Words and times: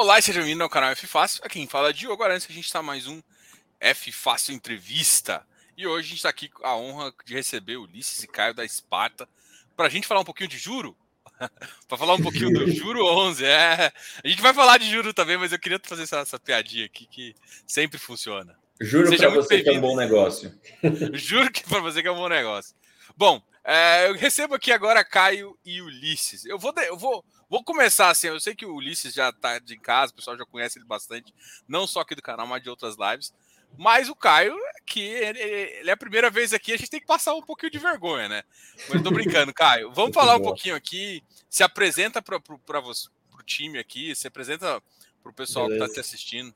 Olá 0.00 0.16
e 0.16 0.22
seja 0.22 0.38
bem-vindo 0.38 0.62
ao 0.62 0.70
canal 0.70 0.92
F 0.92 1.08
Fácil. 1.08 1.40
Aqui 1.44 1.58
quem 1.58 1.66
fala 1.66 1.90
é 1.90 1.92
Diogo 1.92 2.22
que 2.24 2.30
a 2.30 2.38
gente 2.38 2.60
está 2.60 2.80
mais 2.80 3.08
um 3.08 3.20
F 3.80 4.12
Fácil 4.12 4.54
Entrevista. 4.54 5.44
E 5.76 5.88
hoje 5.88 6.06
a 6.06 6.08
gente 6.10 6.18
está 6.18 6.28
aqui 6.28 6.48
com 6.48 6.64
a 6.64 6.76
honra 6.76 7.12
de 7.26 7.34
receber 7.34 7.78
Ulisses 7.78 8.22
e 8.22 8.28
Caio 8.28 8.54
da 8.54 8.64
Esparta 8.64 9.28
para 9.76 9.86
a 9.86 9.88
gente 9.88 10.06
falar 10.06 10.20
um 10.20 10.24
pouquinho 10.24 10.48
de 10.48 10.56
juro. 10.56 10.96
para 11.88 11.98
falar 11.98 12.14
um 12.14 12.22
pouquinho 12.22 12.52
do 12.52 12.70
Juro 12.70 13.04
11. 13.04 13.44
É, 13.44 13.92
a 14.22 14.28
gente 14.28 14.40
vai 14.40 14.54
falar 14.54 14.78
de 14.78 14.88
juro 14.88 15.12
também, 15.12 15.36
mas 15.36 15.50
eu 15.50 15.58
queria 15.58 15.80
fazer 15.82 16.04
essa, 16.04 16.18
essa 16.18 16.38
piadinha 16.38 16.86
aqui 16.86 17.04
que 17.04 17.34
sempre 17.66 17.98
funciona. 17.98 18.56
Juro 18.80 19.16
para 19.16 19.30
você 19.30 19.64
que 19.64 19.68
é 19.68 19.72
um 19.72 19.80
bom 19.80 19.96
negócio. 19.96 20.56
Juro 21.14 21.50
que 21.50 21.64
para 21.64 21.80
você 21.80 22.02
que 22.02 22.06
é 22.06 22.12
um 22.12 22.18
bom 22.18 22.28
negócio. 22.28 22.72
Bom, 23.16 23.42
é, 23.64 24.08
eu 24.08 24.14
recebo 24.14 24.54
aqui 24.54 24.72
agora 24.72 25.04
Caio 25.04 25.58
e 25.64 25.80
Ulisses. 25.82 26.44
Eu 26.44 26.58
vou, 26.58 26.72
eu 26.76 26.96
vou, 26.96 27.24
vou 27.48 27.62
começar 27.62 28.10
assim. 28.10 28.28
Eu 28.28 28.40
sei 28.40 28.54
que 28.54 28.66
o 28.66 28.74
Ulisses 28.74 29.14
já 29.14 29.28
está 29.30 29.58
de 29.58 29.78
casa, 29.78 30.12
o 30.12 30.14
pessoal 30.16 30.36
já 30.36 30.44
conhece 30.44 30.78
ele 30.78 30.86
bastante, 30.86 31.34
não 31.66 31.86
só 31.86 32.00
aqui 32.00 32.14
do 32.14 32.22
canal, 32.22 32.46
mas 32.46 32.62
de 32.62 32.70
outras 32.70 32.96
lives. 32.98 33.32
Mas 33.76 34.08
o 34.08 34.14
Caio, 34.14 34.56
que 34.86 35.00
ele, 35.00 35.38
ele, 35.38 35.90
é 35.90 35.92
a 35.92 35.96
primeira 35.96 36.30
vez 36.30 36.52
aqui, 36.52 36.72
a 36.72 36.76
gente 36.76 36.90
tem 36.90 37.00
que 37.00 37.06
passar 37.06 37.34
um 37.34 37.42
pouquinho 37.42 37.70
de 37.70 37.78
vergonha, 37.78 38.28
né? 38.28 38.42
Mas 38.88 39.02
tô 39.02 39.10
brincando, 39.10 39.52
Caio. 39.52 39.92
Vamos 39.92 40.14
falar 40.14 40.36
um 40.36 40.42
pouquinho 40.42 40.74
aqui. 40.74 41.22
Se 41.50 41.62
apresenta 41.62 42.22
para 42.22 42.38
o 42.38 43.42
time 43.44 43.78
aqui, 43.78 44.14
se 44.14 44.26
apresenta 44.26 44.82
para 45.22 45.30
o 45.30 45.34
pessoal 45.34 45.66
tá 45.66 45.74
Beleza. 45.74 45.84
que 45.84 45.90
está 45.90 46.02
te 46.02 46.06
assistindo. 46.06 46.54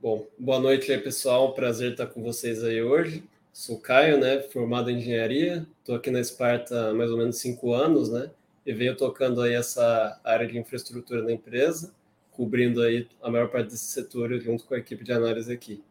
Bom, 0.00 0.26
boa 0.38 0.58
noite 0.58 0.90
aí, 0.90 0.98
pessoal. 0.98 1.52
Prazer 1.52 1.92
estar 1.92 2.06
com 2.06 2.22
vocês 2.22 2.64
aí 2.64 2.82
hoje. 2.82 3.22
Sou 3.60 3.78
Caio, 3.78 4.18
né? 4.18 4.40
Formado 4.40 4.90
em 4.90 4.96
engenharia. 4.96 5.66
Estou 5.80 5.94
aqui 5.94 6.10
na 6.10 6.18
Esparta 6.18 6.88
há 6.88 6.94
mais 6.94 7.10
ou 7.10 7.18
menos 7.18 7.36
cinco 7.36 7.74
anos, 7.74 8.10
né? 8.10 8.30
E 8.64 8.72
venho 8.72 8.96
tocando 8.96 9.42
aí 9.42 9.52
essa 9.52 10.18
área 10.24 10.46
de 10.46 10.58
infraestrutura 10.58 11.22
da 11.22 11.30
empresa, 11.30 11.92
cobrindo 12.30 12.80
aí 12.80 13.06
a 13.22 13.30
maior 13.30 13.50
parte 13.50 13.72
desse 13.72 13.84
setor 13.84 14.32
junto 14.40 14.64
com 14.64 14.72
a 14.72 14.78
equipe 14.78 15.04
de 15.04 15.12
análise 15.12 15.52
aqui. 15.52 15.84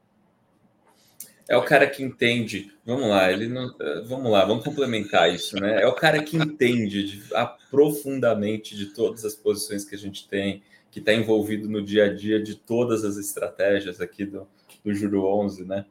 É 1.47 1.55
o 1.55 1.63
cara 1.63 1.85
que 1.85 2.01
entende. 2.01 2.73
Vamos 2.83 3.07
lá, 3.07 3.31
ele 3.31 3.47
não. 3.47 3.71
Vamos 4.07 4.31
lá, 4.31 4.43
vamos 4.45 4.63
complementar 4.63 5.31
isso, 5.31 5.55
né? 5.59 5.83
É 5.83 5.85
o 5.85 5.93
cara 5.93 6.23
que 6.23 6.37
entende 6.37 7.03
de, 7.03 7.23
profundamente 7.69 8.75
de 8.75 8.87
todas 8.87 9.23
as 9.23 9.35
posições 9.35 9.85
que 9.85 9.93
a 9.93 9.99
gente 9.99 10.27
tem, 10.27 10.63
que 10.89 10.97
está 10.97 11.13
envolvido 11.13 11.69
no 11.69 11.83
dia 11.83 12.05
a 12.05 12.11
dia 12.11 12.41
de 12.41 12.55
todas 12.55 13.05
as 13.05 13.15
estratégias 13.15 14.01
aqui 14.01 14.25
do, 14.25 14.47
do 14.83 14.91
Juro 14.91 15.27
11, 15.27 15.65
né? 15.65 15.85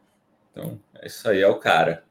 Então, 0.59 0.81
é 1.01 1.07
isso 1.07 1.29
aí, 1.29 1.41
é 1.41 1.47
o 1.47 1.57
cara. 1.57 2.05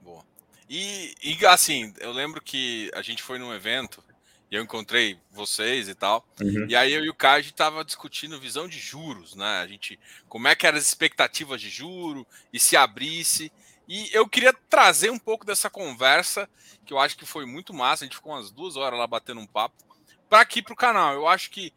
Boa. 0.00 0.24
E, 0.70 1.14
e 1.22 1.46
assim, 1.46 1.92
eu 2.00 2.12
lembro 2.12 2.40
que 2.40 2.90
a 2.94 3.02
gente 3.02 3.22
foi 3.22 3.38
num 3.38 3.52
evento 3.52 4.02
e 4.50 4.54
eu 4.54 4.62
encontrei 4.62 5.18
vocês 5.30 5.86
e 5.86 5.94
tal. 5.94 6.26
Uhum. 6.40 6.66
E 6.66 6.74
aí 6.74 6.94
eu 6.94 7.04
e 7.04 7.10
o 7.10 7.14
Caio 7.14 7.40
a 7.40 7.42
gente 7.42 7.52
tava 7.52 7.84
discutindo 7.84 8.40
visão 8.40 8.66
de 8.66 8.78
juros, 8.78 9.34
né? 9.34 9.60
A 9.60 9.66
gente, 9.66 10.00
como 10.30 10.48
é 10.48 10.54
que 10.54 10.66
eram 10.66 10.78
as 10.78 10.86
expectativas 10.86 11.60
de 11.60 11.68
juro 11.68 12.26
e 12.50 12.58
se 12.58 12.74
abrisse. 12.74 13.52
E 13.86 14.08
eu 14.14 14.26
queria 14.26 14.54
trazer 14.70 15.10
um 15.10 15.18
pouco 15.18 15.44
dessa 15.44 15.68
conversa, 15.68 16.48
que 16.86 16.92
eu 16.94 16.98
acho 16.98 17.18
que 17.18 17.26
foi 17.26 17.44
muito 17.44 17.74
massa. 17.74 18.04
A 18.04 18.06
gente 18.06 18.16
ficou 18.16 18.32
umas 18.32 18.50
duas 18.50 18.76
horas 18.76 18.98
lá 18.98 19.06
batendo 19.06 19.42
um 19.42 19.46
papo, 19.46 19.76
para 20.26 20.40
aqui 20.40 20.62
para 20.62 20.72
o 20.72 20.76
canal. 20.76 21.12
Eu 21.12 21.28
acho 21.28 21.50
que 21.50 21.70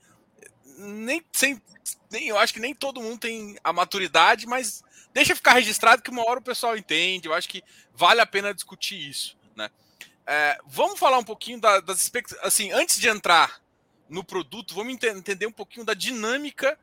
nem, 0.77 1.21
sem, 1.33 1.61
nem 2.09 2.29
eu 2.29 2.37
acho 2.37 2.53
que 2.53 2.61
nem 2.61 2.73
todo 2.73 3.01
mundo 3.01 3.19
tem 3.19 3.57
a 3.61 3.73
maturidade, 3.73 4.47
mas 4.47 4.83
deixa 5.13 5.35
ficar 5.35 5.53
registrado 5.53 6.01
que 6.01 6.09
uma 6.09 6.27
hora 6.27 6.39
o 6.39 6.43
pessoal 6.43 6.77
entende. 6.77 7.27
Eu 7.27 7.33
acho 7.33 7.49
que 7.49 7.63
vale 7.93 8.21
a 8.21 8.25
pena 8.25 8.53
discutir 8.53 9.09
isso, 9.09 9.37
né? 9.55 9.69
É, 10.25 10.59
vamos 10.65 10.99
falar 10.99 11.17
um 11.17 11.23
pouquinho 11.23 11.59
da, 11.59 11.79
das 11.79 12.01
expectativas. 12.01 12.45
Assim, 12.45 12.71
antes 12.71 12.99
de 12.99 13.07
entrar 13.07 13.61
no 14.09 14.23
produto, 14.23 14.73
vamos 14.73 14.93
ent 14.93 15.03
entender 15.03 15.45
um 15.45 15.51
pouquinho 15.51 15.85
da 15.85 15.93
dinâmica 15.93 16.77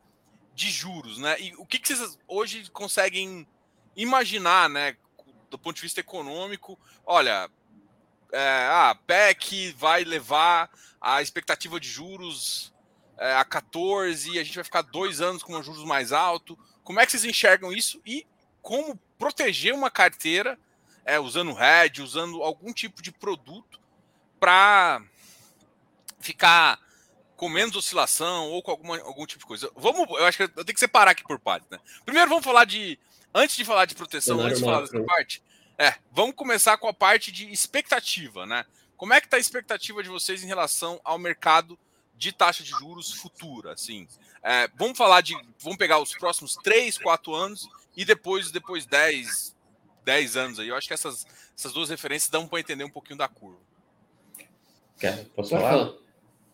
de 0.54 0.70
juros, 0.70 1.18
né? 1.18 1.40
E 1.40 1.54
o 1.56 1.64
que, 1.64 1.78
que 1.78 1.88
vocês 1.94 2.18
hoje 2.26 2.68
conseguem 2.70 3.46
imaginar, 3.94 4.68
né? 4.68 4.96
Do 5.50 5.58
ponto 5.58 5.76
de 5.76 5.82
vista 5.82 6.00
econômico, 6.00 6.78
olha, 7.06 7.50
é, 8.32 8.68
a 8.70 8.94
PEC 9.06 9.72
vai 9.72 10.04
levar 10.04 10.70
a 11.00 11.22
expectativa 11.22 11.78
de 11.80 11.88
juros 11.88 12.72
é, 13.18 13.34
a 13.34 13.44
14 13.44 14.30
e 14.32 14.38
a 14.38 14.44
gente 14.44 14.54
vai 14.54 14.64
ficar 14.64 14.82
dois 14.82 15.20
anos 15.20 15.42
com 15.42 15.62
juros 15.62 15.84
mais 15.84 16.12
alto. 16.12 16.58
Como 16.88 17.00
é 17.00 17.04
que 17.04 17.12
vocês 17.12 17.26
enxergam 17.26 17.70
isso 17.70 18.00
e 18.06 18.26
como 18.62 18.98
proteger 19.18 19.74
uma 19.74 19.90
carteira 19.90 20.58
é, 21.04 21.20
usando 21.20 21.52
RED, 21.52 22.00
usando 22.00 22.42
algum 22.42 22.72
tipo 22.72 23.02
de 23.02 23.12
produto 23.12 23.78
para 24.40 25.02
ficar 26.18 26.80
com 27.36 27.50
menos 27.50 27.76
oscilação 27.76 28.48
ou 28.48 28.62
com 28.62 28.70
alguma, 28.70 28.98
algum 29.00 29.26
tipo 29.26 29.40
de 29.40 29.46
coisa. 29.46 29.70
Vamos, 29.76 30.08
eu 30.18 30.24
acho 30.24 30.38
que 30.38 30.44
eu 30.44 30.64
tenho 30.64 30.72
que 30.72 30.80
separar 30.80 31.10
aqui 31.10 31.22
por 31.24 31.38
partes, 31.38 31.68
né? 31.68 31.78
Primeiro 32.06 32.30
vamos 32.30 32.42
falar 32.42 32.64
de 32.64 32.98
antes 33.34 33.54
de 33.54 33.66
falar 33.66 33.84
de 33.84 33.94
proteção, 33.94 34.40
antes 34.40 34.58
de 34.58 34.64
falar 34.64 34.80
dessa 34.80 35.02
parte, 35.02 35.42
é, 35.76 35.94
vamos 36.10 36.34
começar 36.34 36.78
com 36.78 36.88
a 36.88 36.94
parte 36.94 37.30
de 37.30 37.52
expectativa, 37.52 38.46
né? 38.46 38.64
Como 38.96 39.12
é 39.12 39.20
que 39.20 39.26
está 39.26 39.36
a 39.36 39.40
expectativa 39.40 40.02
de 40.02 40.08
vocês 40.08 40.42
em 40.42 40.46
relação 40.46 40.98
ao 41.04 41.18
mercado 41.18 41.78
de 42.16 42.32
taxa 42.32 42.62
de 42.62 42.70
juros 42.70 43.12
futura, 43.12 43.74
assim? 43.74 44.08
É, 44.42 44.68
vamos 44.76 44.96
falar 44.96 45.20
de, 45.20 45.34
vamos 45.60 45.78
pegar 45.78 45.98
os 45.98 46.14
próximos 46.14 46.54
3, 46.56 46.98
4 46.98 47.34
anos 47.34 47.68
e 47.96 48.04
depois 48.04 48.50
depois 48.50 48.86
10, 48.86 49.56
10 50.04 50.36
anos 50.36 50.60
aí. 50.60 50.68
Eu 50.68 50.76
acho 50.76 50.88
que 50.88 50.94
essas, 50.94 51.26
essas 51.56 51.72
duas 51.72 51.90
referências 51.90 52.30
dão 52.30 52.46
para 52.46 52.60
entender 52.60 52.84
um 52.84 52.90
pouquinho 52.90 53.18
da 53.18 53.28
curva. 53.28 53.58
Quer? 54.98 55.24
Posso 55.34 55.50
falar? 55.50 55.92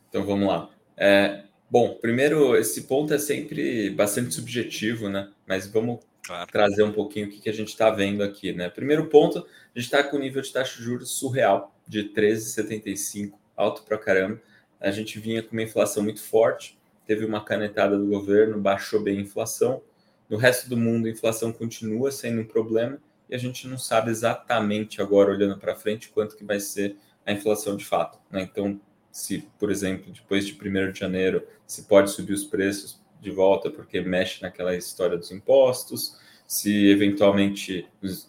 Então 0.08 0.24
vamos 0.24 0.46
lá. 0.46 0.70
É, 0.96 1.44
bom, 1.70 1.94
primeiro, 1.94 2.56
esse 2.56 2.82
ponto 2.82 3.12
é 3.12 3.18
sempre 3.18 3.90
bastante 3.90 4.34
subjetivo, 4.34 5.08
né? 5.08 5.30
Mas 5.46 5.66
vamos 5.66 6.00
claro. 6.22 6.50
trazer 6.50 6.82
um 6.82 6.92
pouquinho 6.92 7.26
o 7.26 7.30
que, 7.30 7.40
que 7.40 7.48
a 7.48 7.54
gente 7.54 7.68
está 7.68 7.90
vendo 7.90 8.22
aqui, 8.22 8.52
né? 8.52 8.68
Primeiro 8.68 9.06
ponto, 9.06 9.38
a 9.38 9.78
gente 9.78 9.86
está 9.86 10.02
com 10.02 10.16
o 10.16 10.20
nível 10.20 10.42
de 10.42 10.52
taxa 10.52 10.76
de 10.76 10.84
juros 10.84 11.10
surreal, 11.10 11.74
de 11.86 12.04
13,75, 12.04 13.32
alto 13.56 13.82
para 13.82 13.98
caramba. 13.98 14.40
A 14.80 14.90
gente 14.90 15.18
vinha 15.18 15.42
com 15.42 15.52
uma 15.52 15.62
inflação 15.62 16.02
muito 16.02 16.22
forte, 16.22 16.78
teve 17.06 17.24
uma 17.24 17.44
canetada 17.44 17.98
do 17.98 18.06
governo, 18.06 18.60
baixou 18.60 19.00
bem 19.00 19.18
a 19.18 19.22
inflação. 19.22 19.82
No 20.28 20.36
resto 20.36 20.68
do 20.68 20.76
mundo, 20.76 21.06
a 21.06 21.10
inflação 21.10 21.52
continua 21.52 22.10
sendo 22.10 22.40
um 22.40 22.46
problema 22.46 22.98
e 23.28 23.34
a 23.34 23.38
gente 23.38 23.66
não 23.66 23.78
sabe 23.78 24.10
exatamente 24.10 25.00
agora, 25.00 25.30
olhando 25.30 25.58
para 25.58 25.76
frente, 25.76 26.08
quanto 26.08 26.36
que 26.36 26.44
vai 26.44 26.60
ser 26.60 26.96
a 27.24 27.32
inflação 27.32 27.76
de 27.76 27.84
fato. 27.84 28.18
Né? 28.30 28.42
Então, 28.42 28.80
se, 29.10 29.48
por 29.58 29.70
exemplo, 29.70 30.12
depois 30.12 30.46
de 30.46 30.54
1 30.54 30.92
de 30.92 30.98
janeiro, 30.98 31.46
se 31.66 31.82
pode 31.84 32.10
subir 32.10 32.32
os 32.32 32.44
preços 32.44 33.00
de 33.20 33.30
volta 33.30 33.70
porque 33.70 34.00
mexe 34.00 34.42
naquela 34.42 34.76
história 34.76 35.16
dos 35.16 35.30
impostos, 35.30 36.18
se 36.46 36.88
eventualmente, 36.88 37.88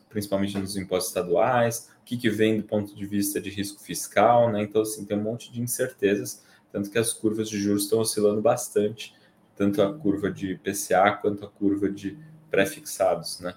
principalmente 0.09 0.57
nos 0.57 0.77
impostos 0.77 1.09
estaduais, 1.09 1.89
o 2.01 2.05
que, 2.05 2.17
que 2.17 2.29
vem 2.29 2.57
do 2.57 2.63
ponto 2.63 2.95
de 2.95 3.05
vista 3.05 3.41
de 3.41 3.49
risco 3.49 3.81
fiscal, 3.81 4.51
né? 4.51 4.61
Então, 4.61 4.83
assim, 4.83 5.05
tem 5.05 5.17
um 5.17 5.23
monte 5.23 5.51
de 5.51 5.59
incertezas, 5.59 6.43
tanto 6.75 6.91
que 6.91 6.97
as 6.97 7.13
curvas 7.13 7.47
de 7.47 7.57
juros 7.57 7.83
estão 7.83 7.99
oscilando 7.99 8.41
bastante, 8.41 9.15
tanto 9.55 9.81
a 9.81 9.97
curva 9.97 10.29
de 10.29 10.55
PCA 10.57 11.13
quanto 11.21 11.45
a 11.45 11.47
curva 11.47 11.89
de 11.89 12.19
pré-fixados, 12.51 13.39
né? 13.39 13.53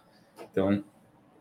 Então, 0.48 0.84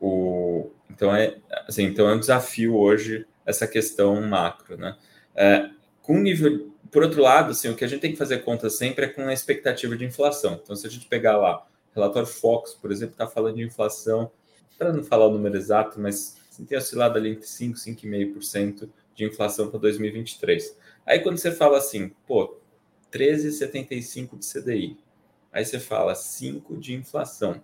o, 0.01 0.71
então, 0.89 1.15
é, 1.15 1.37
assim, 1.67 1.83
então 1.83 2.09
é 2.09 2.15
um 2.15 2.19
desafio 2.19 2.75
hoje 2.75 3.27
essa 3.45 3.67
questão 3.67 4.19
macro, 4.27 4.75
né? 4.75 4.97
É, 5.35 5.69
com 6.01 6.17
nível, 6.19 6.73
por 6.89 7.03
outro 7.03 7.21
lado, 7.21 7.51
assim, 7.51 7.69
o 7.69 7.75
que 7.75 7.85
a 7.85 7.87
gente 7.87 8.01
tem 8.01 8.11
que 8.11 8.17
fazer 8.17 8.39
conta 8.39 8.71
sempre 8.71 9.05
é 9.05 9.07
com 9.07 9.21
a 9.21 9.33
expectativa 9.33 9.95
de 9.95 10.03
inflação. 10.03 10.59
Então, 10.63 10.75
se 10.75 10.87
a 10.87 10.89
gente 10.89 11.05
pegar 11.05 11.37
lá, 11.37 11.59
o 11.91 11.93
relatório 11.93 12.27
Fox, 12.27 12.73
por 12.73 12.91
exemplo, 12.91 13.13
está 13.13 13.27
falando 13.27 13.57
de 13.57 13.63
inflação, 13.63 14.31
para 14.79 14.91
não 14.91 15.03
falar 15.03 15.27
o 15.27 15.31
número 15.31 15.55
exato, 15.55 16.01
mas 16.01 16.37
assim, 16.49 16.65
tem 16.65 16.75
oscilado 16.75 17.19
ali 17.19 17.33
entre 17.33 17.45
5 17.45 17.77
e 17.77 17.79
5,5% 17.79 18.89
de 19.13 19.25
inflação 19.25 19.69
para 19.69 19.79
2023. 19.79 20.75
Aí 21.07 21.21
quando 21.21 21.37
você 21.37 21.51
fala 21.51 21.77
assim, 21.77 22.09
pô, 22.27 22.59
13,75 23.11 24.37
de 24.37 24.45
CDI, 24.45 24.97
aí 25.53 25.65
você 25.65 25.79
fala 25.79 26.13
5 26.13 26.75
de 26.77 26.93
inflação, 26.93 27.63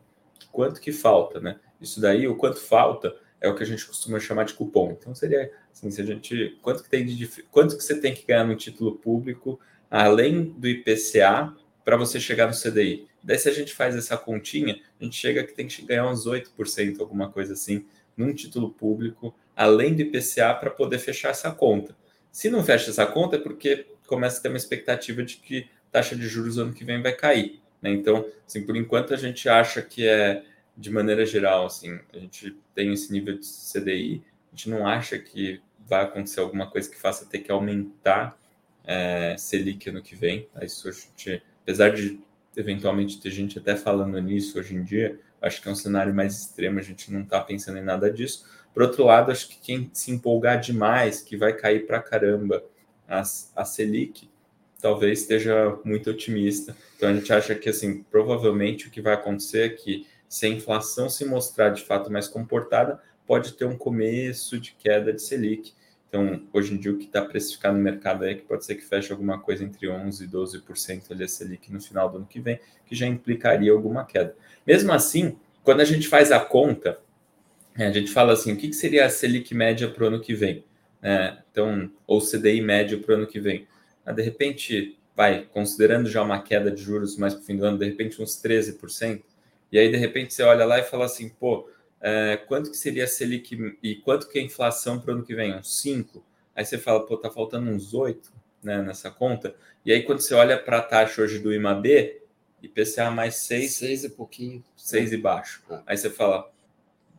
quanto 0.50 0.80
que 0.80 0.94
falta, 0.94 1.42
né? 1.42 1.60
Isso 1.82 2.00
daí, 2.00 2.26
o 2.26 2.38
quanto 2.38 2.62
falta, 2.62 3.14
é 3.42 3.50
o 3.50 3.56
que 3.56 3.62
a 3.62 3.66
gente 3.66 3.86
costuma 3.86 4.18
chamar 4.18 4.46
de 4.46 4.54
cupom. 4.54 4.92
Então 4.92 5.14
seria 5.14 5.52
assim, 5.74 5.92
se 5.92 6.02
a 6.02 6.06
gente, 6.06 6.58
quanto 6.62 6.82
que 6.84 6.90
tem 6.90 7.06
de, 7.06 7.28
quanto 7.52 7.76
que 7.76 7.84
você 7.84 8.00
tem 8.00 8.14
que 8.14 8.26
ganhar 8.26 8.46
no 8.46 8.56
título 8.56 8.96
público 8.96 9.60
além 9.92 10.46
do 10.46 10.68
IPCA 10.68 11.54
para 11.84 11.98
você 11.98 12.22
chegar 12.22 12.48
no 12.48 12.54
CDI. 12.54 13.08
Daí 13.22 13.38
se 13.38 13.50
a 13.50 13.54
gente 13.54 13.74
faz 13.74 13.94
essa 13.96 14.18
continha, 14.18 14.80
a 15.00 15.04
gente 15.04 15.18
chega 15.18 15.44
que 15.44 15.54
tem 15.54 15.68
que 15.68 15.82
ganhar 15.82 16.10
uns 16.10 16.26
8%, 16.26 17.00
alguma 17.02 17.30
coisa 17.30 17.54
assim, 17.54 17.86
num 18.16 18.34
título 18.34 18.72
público, 18.72 19.36
além 19.54 19.94
do 19.94 20.02
IPCA 20.02 20.54
para 20.56 20.72
poder 20.72 21.00
fechar 21.00 21.30
essa 21.30 21.52
conta. 21.52 21.94
Se 22.34 22.50
não 22.50 22.64
fecha 22.64 22.90
essa 22.90 23.06
conta 23.06 23.36
é 23.36 23.40
porque 23.40 23.86
começa 24.08 24.40
a 24.40 24.42
ter 24.42 24.50
uma 24.50 24.58
expectativa 24.58 25.24
de 25.24 25.38
que 25.38 25.70
taxa 25.92 26.16
de 26.16 26.28
juros 26.28 26.58
ano 26.58 26.74
que 26.74 26.84
vem 26.84 27.02
vai 27.02 27.14
cair. 27.14 27.62
Né? 27.82 27.92
Então, 27.92 28.26
assim, 28.46 28.66
por 28.66 28.76
enquanto 28.76 29.14
a 29.14 29.18
gente 29.18 29.48
acha 29.48 29.82
que 29.82 30.08
é 30.08 30.44
de 30.76 30.90
maneira 30.90 31.24
geral, 31.26 31.68
assim, 31.68 32.00
a 32.12 32.18
gente 32.18 32.58
tem 32.74 32.92
esse 32.92 33.14
nível 33.14 33.38
de 33.38 33.46
CDI, 33.46 34.24
a 34.52 34.56
gente 34.56 34.70
não 34.70 34.88
acha 34.88 35.20
que 35.20 35.62
vai 35.88 36.04
acontecer 36.04 36.40
alguma 36.40 36.70
coisa 36.70 36.90
que 36.90 37.00
faça 37.00 37.28
ter 37.28 37.40
que 37.40 37.52
aumentar 37.52 38.36
é, 38.84 39.36
Selic 39.38 39.88
ano 39.90 40.02
que 40.02 40.16
vem. 40.16 40.50
Isso 40.62 40.90
a 40.90 40.92
gente 40.92 41.44
apesar 41.62 41.92
de 41.92 42.20
eventualmente 42.56 43.20
ter 43.20 43.32
gente 43.32 43.58
até 43.58 43.76
falando 43.76 44.20
nisso 44.20 44.60
hoje 44.60 44.76
em 44.76 44.84
dia, 44.84 45.20
acho 45.42 45.62
que 45.62 45.68
é 45.68 45.72
um 45.72 45.76
cenário 45.76 46.14
mais 46.14 46.40
extremo, 46.40 46.80
a 46.80 46.82
gente 46.82 47.12
não 47.12 47.22
está 47.22 47.42
pensando 47.42 47.78
em 47.78 47.84
nada 47.84 48.12
disso. 48.12 48.46
Por 48.74 48.84
outro 48.84 49.06
lado, 49.06 49.32
acho 49.32 49.48
que 49.48 49.58
quem 49.58 49.90
se 49.94 50.12
empolgar 50.12 50.60
demais, 50.60 51.22
que 51.22 51.38
vai 51.38 51.54
cair 51.54 51.86
para 51.86 52.02
caramba 52.02 52.64
a, 53.08 53.22
a 53.56 53.66
Selic, 53.66 54.30
talvez 54.82 55.22
esteja 55.22 55.78
muito 55.86 56.10
otimista. 56.10 56.76
Então 56.98 57.10
a 57.10 57.14
gente 57.14 57.32
acha 57.32 57.56
que 57.56 57.70
assim, 57.70 58.04
provavelmente 58.04 58.88
o 58.88 58.92
que 58.92 59.02
vai 59.02 59.14
acontecer 59.14 59.66
é 59.66 59.70
que 59.70 60.08
se 60.28 60.48
a 60.48 60.50
inflação 60.50 61.10
se 61.10 61.24
mostrar 61.26 61.70
de 61.70 61.84
fato 61.84 62.12
mais 62.12 62.28
comportada, 62.28 63.00
pode 63.26 63.54
ter 63.54 63.66
um 63.66 63.78
começo 63.78 64.60
de 64.60 64.74
queda 64.74 65.14
de 65.14 65.22
Selic. 65.22 65.74
Então, 66.10 66.44
hoje 66.52 66.74
em 66.74 66.78
dia, 66.78 66.92
o 66.92 66.98
que 66.98 67.06
está 67.06 67.24
precificado 67.24 67.78
no 67.78 67.84
mercado 67.84 68.26
é 68.26 68.36
que 68.36 68.42
pode 68.42 68.66
ser 68.66 68.76
que 68.76 68.84
feche 68.84 69.12
alguma 69.12 69.40
coisa 69.40 69.64
entre 69.64 69.88
11% 69.88 70.22
e 70.22 70.28
12% 70.28 71.12
ali 71.12 71.24
a 71.24 71.28
Selic 71.28 71.72
no 71.72 71.80
final 71.80 72.10
do 72.10 72.18
ano 72.18 72.28
que 72.28 72.40
vem, 72.40 72.60
que 72.86 72.96
já 72.96 73.08
implicaria 73.08 73.72
alguma 73.72 74.06
queda. 74.06 74.36
Mesmo 74.66 74.92
assim, 74.92 75.38
quando 75.64 75.82
a 75.82 75.86
gente 75.86 76.08
faz 76.08 76.32
a 76.32 76.40
conta, 76.40 77.00
a 77.76 77.92
gente 77.92 78.12
fala 78.12 78.34
assim, 78.34 78.54
o 78.54 78.58
que 78.58 78.72
seria 78.74 79.06
a 79.06 79.10
Selic 79.10 79.54
média 79.54 79.90
para 79.90 80.04
o 80.04 80.08
ano 80.08 80.20
que 80.20 80.34
vem? 80.34 80.64
É, 81.02 81.38
então, 81.52 81.92
ou 82.06 82.22
CDI 82.22 82.62
médio 82.62 83.00
para 83.00 83.14
o 83.14 83.18
ano 83.18 83.28
que 83.28 83.40
vem? 83.40 83.68
Ah, 84.06 84.12
de 84.12 84.22
repente, 84.22 84.98
vai, 85.16 85.46
considerando 85.52 86.10
já 86.10 86.22
uma 86.22 86.42
queda 86.42 86.72
de 86.72 86.82
juros 86.82 87.18
mais 87.18 87.34
para 87.34 87.42
o 87.42 87.46
fim 87.46 87.58
do 87.58 87.66
ano, 87.66 87.78
de 87.78 87.86
repente 87.86 88.22
uns 88.22 88.42
13%, 88.42 89.22
e 89.72 89.80
aí 89.80 89.90
de 89.90 89.98
repente 89.98 90.34
você 90.34 90.44
olha 90.44 90.66
lá 90.66 90.80
e 90.80 90.84
fala 90.84 91.06
assim, 91.06 91.30
pô, 91.30 91.68
é, 92.00 92.38
quanto 92.38 92.70
que 92.70 92.78
seria 92.78 93.06
a 93.06 93.08
Selic 93.08 93.78
e 93.82 93.96
quanto 93.96 94.30
que 94.30 94.38
é 94.38 94.42
a 94.42 94.46
inflação 94.46 95.00
para 95.00 95.12
o 95.12 95.16
ano 95.16 95.26
que 95.26 95.34
vem? 95.34 95.56
Uns 95.56 95.82
5? 95.82 96.24
Aí 96.56 96.64
você 96.64 96.78
fala, 96.78 97.06
pô, 97.06 97.18
tá 97.18 97.32
faltando 97.32 97.72
uns 97.72 97.94
8 97.94 98.32
né, 98.62 98.82
nessa 98.82 99.10
conta. 99.10 99.56
E 99.86 99.92
aí 99.92 100.04
quando 100.04 100.20
você 100.20 100.34
olha 100.34 100.58
para 100.58 100.78
a 100.78 100.82
taxa 100.82 101.22
hoje 101.22 101.40
do 101.40 101.54
IMAB, 101.54 102.22
IPCA 102.62 103.10
mais 103.10 103.36
6... 103.38 103.74
6 103.74 104.04
e 104.04 104.10
pouquinho. 104.10 104.64
6 104.76 105.14
e 105.14 105.18
baixo. 105.18 105.64
Ah. 105.70 105.82
Aí 105.88 105.98
você 105.98 106.10
fala, 106.10 106.53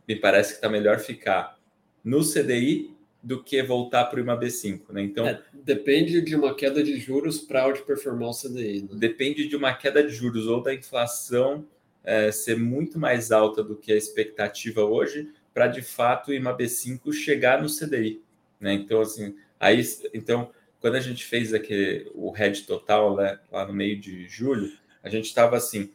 me 0.07 0.15
parece 0.15 0.51
que 0.51 0.55
está 0.55 0.69
melhor 0.69 0.99
ficar 0.99 1.57
no 2.03 2.21
CDI 2.21 2.95
do 3.21 3.43
que 3.43 3.61
voltar 3.63 4.05
para 4.05 4.17
o 4.17 4.21
IMAB 4.21 4.49
5, 4.51 4.93
né? 4.93 5.01
Então 5.01 5.27
é, 5.27 5.41
depende 5.51 6.21
de 6.21 6.35
uma 6.35 6.53
queda 6.53 6.83
de 6.83 6.99
juros 6.99 7.39
para 7.39 7.65
outperformar 7.65 8.29
o 8.29 8.33
CDI. 8.33 8.83
Né? 8.83 8.89
Depende 8.93 9.47
de 9.47 9.55
uma 9.55 9.73
queda 9.73 10.03
de 10.03 10.13
juros 10.13 10.45
ou 10.45 10.61
da 10.61 10.73
inflação 10.73 11.65
é, 12.03 12.31
ser 12.31 12.55
muito 12.55 12.99
mais 12.99 13.31
alta 13.31 13.63
do 13.63 13.75
que 13.75 13.91
a 13.91 13.95
expectativa 13.95 14.83
hoje 14.83 15.31
para 15.51 15.67
de 15.67 15.81
fato 15.81 16.29
o 16.29 16.33
IMAB 16.33 16.67
5 16.67 17.11
chegar 17.13 17.59
no 17.59 17.67
CDI, 17.67 18.21
né? 18.59 18.73
Então 18.73 19.01
assim, 19.01 19.35
aí 19.59 19.81
então 20.13 20.51
quando 20.79 20.95
a 20.95 21.01
gente 21.01 21.25
fez 21.25 21.51
aquele 21.51 22.11
o 22.13 22.31
hedge 22.37 22.61
total 22.61 23.15
né, 23.15 23.39
lá 23.51 23.65
no 23.65 23.73
meio 23.73 23.99
de 23.99 24.27
julho, 24.27 24.71
a 25.01 25.09
gente 25.09 25.25
estava 25.25 25.57
assim, 25.57 25.89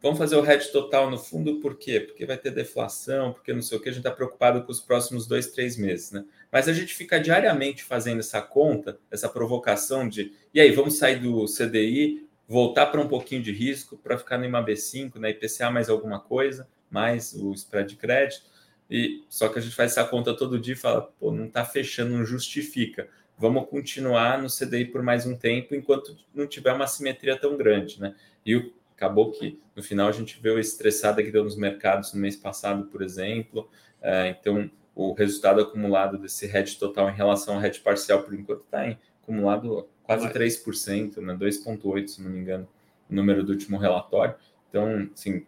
Vamos 0.00 0.18
fazer 0.18 0.36
o 0.36 0.44
hedge 0.44 0.70
total 0.70 1.10
no 1.10 1.18
fundo, 1.18 1.58
por 1.60 1.76
quê? 1.76 2.00
Porque 2.00 2.26
vai 2.26 2.36
ter 2.36 2.50
deflação, 2.50 3.32
porque 3.32 3.52
não 3.52 3.62
sei 3.62 3.78
o 3.78 3.80
que, 3.80 3.88
a 3.88 3.92
gente 3.92 4.00
está 4.00 4.10
preocupado 4.10 4.62
com 4.62 4.70
os 4.70 4.80
próximos 4.80 5.26
dois, 5.26 5.48
três 5.48 5.76
meses, 5.76 6.12
né? 6.12 6.24
Mas 6.52 6.68
a 6.68 6.72
gente 6.72 6.94
fica 6.94 7.18
diariamente 7.18 7.82
fazendo 7.82 8.20
essa 8.20 8.40
conta, 8.42 8.98
essa 9.10 9.28
provocação 9.28 10.08
de, 10.08 10.32
e 10.52 10.60
aí, 10.60 10.70
vamos 10.70 10.98
sair 10.98 11.18
do 11.18 11.46
CDI, 11.46 12.26
voltar 12.46 12.86
para 12.86 13.00
um 13.00 13.08
pouquinho 13.08 13.42
de 13.42 13.52
risco, 13.52 13.96
para 13.96 14.16
ficar 14.18 14.38
no 14.38 14.44
IMAB5, 14.44 15.16
na 15.16 15.30
IPCA 15.30 15.70
mais 15.70 15.88
alguma 15.88 16.20
coisa, 16.20 16.68
mais 16.90 17.34
o 17.34 17.52
spread 17.52 17.90
de 17.90 17.96
crédito, 17.96 18.44
e 18.90 19.24
só 19.28 19.48
que 19.48 19.58
a 19.58 19.62
gente 19.62 19.74
faz 19.74 19.92
essa 19.92 20.04
conta 20.04 20.36
todo 20.36 20.58
dia 20.58 20.74
e 20.74 20.76
fala, 20.76 21.02
pô, 21.18 21.32
não 21.32 21.46
está 21.46 21.64
fechando, 21.64 22.16
não 22.16 22.24
justifica. 22.24 23.08
Vamos 23.38 23.68
continuar 23.68 24.40
no 24.40 24.48
CDI 24.48 24.86
por 24.86 25.02
mais 25.02 25.26
um 25.26 25.36
tempo, 25.36 25.74
enquanto 25.74 26.16
não 26.32 26.46
tiver 26.46 26.72
uma 26.72 26.86
simetria 26.86 27.36
tão 27.36 27.56
grande, 27.56 28.00
né? 28.00 28.14
E 28.44 28.56
o 28.56 28.72
acabou 28.96 29.30
que 29.30 29.60
no 29.76 29.82
final 29.82 30.08
a 30.08 30.12
gente 30.12 30.40
viu 30.42 30.56
a 30.56 30.60
estressada 30.60 31.22
que 31.22 31.30
deu 31.30 31.44
nos 31.44 31.56
mercados 31.56 32.12
no 32.14 32.20
mês 32.20 32.34
passado, 32.34 32.86
por 32.86 33.02
exemplo. 33.02 33.68
É, 34.00 34.28
então, 34.28 34.70
o 34.94 35.12
resultado 35.12 35.60
acumulado 35.60 36.18
desse 36.18 36.46
hedge 36.46 36.78
total 36.78 37.10
em 37.10 37.14
relação 37.14 37.56
ao 37.56 37.64
hedge 37.64 37.80
parcial, 37.80 38.22
por 38.22 38.34
enquanto, 38.34 38.62
está 38.62 38.88
em 38.88 38.98
acumulado 39.22 39.86
quase 40.02 40.26
3%, 40.28 41.18
né? 41.18 41.34
2,8%, 41.34 42.08
se 42.08 42.22
não 42.22 42.30
me 42.30 42.38
engano, 42.38 42.66
o 43.10 43.14
número 43.14 43.44
do 43.44 43.52
último 43.52 43.76
relatório. 43.76 44.34
Então, 44.70 45.08
assim, 45.12 45.44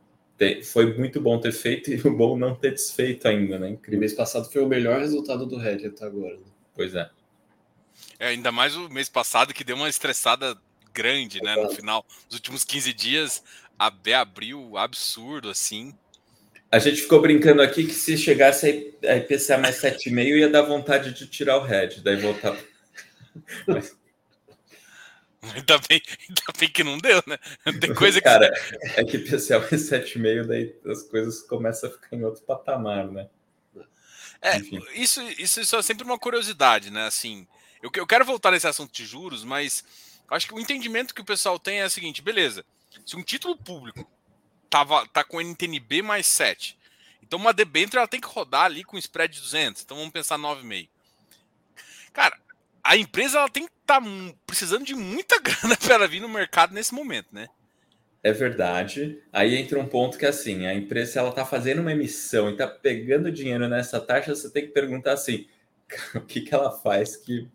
foi 0.65 0.97
muito 0.97 1.21
bom 1.21 1.41
ter 1.41 1.53
feito 1.53 1.91
e 1.91 2.01
o 2.07 2.15
bom 2.15 2.37
não 2.37 2.55
ter 2.55 2.73
desfeito 2.73 3.27
ainda, 3.27 3.59
né? 3.59 3.71
Incrível. 3.71 3.99
O 3.99 4.01
mês 4.01 4.13
passado 4.13 4.51
foi 4.51 4.63
o 4.63 4.69
melhor 4.69 5.01
resultado 5.01 5.47
do 5.47 5.61
hedge 5.61 5.87
até 5.87 6.05
agora. 6.05 6.37
Né? 6.37 6.43
Pois 6.75 6.95
é. 6.95 7.09
é. 8.19 8.29
Ainda 8.29 8.53
mais 8.53 8.77
o 8.77 8.89
mês 8.91 9.09
passado 9.09 9.55
que 9.55 9.65
deu 9.65 9.77
uma 9.77 9.89
estressada 9.89 10.57
grande, 10.99 11.41
né? 11.41 11.55
No 11.55 11.71
final, 11.71 12.05
nos 12.27 12.35
últimos 12.35 12.65
15 12.65 12.93
dias, 12.93 13.45
a 13.79 13.89
B 13.89 14.13
abriu 14.13 14.77
absurdo, 14.77 15.49
assim. 15.49 15.95
A 16.73 16.81
gente 16.81 17.03
ficou 17.03 17.23
brincando 17.23 17.63
aqui 17.63 17.87
que 17.87 17.95
se 17.95 18.19
chegasse 18.19 18.93
a 19.05 19.17
IPCA 19.17 19.59
mais 19.59 19.81
7,5 19.81 20.37
ia 20.37 20.51
dar 20.51 20.63
vontade 20.63 21.15
de 21.15 21.29
tirar 21.29 21.59
o 21.59 21.63
head, 21.63 22.03
daí 22.03 22.17
voltar. 22.17 22.59
Mas... 23.67 23.97
Ainda 25.41 25.79
bem, 25.89 26.03
ainda 26.29 26.43
bem 26.59 26.69
que 26.69 26.83
não 26.83 26.99
deu, 26.99 27.23
né? 27.25 27.39
Tem 27.81 27.95
coisa 27.95 28.21
que. 28.21 28.25
Cara, 28.25 28.53
é 28.97 29.05
que 29.05 29.19
IPCA 29.19 29.61
mais 29.61 29.89
7,5, 29.89 30.45
daí 30.45 30.75
as 30.85 31.05
coisas 31.05 31.43
começam 31.43 31.89
a 31.89 31.93
ficar 31.93 32.17
em 32.17 32.25
outro 32.25 32.43
patamar, 32.43 33.07
né? 33.07 33.29
É, 34.43 34.59
isso, 34.95 35.23
isso, 35.37 35.61
isso 35.61 35.77
é 35.77 35.83
sempre 35.83 36.05
uma 36.05 36.19
curiosidade, 36.19 36.91
né? 36.91 37.07
Assim, 37.07 37.47
eu, 37.81 37.89
eu 37.95 38.07
quero 38.07 38.25
voltar 38.25 38.51
nesse 38.51 38.67
assunto 38.67 38.93
de 38.93 39.07
juros, 39.07 39.45
mas 39.45 39.85
Acho 40.29 40.47
que 40.47 40.55
o 40.55 40.61
entendimento 40.61 41.15
que 41.15 41.21
o 41.21 41.25
pessoal 41.25 41.59
tem 41.59 41.81
é 41.81 41.87
o 41.87 41.91
seguinte: 41.91 42.23
beleza, 42.23 42.65
se 43.07 43.17
um 43.17 43.23
título 43.23 43.57
público 43.57 44.09
tava, 44.69 45.07
tá 45.09 45.25
com 45.25 45.41
NTNB 45.41 46.03
mais 46.03 46.27
7, 46.27 46.79
então 47.23 47.39
uma 47.39 47.53
debênture 47.53 47.99
ela 47.99 48.09
tem 48.09 48.21
que 48.21 48.29
rodar 48.29 48.65
ali 48.65 48.85
com 48.85 48.99
spread 48.99 49.35
de 49.35 49.41
200, 49.41 49.83
então 49.83 49.97
vamos 49.97 50.13
pensar 50.13 50.39
9,5. 50.39 50.89
Cara, 52.13 52.39
a 52.83 52.97
empresa 52.97 53.39
ela 53.39 53.49
tem 53.49 53.67
que 53.67 53.73
estar 53.81 54.01
tá 54.01 54.07
precisando 54.47 54.85
de 54.85 54.95
muita 54.95 55.39
grana 55.41 55.77
para 55.77 56.07
vir 56.07 56.21
no 56.21 56.29
mercado 56.29 56.75
nesse 56.75 56.95
momento, 56.95 57.29
né? 57.33 57.49
É 58.23 58.33
verdade. 58.33 59.23
Aí 59.33 59.57
entra 59.57 59.79
um 59.79 59.87
ponto 59.87 60.19
que 60.19 60.27
é 60.27 60.29
assim, 60.29 60.67
a 60.67 60.75
empresa 60.75 61.21
ela 61.21 61.31
está 61.31 61.45
fazendo 61.45 61.81
uma 61.81 61.93
emissão 61.93 62.49
e 62.49 62.53
está 62.53 62.67
pegando 62.67 63.31
dinheiro 63.31 63.69
nessa 63.69 64.01
taxa, 64.01 64.35
você 64.35 64.51
tem 64.51 64.67
que 64.67 64.73
perguntar 64.73 65.13
assim, 65.13 65.47
o 66.15 66.21
que, 66.21 66.41
que 66.41 66.53
ela 66.53 66.71
faz 66.71 67.17
que 67.17 67.49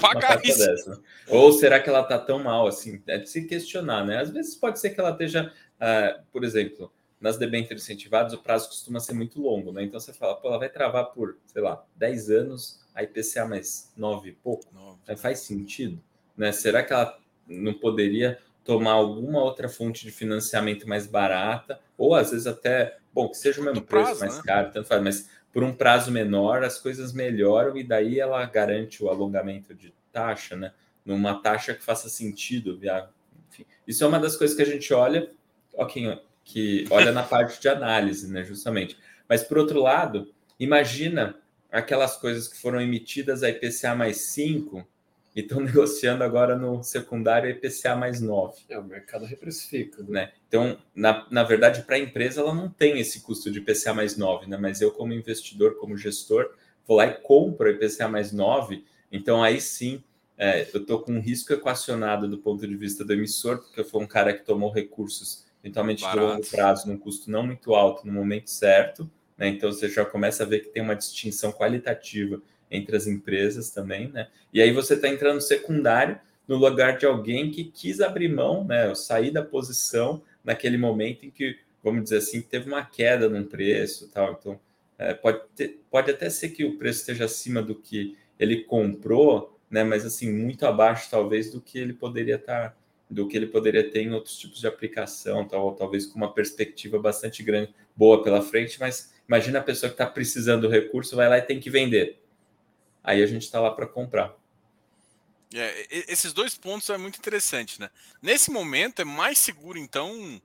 pagar 0.00 0.44
isso. 0.44 0.58
Dessa. 0.58 1.00
Ou 1.28 1.52
será 1.52 1.80
que 1.80 1.88
ela 1.88 2.00
está 2.00 2.18
tão 2.18 2.42
mal 2.42 2.66
assim? 2.66 3.02
É 3.06 3.18
de 3.18 3.28
se 3.28 3.46
questionar, 3.46 4.04
né? 4.04 4.20
Às 4.20 4.30
vezes 4.30 4.54
pode 4.54 4.78
ser 4.80 4.90
que 4.90 5.00
ela 5.00 5.10
esteja, 5.10 5.52
uh, 5.76 6.22
por 6.32 6.44
exemplo, 6.44 6.92
nas 7.20 7.38
debêntures 7.38 7.82
incentivadas, 7.82 8.32
o 8.32 8.38
prazo 8.38 8.68
costuma 8.68 9.00
ser 9.00 9.14
muito 9.14 9.40
longo, 9.40 9.72
né? 9.72 9.82
Então 9.82 9.98
você 9.98 10.12
fala, 10.12 10.34
pô, 10.36 10.48
ela 10.48 10.58
vai 10.58 10.68
travar 10.68 11.06
por, 11.06 11.38
sei 11.46 11.62
lá, 11.62 11.82
10 11.96 12.30
anos, 12.30 12.80
a 12.94 13.02
IPCA 13.02 13.46
mais 13.46 13.92
9 13.96 14.28
e 14.28 14.32
pouco. 14.32 14.66
9. 14.72 15.16
Faz 15.16 15.40
sentido, 15.40 16.02
né? 16.36 16.52
Será 16.52 16.82
que 16.82 16.92
ela 16.92 17.18
não 17.48 17.72
poderia 17.74 18.38
tomar 18.64 18.92
alguma 18.92 19.42
outra 19.42 19.68
fonte 19.68 20.04
de 20.04 20.10
financiamento 20.10 20.88
mais 20.88 21.06
barata, 21.06 21.78
ou 21.96 22.14
às 22.14 22.30
vezes 22.30 22.46
até, 22.46 22.96
bom, 23.12 23.28
que 23.28 23.36
seja 23.36 23.60
o 23.60 23.64
mesmo 23.64 23.82
preço, 23.82 24.06
prazo, 24.06 24.20
mais 24.20 24.36
né? 24.36 24.42
caro, 24.44 24.72
tanto 24.72 24.88
faz, 24.88 25.02
mas 25.02 25.30
por 25.54 25.62
um 25.62 25.72
prazo 25.72 26.10
menor, 26.10 26.64
as 26.64 26.80
coisas 26.80 27.12
melhoram 27.12 27.76
e 27.76 27.84
daí 27.84 28.18
ela 28.18 28.44
garante 28.44 29.04
o 29.04 29.08
alongamento 29.08 29.72
de 29.72 29.94
taxa, 30.12 30.56
né? 30.56 30.72
Numa 31.06 31.40
taxa 31.40 31.72
que 31.72 31.84
faça 31.84 32.08
sentido, 32.08 32.80
enfim. 33.48 33.64
Isso 33.86 34.02
é 34.02 34.06
uma 34.06 34.18
das 34.18 34.36
coisas 34.36 34.56
que 34.56 34.62
a 34.62 34.66
gente 34.66 34.92
olha, 34.92 35.30
ok, 35.74 36.20
que 36.42 36.84
olha 36.90 37.12
na 37.12 37.22
parte 37.22 37.60
de 37.60 37.68
análise, 37.68 38.28
né? 38.32 38.42
Justamente. 38.42 38.98
Mas 39.28 39.44
por 39.44 39.56
outro 39.56 39.80
lado, 39.80 40.34
imagina 40.58 41.36
aquelas 41.70 42.16
coisas 42.16 42.48
que 42.48 42.60
foram 42.60 42.80
emitidas 42.80 43.44
a 43.44 43.48
IPCA 43.48 43.94
mais 43.94 44.22
5 44.22 44.84
e 45.34 45.40
estão 45.40 45.60
negociando 45.62 46.22
agora 46.22 46.56
no 46.56 46.82
secundário 46.82 47.50
IPCA 47.50 47.96
mais 47.96 48.20
9. 48.20 48.62
É, 48.68 48.78
o 48.78 48.84
mercado 48.84 49.24
reprecifica. 49.24 50.02
Né? 50.02 50.08
né? 50.08 50.32
Então, 50.48 50.78
na, 50.94 51.26
na 51.30 51.42
verdade, 51.42 51.82
para 51.82 51.96
a 51.96 51.98
empresa, 51.98 52.40
ela 52.40 52.54
não 52.54 52.68
tem 52.68 52.98
esse 52.98 53.20
custo 53.20 53.50
de 53.50 53.58
IPCA 53.58 53.92
mais 53.94 54.16
9, 54.16 54.46
né? 54.46 54.56
mas 54.56 54.80
eu, 54.80 54.90
como 54.90 55.12
investidor, 55.12 55.76
como 55.76 55.96
gestor, 55.96 56.54
vou 56.86 56.96
lá 56.96 57.06
e 57.06 57.14
compro 57.14 57.70
IPCA 57.70 58.08
mais 58.08 58.32
9, 58.32 58.84
então 59.10 59.42
aí 59.42 59.60
sim 59.60 60.02
é, 60.36 60.68
eu 60.74 60.80
estou 60.80 61.00
com 61.00 61.12
um 61.12 61.20
risco 61.20 61.52
equacionado 61.52 62.28
do 62.28 62.38
ponto 62.38 62.66
de 62.66 62.76
vista 62.76 63.04
do 63.04 63.12
emissor, 63.12 63.58
porque 63.58 63.80
eu 63.80 63.84
fui 63.84 64.02
um 64.02 64.06
cara 64.06 64.32
que 64.32 64.44
tomou 64.44 64.70
recursos 64.70 65.44
eventualmente 65.62 66.02
Barato. 66.02 66.20
de 66.20 66.26
longo 66.26 66.50
prazo, 66.50 66.88
num 66.88 66.98
custo 66.98 67.30
não 67.30 67.46
muito 67.46 67.74
alto, 67.74 68.06
no 68.06 68.12
momento 68.12 68.50
certo, 68.50 69.10
né? 69.38 69.48
então 69.48 69.72
você 69.72 69.88
já 69.88 70.04
começa 70.04 70.42
a 70.42 70.46
ver 70.46 70.60
que 70.60 70.68
tem 70.68 70.82
uma 70.82 70.94
distinção 70.94 71.52
qualitativa 71.52 72.42
entre 72.74 72.96
as 72.96 73.06
empresas 73.06 73.70
também, 73.70 74.08
né? 74.08 74.28
E 74.52 74.60
aí 74.60 74.72
você 74.72 74.94
está 74.94 75.08
entrando 75.08 75.40
secundário 75.40 76.18
no 76.46 76.56
lugar 76.56 76.98
de 76.98 77.06
alguém 77.06 77.50
que 77.50 77.64
quis 77.64 78.00
abrir 78.00 78.28
mão, 78.28 78.64
né? 78.64 78.94
Sair 78.94 79.30
da 79.30 79.42
posição 79.42 80.22
naquele 80.42 80.76
momento 80.76 81.24
em 81.24 81.30
que, 81.30 81.56
vamos 81.82 82.04
dizer 82.04 82.18
assim, 82.18 82.42
teve 82.42 82.68
uma 82.68 82.84
queda 82.84 83.28
no 83.28 83.44
preço, 83.44 84.08
tal. 84.08 84.36
Então, 84.38 84.60
é, 84.98 85.14
pode, 85.14 85.40
ter, 85.56 85.80
pode 85.90 86.10
até 86.10 86.28
ser 86.30 86.50
que 86.50 86.64
o 86.64 86.76
preço 86.76 87.00
esteja 87.00 87.24
acima 87.24 87.62
do 87.62 87.74
que 87.74 88.16
ele 88.38 88.64
comprou, 88.64 89.58
né? 89.70 89.82
Mas 89.82 90.04
assim 90.04 90.32
muito 90.32 90.66
abaixo 90.66 91.08
talvez 91.10 91.50
do 91.50 91.60
que 91.60 91.78
ele 91.78 91.92
poderia 91.92 92.36
estar 92.36 92.70
tá 92.70 92.76
do 93.08 93.28
que 93.28 93.36
ele 93.36 93.46
poderia 93.46 93.88
ter 93.88 94.00
em 94.00 94.12
outros 94.12 94.36
tipos 94.38 94.60
de 94.60 94.66
aplicação, 94.66 95.46
tal, 95.46 95.74
talvez 95.74 96.06
com 96.06 96.16
uma 96.16 96.32
perspectiva 96.32 96.98
bastante 96.98 97.42
grande, 97.42 97.72
boa 97.94 98.22
pela 98.22 98.42
frente, 98.42 98.80
mas 98.80 99.12
imagina 99.28 99.58
a 99.58 99.62
pessoa 99.62 99.88
que 99.88 99.94
está 99.94 100.06
precisando 100.06 100.62
do 100.62 100.68
recurso, 100.68 101.14
vai 101.14 101.28
lá 101.28 101.38
e 101.38 101.42
tem 101.42 101.60
que 101.60 101.70
vender. 101.70 102.18
Aí 103.04 103.22
a 103.22 103.26
gente 103.26 103.42
está 103.42 103.60
lá 103.60 103.70
para 103.70 103.86
comprar. 103.86 104.34
É, 105.52 105.86
esses 106.10 106.32
dois 106.32 106.56
pontos 106.56 106.88
é 106.88 106.96
muito 106.96 107.18
interessante, 107.18 107.78
né? 107.78 107.90
Nesse 108.22 108.50
momento 108.50 109.02
é 109.02 109.04
mais 109.04 109.38
seguro, 109.38 109.78
então, 109.78 110.40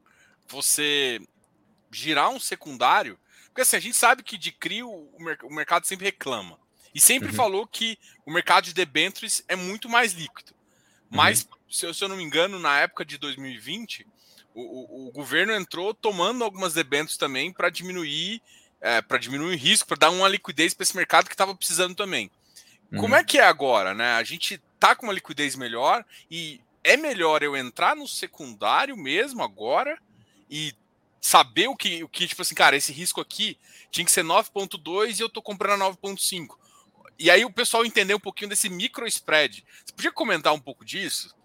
você 0.47 1.19
girar 1.89 2.29
um 2.29 2.39
secundário, 2.39 3.17
porque 3.45 3.61
assim, 3.61 3.77
a 3.77 3.79
gente 3.79 3.95
sabe 3.95 4.21
que 4.21 4.37
de 4.37 4.51
CRI 4.51 4.83
o, 4.83 5.09
o 5.43 5.53
mercado 5.53 5.85
sempre 5.85 6.05
reclama. 6.05 6.59
E 6.93 6.99
sempre 6.99 7.29
uhum. 7.29 7.35
falou 7.35 7.65
que 7.65 7.97
o 8.25 8.31
mercado 8.31 8.65
de 8.65 8.73
debêntures 8.73 9.43
é 9.47 9.55
muito 9.55 9.87
mais 9.87 10.11
líquido. 10.11 10.53
Mas, 11.09 11.43
uhum. 11.43 11.57
se, 11.69 11.85
eu, 11.85 11.93
se, 11.93 12.03
eu, 12.03 12.09
não 12.09 12.17
me 12.17 12.23
engano, 12.23 12.59
na 12.59 12.79
época 12.79 13.05
de 13.05 13.17
2020, 13.17 14.05
o, 14.53 14.61
o, 14.61 15.07
o 15.07 15.11
governo 15.11 15.53
entrou 15.53 15.93
tomando 15.93 16.43
algumas 16.43 16.73
debêntures 16.73 17.17
também 17.17 17.53
para 17.53 17.69
diminuir 17.69 18.41
é, 18.81 19.01
para 19.01 19.17
diminuir 19.17 19.55
o 19.55 19.57
risco, 19.57 19.87
para 19.87 19.97
dar 19.97 20.09
uma 20.09 20.27
liquidez 20.27 20.73
para 20.73 20.83
esse 20.83 20.95
mercado 20.95 21.27
que 21.27 21.33
estava 21.33 21.55
precisando 21.55 21.95
também. 21.95 22.31
Uhum. 22.91 23.00
Como 23.00 23.15
é 23.15 23.24
que 23.24 23.38
é 23.38 23.43
agora, 23.43 23.93
né? 23.93 24.13
A 24.13 24.24
gente 24.24 24.62
tá 24.79 24.96
com 24.96 25.05
uma 25.05 25.13
liquidez 25.13 25.55
melhor 25.55 26.03
e 26.29 26.60
é 26.84 26.98
melhor 26.98 27.43
eu 27.43 27.55
entrar 27.55 27.96
no 27.96 28.08
secundário 28.08 28.96
mesmo 28.96 29.43
agora 29.43 29.98
e 30.50 30.74
saber 31.22 31.67
o 31.67 31.75
que, 31.75 32.03
o 32.03 32.10
que 32.10 32.27
tipo 32.27 32.41
assim, 32.41 32.55
cara, 32.55 32.75
esse 32.75 32.91
risco 32.91 33.22
aqui 33.22 33.58
tinha 33.91 34.05
que 34.05 34.12
ser 34.12 34.24
9.2 34.24 35.19
e 35.19 35.22
eu 35.22 35.29
tô 35.29 35.41
comprando 35.41 35.84
a 35.84 35.91
9.5. 35.91 36.58
E 37.17 37.29
aí 37.29 37.43
o 37.43 37.51
pessoal 37.51 37.86
entender 37.86 38.13
um 38.13 38.19
pouquinho 38.19 38.50
desse 38.50 38.69
micro 38.69 39.05
spread. 39.08 39.65
Você 39.86 39.93
podia 39.93 40.12
comentar 40.12 40.53
um 40.53 40.60
pouco 40.60 40.86
disso? 40.86 41.36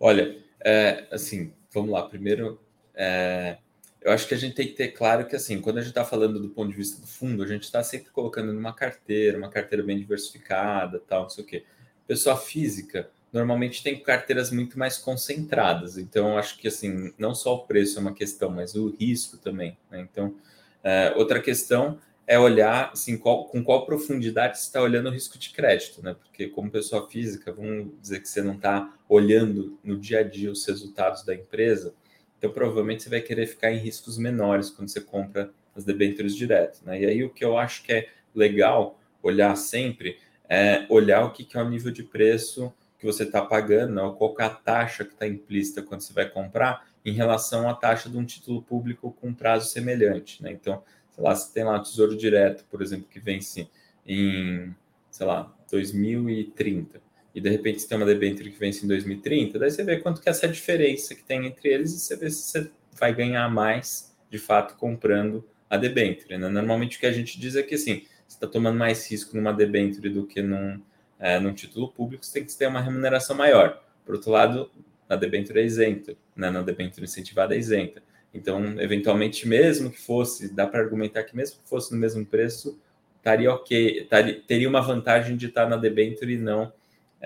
Olha, 0.00 0.42
é, 0.64 1.06
assim, 1.10 1.52
vamos 1.72 1.90
lá. 1.90 2.08
Primeiro, 2.08 2.58
é, 2.94 3.58
eu 4.06 4.12
acho 4.12 4.28
que 4.28 4.34
a 4.34 4.36
gente 4.36 4.54
tem 4.54 4.68
que 4.68 4.74
ter 4.74 4.92
claro 4.92 5.26
que, 5.26 5.34
assim, 5.34 5.60
quando 5.60 5.78
a 5.78 5.80
gente 5.80 5.88
está 5.88 6.04
falando 6.04 6.38
do 6.38 6.48
ponto 6.48 6.70
de 6.70 6.76
vista 6.76 7.00
do 7.00 7.08
fundo, 7.08 7.42
a 7.42 7.46
gente 7.46 7.64
está 7.64 7.82
sempre 7.82 8.08
colocando 8.12 8.52
numa 8.52 8.72
carteira, 8.72 9.36
uma 9.36 9.50
carteira 9.50 9.82
bem 9.82 9.98
diversificada, 9.98 11.02
tal, 11.08 11.24
não 11.24 11.28
sei 11.28 11.42
o 11.42 11.46
quê. 11.46 11.64
Pessoa 12.06 12.36
física 12.36 13.10
normalmente 13.32 13.82
tem 13.82 13.98
carteiras 13.98 14.52
muito 14.52 14.78
mais 14.78 14.96
concentradas. 14.96 15.98
Então, 15.98 16.38
acho 16.38 16.56
que, 16.56 16.68
assim, 16.68 17.12
não 17.18 17.34
só 17.34 17.56
o 17.56 17.66
preço 17.66 17.98
é 17.98 18.00
uma 18.00 18.14
questão, 18.14 18.48
mas 18.48 18.76
o 18.76 18.90
risco 18.90 19.38
também. 19.38 19.76
Né? 19.90 20.06
Então, 20.08 20.36
é, 20.84 21.12
outra 21.16 21.42
questão 21.42 21.98
é 22.28 22.38
olhar 22.38 22.90
assim, 22.92 23.18
qual, 23.18 23.46
com 23.46 23.64
qual 23.64 23.86
profundidade 23.86 24.56
você 24.56 24.66
está 24.66 24.80
olhando 24.80 25.08
o 25.08 25.12
risco 25.12 25.36
de 25.36 25.50
crédito, 25.50 26.00
né? 26.00 26.14
Porque 26.14 26.46
como 26.46 26.70
pessoa 26.70 27.08
física, 27.08 27.52
vamos 27.52 27.88
dizer 28.00 28.20
que 28.20 28.28
você 28.28 28.40
não 28.40 28.54
está 28.54 28.96
olhando 29.08 29.76
no 29.82 29.98
dia 29.98 30.20
a 30.20 30.22
dia 30.22 30.50
os 30.50 30.64
resultados 30.64 31.24
da 31.24 31.34
empresa, 31.34 31.92
então 32.38 32.50
provavelmente 32.50 33.02
você 33.02 33.10
vai 33.10 33.20
querer 33.20 33.46
ficar 33.46 33.72
em 33.72 33.78
riscos 33.78 34.18
menores 34.18 34.70
quando 34.70 34.88
você 34.88 35.00
compra 35.00 35.50
as 35.74 35.84
debêntures 35.84 36.34
direto, 36.34 36.80
né? 36.84 37.00
E 37.00 37.06
aí 37.06 37.24
o 37.24 37.30
que 37.30 37.44
eu 37.44 37.58
acho 37.58 37.82
que 37.82 37.92
é 37.92 38.08
legal 38.34 38.98
olhar 39.22 39.54
sempre 39.56 40.18
é 40.48 40.86
olhar 40.88 41.24
o 41.24 41.32
que, 41.32 41.46
é 41.56 41.62
o 41.62 41.68
nível 41.68 41.90
de 41.90 42.02
preço 42.02 42.72
que 42.98 43.04
você 43.04 43.24
está 43.24 43.42
pagando, 43.42 43.94
né? 43.94 44.14
qual 44.16 44.34
é 44.38 44.44
a 44.44 44.50
taxa 44.50 45.04
que 45.04 45.12
está 45.12 45.26
implícita 45.26 45.82
quando 45.82 46.00
você 46.00 46.12
vai 46.12 46.28
comprar 46.28 46.86
em 47.04 47.12
relação 47.12 47.68
à 47.68 47.74
taxa 47.74 48.08
de 48.08 48.16
um 48.16 48.24
título 48.24 48.62
público 48.62 49.12
com 49.20 49.34
prazo 49.34 49.68
semelhante, 49.68 50.42
né? 50.42 50.52
Então 50.52 50.82
sei 51.16 51.24
lá, 51.24 51.34
se 51.34 51.52
tem 51.52 51.64
lá 51.64 51.80
Tesouro 51.80 52.16
Direto, 52.16 52.64
por 52.70 52.82
exemplo, 52.82 53.06
que 53.10 53.18
vence 53.18 53.68
em, 54.06 54.74
sei 55.10 55.26
lá, 55.26 55.52
2030, 55.70 57.00
e 57.36 57.40
de 57.40 57.50
repente 57.50 57.82
você 57.82 57.86
tem 57.86 57.98
uma 57.98 58.06
debênture 58.06 58.50
que 58.50 58.58
vence 58.58 58.82
em 58.82 58.88
2030, 58.88 59.58
daí 59.58 59.70
você 59.70 59.84
vê 59.84 59.98
quanto 59.98 60.22
que 60.22 60.28
é 60.28 60.30
essa 60.30 60.48
diferença 60.48 61.14
que 61.14 61.22
tem 61.22 61.44
entre 61.44 61.68
eles 61.68 61.92
e 61.92 62.00
você 62.00 62.16
vê 62.16 62.30
se 62.30 62.42
você 62.42 62.70
vai 62.98 63.14
ganhar 63.14 63.46
mais, 63.50 64.10
de 64.30 64.38
fato, 64.38 64.74
comprando 64.76 65.44
a 65.68 65.76
debênture. 65.76 66.38
Né? 66.38 66.48
Normalmente 66.48 66.96
o 66.96 67.00
que 67.00 67.04
a 67.04 67.12
gente 67.12 67.38
diz 67.38 67.54
é 67.54 67.62
que, 67.62 67.74
assim, 67.74 68.06
você 68.26 68.36
está 68.36 68.46
tomando 68.46 68.78
mais 68.78 69.10
risco 69.10 69.36
numa 69.36 69.52
debênture 69.52 70.08
do 70.08 70.26
que 70.26 70.40
num, 70.40 70.80
é, 71.20 71.38
num 71.38 71.52
título 71.52 71.92
público, 71.92 72.24
você 72.24 72.32
tem 72.32 72.44
que 72.46 72.56
ter 72.56 72.68
uma 72.68 72.80
remuneração 72.80 73.36
maior. 73.36 73.82
Por 74.06 74.14
outro 74.14 74.30
lado, 74.30 74.70
na 75.06 75.14
debênture 75.14 75.60
é 75.60 75.64
isenta, 75.64 76.16
né? 76.34 76.48
na 76.50 76.62
debênture 76.62 77.04
incentivada 77.04 77.54
é 77.54 77.58
isenta. 77.58 78.02
Então, 78.32 78.80
eventualmente, 78.80 79.46
mesmo 79.46 79.90
que 79.90 80.00
fosse, 80.00 80.54
dá 80.54 80.66
para 80.66 80.80
argumentar 80.80 81.22
que 81.24 81.36
mesmo 81.36 81.58
que 81.62 81.68
fosse 81.68 81.92
no 81.92 81.98
mesmo 81.98 82.24
preço, 82.24 82.80
estaria 83.18 83.52
ok, 83.52 84.06
taria, 84.08 84.40
teria 84.46 84.68
uma 84.70 84.80
vantagem 84.80 85.36
de 85.36 85.48
estar 85.48 85.68
na 85.68 85.76
debênture 85.76 86.32
e 86.32 86.38
não 86.38 86.72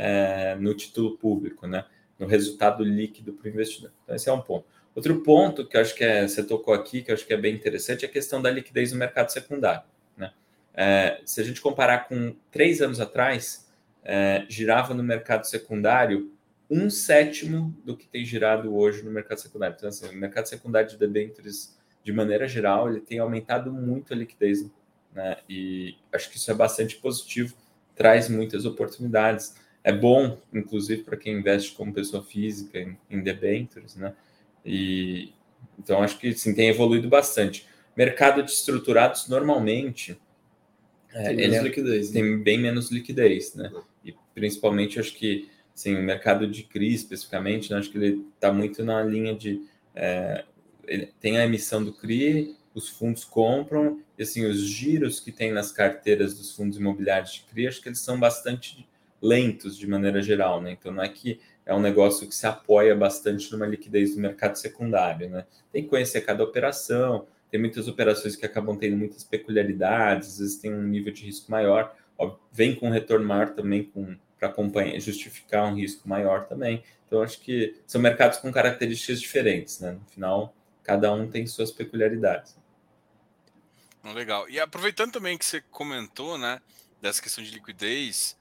é, 0.00 0.54
no 0.54 0.72
título 0.74 1.18
público, 1.18 1.66
né? 1.66 1.84
no 2.18 2.26
resultado 2.26 2.82
líquido 2.82 3.34
para 3.34 3.46
o 3.46 3.50
investidor. 3.50 3.92
Então, 4.02 4.16
esse 4.16 4.28
é 4.28 4.32
um 4.32 4.40
ponto. 4.40 4.64
Outro 4.94 5.20
ponto 5.22 5.66
que 5.66 5.76
eu 5.76 5.80
acho 5.80 5.94
que 5.94 6.02
é, 6.02 6.26
você 6.26 6.42
tocou 6.42 6.72
aqui, 6.72 7.02
que 7.02 7.10
eu 7.10 7.14
acho 7.14 7.26
que 7.26 7.34
é 7.34 7.36
bem 7.36 7.54
interessante, 7.54 8.04
é 8.04 8.08
a 8.08 8.10
questão 8.10 8.40
da 8.40 8.50
liquidez 8.50 8.92
no 8.92 8.98
mercado 8.98 9.30
secundário. 9.30 9.82
Né? 10.16 10.32
É, 10.74 11.20
se 11.24 11.40
a 11.40 11.44
gente 11.44 11.60
comparar 11.60 12.08
com 12.08 12.34
três 12.50 12.80
anos 12.80 12.98
atrás, 12.98 13.70
é, 14.02 14.44
girava 14.48 14.94
no 14.94 15.02
mercado 15.02 15.44
secundário 15.44 16.32
um 16.70 16.88
sétimo 16.88 17.74
do 17.84 17.96
que 17.96 18.06
tem 18.06 18.24
girado 18.24 18.74
hoje 18.74 19.02
no 19.02 19.10
mercado 19.10 19.38
secundário. 19.38 19.74
Então, 19.76 19.88
assim, 19.88 20.08
o 20.08 20.16
mercado 20.16 20.46
secundário 20.46 20.88
de 20.88 20.96
debêntures, 20.96 21.76
de 22.02 22.12
maneira 22.12 22.48
geral, 22.48 22.88
ele 22.88 23.00
tem 23.00 23.18
aumentado 23.18 23.72
muito 23.72 24.12
a 24.14 24.16
liquidez, 24.16 24.70
né? 25.14 25.36
E 25.48 25.96
acho 26.12 26.30
que 26.30 26.36
isso 26.36 26.50
é 26.50 26.54
bastante 26.54 26.96
positivo, 26.96 27.54
traz 27.94 28.28
muitas 28.28 28.64
oportunidades. 28.64 29.54
É 29.82 29.92
bom, 29.92 30.38
inclusive, 30.52 31.02
para 31.02 31.16
quem 31.16 31.38
investe 31.38 31.72
como 31.72 31.92
pessoa 31.92 32.22
física 32.22 32.78
em, 32.78 32.98
em 33.08 33.22
debêntures, 33.22 33.96
né? 33.96 34.14
E 34.64 35.32
então 35.78 36.02
acho 36.02 36.18
que 36.18 36.32
sim, 36.34 36.54
tem 36.54 36.68
evoluído 36.68 37.08
bastante. 37.08 37.66
Mercado 37.96 38.42
de 38.42 38.50
estruturados 38.50 39.28
normalmente 39.28 40.20
é, 41.12 41.34
tem, 41.34 41.62
liquidez, 41.62 42.12
né? 42.12 42.20
tem 42.20 42.38
bem 42.38 42.58
menos 42.58 42.90
liquidez, 42.90 43.54
né? 43.54 43.70
E 44.04 44.14
principalmente 44.34 45.00
acho 45.00 45.14
que 45.14 45.48
Sim, 45.80 45.96
o 45.96 46.02
mercado 46.02 46.46
de 46.46 46.62
CRI 46.64 46.92
especificamente, 46.92 47.70
né, 47.70 47.78
acho 47.78 47.90
que 47.90 47.96
ele 47.96 48.26
está 48.34 48.52
muito 48.52 48.84
na 48.84 49.02
linha 49.02 49.34
de. 49.34 49.62
É, 49.94 50.44
ele 50.86 51.06
tem 51.18 51.38
a 51.38 51.46
emissão 51.46 51.82
do 51.82 51.90
CRI, 51.90 52.54
os 52.74 52.90
fundos 52.90 53.24
compram, 53.24 54.02
e 54.18 54.22
assim, 54.22 54.44
os 54.44 54.60
giros 54.60 55.20
que 55.20 55.32
tem 55.32 55.52
nas 55.52 55.72
carteiras 55.72 56.36
dos 56.36 56.54
fundos 56.54 56.76
imobiliários 56.76 57.32
de 57.32 57.44
CRI, 57.44 57.68
acho 57.68 57.80
que 57.80 57.88
eles 57.88 58.00
são 58.00 58.20
bastante 58.20 58.86
lentos 59.20 59.76
de 59.76 59.86
maneira 59.86 60.22
geral, 60.22 60.60
né? 60.60 60.72
Então 60.72 60.92
não 60.92 61.02
é 61.02 61.08
que 61.08 61.40
é 61.66 61.74
um 61.74 61.80
negócio 61.80 62.26
que 62.26 62.34
se 62.34 62.46
apoia 62.46 62.94
bastante 62.94 63.52
numa 63.52 63.66
liquidez 63.66 64.14
do 64.14 64.20
mercado 64.20 64.56
secundário, 64.56 65.28
né? 65.28 65.44
Tem 65.72 65.82
que 65.82 65.88
conhecer 65.88 66.22
cada 66.22 66.42
operação, 66.42 67.26
tem 67.50 67.60
muitas 67.60 67.88
operações 67.88 68.36
que 68.36 68.46
acabam 68.46 68.76
tendo 68.76 68.96
muitas 68.96 69.24
peculiaridades, 69.24 70.28
às 70.28 70.38
vezes 70.38 70.56
tem 70.56 70.72
um 70.72 70.82
nível 70.82 71.12
de 71.12 71.24
risco 71.24 71.50
maior, 71.50 71.94
vem 72.52 72.74
com 72.74 72.88
um 72.88 72.90
retorno 72.90 73.26
maior 73.26 73.50
também 73.50 73.84
com 73.84 74.16
para 74.40 74.48
acompanhar, 74.48 74.98
justificar 74.98 75.70
um 75.70 75.74
risco 75.74 76.08
maior 76.08 76.46
também. 76.46 76.82
Então, 77.06 77.22
acho 77.22 77.38
que 77.40 77.78
são 77.86 78.00
mercados 78.00 78.38
com 78.38 78.50
características 78.50 79.20
diferentes, 79.20 79.80
né? 79.80 79.92
No 79.92 80.04
final, 80.06 80.54
cada 80.82 81.12
um 81.12 81.30
tem 81.30 81.46
suas 81.46 81.70
peculiaridades. 81.70 82.56
Legal. 84.02 84.48
E 84.48 84.58
aproveitando 84.58 85.12
também 85.12 85.36
que 85.36 85.44
você 85.44 85.60
comentou, 85.60 86.38
né, 86.38 86.62
dessa 87.02 87.20
questão 87.20 87.44
de 87.44 87.50
liquidez, 87.50 88.34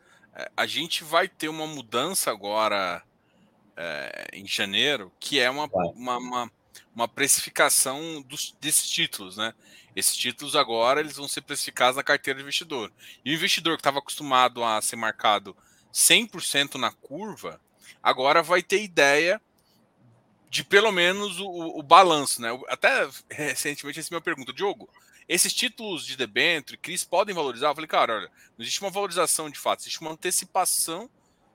a 0.55 0.65
gente 0.65 1.03
vai 1.03 1.27
ter 1.27 1.49
uma 1.49 1.65
mudança 1.65 2.31
agora 2.31 3.03
é, 3.75 4.29
em 4.33 4.47
janeiro, 4.47 5.11
que 5.19 5.39
é 5.39 5.49
uma, 5.49 5.65
uma, 5.65 6.17
uma, 6.17 6.51
uma, 6.93 7.07
precificação 7.07 8.21
dos, 8.21 8.55
desses 8.59 8.89
títulos, 8.89 9.37
né? 9.37 9.53
Esses 9.95 10.15
títulos 10.15 10.55
agora 10.55 10.99
eles 10.99 11.15
vão 11.15 11.27
ser 11.27 11.41
precificados 11.41 11.95
na 11.95 12.03
carteira 12.03 12.37
de 12.37 12.43
investidor. 12.43 12.91
E 13.23 13.31
o 13.31 13.33
investidor 13.33 13.75
que 13.75 13.81
estava 13.81 13.99
acostumado 13.99 14.63
a 14.63 14.81
ser 14.81 14.95
marcado 14.95 15.55
100% 15.93 16.75
na 16.75 16.91
curva, 16.91 17.59
agora 18.03 18.43
vai 18.43 18.61
ter 18.61 18.83
ideia 18.83 19.41
de 20.49 20.63
pelo 20.63 20.91
menos 20.91 21.39
o, 21.39 21.79
o 21.79 21.83
balanço, 21.83 22.41
né? 22.41 22.49
Até 22.67 23.07
recentemente 23.29 23.99
essa 23.99 24.09
é 24.09 24.11
a 24.11 24.15
minha 24.15 24.21
pergunta, 24.21 24.53
Diogo, 24.53 24.89
esses 25.29 25.53
títulos 25.53 26.03
de 26.03 26.17
debênture, 26.17 26.75
CRIs, 26.75 27.03
podem 27.03 27.35
valorizar? 27.35 27.69
Eu 27.69 27.75
falei, 27.75 27.87
cara, 27.87 28.15
olha, 28.15 28.31
não 28.57 28.63
existe 28.63 28.81
uma 28.81 28.89
valorização 28.89 29.47
de 29.47 29.59
fato, 29.59 29.81
existe 29.81 30.01
uma 30.01 30.11
antecipação 30.11 31.07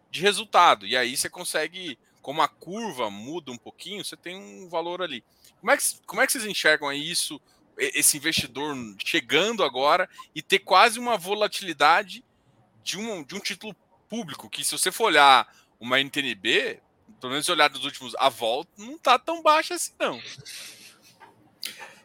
de 0.08 0.20
resultado. 0.22 0.86
E 0.86 0.96
aí 0.96 1.16
você 1.16 1.28
consegue, 1.28 1.98
como 2.22 2.40
a 2.40 2.46
curva 2.46 3.10
muda 3.10 3.50
um 3.50 3.58
pouquinho, 3.58 4.04
você 4.04 4.16
tem 4.16 4.36
um 4.36 4.68
valor 4.68 5.02
ali. 5.02 5.24
Como 5.58 5.72
é 5.72 5.76
que, 5.76 5.84
como 6.06 6.22
é 6.22 6.26
que 6.26 6.32
vocês 6.32 6.46
enxergam 6.46 6.92
isso, 6.92 7.40
esse 7.76 8.16
investidor 8.16 8.76
chegando 9.04 9.64
agora 9.64 10.08
e 10.32 10.40
ter 10.40 10.60
quase 10.60 11.00
uma 11.00 11.18
volatilidade 11.18 12.24
de 12.84 12.96
um, 12.96 13.24
de 13.24 13.34
um 13.34 13.40
título 13.40 13.74
público 14.08 14.48
que, 14.48 14.62
se 14.62 14.70
você 14.70 14.92
for 14.92 15.06
olhar 15.06 15.52
uma 15.80 15.98
NTNB, 16.00 16.80
pelo 17.20 17.32
menos 17.32 17.48
olhar 17.48 17.68
dos 17.68 17.84
últimos, 17.84 18.14
a 18.16 18.28
volta 18.28 18.70
não 18.78 18.96
tá 18.96 19.18
tão 19.18 19.42
baixa 19.42 19.74
assim, 19.74 19.92
não. 19.98 20.22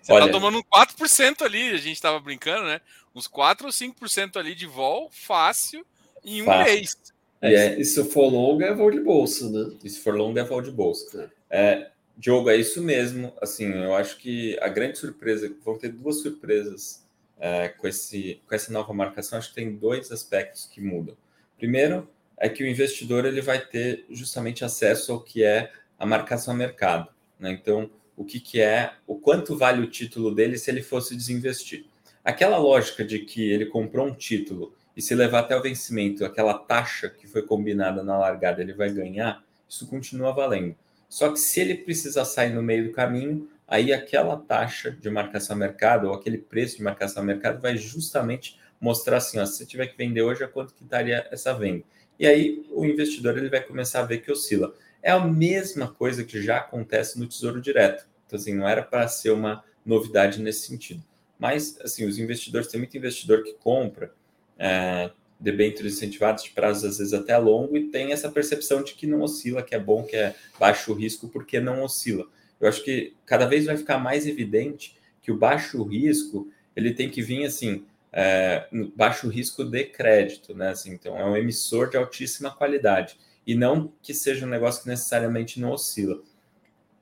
Você 0.09 0.15
tá 0.15 0.15
Olha, 0.15 0.25
tá 0.25 0.31
tomando 0.31 0.57
um 0.57 0.63
4% 0.63 1.43
ali, 1.43 1.69
a 1.69 1.77
gente 1.77 2.01
tava 2.01 2.19
brincando, 2.19 2.65
né? 2.65 2.81
Uns 3.13 3.27
4 3.27 3.67
ou 3.67 3.71
5% 3.71 4.37
ali 4.37 4.55
de 4.55 4.65
vol 4.65 5.09
fácil 5.11 5.85
em 6.25 6.41
um 6.41 6.45
fácil. 6.45 6.73
mês. 6.73 6.97
É, 7.41 7.83
se 7.83 8.03
for 8.05 8.27
longa, 8.27 8.65
é 8.65 8.73
voo 8.73 8.89
de 8.89 8.99
bolsa, 8.99 9.49
né? 9.49 9.77
E 9.83 9.89
se 9.89 9.99
for 9.99 10.15
longa, 10.15 10.41
é 10.41 10.43
voo 10.43 10.61
de 10.61 10.71
bolsa. 10.71 11.31
É. 11.49 11.59
é. 11.61 11.91
Diogo, 12.17 12.49
é 12.49 12.57
isso 12.57 12.81
mesmo. 12.81 13.33
Assim, 13.39 13.71
eu 13.71 13.95
acho 13.95 14.17
que 14.17 14.57
a 14.61 14.67
grande 14.67 14.97
surpresa, 14.97 15.53
vão 15.63 15.77
ter 15.77 15.89
duas 15.89 16.21
surpresas 16.21 17.05
é, 17.39 17.69
com, 17.69 17.87
esse, 17.87 18.41
com 18.47 18.55
essa 18.55 18.73
nova 18.73 18.91
marcação. 18.93 19.37
Acho 19.37 19.49
que 19.49 19.55
tem 19.55 19.75
dois 19.75 20.11
aspectos 20.11 20.65
que 20.65 20.81
mudam. 20.81 21.15
Primeiro, 21.57 22.09
é 22.35 22.49
que 22.49 22.63
o 22.63 22.67
investidor 22.67 23.25
ele 23.25 23.41
vai 23.41 23.59
ter 23.59 24.05
justamente 24.09 24.65
acesso 24.65 25.13
ao 25.13 25.21
que 25.21 25.43
é 25.43 25.71
a 25.97 26.05
marcação 26.05 26.53
a 26.53 26.57
mercado. 26.57 27.09
Né? 27.39 27.51
Então, 27.51 27.89
o 28.19 28.25
que, 28.25 28.37
que 28.37 28.59
é, 28.59 28.91
o 29.07 29.15
quanto 29.15 29.55
vale 29.55 29.81
o 29.81 29.89
título 29.89 30.35
dele 30.35 30.57
se 30.57 30.69
ele 30.69 30.83
fosse 30.83 31.15
desinvestir. 31.15 31.85
Aquela 32.21 32.57
lógica 32.57 33.05
de 33.05 33.19
que 33.19 33.49
ele 33.49 33.65
comprou 33.65 34.05
um 34.05 34.13
título 34.13 34.75
e 34.95 35.01
se 35.01 35.15
levar 35.15 35.39
até 35.39 35.55
o 35.55 35.61
vencimento, 35.61 36.25
aquela 36.25 36.53
taxa 36.53 37.09
que 37.09 37.25
foi 37.25 37.43
combinada 37.43 38.03
na 38.03 38.17
largada, 38.17 38.61
ele 38.61 38.73
vai 38.73 38.91
ganhar, 38.91 39.41
isso 39.69 39.87
continua 39.87 40.33
valendo. 40.33 40.75
Só 41.07 41.31
que 41.31 41.39
se 41.39 41.61
ele 41.61 41.75
precisar 41.75 42.25
sair 42.25 42.53
no 42.53 42.61
meio 42.61 42.89
do 42.89 42.91
caminho, 42.91 43.47
aí 43.65 43.93
aquela 43.93 44.35
taxa 44.35 44.91
de 44.91 45.09
marcação 45.09 45.55
a 45.55 45.59
mercado 45.59 46.09
ou 46.09 46.13
aquele 46.13 46.37
preço 46.37 46.75
de 46.75 46.83
marcação 46.83 47.23
a 47.23 47.25
mercado 47.25 47.61
vai 47.61 47.77
justamente 47.77 48.59
mostrar 48.81 49.17
assim, 49.17 49.39
ó, 49.39 49.45
se 49.45 49.59
você 49.59 49.65
tiver 49.65 49.87
que 49.87 49.97
vender 49.97 50.23
hoje, 50.23 50.43
a 50.43 50.47
quanto 50.49 50.73
que 50.73 50.83
estaria 50.83 51.25
essa 51.31 51.53
venda. 51.53 51.85
E 52.19 52.27
aí 52.27 52.65
o 52.71 52.83
investidor 52.83 53.37
ele 53.37 53.49
vai 53.49 53.61
começar 53.61 54.01
a 54.01 54.05
ver 54.05 54.17
que 54.17 54.29
oscila. 54.29 54.73
É 55.01 55.09
a 55.09 55.19
mesma 55.23 55.87
coisa 55.87 56.25
que 56.25 56.41
já 56.41 56.57
acontece 56.57 57.17
no 57.17 57.25
Tesouro 57.25 57.61
Direto. 57.61 58.08
Então, 58.29 58.37
assim, 58.37 58.53
não 58.53 58.69
era 58.69 58.83
para 58.83 59.07
ser 59.07 59.31
uma 59.31 59.63
novidade 59.83 60.39
nesse 60.39 60.67
sentido. 60.67 61.03
Mas, 61.39 61.79
assim, 61.81 62.05
os 62.05 62.19
investidores, 62.19 62.67
tem 62.67 62.79
muito 62.79 62.95
investidor 62.95 63.43
que 63.43 63.53
compra 63.53 64.13
é, 64.55 65.09
debêntures 65.39 65.93
incentivados 65.93 66.43
de 66.43 66.51
prazos, 66.51 66.83
às 66.83 66.97
vezes, 66.99 67.13
até 67.13 67.35
longo 67.39 67.75
e 67.75 67.87
tem 67.87 68.11
essa 68.11 68.29
percepção 68.29 68.83
de 68.83 68.93
que 68.93 69.07
não 69.07 69.21
oscila, 69.21 69.63
que 69.63 69.73
é 69.73 69.79
bom, 69.79 70.03
que 70.03 70.15
é 70.15 70.35
baixo 70.59 70.93
risco, 70.93 71.27
porque 71.27 71.59
não 71.59 71.81
oscila. 71.81 72.27
Eu 72.61 72.69
acho 72.69 72.83
que 72.83 73.15
cada 73.25 73.47
vez 73.47 73.65
vai 73.65 73.77
ficar 73.77 73.97
mais 73.97 74.27
evidente 74.27 74.95
que 75.23 75.31
o 75.31 75.37
baixo 75.37 75.81
risco, 75.81 76.51
ele 76.75 76.93
tem 76.93 77.09
que 77.09 77.21
vir, 77.23 77.45
assim, 77.45 77.83
é, 78.13 78.67
baixo 78.95 79.27
risco 79.27 79.63
de 79.63 79.85
crédito, 79.85 80.53
né? 80.53 80.69
Assim, 80.69 80.91
então, 80.91 81.17
é 81.17 81.25
um 81.25 81.35
emissor 81.35 81.89
de 81.89 81.97
altíssima 81.97 82.51
qualidade 82.51 83.17
e 83.47 83.55
não 83.55 83.91
que 84.03 84.13
seja 84.13 84.45
um 84.45 84.49
negócio 84.49 84.83
que 84.83 84.89
necessariamente 84.89 85.59
não 85.59 85.71
oscila. 85.71 86.21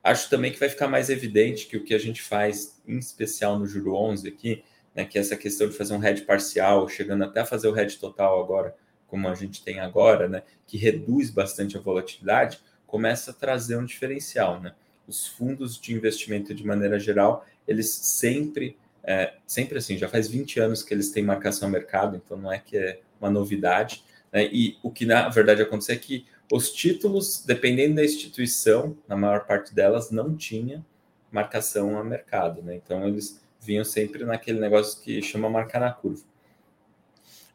Acho 0.07 0.29
também 0.29 0.53
que 0.53 0.59
vai 0.59 0.69
ficar 0.69 0.87
mais 0.87 1.09
evidente 1.09 1.67
que 1.67 1.75
o 1.75 1.83
que 1.83 1.93
a 1.93 1.97
gente 1.97 2.21
faz, 2.21 2.79
em 2.87 2.97
especial 2.97 3.59
no 3.59 3.67
Juro 3.67 3.93
11 3.93 4.25
aqui, 4.25 4.63
né, 4.95 5.03
que 5.03 5.17
é 5.17 5.21
essa 5.21 5.35
questão 5.35 5.67
de 5.67 5.75
fazer 5.75 5.93
um 5.93 6.01
hedge 6.01 6.21
parcial, 6.21 6.87
chegando 6.87 7.25
até 7.25 7.41
a 7.41 7.45
fazer 7.45 7.67
o 7.67 7.77
hedge 7.77 7.97
total 7.97 8.41
agora, 8.41 8.73
como 9.05 9.27
a 9.27 9.35
gente 9.35 9.61
tem 9.61 9.81
agora, 9.81 10.29
né, 10.29 10.43
que 10.65 10.77
reduz 10.77 11.29
bastante 11.29 11.75
a 11.75 11.81
volatilidade, 11.81 12.57
começa 12.85 13.31
a 13.31 13.33
trazer 13.33 13.75
um 13.75 13.83
diferencial. 13.83 14.61
Né? 14.61 14.73
Os 15.05 15.27
fundos 15.27 15.77
de 15.77 15.93
investimento, 15.93 16.55
de 16.55 16.65
maneira 16.65 16.97
geral, 16.97 17.45
eles 17.67 17.89
sempre, 17.89 18.77
é, 19.03 19.33
sempre 19.45 19.77
assim, 19.77 19.97
já 19.97 20.07
faz 20.07 20.29
20 20.29 20.57
anos 20.61 20.83
que 20.83 20.93
eles 20.93 21.11
têm 21.11 21.21
marcação 21.21 21.69
mercado, 21.69 22.15
então 22.15 22.37
não 22.37 22.49
é 22.49 22.59
que 22.59 22.77
é 22.77 23.01
uma 23.19 23.29
novidade. 23.29 24.05
Né? 24.31 24.45
E 24.53 24.77
o 24.81 24.89
que 24.89 25.05
na 25.05 25.27
verdade 25.27 25.61
aconteceu 25.61 25.95
é 25.95 25.99
que 25.99 26.25
os 26.51 26.71
títulos, 26.71 27.43
dependendo 27.45 27.95
da 27.95 28.05
instituição, 28.05 28.97
na 29.07 29.15
maior 29.15 29.45
parte 29.45 29.73
delas 29.73 30.11
não 30.11 30.35
tinha 30.35 30.85
marcação 31.31 31.97
a 31.97 32.03
mercado, 32.03 32.61
né? 32.61 32.75
Então 32.75 33.05
eles 33.07 33.41
vinham 33.59 33.83
sempre 33.83 34.23
naquele 34.23 34.59
negócio 34.59 35.01
que 35.01 35.21
chama 35.21 35.49
marcar 35.49 35.79
na 35.79 35.91
curva. 35.91 36.23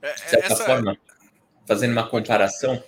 É, 0.02 0.12
de 0.12 0.20
certa 0.20 0.52
essa... 0.52 0.64
forma, 0.64 0.98
fazendo 1.66 1.92
uma 1.92 2.06
comparação, 2.06 2.82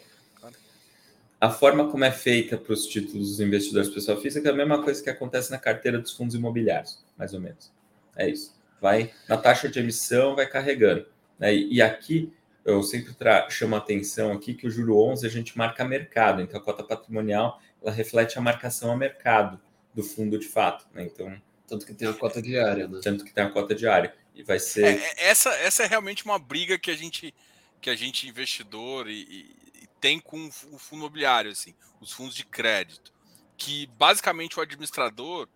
a 1.41 1.51
forma 1.51 1.91
como 1.91 2.05
é 2.05 2.11
feita 2.11 2.59
para 2.59 2.73
os 2.73 2.87
títulos 2.87 3.29
dos 3.29 3.41
investidores 3.41 3.89
pessoa 3.89 4.21
física 4.21 4.49
é 4.49 4.53
a 4.53 4.57
mesma 4.57 4.83
coisa 4.83 5.03
que 5.03 5.11
acontece 5.11 5.51
na 5.51 5.59
carteira 5.59 5.99
dos 5.99 6.13
fundos 6.13 6.35
imobiliários, 6.35 7.03
mais 7.17 7.33
ou 7.33 7.41
menos. 7.41 7.73
É 8.17 8.29
isso. 8.29 8.55
Vai 8.81 9.11
na 9.29 9.37
taxa 9.37 9.69
de 9.69 9.79
emissão, 9.79 10.37
vai 10.37 10.47
carregando. 10.47 11.07
Né? 11.39 11.55
E 11.55 11.81
aqui 11.81 12.33
eu 12.65 12.83
sempre 12.83 13.15
chamo 13.51 13.75
a 13.75 13.79
atenção 13.79 14.33
aqui 14.33 14.55
que 14.55 14.67
o 14.67 14.71
juro 14.71 14.99
11 14.99 15.27
a 15.27 15.31
gente 15.31 15.57
marca 15.57 15.85
mercado, 15.85 16.41
então 16.41 16.59
a 16.59 16.63
cota 16.63 16.83
patrimonial 16.83 17.61
ela 17.83 17.93
reflete 17.93 18.39
a 18.39 18.41
marcação 18.41 18.91
a 18.91 18.97
mercado 18.97 19.61
do 19.95 20.03
fundo 20.03 20.39
de 20.39 20.49
fato, 20.49 20.87
né? 20.93 21.05
Então 21.05 21.41
tanto 21.67 21.87
que 21.87 21.95
tem 21.95 22.09
a 22.09 22.13
cota 22.13 22.41
diária, 22.41 22.89
né? 22.89 23.01
Tanto 23.03 23.25
que 23.25 23.33
tem 23.33 23.45
a 23.45 23.51
cota 23.51 23.75
diária 23.75 24.15
e 24.35 24.43
vai 24.43 24.59
ser 24.59 24.85
é, 24.85 25.05
é 25.17 25.29
essa 25.29 25.51
essa 25.51 25.83
é 25.83 25.87
realmente 25.87 26.25
uma 26.25 26.39
briga 26.39 26.79
que 26.79 26.91
a 26.91 26.97
gente 26.97 27.35
que 27.81 27.91
a 27.91 27.97
gente 27.97 28.27
investidor 28.27 29.09
e, 29.09 29.23
e, 29.23 29.83
e 29.83 29.89
tem 30.01 30.19
com 30.19 30.47
o 30.47 30.79
fundo 30.79 31.01
imobiliário 31.01 31.51
assim, 31.51 31.75
os 32.01 32.13
fundos 32.13 32.35
de 32.35 32.45
crédito, 32.45 33.13
que 33.59 33.87
basicamente 33.99 34.59
o 34.59 34.63
administrador 34.63 35.49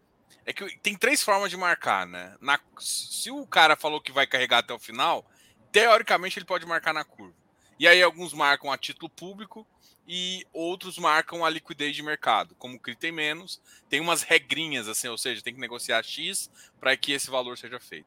é 0.45 0.53
que 0.53 0.79
tem 0.79 0.97
três 0.97 1.23
formas 1.23 1.51
de 1.51 1.57
marcar, 1.57 2.07
né? 2.07 2.35
Na, 2.41 2.59
se 2.79 3.31
o 3.31 3.47
cara 3.47 3.77
falou 3.77 4.01
que 4.01 4.13
vai 4.13 4.27
carregar 4.27 4.59
até 4.59 4.73
o 4.73 4.79
final, 4.79 5.31
teoricamente 5.73 6.39
ele 6.39 6.47
pode 6.47 6.67
marcar 6.67 6.93
na 6.93 7.05
curva. 7.05 7.35
E 7.79 7.87
aí 7.87 8.03
alguns 8.03 8.33
marcam 8.33 8.73
a 8.73 8.79
título 8.79 9.09
público 9.09 9.67
e 10.07 10.45
outros 10.53 10.99
marcam 10.99 11.45
a 11.45 11.51
liquidez 11.51 11.95
de 11.95 12.03
mercado. 12.03 12.55
Como 12.57 12.77
o 12.77 12.81
CRI 12.81 12.97
tem 12.97 13.13
menos, 13.13 13.61
tem 13.89 14.01
umas 14.01 14.23
regrinhas 14.23 14.89
assim, 14.89 15.07
ou 15.09 15.19
seja, 15.19 15.43
tem 15.43 15.55
que 15.55 15.61
negociar 15.61 16.03
X 16.03 16.51
para 16.81 16.97
que 16.97 17.13
esse 17.13 17.31
valor 17.31 17.59
seja 17.59 17.79
feito. 17.79 18.07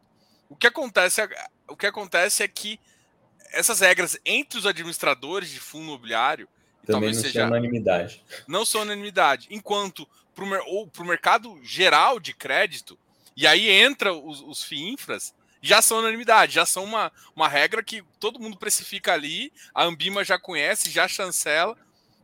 O 0.50 0.56
que 0.56 0.68
acontece 0.68 1.22
é, 1.22 1.30
o 1.68 1.78
que 1.78 1.86
acontece 1.86 2.44
é 2.44 2.48
que 2.48 2.80
essas 3.52 3.80
regras 3.80 4.20
entre 4.26 4.58
os 4.58 4.66
administradores 4.66 5.50
de 5.50 5.60
fundo 5.60 5.86
imobiliário 5.86 6.48
também 6.86 7.14
não 7.14 7.22
seja 7.22 7.46
unanimidade. 7.46 8.24
Não 8.48 8.66
são 8.66 8.82
unanimidade. 8.82 9.48
Enquanto 9.52 10.08
para 10.34 10.44
o 10.44 11.06
mercado 11.06 11.60
geral 11.64 12.20
de 12.20 12.34
crédito, 12.34 12.98
e 13.38 13.46
aí 13.46 13.70
entra 13.70 14.14
os, 14.14 14.42
os 14.42 14.64
FIINFRAs, 14.64 15.34
já 15.62 15.82
são 15.82 16.00
unanimidade, 16.00 16.56
já 16.56 16.66
são 16.66 16.84
uma, 16.84 17.12
uma 17.36 17.48
regra 17.48 17.84
que 17.84 18.04
todo 18.20 18.40
mundo 18.40 18.58
precifica 18.58 19.14
ali, 19.14 19.54
a 19.74 19.84
Ambima 19.84 20.24
já 20.24 20.40
conhece, 20.40 20.90
já 20.90 21.08
chancela. 21.08 21.78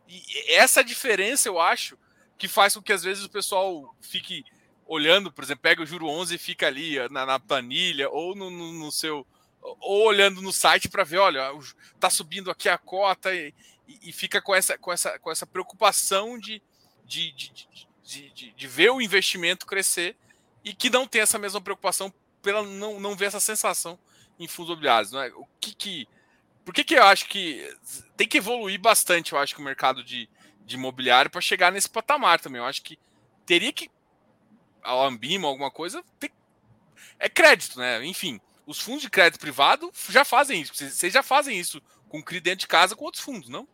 E 0.08 0.54
essa 0.54 0.84
diferença, 0.84 1.48
eu 1.48 1.60
acho, 1.60 1.98
que 2.38 2.48
faz 2.48 2.74
com 2.74 2.82
que 2.82 2.94
às 2.94 3.04
vezes 3.04 3.24
o 3.24 3.30
pessoal 3.30 3.96
fique 4.02 4.44
olhando, 4.86 5.32
por 5.32 5.44
exemplo, 5.44 5.62
pega 5.62 5.84
o 5.84 5.86
juro 5.86 6.08
11 6.08 6.36
e 6.36 6.38
fica 6.38 6.68
ali 6.68 6.98
na, 7.10 7.26
na 7.26 7.40
planilha 7.40 8.10
ou 8.10 8.36
no, 8.36 8.50
no, 8.50 8.74
no, 8.74 8.92
seu 8.92 9.28
ou 9.62 10.06
olhando 10.06 10.42
no 10.42 10.54
site 10.54 10.88
para 10.88 11.04
ver, 11.04 11.18
olha, 11.18 11.52
tá 12.00 12.10
subindo 12.10 12.50
aqui 12.50 12.70
a 12.70 12.78
cota 12.78 13.34
e, 13.36 13.54
e, 14.02 14.14
fica 14.14 14.42
com 14.42 14.56
essa, 14.56 14.78
com 14.78 14.94
essa, 14.94 15.20
com 15.20 15.30
essa 15.30 15.46
preocupação 15.46 16.40
de, 16.40 16.62
de, 17.06 17.34
de, 17.34 17.68
de, 18.04 18.52
de 18.52 18.68
ver 18.68 18.92
o 18.92 19.02
investimento 19.02 19.66
crescer 19.66 20.16
e 20.64 20.74
que 20.74 20.90
não 20.90 21.06
tem 21.06 21.22
essa 21.22 21.38
mesma 21.38 21.60
preocupação 21.60 22.14
pela 22.48 22.64
não, 22.64 22.98
não 22.98 23.14
ver 23.14 23.26
essa 23.26 23.42
sensação 23.42 24.00
em 24.40 24.48
fundos 24.48 24.70
imobiliários. 24.70 25.12
Não 25.12 25.22
é? 25.22 25.28
O 25.36 25.46
que 25.60 25.76
que. 25.76 26.08
Por 26.64 26.74
que, 26.74 26.84
que 26.86 26.96
eu 26.96 27.04
acho 27.04 27.28
que 27.28 27.70
tem 28.16 28.28
que 28.28 28.38
evoluir 28.38 28.80
bastante, 28.80 29.34
eu 29.34 29.40
acho, 29.40 29.54
que 29.54 29.62
o 29.62 29.64
mercado 29.64 30.04
de, 30.04 30.30
de 30.66 30.76
imobiliário 30.76 31.30
para 31.30 31.42
chegar 31.42 31.72
nesse 31.72 31.90
patamar 31.90 32.40
também. 32.40 32.62
Eu 32.62 32.66
acho 32.66 32.82
que 32.82 32.98
teria 33.46 33.74
que. 33.74 33.92
A 34.82 34.94
Ambima, 35.06 35.50
alguma 35.50 35.70
coisa, 35.70 36.02
tem, 36.18 36.30
é 37.20 37.28
crédito, 37.28 37.78
né? 37.78 38.06
Enfim, 38.06 38.40
os 38.66 38.80
fundos 38.80 39.02
de 39.02 39.10
crédito 39.10 39.42
privado 39.42 39.92
já 40.10 40.24
fazem 40.24 40.62
isso. 40.62 40.74
Vocês 40.74 41.12
já 41.12 41.22
fazem 41.22 41.60
isso 41.60 41.82
com 42.08 42.24
CRI 42.24 42.40
dentro 42.40 42.60
de 42.60 42.68
casa 42.68 42.96
com 42.96 43.04
outros 43.04 43.22
fundos, 43.22 43.50
não? 43.50 43.68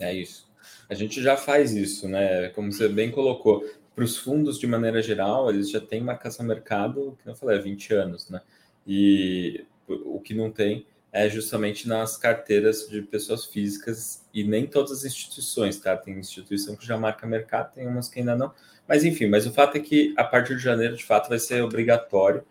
É 0.00 0.12
isso. 0.12 0.50
A 0.88 0.94
gente 0.94 1.22
já 1.22 1.36
faz 1.36 1.70
isso, 1.72 2.08
né? 2.08 2.48
Como 2.48 2.72
você 2.72 2.88
bem 2.88 3.12
colocou 3.12 3.64
para 3.98 4.04
os 4.04 4.16
fundos, 4.16 4.60
de 4.60 4.66
maneira 4.68 5.02
geral, 5.02 5.50
eles 5.50 5.68
já 5.68 5.80
têm 5.80 6.00
marcação 6.00 6.46
mercado, 6.46 7.18
que 7.20 7.28
eu 7.28 7.34
falei, 7.34 7.58
há 7.58 7.60
20 7.60 7.94
anos, 7.94 8.30
né? 8.30 8.40
E 8.86 9.66
o 9.88 10.20
que 10.20 10.34
não 10.34 10.52
tem 10.52 10.86
é 11.12 11.28
justamente 11.28 11.88
nas 11.88 12.16
carteiras 12.16 12.88
de 12.88 13.02
pessoas 13.02 13.46
físicas 13.46 14.24
e 14.32 14.44
nem 14.44 14.68
todas 14.68 14.92
as 14.92 15.04
instituições, 15.04 15.80
tá? 15.80 15.96
Tem 15.96 16.16
instituição 16.16 16.76
que 16.76 16.86
já 16.86 16.96
marca 16.96 17.26
mercado, 17.26 17.74
tem 17.74 17.88
umas 17.88 18.08
que 18.08 18.20
ainda 18.20 18.36
não. 18.36 18.54
Mas 18.86 19.02
enfim, 19.02 19.26
mas 19.26 19.46
o 19.46 19.52
fato 19.52 19.76
é 19.76 19.80
que 19.80 20.14
a 20.16 20.22
partir 20.22 20.54
de 20.54 20.62
janeiro, 20.62 20.96
de 20.96 21.04
fato, 21.04 21.28
vai 21.28 21.40
ser 21.40 21.60
obrigatório, 21.64 22.44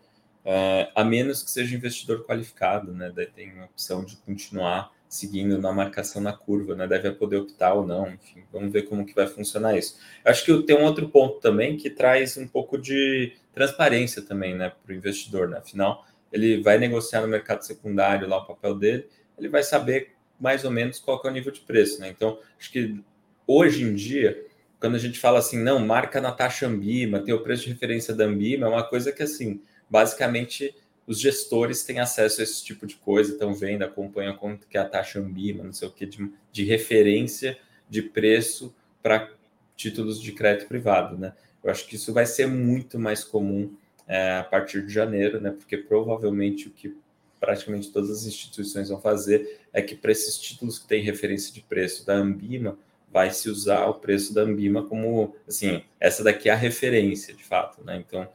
é, 0.44 0.92
a 0.94 1.02
menos 1.02 1.42
que 1.42 1.50
seja 1.50 1.74
investidor 1.74 2.26
qualificado, 2.26 2.92
né? 2.92 3.10
Daí 3.14 3.26
tem 3.26 3.58
a 3.58 3.64
opção 3.64 4.04
de 4.04 4.18
continuar 4.18 4.92
seguindo 5.08 5.58
na 5.58 5.72
marcação 5.72 6.20
na 6.20 6.32
curva, 6.32 6.74
né? 6.76 6.86
Deve 6.86 7.12
poder 7.12 7.36
optar 7.36 7.72
ou 7.72 7.86
não, 7.86 8.08
enfim, 8.10 8.44
vamos 8.52 8.70
ver 8.70 8.82
como 8.82 9.06
que 9.06 9.14
vai 9.14 9.26
funcionar 9.26 9.76
isso. 9.76 9.98
Acho 10.24 10.44
que 10.44 10.62
tem 10.64 10.76
um 10.76 10.84
outro 10.84 11.08
ponto 11.08 11.40
também 11.40 11.76
que 11.76 11.88
traz 11.88 12.36
um 12.36 12.46
pouco 12.46 12.76
de 12.76 13.32
transparência 13.52 14.22
também, 14.22 14.54
né, 14.54 14.70
para 14.84 14.92
o 14.92 14.96
investidor, 14.96 15.48
né? 15.48 15.58
Afinal, 15.58 16.04
ele 16.32 16.62
vai 16.62 16.78
negociar 16.78 17.22
no 17.22 17.28
mercado 17.28 17.62
secundário 17.64 18.28
lá 18.28 18.38
o 18.38 18.46
papel 18.46 18.74
dele, 18.74 19.08
ele 19.38 19.48
vai 19.48 19.62
saber 19.62 20.12
mais 20.38 20.64
ou 20.64 20.70
menos 20.70 20.98
qual 20.98 21.20
é 21.24 21.28
o 21.28 21.32
nível 21.32 21.50
de 21.50 21.60
preço, 21.60 22.00
né? 22.00 22.08
Então, 22.08 22.38
acho 22.58 22.70
que 22.70 23.02
hoje 23.46 23.82
em 23.82 23.94
dia, 23.94 24.46
quando 24.78 24.94
a 24.94 24.98
gente 24.98 25.18
fala 25.18 25.38
assim, 25.38 25.58
não, 25.58 25.80
marca 25.80 26.20
na 26.20 26.30
taxa 26.30 26.66
Ambima, 26.66 27.20
tem 27.20 27.34
o 27.34 27.42
preço 27.42 27.64
de 27.64 27.70
referência 27.70 28.14
da 28.14 28.24
Ambima, 28.24 28.66
é 28.66 28.70
uma 28.70 28.84
coisa 28.84 29.10
que 29.10 29.22
assim, 29.22 29.60
basicamente 29.88 30.74
os 31.08 31.18
gestores 31.18 31.82
têm 31.82 31.98
acesso 31.98 32.42
a 32.42 32.44
esse 32.44 32.62
tipo 32.62 32.86
de 32.86 32.94
coisa, 32.96 33.32
estão 33.32 33.54
vendo, 33.54 33.82
acompanham 33.82 34.36
quanto 34.36 34.68
que 34.68 34.76
é 34.76 34.80
a 34.80 34.84
taxa 34.84 35.18
Ambima, 35.18 35.64
não 35.64 35.72
sei 35.72 35.88
o 35.88 35.90
que, 35.90 36.04
de, 36.04 36.30
de 36.52 36.64
referência 36.64 37.58
de 37.88 38.02
preço 38.02 38.74
para 39.02 39.32
títulos 39.74 40.20
de 40.20 40.32
crédito 40.32 40.68
privado, 40.68 41.16
né? 41.16 41.32
Eu 41.64 41.70
acho 41.70 41.86
que 41.86 41.96
isso 41.96 42.12
vai 42.12 42.26
ser 42.26 42.46
muito 42.46 42.98
mais 42.98 43.24
comum 43.24 43.74
é, 44.06 44.36
a 44.36 44.44
partir 44.44 44.84
de 44.84 44.92
janeiro, 44.92 45.40
né? 45.40 45.50
Porque 45.50 45.78
provavelmente 45.78 46.68
o 46.68 46.70
que 46.70 46.94
praticamente 47.40 47.90
todas 47.90 48.10
as 48.10 48.26
instituições 48.26 48.90
vão 48.90 49.00
fazer 49.00 49.60
é 49.72 49.80
que 49.80 49.94
para 49.94 50.12
esses 50.12 50.38
títulos 50.38 50.78
que 50.78 50.86
têm 50.86 51.02
referência 51.02 51.54
de 51.54 51.62
preço 51.62 52.04
da 52.04 52.14
Ambima, 52.14 52.78
vai 53.10 53.30
se 53.30 53.48
usar 53.48 53.86
o 53.86 53.94
preço 53.94 54.34
da 54.34 54.42
Ambima 54.42 54.84
como, 54.84 55.34
assim, 55.46 55.82
essa 55.98 56.22
daqui 56.22 56.50
é 56.50 56.52
a 56.52 56.56
referência, 56.56 57.32
de 57.32 57.42
fato, 57.42 57.82
né? 57.82 57.96
Então, 58.06 58.28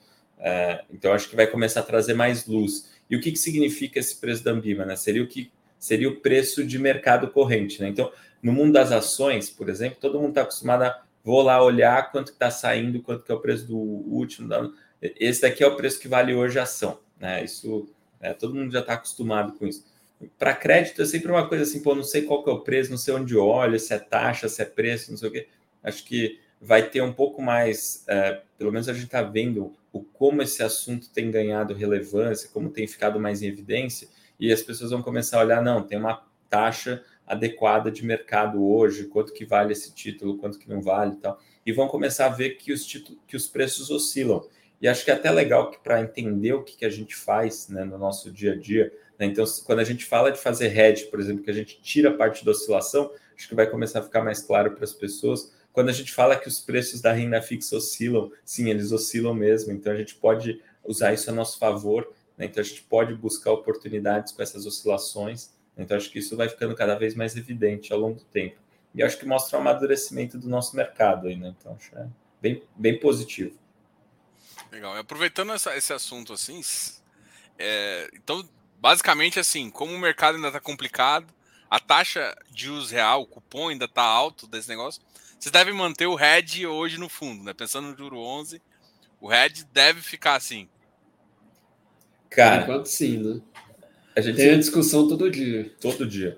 é, 0.43 0.83
então 0.91 1.13
acho 1.13 1.29
que 1.29 1.37
vai 1.37 1.47
começar 1.47 1.79
a 1.79 1.83
trazer 1.83 2.13
mais 2.13 2.45
luz. 2.45 2.91
E 3.09 3.15
o 3.15 3.21
que, 3.21 3.31
que 3.31 3.39
significa 3.39 3.97
esse 3.97 4.17
preço 4.17 4.43
da 4.43 4.51
Ambima, 4.51 4.85
né? 4.85 4.95
Seria 4.97 5.23
o 5.23 5.27
que 5.27 5.49
seria 5.79 6.09
o 6.09 6.17
preço 6.17 6.65
de 6.65 6.77
mercado 6.77 7.29
corrente, 7.29 7.81
né? 7.81 7.87
Então, 7.87 8.11
no 8.41 8.51
mundo 8.51 8.73
das 8.73 8.91
ações, 8.91 9.49
por 9.49 9.69
exemplo, 9.69 9.97
todo 9.99 10.19
mundo 10.19 10.29
está 10.29 10.41
acostumado 10.41 10.83
a 10.83 11.03
vou 11.23 11.41
lá 11.41 11.63
olhar 11.63 12.11
quanto 12.11 12.33
está 12.33 12.51
saindo, 12.51 13.01
quanto 13.01 13.23
que 13.23 13.31
é 13.31 13.35
o 13.35 13.39
preço 13.39 13.65
do 13.65 13.77
último. 13.77 14.49
Esse 15.01 15.41
daqui 15.41 15.63
é 15.63 15.67
o 15.67 15.77
preço 15.77 15.99
que 15.99 16.07
vale 16.07 16.33
hoje 16.33 16.59
a 16.59 16.63
ação, 16.63 16.99
né? 17.17 17.43
Isso, 17.43 17.89
é, 18.19 18.33
todo 18.33 18.53
mundo 18.53 18.71
já 18.71 18.81
está 18.81 18.93
acostumado 18.93 19.53
com 19.53 19.65
isso. 19.65 19.85
Para 20.37 20.53
crédito 20.53 21.01
é 21.01 21.05
sempre 21.05 21.31
uma 21.31 21.47
coisa 21.47 21.63
assim, 21.63 21.81
pô, 21.81 21.95
não 21.95 22.03
sei 22.03 22.23
qual 22.23 22.43
que 22.43 22.49
é 22.49 22.53
o 22.53 22.59
preço, 22.59 22.91
não 22.91 22.97
sei 22.97 23.13
onde 23.13 23.37
olha, 23.37 23.79
se 23.79 23.93
é 23.93 23.99
taxa, 23.99 24.49
se 24.49 24.61
é 24.61 24.65
preço, 24.65 25.11
não 25.11 25.17
sei 25.17 25.29
o 25.29 25.31
quê. 25.31 25.47
Acho 25.81 26.03
que 26.03 26.39
vai 26.61 26.89
ter 26.89 27.01
um 27.01 27.13
pouco 27.13 27.41
mais, 27.41 28.03
é, 28.07 28.41
pelo 28.57 28.71
menos 28.71 28.87
a 28.89 28.93
gente 28.93 29.05
está 29.05 29.21
vendo 29.21 29.73
o 29.93 30.01
como 30.03 30.41
esse 30.41 30.63
assunto 30.63 31.09
tem 31.11 31.29
ganhado 31.29 31.73
relevância, 31.75 32.49
como 32.51 32.71
tem 32.71 32.87
ficado 32.87 33.19
mais 33.19 33.43
em 33.43 33.47
evidência, 33.47 34.09
e 34.39 34.51
as 34.51 34.63
pessoas 34.63 34.89
vão 34.89 35.03
começar 35.03 35.37
a 35.37 35.43
olhar, 35.43 35.61
não, 35.61 35.83
tem 35.83 35.99
uma 35.99 36.25
taxa 36.49 37.03
adequada 37.25 37.91
de 37.91 38.03
mercado 38.03 38.65
hoje, 38.65 39.05
quanto 39.05 39.31
que 39.31 39.45
vale 39.45 39.71
esse 39.71 39.93
título, 39.93 40.37
quanto 40.37 40.57
que 40.57 40.67
não 40.67 40.81
vale 40.81 41.13
e 41.13 41.17
tal, 41.17 41.39
e 41.63 41.71
vão 41.71 41.87
começar 41.87 42.25
a 42.25 42.29
ver 42.29 42.57
que 42.57 42.73
os 42.73 42.85
títulos, 42.85 43.21
que 43.27 43.37
os 43.37 43.47
preços 43.47 43.91
oscilam. 43.91 44.43
E 44.81 44.87
acho 44.87 45.05
que 45.05 45.11
é 45.11 45.13
até 45.13 45.31
legal 45.31 45.71
que 45.71 45.79
para 45.79 46.01
entender 46.01 46.53
o 46.53 46.63
que, 46.63 46.75
que 46.75 46.85
a 46.85 46.89
gente 46.89 47.15
faz 47.15 47.69
né, 47.69 47.85
no 47.85 47.97
nosso 47.97 48.31
dia 48.31 48.53
a 48.53 48.55
dia, 48.55 48.91
né, 49.17 49.27
então 49.27 49.45
quando 49.63 49.79
a 49.79 49.83
gente 49.83 50.05
fala 50.05 50.31
de 50.31 50.39
fazer 50.39 50.75
hedge, 50.77 51.05
por 51.05 51.19
exemplo, 51.19 51.43
que 51.43 51.51
a 51.51 51.53
gente 51.53 51.79
tira 51.81 52.11
parte 52.11 52.43
da 52.43 52.51
oscilação, 52.51 53.11
acho 53.37 53.47
que 53.47 53.55
vai 53.55 53.69
começar 53.69 53.99
a 53.99 54.03
ficar 54.03 54.23
mais 54.23 54.41
claro 54.41 54.71
para 54.71 54.83
as 54.83 54.91
pessoas. 54.91 55.53
Quando 55.73 55.89
a 55.89 55.93
gente 55.93 56.13
fala 56.13 56.37
que 56.37 56.47
os 56.47 56.61
preços 56.61 57.01
da 57.01 57.11
renda 57.11 57.41
fixa 57.41 57.75
oscilam, 57.75 58.31
sim, 58.45 58.69
eles 58.69 58.91
oscilam 58.91 59.33
mesmo, 59.33 59.73
então 59.73 59.91
a 59.91 59.97
gente 59.97 60.15
pode 60.15 60.61
usar 60.85 61.13
isso 61.13 61.29
a 61.29 61.33
nosso 61.33 61.57
favor, 61.57 62.13
né, 62.37 62.45
então 62.45 62.61
a 62.61 62.65
gente 62.65 62.83
pode 62.83 63.13
buscar 63.15 63.51
oportunidades 63.51 64.31
com 64.31 64.41
essas 64.41 64.65
oscilações 64.65 65.51
então, 65.77 65.97
acho 65.97 66.09
que 66.09 66.19
isso 66.19 66.37
vai 66.37 66.47
ficando 66.47 66.75
cada 66.75 66.95
vez 66.95 67.15
mais 67.15 67.35
evidente 67.35 67.91
ao 67.91 67.99
longo 67.99 68.19
do 68.19 68.25
tempo. 68.25 68.57
E 68.93 69.01
acho 69.01 69.17
que 69.17 69.25
mostra 69.25 69.57
o 69.57 69.61
amadurecimento 69.61 70.37
do 70.37 70.47
nosso 70.47 70.75
mercado 70.75 71.27
aí, 71.27 71.35
né? 71.35 71.53
Então, 71.59 71.75
acho 71.75 71.95
é 71.97 72.07
bem, 72.39 72.63
bem 72.75 72.99
positivo. 72.99 73.57
Legal. 74.71 74.95
E 74.95 74.99
aproveitando 74.99 75.51
essa, 75.51 75.75
esse 75.75 75.91
assunto 75.91 76.33
assim, 76.33 76.61
é, 77.57 78.09
então, 78.13 78.47
basicamente 78.79 79.39
assim, 79.39 79.69
como 79.69 79.93
o 79.93 79.99
mercado 79.99 80.35
ainda 80.35 80.47
está 80.47 80.59
complicado, 80.59 81.33
a 81.69 81.79
taxa 81.79 82.35
de 82.51 82.69
uso 82.69 82.93
real, 82.93 83.23
o 83.23 83.27
cupom 83.27 83.69
ainda 83.69 83.85
está 83.85 84.03
alto 84.03 84.45
desse 84.45 84.69
negócio, 84.69 85.01
vocês 85.43 85.51
devem 85.51 85.73
manter 85.73 86.07
o 86.07 86.15
RED 86.15 86.65
hoje 86.65 86.97
no 86.97 87.09
fundo, 87.09 87.43
né? 87.43 87.53
Pensando 87.53 87.89
no 87.89 87.97
juro 87.97 88.17
11, 88.17 88.61
o 89.19 89.27
RED 89.27 89.65
deve 89.73 89.99
ficar 89.99 90.35
assim. 90.35 90.69
Cara, 92.29 92.63
enquanto 92.63 92.85
sim, 92.85 93.17
né? 93.17 93.41
A 94.15 94.21
gente 94.21 94.37
tem 94.37 94.51
a 94.51 94.57
discussão 94.57 95.05
todo 95.05 95.29
dia. 95.29 95.69
Todo 95.81 96.07
dia. 96.07 96.37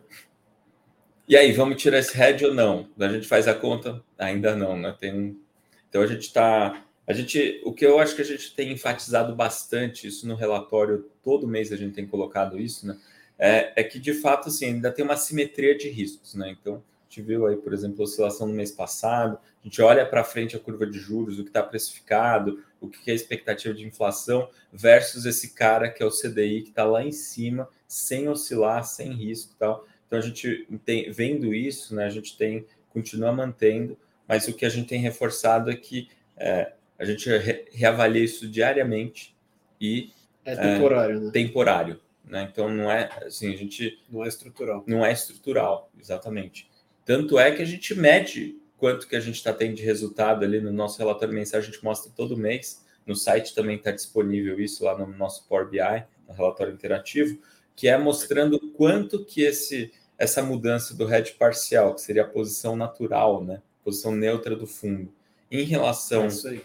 E 1.27 1.37
aí, 1.37 1.51
vamos 1.51 1.79
tirar 1.79 1.99
esse 1.99 2.17
head 2.17 2.43
ou 2.45 2.53
não? 2.55 2.89
A 2.99 3.07
gente 3.09 3.27
faz 3.27 3.47
a 3.47 3.53
conta? 3.53 4.03
Ainda 4.17 4.55
não, 4.55 4.75
né? 4.75 4.95
Tem... 4.99 5.39
Então 5.87 6.01
a 6.01 6.07
gente 6.07 6.21
está. 6.21 6.83
A 7.05 7.13
gente, 7.13 7.61
o 7.63 7.71
que 7.73 7.85
eu 7.85 7.99
acho 7.99 8.15
que 8.15 8.23
a 8.23 8.25
gente 8.25 8.55
tem 8.55 8.71
enfatizado 8.71 9.35
bastante, 9.35 10.07
isso 10.07 10.27
no 10.27 10.33
relatório, 10.33 11.11
todo 11.23 11.47
mês 11.47 11.71
a 11.71 11.77
gente 11.77 11.93
tem 11.93 12.07
colocado 12.07 12.59
isso, 12.59 12.87
né? 12.87 12.97
É, 13.37 13.73
é 13.75 13.83
que 13.83 13.99
de 13.99 14.15
fato 14.15 14.49
assim, 14.49 14.65
ainda 14.65 14.91
tem 14.91 15.05
uma 15.05 15.15
simetria 15.15 15.77
de 15.77 15.89
riscos, 15.89 16.33
né? 16.33 16.49
Então, 16.59 16.83
gente 17.15 17.21
viu 17.21 17.47
aí, 17.47 17.55
por 17.55 17.73
exemplo, 17.73 18.01
a 18.01 18.03
oscilação 18.03 18.47
no 18.47 18.53
mês 18.53 18.71
passado, 18.71 19.37
a 19.61 19.63
gente 19.63 19.81
olha 19.81 20.05
para 20.05 20.23
frente 20.23 20.55
a 20.55 20.59
curva 20.59 20.85
de 20.85 20.99
juros, 20.99 21.39
o 21.39 21.43
que 21.43 21.49
está 21.49 21.63
precificado, 21.63 22.63
o 22.81 22.89
que 22.89 23.09
é 23.09 23.13
a 23.13 23.15
expectativa 23.15 23.73
de 23.73 23.85
inflação, 23.85 24.49
versus 24.71 25.25
esse 25.25 25.53
cara 25.53 25.89
que 25.89 26.03
é 26.03 26.05
o 26.05 26.11
CDI, 26.11 26.63
que 26.63 26.69
está 26.69 26.83
lá 26.83 27.03
em 27.03 27.11
cima, 27.11 27.69
sem 27.87 28.27
oscilar, 28.27 28.83
sem 28.83 29.13
risco 29.13 29.53
e 29.55 29.57
tal. 29.57 29.87
Então 30.05 30.19
a 30.19 30.21
gente 30.21 30.67
tem, 30.83 31.09
vendo 31.09 31.53
isso, 31.53 31.95
né, 31.95 32.05
a 32.05 32.09
gente 32.09 32.37
tem 32.37 32.65
continua 32.89 33.31
mantendo, 33.31 33.97
mas 34.27 34.47
o 34.47 34.53
que 34.53 34.65
a 34.65 34.69
gente 34.69 34.87
tem 34.87 35.01
reforçado 35.01 35.69
é 35.69 35.75
que 35.75 36.09
é, 36.37 36.73
a 36.97 37.03
gente 37.03 37.29
re, 37.29 37.65
reavalia 37.71 38.23
isso 38.23 38.47
diariamente 38.47 39.35
e 39.79 40.11
é 40.45 40.55
temporário, 40.55 41.17
é, 41.17 41.19
né? 41.19 41.31
temporário, 41.31 42.01
né? 42.23 42.47
Então 42.49 42.69
não 42.69 42.89
é 42.89 43.09
assim 43.25 43.53
a 43.53 43.57
gente 43.57 44.01
não 44.09 44.23
é 44.23 44.29
estrutural, 44.29 44.83
não 44.87 45.05
é 45.05 45.11
estrutural, 45.11 45.91
exatamente. 45.99 46.69
Tanto 47.05 47.39
é 47.39 47.51
que 47.51 47.61
a 47.61 47.65
gente 47.65 47.95
mede 47.95 48.59
quanto 48.77 49.07
que 49.07 49.15
a 49.15 49.19
gente 49.19 49.35
está 49.35 49.53
tendo 49.53 49.75
de 49.75 49.83
resultado 49.83 50.43
ali 50.43 50.59
no 50.59 50.73
nosso 50.73 50.99
relatório 50.99 51.33
mensal, 51.33 51.59
a 51.59 51.63
gente 51.63 51.83
mostra 51.83 52.11
todo 52.13 52.35
mês. 52.35 52.83
No 53.05 53.15
site 53.15 53.55
também 53.55 53.77
está 53.77 53.91
disponível 53.91 54.59
isso 54.59 54.83
lá 54.83 54.97
no 54.97 55.07
nosso 55.07 55.47
Power 55.47 55.69
BI, 55.69 56.03
no 56.27 56.33
relatório 56.33 56.73
interativo, 56.73 57.39
que 57.75 57.87
é 57.87 57.97
mostrando 57.97 58.59
quanto 58.71 59.23
que 59.23 59.41
esse 59.41 59.91
essa 60.17 60.41
mudança 60.41 60.95
do 60.95 61.13
hedge 61.13 61.33
parcial, 61.33 61.93
que 61.93 61.99
seria 61.99 62.23
a 62.23 62.27
posição 62.27 62.73
natural, 62.77 63.43
né, 63.43 63.61
posição 63.83 64.15
neutra 64.15 64.55
do 64.55 64.65
fundo, 64.65 65.13
em 65.51 65.63
relação 65.63 66.27
é 66.27 66.61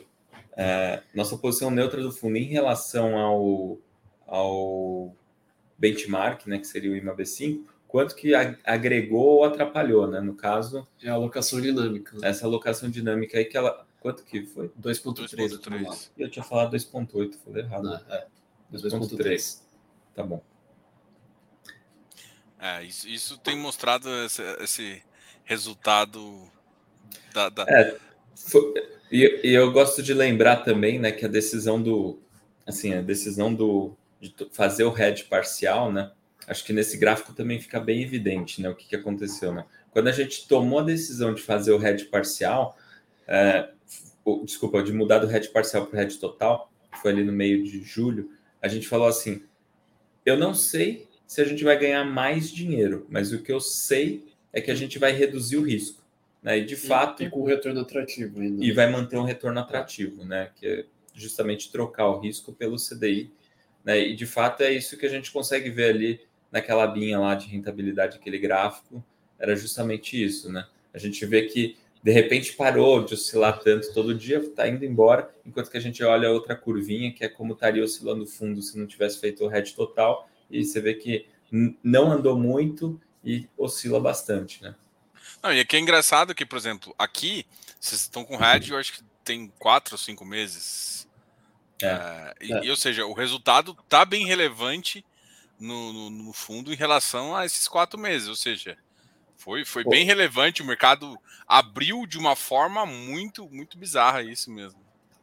é, 0.57 1.03
nossa 1.14 1.37
posição 1.38 1.70
neutra 1.70 2.03
do 2.03 2.12
fundo 2.12 2.37
em 2.37 2.44
relação 2.44 3.16
ao, 3.16 3.79
ao 4.26 5.16
benchmark, 5.79 6.46
né, 6.46 6.59
que 6.59 6.66
seria 6.66 6.90
o 6.90 6.94
IMAB5, 6.94 7.64
quanto 7.90 8.14
que 8.14 8.33
agregou 8.64 9.38
ou 9.38 9.44
atrapalhou, 9.44 10.07
né? 10.07 10.20
No 10.20 10.35
caso. 10.35 10.87
É 11.03 11.11
a 11.11 11.14
alocação 11.14 11.61
dinâmica. 11.61 12.16
Essa 12.22 12.46
alocação 12.46 12.88
dinâmica 12.88 13.37
aí 13.37 13.44
que 13.44 13.57
ela. 13.57 13.85
Quanto 13.98 14.24
que 14.24 14.44
foi? 14.44 14.68
2,3. 14.81 16.11
Eu 16.16 16.31
tinha 16.31 16.44
falado 16.44 16.74
2,8, 16.74 17.35
falei 17.44 17.64
errado. 17.64 17.83
Não, 17.83 17.94
é. 17.94 18.26
2,3. 18.72 19.61
Tá 20.14 20.22
bom. 20.22 20.42
É, 22.59 22.85
isso, 22.85 23.09
isso 23.09 23.38
tem 23.38 23.59
mostrado 23.59 24.09
esse, 24.24 24.42
esse 24.61 25.03
resultado 25.44 26.48
da. 27.35 27.48
da... 27.48 27.64
É, 27.68 27.96
foi, 28.35 28.74
e, 29.11 29.40
e, 29.42 29.53
eu 29.53 29.72
gosto 29.72 30.03
de 30.03 30.14
lembrar 30.14 30.59
também, 30.59 30.98
né, 30.98 31.11
que 31.11 31.24
a 31.24 31.29
decisão 31.29 31.83
do. 31.83 32.18
Assim, 32.64 32.94
a 32.94 33.03
decisão 33.03 33.53
do, 33.53 33.96
de 34.20 34.33
fazer 34.53 34.85
o 34.85 34.96
hedge 34.96 35.24
parcial, 35.24 35.90
né? 35.90 36.12
Acho 36.50 36.64
que 36.64 36.72
nesse 36.72 36.98
gráfico 36.98 37.32
também 37.32 37.60
fica 37.60 37.78
bem 37.78 38.02
evidente 38.02 38.60
né, 38.60 38.68
o 38.68 38.74
que, 38.74 38.88
que 38.88 38.96
aconteceu. 38.96 39.54
Né? 39.54 39.64
Quando 39.92 40.08
a 40.08 40.12
gente 40.12 40.48
tomou 40.48 40.80
a 40.80 40.82
decisão 40.82 41.32
de 41.32 41.40
fazer 41.40 41.72
o 41.72 41.80
hedge 41.80 42.06
parcial, 42.06 42.76
é, 43.28 43.70
o, 44.24 44.44
desculpa, 44.44 44.82
de 44.82 44.92
mudar 44.92 45.18
do 45.18 45.30
hedge 45.30 45.48
parcial 45.48 45.86
para 45.86 45.96
o 45.96 46.02
hedge 46.02 46.18
total, 46.18 46.72
foi 47.00 47.12
ali 47.12 47.22
no 47.22 47.32
meio 47.32 47.62
de 47.62 47.80
julho, 47.84 48.32
a 48.60 48.66
gente 48.66 48.88
falou 48.88 49.06
assim: 49.06 49.44
eu 50.26 50.36
não 50.36 50.52
sei 50.52 51.08
se 51.24 51.40
a 51.40 51.44
gente 51.44 51.62
vai 51.62 51.78
ganhar 51.78 52.04
mais 52.04 52.50
dinheiro, 52.50 53.06
mas 53.08 53.32
o 53.32 53.40
que 53.40 53.52
eu 53.52 53.60
sei 53.60 54.26
é 54.52 54.60
que 54.60 54.72
a 54.72 54.74
gente 54.74 54.98
vai 54.98 55.12
reduzir 55.12 55.56
o 55.56 55.62
risco. 55.62 56.02
Né? 56.42 56.58
E 56.58 56.64
de 56.64 56.74
fato. 56.74 57.22
E 57.22 57.30
com 57.30 57.44
retorno 57.44 57.80
atrativo 57.80 58.40
ainda. 58.40 58.64
E 58.64 58.72
vai 58.72 58.90
manter 58.90 59.16
um 59.16 59.22
retorno 59.22 59.60
atrativo, 59.60 60.24
né? 60.24 60.50
Que 60.56 60.66
é 60.66 60.84
justamente 61.14 61.70
trocar 61.70 62.08
o 62.08 62.18
risco 62.18 62.52
pelo 62.52 62.76
CDI. 62.76 63.30
Né? 63.84 64.00
E 64.08 64.16
de 64.16 64.26
fato 64.26 64.62
é 64.62 64.72
isso 64.72 64.96
que 64.96 65.06
a 65.06 65.08
gente 65.08 65.30
consegue 65.30 65.70
ver 65.70 65.90
ali 65.90 66.30
naquela 66.50 66.86
binha 66.86 67.18
lá 67.18 67.34
de 67.34 67.46
rentabilidade, 67.48 68.16
aquele 68.16 68.38
gráfico, 68.38 69.04
era 69.38 69.54
justamente 69.56 70.22
isso, 70.22 70.50
né? 70.50 70.66
A 70.92 70.98
gente 70.98 71.24
vê 71.24 71.42
que 71.42 71.76
de 72.02 72.12
repente 72.12 72.54
parou 72.54 73.04
de 73.04 73.14
oscilar 73.14 73.58
tanto 73.60 73.92
todo 73.92 74.14
dia, 74.14 74.38
está 74.38 74.66
indo 74.66 74.84
embora, 74.84 75.30
enquanto 75.44 75.70
que 75.70 75.76
a 75.76 75.80
gente 75.80 76.02
olha 76.02 76.30
outra 76.30 76.56
curvinha, 76.56 77.12
que 77.12 77.24
é 77.24 77.28
como 77.28 77.52
estaria 77.52 77.84
oscilando 77.84 78.24
o 78.24 78.26
fundo 78.26 78.62
se 78.62 78.78
não 78.78 78.86
tivesse 78.86 79.20
feito 79.20 79.44
o 79.44 79.54
hedge 79.54 79.74
total, 79.74 80.28
e 80.50 80.64
você 80.64 80.80
vê 80.80 80.94
que 80.94 81.26
não 81.82 82.10
andou 82.10 82.38
muito 82.38 83.00
e 83.24 83.46
oscila 83.56 84.00
bastante, 84.00 84.62
né? 84.62 84.74
Não, 85.42 85.52
e 85.52 85.60
aqui 85.60 85.76
é 85.76 85.80
engraçado 85.80 86.34
que, 86.34 86.46
por 86.46 86.56
exemplo, 86.56 86.94
aqui, 86.98 87.46
vocês 87.78 88.02
estão 88.02 88.24
com 88.24 88.42
hedge, 88.42 88.72
eu 88.72 88.78
acho 88.78 88.94
que 88.94 89.02
tem 89.24 89.52
quatro 89.58 89.94
ou 89.94 89.98
cinco 89.98 90.24
meses. 90.24 91.08
É. 91.82 91.86
é. 91.86 92.34
E, 92.40 92.52
é. 92.52 92.70
ou 92.70 92.76
seja, 92.76 93.06
o 93.06 93.12
resultado 93.12 93.74
tá 93.88 94.04
bem 94.04 94.26
relevante 94.26 95.04
no, 95.61 95.92
no, 95.92 96.11
no, 96.11 96.33
fundo 96.33 96.73
em 96.73 96.77
relação 96.77 97.37
a 97.37 97.44
esses 97.44 97.68
quatro 97.68 98.01
meses, 98.01 98.27
ou 98.29 98.35
seja, 98.35 98.77
foi, 99.37 99.64
foi 99.64 99.85
bem 99.85 100.05
relevante. 100.05 100.62
O 100.62 100.66
mercado 100.66 101.16
abriu 101.46 102.07
de 102.07 102.18
uma 102.18 102.35
forma 102.35 102.87
muito, 102.87 103.49
muito 103.51 103.77
bizarra, 103.77 104.23
isso 104.23 104.51
mesmo. 104.51 104.81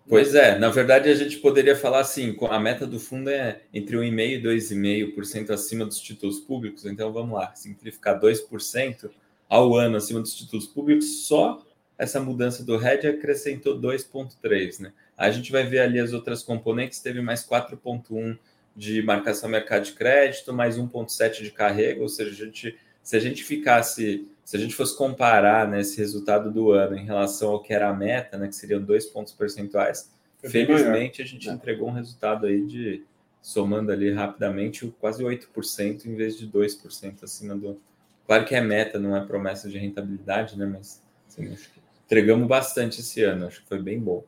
Pois 0.10 0.34
é, 0.36 0.58
na 0.58 0.70
verdade 0.70 1.10
a 1.10 1.16
gente 1.16 1.38
poderia 1.38 1.76
falar 1.76 2.00
assim, 2.00 2.38
a 2.50 2.60
meta 2.60 2.88
do 2.88 2.98
fundo 2.98 3.30
é 3.30 3.64
entre 3.74 3.98
1,5% 3.98 4.40
e 4.40 4.42
2,5% 4.42 5.50
acima 5.50 5.86
dos 5.86 6.00
títulos 6.00 6.40
públicos, 6.40 6.86
então 6.86 7.12
vamos 7.12 7.38
lá, 7.38 7.54
simplificar 7.56 8.18
2% 8.18 9.10
ao 9.50 9.76
ano 9.76 9.98
acima 9.98 10.22
dos 10.22 10.34
títulos 10.34 10.66
públicos, 10.66 11.26
só 11.28 11.62
essa 11.98 12.22
mudança 12.22 12.64
do 12.64 12.78
RED 12.78 13.06
acrescentou 13.06 13.78
2,3%, 13.78 14.80
né? 14.80 14.94
A 15.18 15.30
gente 15.30 15.52
vai 15.52 15.66
ver 15.66 15.80
ali 15.80 16.00
as 16.00 16.14
outras 16.14 16.42
componentes, 16.42 17.00
teve 17.00 17.22
mais 17.22 17.46
4,1% 17.46 18.38
de 18.78 19.02
marcação 19.02 19.50
mercado 19.50 19.84
de 19.84 19.94
crédito, 19.94 20.54
mais 20.54 20.78
1,7% 20.78 21.42
de 21.42 21.52
carrega, 21.52 22.02
ou 22.02 22.08
seja, 22.08 22.30
a 22.30 22.46
gente, 22.46 22.78
se 23.02 23.18
a 23.18 23.20
gente 23.20 23.44
ficasse 23.44 24.30
se 24.48 24.56
a 24.56 24.60
gente 24.62 24.76
fosse 24.76 24.96
comparar 24.96 25.68
né, 25.68 25.82
esse 25.82 25.98
resultado 25.98 26.50
do 26.50 26.72
ano 26.72 26.96
em 26.96 27.04
relação 27.04 27.50
ao 27.50 27.62
que 27.62 27.74
era 27.74 27.90
a 27.90 27.94
meta, 27.94 28.38
né, 28.38 28.48
que 28.48 28.56
seriam 28.56 28.82
dois 28.82 29.06
pontos 29.06 29.34
percentuais, 29.34 30.10
felizmente 30.42 31.22
a 31.22 31.26
gente 31.26 31.50
é. 31.50 31.52
entregou 31.52 31.90
um 31.90 31.92
resultado 31.92 32.46
aí 32.46 32.66
de, 32.66 33.04
somando 33.42 33.92
ali 33.92 34.10
rapidamente, 34.10 34.88
quase 35.02 35.22
8% 35.22 36.06
em 36.06 36.16
vez 36.16 36.38
de 36.38 36.48
2% 36.48 37.24
acima 37.24 37.58
do. 37.58 37.78
Claro 38.26 38.46
que 38.46 38.56
é 38.56 38.62
meta, 38.62 38.98
não 38.98 39.18
é 39.18 39.26
promessa 39.26 39.68
de 39.70 39.78
rentabilidade, 39.78 40.58
né? 40.58 40.66
Mas 40.66 41.04
assim, 41.28 41.58
entregamos 42.06 42.48
bastante 42.48 43.02
esse 43.02 43.24
ano, 43.24 43.48
acho 43.48 43.62
que 43.62 43.68
foi 43.68 43.82
bem 43.82 44.00
bom. 44.00 44.24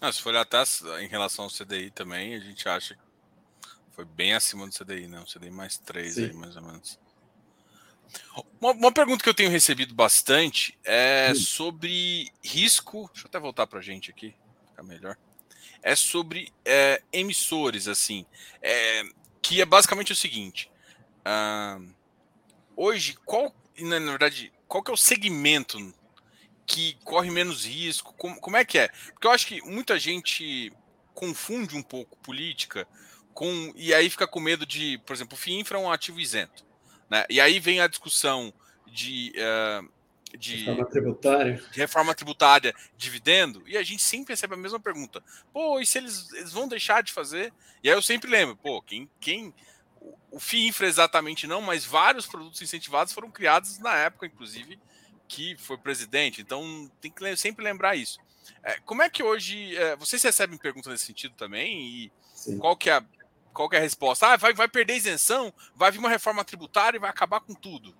Ah, 0.00 0.10
se 0.10 0.20
for 0.20 0.30
olhar 0.30 0.40
até 0.40 0.60
em 1.00 1.06
relação 1.06 1.44
ao 1.44 1.50
CDI 1.52 1.92
também, 1.92 2.34
a 2.34 2.40
gente 2.40 2.68
acha 2.68 2.96
que 2.96 3.03
foi 3.94 4.04
bem 4.04 4.34
acima 4.34 4.66
do 4.66 4.72
CDI, 4.72 5.06
né? 5.06 5.20
O 5.20 5.24
CDI 5.24 5.50
mais 5.50 5.78
3 5.78 6.14
Sim. 6.14 6.24
aí, 6.24 6.32
mais 6.32 6.56
ou 6.56 6.62
menos. 6.62 6.98
Uma, 8.60 8.72
uma, 8.72 8.92
pergunta 8.92 9.22
que 9.22 9.28
eu 9.28 9.34
tenho 9.34 9.50
recebido 9.50 9.94
bastante 9.94 10.76
é 10.84 11.30
hum. 11.30 11.34
sobre 11.36 12.30
risco. 12.42 13.08
Deixa 13.12 13.26
eu 13.26 13.28
até 13.28 13.38
voltar 13.38 13.66
para 13.66 13.78
a 13.78 13.82
gente 13.82 14.10
aqui, 14.10 14.34
ficar 14.68 14.82
melhor. 14.82 15.16
É 15.82 15.94
sobre 15.94 16.52
é, 16.64 17.02
emissores, 17.12 17.88
assim, 17.88 18.26
é, 18.62 19.02
que 19.40 19.60
é 19.60 19.64
basicamente 19.64 20.12
o 20.12 20.16
seguinte: 20.16 20.70
uh, 21.20 21.94
hoje, 22.76 23.14
qual, 23.24 23.54
na, 23.78 24.00
na, 24.00 24.10
verdade, 24.10 24.52
qual 24.66 24.82
que 24.82 24.90
é 24.90 24.94
o 24.94 24.98
segmento 24.98 25.78
que 26.66 26.94
corre 27.04 27.30
menos 27.30 27.64
risco? 27.64 28.14
Como, 28.14 28.40
como 28.40 28.56
é 28.56 28.64
que 28.64 28.78
é? 28.78 28.88
Porque 29.12 29.26
eu 29.26 29.30
acho 29.30 29.46
que 29.46 29.60
muita 29.62 29.98
gente 29.98 30.72
confunde 31.12 31.76
um 31.76 31.82
pouco 31.82 32.18
política 32.18 32.88
com 33.34 33.72
e 33.74 33.92
aí 33.92 34.08
fica 34.08 34.26
com 34.26 34.40
medo 34.40 34.64
de, 34.64 34.98
por 35.04 35.12
exemplo, 35.12 35.36
o 35.36 35.40
FIINFRA 35.40 35.78
é 35.78 35.80
um 35.80 35.90
ativo 35.90 36.20
isento. 36.20 36.64
Né? 37.10 37.26
E 37.28 37.40
aí 37.40 37.58
vem 37.58 37.80
a 37.80 37.86
discussão 37.86 38.52
de, 38.86 39.32
uh, 39.36 40.38
de, 40.38 40.56
reforma 40.56 40.86
tributária. 40.86 41.62
de 41.70 41.78
reforma 41.78 42.14
tributária, 42.14 42.74
dividendo, 42.96 43.62
e 43.66 43.76
a 43.76 43.82
gente 43.82 44.02
sempre 44.02 44.32
recebe 44.32 44.54
a 44.54 44.56
mesma 44.58 44.80
pergunta. 44.80 45.22
Pô, 45.52 45.80
e 45.80 45.86
se 45.86 45.98
eles, 45.98 46.32
eles 46.32 46.52
vão 46.52 46.68
deixar 46.68 47.02
de 47.02 47.12
fazer? 47.12 47.52
E 47.82 47.90
aí 47.90 47.96
eu 47.96 48.02
sempre 48.02 48.30
lembro, 48.30 48.56
pô, 48.56 48.80
quem. 48.80 49.10
quem 49.20 49.52
o 50.30 50.38
FIINFRA 50.38 50.86
exatamente 50.86 51.46
não, 51.46 51.62
mas 51.62 51.84
vários 51.84 52.26
produtos 52.26 52.60
incentivados 52.60 53.12
foram 53.12 53.30
criados 53.30 53.78
na 53.78 53.94
época, 53.96 54.26
inclusive, 54.26 54.78
que 55.26 55.56
foi 55.56 55.78
presidente. 55.78 56.42
Então 56.42 56.90
tem 57.00 57.10
que 57.10 57.36
sempre 57.36 57.64
lembrar 57.64 57.96
isso. 57.96 58.18
É, 58.62 58.78
como 58.80 59.02
é 59.02 59.08
que 59.08 59.22
hoje. 59.22 59.76
É, 59.76 59.96
vocês 59.96 60.22
recebem 60.22 60.58
perguntas 60.58 60.92
nesse 60.92 61.06
sentido 61.06 61.34
também? 61.36 61.80
E 61.80 62.12
Sim. 62.34 62.58
qual 62.58 62.76
que 62.76 62.90
é 62.90 62.94
a 62.94 63.04
qual 63.54 63.68
é 63.72 63.78
a 63.78 63.80
resposta? 63.80 64.26
Ah, 64.26 64.36
vai, 64.36 64.52
vai 64.52 64.68
perder 64.68 64.96
isenção, 64.96 65.52
vai 65.74 65.90
vir 65.90 65.98
uma 65.98 66.10
reforma 66.10 66.44
tributária 66.44 66.98
e 66.98 67.00
vai 67.00 67.08
acabar 67.08 67.40
com 67.40 67.54
tudo. 67.54 67.94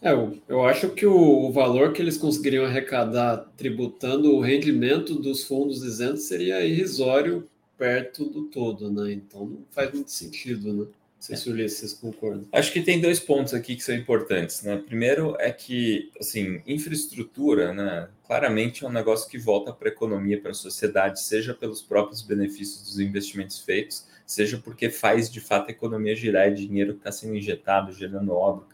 É, 0.00 0.12
eu, 0.12 0.38
eu 0.48 0.64
acho 0.64 0.90
que 0.90 1.06
o, 1.06 1.46
o, 1.46 1.52
valor 1.52 1.92
que 1.92 2.00
eles 2.00 2.16
conseguiriam 2.16 2.64
arrecadar 2.64 3.48
tributando 3.56 4.34
o 4.34 4.40
rendimento 4.40 5.14
dos 5.14 5.44
fundos 5.44 5.82
isentos 5.82 6.22
seria 6.22 6.64
irrisório 6.64 7.48
perto 7.76 8.24
do 8.24 8.44
todo, 8.44 8.90
né? 8.90 9.12
Então 9.12 9.46
não 9.46 9.64
faz 9.70 9.92
muito 9.92 10.10
sentido, 10.10 10.72
né? 10.72 10.86
Sei 11.18 11.36
se 11.36 11.48
o 11.48 11.52
Ulisses 11.52 11.92
concorda. 11.92 12.44
Acho 12.52 12.72
que 12.72 12.80
tem 12.80 13.00
dois 13.00 13.18
pontos 13.18 13.52
aqui 13.52 13.74
que 13.76 13.82
são 13.82 13.94
importantes. 13.94 14.62
Né? 14.62 14.76
Primeiro 14.76 15.36
é 15.38 15.50
que, 15.50 16.10
assim, 16.20 16.62
infraestrutura, 16.66 17.72
né, 17.72 18.08
claramente 18.26 18.84
é 18.84 18.88
um 18.88 18.92
negócio 18.92 19.28
que 19.28 19.38
volta 19.38 19.72
para 19.72 19.88
a 19.88 19.92
economia, 19.92 20.40
para 20.40 20.52
a 20.52 20.54
sociedade, 20.54 21.20
seja 21.20 21.52
pelos 21.54 21.82
próprios 21.82 22.22
benefícios 22.22 22.84
dos 22.84 23.00
investimentos 23.00 23.58
feitos, 23.58 24.06
seja 24.24 24.58
porque 24.58 24.90
faz 24.90 25.30
de 25.30 25.40
fato 25.40 25.68
a 25.68 25.72
economia 25.72 26.14
girar, 26.14 26.46
é 26.46 26.50
dinheiro 26.50 26.94
que 26.94 27.00
está 27.00 27.10
sendo 27.10 27.34
injetado, 27.34 27.92
gerando 27.92 28.32
obra. 28.32 28.66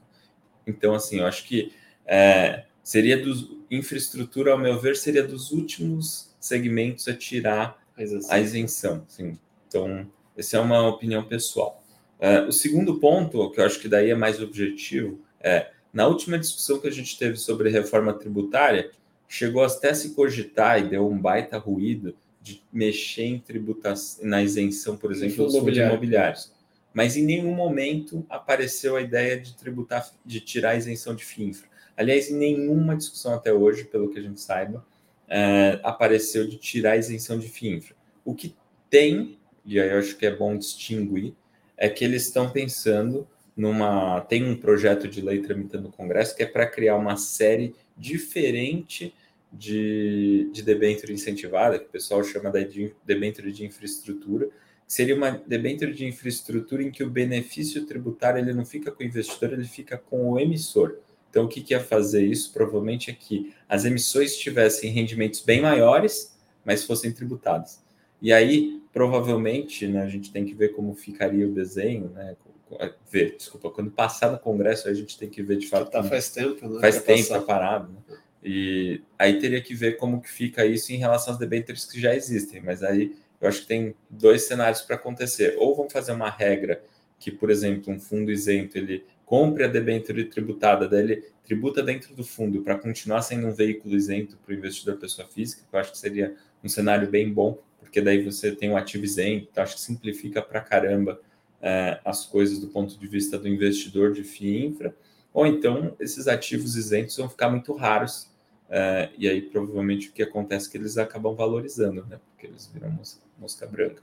Então, 0.66 0.94
assim, 0.94 1.20
eu 1.20 1.26
acho 1.26 1.44
que 1.46 1.72
é, 2.06 2.64
seria 2.82 3.22
dos 3.22 3.50
infraestrutura, 3.70 4.52
ao 4.52 4.58
meu 4.58 4.78
ver, 4.78 4.96
seria 4.96 5.22
dos 5.22 5.50
últimos 5.50 6.34
segmentos 6.38 7.08
a 7.08 7.14
tirar 7.14 7.82
a 7.96 8.02
isenção. 8.02 8.30
A 8.30 8.40
isenção 8.40 9.06
assim. 9.08 9.38
Então, 9.66 10.06
essa 10.36 10.56
é 10.56 10.60
uma 10.60 10.86
opinião 10.88 11.24
pessoal. 11.24 11.83
Uh, 12.24 12.48
o 12.48 12.52
segundo 12.52 12.98
ponto, 12.98 13.50
que 13.50 13.60
eu 13.60 13.66
acho 13.66 13.78
que 13.78 13.86
daí 13.86 14.08
é 14.08 14.14
mais 14.14 14.40
objetivo, 14.40 15.20
é 15.40 15.70
na 15.92 16.06
última 16.06 16.38
discussão 16.38 16.80
que 16.80 16.88
a 16.88 16.90
gente 16.90 17.18
teve 17.18 17.36
sobre 17.36 17.68
reforma 17.68 18.14
tributária, 18.14 18.90
chegou 19.28 19.62
até 19.62 19.90
a 19.90 19.94
se 19.94 20.14
cogitar 20.14 20.80
e 20.80 20.88
deu 20.88 21.06
um 21.06 21.18
baita 21.18 21.58
ruído 21.58 22.16
de 22.40 22.62
mexer 22.72 23.24
em 23.24 23.38
tributação, 23.38 24.24
na 24.26 24.42
isenção, 24.42 24.96
por 24.96 25.12
exemplo, 25.12 25.44
dos 25.44 25.54
fundos 25.54 25.76
imobiliários. 25.76 26.50
Mas 26.94 27.14
em 27.14 27.24
nenhum 27.24 27.54
momento 27.54 28.24
apareceu 28.30 28.96
a 28.96 29.02
ideia 29.02 29.38
de 29.38 29.54
tributar, 29.54 30.10
de 30.24 30.40
tirar 30.40 30.70
a 30.70 30.76
isenção 30.76 31.14
de 31.14 31.24
FINFRA. 31.24 31.68
Aliás, 31.94 32.30
em 32.30 32.36
nenhuma 32.36 32.96
discussão 32.96 33.34
até 33.34 33.52
hoje, 33.52 33.84
pelo 33.84 34.08
que 34.10 34.18
a 34.18 34.22
gente 34.22 34.40
saiba, 34.40 34.82
é, 35.28 35.78
apareceu 35.82 36.46
de 36.46 36.56
tirar 36.56 36.92
a 36.92 36.96
isenção 36.96 37.38
de 37.38 37.48
FINFRA. 37.48 37.94
O 38.24 38.34
que 38.34 38.54
tem, 38.88 39.38
e 39.64 39.78
aí 39.78 39.90
eu 39.90 39.98
acho 39.98 40.16
que 40.16 40.24
é 40.24 40.34
bom 40.34 40.56
distinguir, 40.56 41.34
é 41.76 41.88
que 41.88 42.04
eles 42.04 42.26
estão 42.26 42.50
pensando 42.50 43.26
numa. 43.56 44.20
Tem 44.22 44.44
um 44.44 44.56
projeto 44.56 45.08
de 45.08 45.20
lei 45.20 45.40
tramitando 45.40 45.84
no 45.84 45.92
Congresso 45.92 46.36
que 46.36 46.42
é 46.42 46.46
para 46.46 46.66
criar 46.66 46.96
uma 46.96 47.16
série 47.16 47.74
diferente 47.96 49.14
de, 49.52 50.50
de 50.52 50.62
debênture 50.62 51.12
incentivada, 51.12 51.78
que 51.78 51.86
o 51.86 51.90
pessoal 51.90 52.22
chama 52.24 52.50
de 52.50 52.92
debênture 53.06 53.52
de 53.52 53.64
infraestrutura, 53.64 54.48
seria 54.86 55.14
uma 55.14 55.30
debênture 55.30 55.92
de 55.92 56.04
infraestrutura 56.04 56.82
em 56.82 56.90
que 56.90 57.04
o 57.04 57.10
benefício 57.10 57.86
tributário 57.86 58.40
ele 58.40 58.52
não 58.52 58.66
fica 58.66 58.90
com 58.90 59.02
o 59.02 59.06
investidor, 59.06 59.52
ele 59.52 59.64
fica 59.64 59.96
com 59.96 60.30
o 60.30 60.38
emissor. 60.38 60.98
Então, 61.30 61.46
o 61.46 61.48
que, 61.48 61.60
que 61.60 61.74
ia 61.74 61.80
fazer 61.80 62.24
isso? 62.24 62.52
Provavelmente 62.52 63.10
é 63.10 63.14
que 63.14 63.52
as 63.68 63.84
emissões 63.84 64.36
tivessem 64.36 64.90
rendimentos 64.90 65.40
bem 65.40 65.60
maiores, 65.60 66.36
mas 66.64 66.84
fossem 66.84 67.12
tributadas. 67.12 67.83
E 68.24 68.32
aí, 68.32 68.80
provavelmente, 68.90 69.86
né, 69.86 70.02
a 70.02 70.08
gente 70.08 70.32
tem 70.32 70.46
que 70.46 70.54
ver 70.54 70.70
como 70.70 70.94
ficaria 70.94 71.46
o 71.46 71.52
desenho, 71.52 72.08
né? 72.08 72.34
É, 72.80 72.90
ver, 73.12 73.36
desculpa, 73.36 73.68
quando 73.68 73.90
passar 73.90 74.32
no 74.32 74.38
Congresso, 74.38 74.88
a 74.88 74.94
gente 74.94 75.18
tem 75.18 75.28
que 75.28 75.42
ver 75.42 75.58
de 75.58 75.66
fato. 75.66 75.90
Tá, 75.90 76.02
faz 76.02 76.30
tempo, 76.30 76.66
né? 76.66 76.80
Faz 76.80 77.02
tempo, 77.02 77.28
tá 77.28 77.42
parado. 77.42 77.92
Né? 77.92 78.16
E 78.42 79.02
aí 79.18 79.38
teria 79.38 79.60
que 79.60 79.74
ver 79.74 79.98
como 79.98 80.22
que 80.22 80.30
fica 80.30 80.64
isso 80.64 80.90
em 80.90 80.96
relação 80.96 81.34
aos 81.34 81.38
debêntures 81.38 81.84
que 81.84 82.00
já 82.00 82.14
existem. 82.16 82.62
Mas 82.62 82.82
aí 82.82 83.14
eu 83.38 83.46
acho 83.46 83.60
que 83.60 83.66
tem 83.66 83.94
dois 84.08 84.44
cenários 84.44 84.80
para 84.80 84.96
acontecer. 84.96 85.56
Ou 85.58 85.76
vão 85.76 85.90
fazer 85.90 86.12
uma 86.12 86.30
regra 86.30 86.82
que, 87.18 87.30
por 87.30 87.50
exemplo, 87.50 87.92
um 87.92 88.00
fundo 88.00 88.30
isento 88.32 88.78
ele 88.78 89.04
compre 89.26 89.64
a 89.64 89.68
debênture 89.68 90.24
tributada, 90.24 90.88
daí 90.88 91.02
ele 91.02 91.24
tributa 91.44 91.82
dentro 91.82 92.14
do 92.14 92.24
fundo 92.24 92.62
para 92.62 92.78
continuar 92.78 93.20
sendo 93.20 93.48
um 93.48 93.52
veículo 93.52 93.94
isento 93.94 94.38
para 94.38 94.54
o 94.54 94.56
investidor 94.56 94.96
pessoa 94.96 95.28
física, 95.28 95.62
que 95.68 95.76
eu 95.76 95.80
acho 95.80 95.92
que 95.92 95.98
seria 95.98 96.34
um 96.62 96.68
cenário 96.70 97.06
bem 97.06 97.30
bom 97.30 97.58
porque 97.94 98.00
daí 98.00 98.24
você 98.24 98.50
tem 98.50 98.68
um 98.72 98.76
ativo 98.76 99.04
isento, 99.04 99.46
então 99.52 99.62
acho 99.62 99.76
que 99.76 99.80
simplifica 99.80 100.42
para 100.42 100.60
caramba 100.60 101.20
é, 101.62 102.00
as 102.04 102.26
coisas 102.26 102.58
do 102.58 102.66
ponto 102.66 102.98
de 102.98 103.06
vista 103.06 103.38
do 103.38 103.46
investidor 103.46 104.12
de 104.12 104.24
FII 104.24 104.66
infra, 104.66 104.96
ou 105.32 105.46
então 105.46 105.94
esses 106.00 106.26
ativos 106.26 106.74
isentos 106.74 107.16
vão 107.16 107.28
ficar 107.28 107.48
muito 107.48 107.72
raros, 107.72 108.28
é, 108.68 109.10
e 109.16 109.28
aí 109.28 109.40
provavelmente 109.40 110.08
o 110.08 110.12
que 110.12 110.24
acontece 110.24 110.66
é 110.66 110.70
que 110.72 110.76
eles 110.76 110.98
acabam 110.98 111.36
valorizando, 111.36 112.04
né? 112.06 112.18
Porque 112.30 112.48
eles 112.48 112.66
viram 112.66 112.90
mosca, 112.90 113.20
mosca 113.38 113.64
branca. 113.64 114.02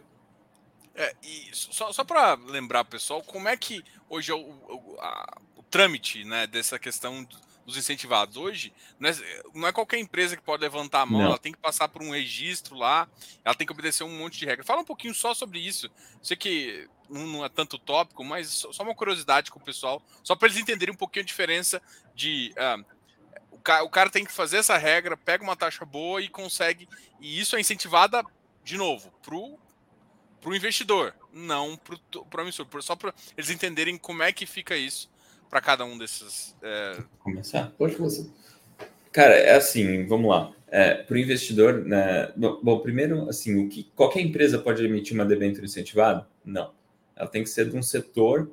É, 0.96 1.14
e 1.22 1.50
só, 1.52 1.92
só 1.92 2.06
para 2.06 2.36
lembrar, 2.36 2.86
pessoal, 2.86 3.22
como 3.22 3.50
é 3.50 3.58
que 3.58 3.84
hoje 4.10 4.32
é 4.32 4.36
o, 4.36 4.40
o, 4.40 4.96
a, 5.00 5.38
o 5.58 5.64
trâmite 5.64 6.24
né, 6.24 6.48
dessa 6.48 6.80
questão 6.80 7.28
dos 7.72 7.80
incentivados. 7.80 8.38
Hoje, 8.38 8.74
não 9.00 9.10
é, 9.10 9.16
não 9.54 9.68
é, 9.68 9.72
qualquer 9.72 9.98
empresa 9.98 10.36
que 10.36 10.44
pode 10.44 10.62
levantar 10.62 11.02
a 11.02 11.06
mão, 11.06 11.20
não. 11.20 11.28
ela 11.28 11.38
tem 11.38 11.52
que 11.52 11.58
passar 11.58 11.88
por 11.88 12.02
um 12.02 12.12
registro 12.12 12.76
lá, 12.76 13.08
ela 13.44 13.56
tem 13.56 13.66
que 13.66 13.74
obedecer 13.74 14.04
um 14.04 14.18
monte 14.18 14.38
de 14.38 14.46
regras. 14.46 14.66
Fala 14.66 14.82
um 14.82 14.86
pouquinho 14.86 15.14
só 15.14 15.34
sobre 15.34 15.60
isso. 15.60 15.90
Sei 16.22 16.38
que 16.38 16.88
não 17.10 17.44
é 17.44 17.50
tanto 17.50 17.78
tópico, 17.78 18.24
mas 18.24 18.50
só 18.50 18.84
uma 18.84 18.96
curiosidade 18.96 19.52
com 19.52 19.60
o 19.60 19.64
pessoal, 19.64 20.02
só 20.24 20.36
para 20.36 20.48
eles 20.48 20.60
entenderem 20.60 20.94
um 20.94 20.98
pouquinho 20.98 21.24
a 21.24 21.28
diferença 21.28 21.82
de. 22.16 22.54
Uh, 22.58 22.86
o, 23.52 23.58
cara, 23.58 23.84
o 23.84 23.90
cara 23.90 24.10
tem 24.10 24.24
que 24.24 24.32
fazer 24.32 24.58
essa 24.58 24.78
regra, 24.78 25.18
pega 25.18 25.44
uma 25.44 25.56
taxa 25.56 25.86
boa 25.86 26.22
e 26.22 26.30
consegue. 26.30 26.88
E 27.20 27.40
isso 27.40 27.56
é 27.56 27.60
incentivada, 27.60 28.24
de 28.64 28.78
novo, 28.78 29.12
pro 29.22 29.60
para 30.40 30.50
o 30.50 30.56
investidor, 30.56 31.14
não 31.32 31.78
para 31.78 32.42
o 32.42 32.44
emissor, 32.44 32.66
só 32.82 32.96
para 32.96 33.14
eles 33.38 33.52
entenderem 33.52 33.96
como 33.96 34.24
é 34.24 34.32
que 34.32 34.48
fica 34.48 34.76
isso 34.76 35.08
para 35.52 35.62
cada 35.62 35.86
um 35.86 35.98
desses. 35.98 36.56
É... 36.64 36.98
Começar? 37.20 37.72
Pode 37.78 37.96
começar. 37.96 38.24
Cara, 39.12 39.36
é 39.36 39.58
assim, 39.58 40.08
vamos 40.08 40.32
lá. 40.32 40.54
é, 40.72 40.94
para 40.94 41.16
o 41.16 41.18
investidor, 41.18 41.84
né, 41.86 42.32
bom, 42.38 42.80
primeiro, 42.80 43.28
assim, 43.30 43.66
o 43.66 43.68
que 43.68 43.84
qualquer 43.94 44.22
empresa 44.22 44.58
pode 44.58 44.84
emitir 44.84 45.14
uma 45.14 45.26
debênture 45.26 45.66
incentivada? 45.66 46.26
Não. 46.46 46.72
Ela 47.14 47.28
tem 47.28 47.44
que 47.44 47.50
ser 47.50 47.70
de 47.70 47.76
um 47.76 47.84
setor 47.84 48.50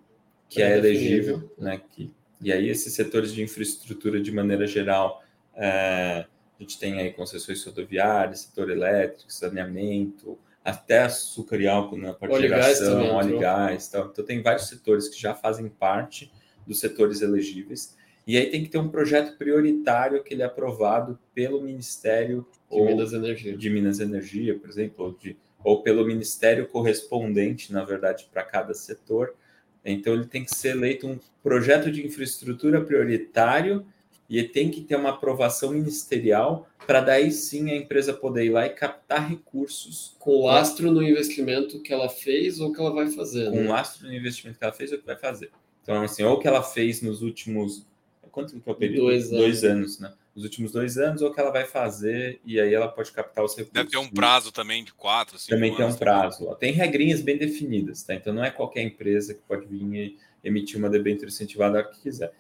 que 0.49 0.61
é, 0.61 0.73
é 0.73 0.79
elegível, 0.79 1.49
né? 1.57 1.81
Que, 1.93 2.13
e 2.41 2.53
aí 2.53 2.69
esses 2.69 2.93
setores 2.93 3.33
de 3.33 3.41
infraestrutura, 3.41 4.21
de 4.21 4.33
maneira 4.33 4.67
geral, 4.67 5.23
é, 5.55 6.27
a 6.59 6.63
gente 6.63 6.77
tem 6.79 6.99
aí 6.99 7.13
concessões 7.13 7.65
rodoviárias, 7.65 8.41
setor 8.41 8.69
elétrico, 8.69 9.33
saneamento, 9.33 10.37
até 10.65 11.03
açúcar 11.03 11.61
e 11.61 11.69
álcool 11.69 11.99
na 11.99 12.13
parte 12.13 12.35
de 12.35 12.49
geração, 12.49 13.15
óleo 13.15 13.37
e 13.37 13.39
gás. 13.39 13.89
Tal. 13.89 14.07
Então 14.07 14.25
tem 14.25 14.43
vários 14.43 14.67
setores 14.67 15.09
que 15.09 15.21
já 15.21 15.35
fazem 15.35 15.69
parte 15.69 16.33
dos 16.69 16.79
setores 16.79 17.23
elegíveis. 17.23 17.97
E 18.27 18.37
aí 18.37 18.51
tem 18.51 18.63
que 18.63 18.69
ter 18.69 18.79
um 18.79 18.91
projeto 18.91 19.39
prioritário 19.39 20.23
que 20.23 20.35
ele 20.35 20.43
é 20.43 20.45
aprovado 20.45 21.19
pelo 21.35 21.63
Ministério 21.63 22.47
de 22.71 22.81
Minas 22.83 23.13
Energia, 23.15 23.57
de 23.57 23.71
Minas 23.71 24.01
Energia, 24.01 24.59
por 24.59 24.69
exemplo, 24.69 25.07
ou, 25.07 25.13
de, 25.13 25.35
ou 25.65 25.83
pelo 25.83 26.07
Ministério 26.07 26.69
correspondente, 26.69 27.73
na 27.73 27.83
verdade, 27.85 28.29
para 28.31 28.43
cada 28.43 28.75
setor. 28.75 29.35
Então 29.83 30.13
ele 30.13 30.27
tem 30.27 30.45
que 30.45 30.55
ser 30.55 30.77
eleito 30.77 31.07
um 31.07 31.19
projeto 31.43 31.91
de 31.91 32.07
infraestrutura 32.07 32.85
prioritário 32.85 33.87
e 34.29 34.43
tem 34.43 34.71
que 34.71 34.83
ter 34.83 34.97
uma 34.97 35.11
aprovação 35.11 35.71
ministerial 35.71 36.69
para 36.87 37.01
daí 37.01 37.31
sim 37.31 37.71
a 37.71 37.77
empresa 37.77 38.13
poder 38.13 38.45
ir 38.45 38.51
lá 38.51 38.67
e 38.67 38.71
captar 38.71 39.27
recursos. 39.27 40.15
Com 40.19 40.45
lastro 40.45 40.91
no 40.91 41.03
investimento 41.03 41.81
que 41.81 41.93
ela 41.93 42.11
fez 42.11 42.61
ou 42.61 42.73
que 42.73 42.81
ela 42.81 42.93
vai 42.93 43.11
fazer. 43.11 43.51
Com 43.51 43.63
né? 43.63 43.69
lastro 43.69 44.07
no 44.07 44.13
investimento 44.13 44.59
que 44.59 44.65
ela 44.65 44.73
fez 44.73 44.93
ou 44.93 44.99
que 44.99 45.07
vai 45.07 45.17
fazer. 45.17 45.51
Então, 45.89 46.03
assim, 46.03 46.23
ou 46.23 46.39
que 46.39 46.47
ela 46.47 46.63
fez 46.63 47.01
nos 47.01 47.23
últimos 47.23 47.87
quanto 48.31 48.61
que 48.61 48.69
é 48.69 48.73
o 48.73 48.75
período? 48.75 49.07
Dois 49.07 49.29
anos. 49.29 49.39
dois 49.39 49.65
anos, 49.65 49.99
né? 49.99 50.13
Nos 50.35 50.45
últimos 50.45 50.71
dois 50.71 50.99
anos, 50.99 51.23
ou 51.23 51.33
que 51.33 51.41
ela 51.41 51.51
vai 51.51 51.65
fazer 51.65 52.39
e 52.45 52.61
aí 52.61 52.75
ela 52.75 52.89
pode 52.89 53.11
captar 53.11 53.43
os 53.43 53.53
recursos. 53.53 53.73
Deve 53.73 53.89
ter 53.89 53.97
um 53.97 54.09
prazo 54.09 54.53
também 54.53 54.85
de 54.85 54.93
quatro, 54.93 55.39
cinco 55.39 55.51
Também 55.51 55.75
tem 55.75 55.87
um 55.87 55.95
prazo. 55.95 56.45
Também. 56.45 56.59
Tem 56.59 56.73
regrinhas 56.73 57.23
bem 57.23 57.39
definidas, 57.39 58.03
tá? 58.03 58.15
Então 58.15 58.35
não 58.35 58.45
é 58.45 58.51
qualquer 58.51 58.83
empresa 58.83 59.33
que 59.33 59.41
pode 59.49 59.65
vir 59.65 59.83
e 59.95 60.19
emitir 60.45 60.79
uma 60.79 60.91
debênture 60.91 61.29
incentivada 61.29 61.79
a 61.79 61.81
hora 61.81 61.91
que 61.91 62.01
quiser. 62.03 62.35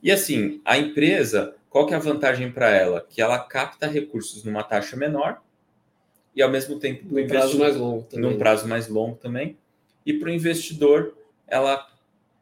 E 0.00 0.12
assim, 0.12 0.60
a 0.64 0.78
empresa, 0.78 1.56
qual 1.68 1.88
que 1.88 1.94
é 1.94 1.96
a 1.96 2.00
vantagem 2.00 2.52
para 2.52 2.70
ela? 2.70 3.04
Que 3.10 3.20
ela 3.20 3.40
capta 3.40 3.88
recursos 3.88 4.44
numa 4.44 4.62
taxa 4.62 4.96
menor 4.96 5.42
e 6.32 6.40
ao 6.40 6.48
mesmo 6.48 6.78
tempo 6.78 7.12
num 7.12 7.26
prazo 7.26 7.58
mais 7.58 7.76
longo 7.76 8.04
também. 8.04 8.30
Num 8.30 8.38
prazo 8.38 8.68
mais 8.68 8.88
longo 8.88 9.16
também. 9.16 9.58
E 10.06 10.12
para 10.12 10.28
o 10.28 10.32
investidor, 10.32 11.18
ela 11.46 11.92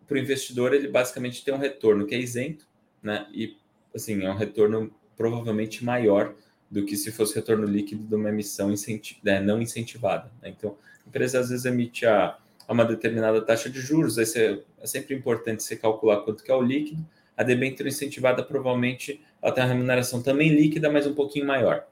para 0.07 0.17
o 0.17 0.19
investidor 0.19 0.75
ele 0.75 0.89
basicamente 0.89 1.45
tem 1.45 1.55
um 1.55 1.59
retorno 1.59 2.07
que 2.07 2.15
é 2.15 2.19
isento 2.19 2.67
né? 3.03 3.27
E 3.33 3.57
assim, 3.95 4.23
é 4.23 4.31
um 4.31 4.37
retorno 4.37 4.95
provavelmente 5.17 5.85
maior 5.85 6.35
do 6.71 6.85
que 6.85 6.97
se 6.97 7.11
fosse 7.11 7.35
retorno 7.35 7.67
líquido 7.67 8.05
de 8.05 8.15
uma 8.15 8.31
emissão 8.31 8.71
incenti 8.71 9.19
né, 9.23 9.41
não 9.41 9.61
incentivada. 9.61 10.31
Né? 10.41 10.55
Então, 10.57 10.77
a 11.05 11.09
empresa 11.09 11.41
às 11.41 11.51
vezes 11.51 11.67
emite 11.67 12.07
a, 12.07 12.39
a 12.67 12.73
uma 12.73 12.85
determinada 12.85 13.43
taxa 13.43 13.69
de 13.69 13.81
juros, 13.81 14.19
aí 14.19 14.25
você, 14.25 14.63
é 14.81 14.87
sempre 14.87 15.15
importante 15.15 15.63
você 15.63 15.77
calcular 15.77 16.23
quanto 16.23 16.43
que 16.43 16.51
é 16.51 16.55
o 16.55 16.63
líquido. 16.63 17.05
A 17.37 17.43
debênture 17.43 17.89
incentivada 17.89 18.43
provavelmente 18.43 19.21
ela 19.43 19.53
tem 19.53 19.65
uma 19.65 19.71
remuneração 19.71 20.23
também 20.23 20.55
líquida, 20.55 20.91
mas 20.91 21.07
um 21.07 21.15
pouquinho 21.15 21.47
maior 21.47 21.85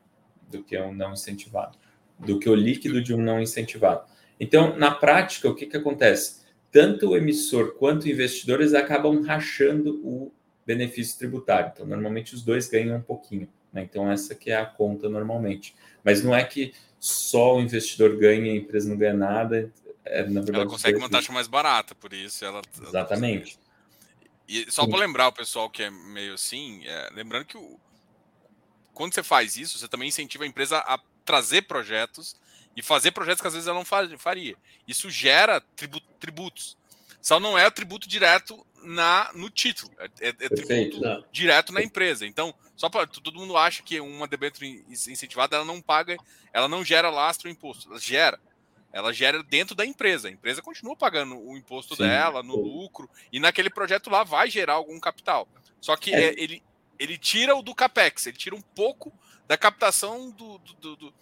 do 0.48 0.62
que 0.62 0.78
um 0.78 0.94
não 0.94 1.12
incentivado, 1.12 1.76
do 2.18 2.38
que 2.38 2.48
o 2.48 2.54
líquido 2.54 3.02
de 3.02 3.12
um 3.12 3.20
não 3.20 3.40
incentivado. 3.40 4.04
Então, 4.38 4.76
na 4.76 4.90
prática, 4.90 5.48
o 5.48 5.54
que, 5.54 5.66
que 5.66 5.76
acontece? 5.76 6.39
Tanto 6.72 7.10
o 7.10 7.16
emissor 7.16 7.74
quanto 7.74 8.04
o 8.04 8.08
investidor 8.08 8.60
eles 8.60 8.74
acabam 8.74 9.22
rachando 9.22 10.00
o 10.06 10.32
benefício 10.64 11.18
tributário. 11.18 11.72
Então, 11.74 11.86
normalmente 11.86 12.34
os 12.34 12.42
dois 12.42 12.68
ganham 12.68 12.96
um 12.96 13.02
pouquinho. 13.02 13.48
Né? 13.72 13.82
Então, 13.82 14.10
essa 14.10 14.34
que 14.34 14.50
é 14.50 14.56
a 14.56 14.66
conta 14.66 15.08
normalmente. 15.08 15.74
Mas 16.04 16.22
não 16.22 16.34
é 16.34 16.44
que 16.44 16.72
só 16.98 17.56
o 17.56 17.60
investidor 17.60 18.16
ganha 18.16 18.46
e 18.46 18.50
a 18.50 18.56
empresa 18.56 18.88
não 18.88 18.96
ganha 18.96 19.14
nada. 19.14 19.72
É, 20.04 20.22
na 20.22 20.40
verdade, 20.40 20.56
ela 20.56 20.66
consegue 20.66 20.98
uma 20.98 21.08
taxa 21.08 21.32
mais 21.32 21.48
barata, 21.48 21.94
por 21.94 22.12
isso 22.12 22.44
ela. 22.44 22.62
Exatamente. 22.80 23.58
E 24.48 24.70
só 24.70 24.86
para 24.86 24.98
lembrar 24.98 25.28
o 25.28 25.32
pessoal 25.32 25.70
que 25.70 25.82
é 25.82 25.90
meio 25.90 26.34
assim, 26.34 26.82
é, 26.84 27.10
lembrando 27.14 27.44
que 27.44 27.56
o, 27.56 27.78
quando 28.92 29.14
você 29.14 29.22
faz 29.22 29.56
isso, 29.56 29.78
você 29.78 29.88
também 29.88 30.08
incentiva 30.08 30.44
a 30.44 30.46
empresa 30.46 30.78
a 30.78 31.00
trazer 31.24 31.62
projetos 31.62 32.36
e 32.76 32.82
fazer 32.82 33.10
projetos 33.10 33.40
que 33.40 33.46
às 33.46 33.54
vezes 33.54 33.68
ela 33.68 33.78
não 33.78 34.18
faria. 34.18 34.56
Isso 34.86 35.10
gera 35.10 35.60
tributos. 36.18 36.76
Só 37.20 37.38
não 37.38 37.58
é 37.58 37.70
tributo 37.70 38.08
direto 38.08 38.64
na 38.82 39.30
no 39.34 39.50
título, 39.50 39.92
é, 39.98 40.06
é, 40.20 40.28
é 40.28 40.48
tributo 40.48 41.00
não. 41.00 41.24
direto 41.30 41.72
na 41.72 41.82
empresa. 41.82 42.26
Então, 42.26 42.54
só 42.74 42.88
para 42.88 43.06
todo 43.06 43.38
mundo 43.38 43.56
acha 43.56 43.82
que 43.82 44.00
uma 44.00 44.26
debênture 44.26 44.84
incentivada 44.88 45.56
ela 45.56 45.64
não 45.64 45.82
paga, 45.82 46.16
ela 46.52 46.66
não 46.66 46.84
gera 46.84 47.10
lastro 47.10 47.50
imposto, 47.50 47.90
ela 47.90 48.00
gera. 48.00 48.40
Ela 48.92 49.12
gera 49.12 49.42
dentro 49.42 49.74
da 49.74 49.86
empresa. 49.86 50.28
A 50.28 50.30
empresa 50.32 50.62
continua 50.62 50.96
pagando 50.96 51.38
o 51.38 51.56
imposto 51.56 51.94
Sim. 51.94 52.02
dela 52.02 52.42
no 52.42 52.56
lucro 52.56 53.08
e 53.30 53.38
naquele 53.38 53.70
projeto 53.70 54.10
lá 54.10 54.24
vai 54.24 54.50
gerar 54.50 54.74
algum 54.74 54.98
capital. 54.98 55.46
Só 55.80 55.96
que 55.96 56.12
é. 56.12 56.24
é. 56.24 56.34
ele, 56.36 56.62
ele 56.98 57.16
tira 57.16 57.54
o 57.54 57.62
do 57.62 57.74
capex, 57.74 58.26
ele 58.26 58.36
tira 58.36 58.56
um 58.56 58.60
pouco 58.60 59.12
da 59.46 59.56
captação 59.56 60.30
do, 60.30 60.58
do, 60.58 60.96
do, 60.96 61.14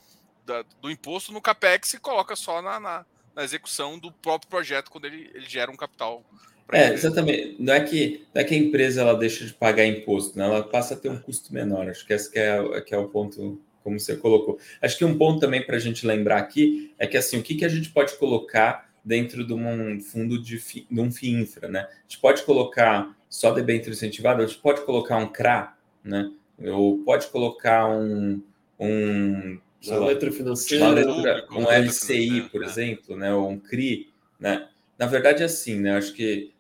do, 0.49 0.67
do 0.83 0.91
imposto 0.91 1.33
no 1.33 1.41
capex 1.41 1.95
e 1.95 2.01
coloca 2.01 2.35
só 2.35 2.63
na, 2.63 2.81
na, 2.81 3.07
na 3.37 3.45
execução 3.45 3.99
do 3.99 4.11
próprio 4.11 4.49
projeto 4.49 4.91
quando 4.91 5.05
ele, 5.05 5.31
ele 5.35 5.49
gera 5.49 5.71
um 5.71 5.77
capital 5.77 6.25
é, 6.71 6.93
exatamente. 6.93 7.57
Não 7.59 7.73
é, 7.73 7.81
que, 7.81 8.27
não 8.35 8.43
é 8.43 8.45
que 8.45 8.55
a 8.55 8.59
empresa 8.59 9.01
ela 9.01 9.15
deixa 9.15 9.47
de 9.47 9.55
pagar 9.55 9.87
imposto, 9.87 10.39
né? 10.39 10.45
ela 10.45 10.63
passa 10.63 10.93
a 10.93 10.97
ter 10.99 11.09
um 11.09 11.19
custo 11.19 11.53
menor. 11.53 11.89
Acho 11.89 12.07
que 12.07 12.13
esse 12.13 12.31
que 12.31 12.39
é, 12.39 12.81
que 12.83 12.95
é 12.95 12.99
o 12.99 13.09
ponto, 13.09 13.59
como 13.83 13.99
você 13.99 14.15
colocou. 14.17 14.59
Acho 14.83 14.99
que 14.99 15.05
um 15.05 15.17
ponto 15.17 15.41
também 15.41 15.65
para 15.65 15.77
a 15.77 15.79
gente 15.79 16.07
lembrar 16.07 16.37
aqui 16.37 16.93
é 16.99 17.07
que 17.07 17.17
assim, 17.17 17.39
o 17.39 17.43
que, 17.43 17.55
que 17.55 17.65
a 17.65 17.71
gente 17.71 17.89
pode 17.89 18.15
colocar 18.17 18.91
dentro 19.03 19.47
de 19.47 19.55
um 19.55 19.99
fundo 19.99 20.39
de, 20.39 20.59
fi, 20.59 20.87
de 20.91 21.01
um 21.01 21.11
FII 21.11 21.31
infra, 21.41 21.69
né? 21.69 21.89
A 21.89 22.03
gente 22.03 22.21
pode 22.21 22.43
colocar 22.43 23.17
só 23.31 23.51
debênture 23.51 23.93
incentivado, 23.93 24.43
a 24.43 24.47
gente 24.47 24.59
pode 24.59 24.83
colocar 24.85 25.17
um 25.17 25.29
CRA, 25.29 25.75
né? 26.05 26.31
Ou 26.63 26.99
pode 26.99 27.29
colocar 27.29 27.89
um, 27.89 28.43
um 28.79 29.59
uma 29.87 30.07
letra 30.07 30.33
financeira, 30.33 30.85
uma 30.85 30.95
letra, 30.95 31.47
um 31.53 31.71
LCI, 31.71 32.49
por 32.51 32.65
exemplo, 32.65 33.17
né? 33.17 33.33
Ou 33.33 33.51
um 33.51 33.59
CRI, 33.59 34.11
né? 34.39 34.69
Na 34.99 35.07
verdade, 35.07 35.43
é 35.43 35.47
assim, 35.47 35.79
né? 35.79 35.97
Acho 35.97 36.13
que 36.13 36.53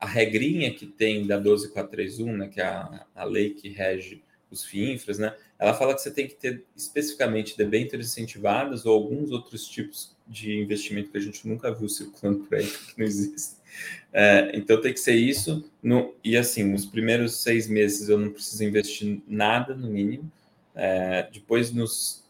a 0.00 0.06
regrinha 0.06 0.72
que 0.72 0.86
tem 0.86 1.26
da 1.26 1.36
12431, 1.36 2.36
né, 2.36 2.48
que 2.48 2.60
é 2.60 2.64
a, 2.64 3.06
a 3.14 3.24
lei 3.24 3.50
que 3.50 3.68
rege 3.68 4.22
os 4.50 4.64
FIINFRAs, 4.64 5.18
né, 5.18 5.36
ela 5.58 5.74
fala 5.74 5.94
que 5.94 6.00
você 6.00 6.10
tem 6.10 6.26
que 6.26 6.34
ter 6.34 6.64
especificamente 6.74 7.56
debêntures 7.56 8.06
incentivadas 8.06 8.86
ou 8.86 8.94
alguns 8.94 9.30
outros 9.30 9.68
tipos 9.68 10.16
de 10.26 10.58
investimento 10.58 11.10
que 11.10 11.18
a 11.18 11.20
gente 11.20 11.46
nunca 11.46 11.72
viu 11.72 11.88
circulando 11.88 12.44
por 12.44 12.56
aí, 12.56 12.66
que 12.66 12.98
não 12.98 13.04
existem. 13.04 13.60
É, 14.12 14.50
então 14.54 14.80
tem 14.80 14.92
que 14.92 14.98
ser 14.98 15.14
isso. 15.14 15.70
No, 15.82 16.14
e 16.24 16.36
assim, 16.36 16.64
nos 16.64 16.86
primeiros 16.86 17.42
seis 17.42 17.68
meses 17.68 18.08
eu 18.08 18.18
não 18.18 18.30
preciso 18.30 18.64
investir 18.64 19.20
nada, 19.28 19.74
no 19.74 19.88
mínimo. 19.88 20.30
É, 20.74 21.28
depois, 21.32 21.70
nos 21.72 22.24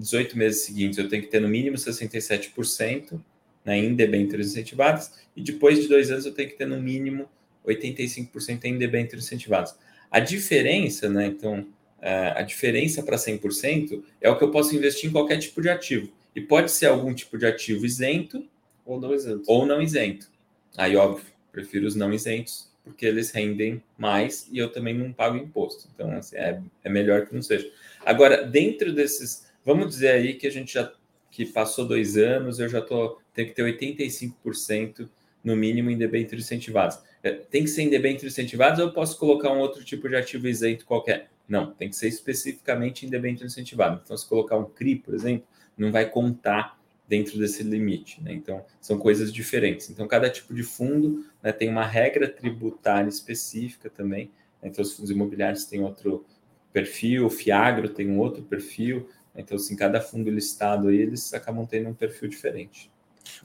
18 0.00 0.36
meses 0.36 0.62
seguintes, 0.62 0.98
eu 0.98 1.08
tenho 1.08 1.22
que 1.22 1.28
ter 1.28 1.40
no 1.40 1.48
mínimo 1.48 1.76
67% 1.76 3.20
né, 3.64 3.78
em 3.78 3.94
debêntures 3.94 4.48
incentivadas, 4.48 5.12
e 5.36 5.42
depois 5.42 5.80
de 5.80 5.88
dois 5.88 6.10
anos 6.10 6.26
eu 6.26 6.32
tenho 6.32 6.48
que 6.48 6.56
ter 6.56 6.66
no 6.66 6.80
mínimo 6.80 7.28
85% 7.66 8.64
em 8.64 8.78
debêntures 8.78 9.26
incentivadas. 9.26 9.76
A 10.10 10.18
diferença, 10.18 11.08
né, 11.08 11.26
então, 11.26 11.66
é, 12.00 12.32
a 12.34 12.42
diferença 12.42 13.02
para 13.02 13.16
100% 13.16 14.02
é 14.20 14.30
o 14.30 14.36
que 14.36 14.42
eu 14.42 14.50
posso 14.50 14.74
investir 14.74 15.08
em 15.08 15.12
qualquer 15.12 15.38
tipo 15.38 15.60
de 15.60 15.68
ativo. 15.68 16.10
E 16.34 16.40
pode 16.40 16.70
ser 16.70 16.86
algum 16.86 17.12
tipo 17.12 17.36
de 17.36 17.44
ativo 17.46 17.84
isento 17.84 18.48
ou 18.84 19.00
não 19.00 19.14
isento. 19.14 19.42
Ou 19.46 19.66
não 19.66 19.82
isento. 19.82 20.30
Aí, 20.76 20.96
óbvio, 20.96 21.26
prefiro 21.52 21.86
os 21.86 21.94
não 21.94 22.12
isentos, 22.12 22.70
porque 22.84 23.04
eles 23.04 23.30
rendem 23.30 23.82
mais 23.98 24.48
e 24.50 24.58
eu 24.58 24.70
também 24.70 24.94
não 24.94 25.12
pago 25.12 25.36
imposto. 25.36 25.88
Então, 25.94 26.10
assim, 26.12 26.36
é, 26.36 26.60
é 26.84 26.88
melhor 26.90 27.26
que 27.26 27.34
não 27.34 27.42
seja. 27.42 27.70
Agora, 28.04 28.44
dentro 28.44 28.92
desses, 28.92 29.49
vamos 29.64 29.88
dizer 29.88 30.10
aí 30.10 30.34
que 30.34 30.46
a 30.46 30.50
gente 30.50 30.74
já 30.74 30.92
que 31.30 31.46
passou 31.46 31.86
dois 31.86 32.16
anos, 32.16 32.58
eu 32.58 32.68
já 32.68 32.82
tô, 32.82 33.18
tenho 33.32 33.48
que 33.48 33.54
ter 33.54 33.62
85% 33.62 35.08
no 35.42 35.56
mínimo 35.56 35.90
em 35.90 35.96
debêntures 35.96 36.44
incentivados. 36.44 36.98
É, 37.22 37.30
tem 37.32 37.62
que 37.62 37.70
ser 37.70 37.82
em 37.82 37.88
debêntures 37.90 38.32
incentivados 38.32 38.80
ou 38.80 38.86
eu 38.86 38.92
posso 38.92 39.18
colocar 39.18 39.52
um 39.52 39.58
outro 39.58 39.84
tipo 39.84 40.08
de 40.08 40.16
ativo 40.16 40.48
isento 40.48 40.84
qualquer? 40.84 41.30
Não, 41.48 41.72
tem 41.72 41.88
que 41.88 41.96
ser 41.96 42.08
especificamente 42.08 43.06
em 43.06 43.08
debênture 43.08 43.46
incentivado. 43.46 44.00
Então, 44.04 44.16
se 44.16 44.28
colocar 44.28 44.56
um 44.56 44.64
CRI, 44.64 44.96
por 44.96 45.14
exemplo, 45.14 45.46
não 45.76 45.90
vai 45.90 46.08
contar 46.08 46.78
dentro 47.08 47.38
desse 47.38 47.62
limite. 47.62 48.22
Né? 48.22 48.32
Então, 48.32 48.64
são 48.80 48.98
coisas 48.98 49.32
diferentes. 49.32 49.90
Então, 49.90 50.06
cada 50.06 50.30
tipo 50.30 50.54
de 50.54 50.62
fundo 50.62 51.24
né, 51.42 51.50
tem 51.52 51.68
uma 51.68 51.84
regra 51.84 52.28
tributária 52.28 53.08
específica 53.08 53.90
também. 53.90 54.30
Né? 54.62 54.68
Então, 54.68 54.82
os 54.82 54.94
fundos 54.94 55.10
imobiliários 55.10 55.64
têm 55.64 55.82
outro 55.82 56.24
perfil, 56.72 57.26
o 57.26 57.30
Fiagro 57.30 57.88
tem 57.88 58.08
um 58.08 58.18
outro 58.18 58.42
perfil, 58.44 59.08
então, 59.34 59.56
assim, 59.56 59.76
cada 59.76 60.00
fundo 60.00 60.30
listado 60.30 60.88
aí, 60.88 60.98
eles 60.98 61.32
acabam 61.32 61.66
tendo 61.66 61.88
um 61.88 61.94
perfil 61.94 62.28
diferente. 62.28 62.90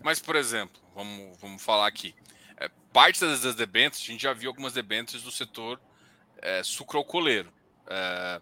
Mas, 0.04 0.20
por 0.20 0.36
exemplo, 0.36 0.82
vamos, 0.94 1.38
vamos 1.40 1.62
falar 1.62 1.88
aqui. 1.88 2.16
É, 2.58 2.70
parte 2.92 3.20
das 3.20 3.56
debêntures, 3.56 4.04
a 4.04 4.12
gente 4.12 4.24
já 4.24 4.34
viu 4.34 4.50
algumas 4.50 4.74
debêntures 4.74 5.24
do 5.24 5.32
setor 5.32 5.80
é, 6.42 6.64
sucroalcooleiro. 6.64 7.52
É, 7.88 8.42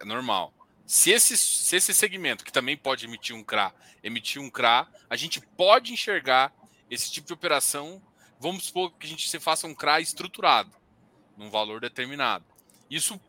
é 0.00 0.04
normal. 0.04 0.52
Se 0.86 1.10
esse, 1.10 1.36
se 1.36 1.76
esse 1.76 1.92
segmento, 1.92 2.44
que 2.44 2.52
também 2.52 2.76
pode 2.76 3.04
emitir 3.04 3.36
um 3.36 3.44
CRA, 3.44 3.74
emitir 4.02 4.40
um 4.40 4.48
CRA, 4.48 4.88
a 5.10 5.16
gente 5.16 5.40
pode 5.40 5.92
enxergar 5.92 6.52
esse 6.90 7.10
tipo 7.10 7.26
de 7.26 7.32
operação. 7.32 8.00
Vamos 8.40 8.64
supor 8.66 8.92
que 8.92 9.06
a 9.06 9.10
gente 9.10 9.28
se 9.28 9.38
faça 9.38 9.66
um 9.66 9.74
CRA 9.74 10.00
estruturado, 10.00 10.70
num 11.36 11.50
valor 11.50 11.80
determinado. 11.80 12.44
Isso 12.88 13.20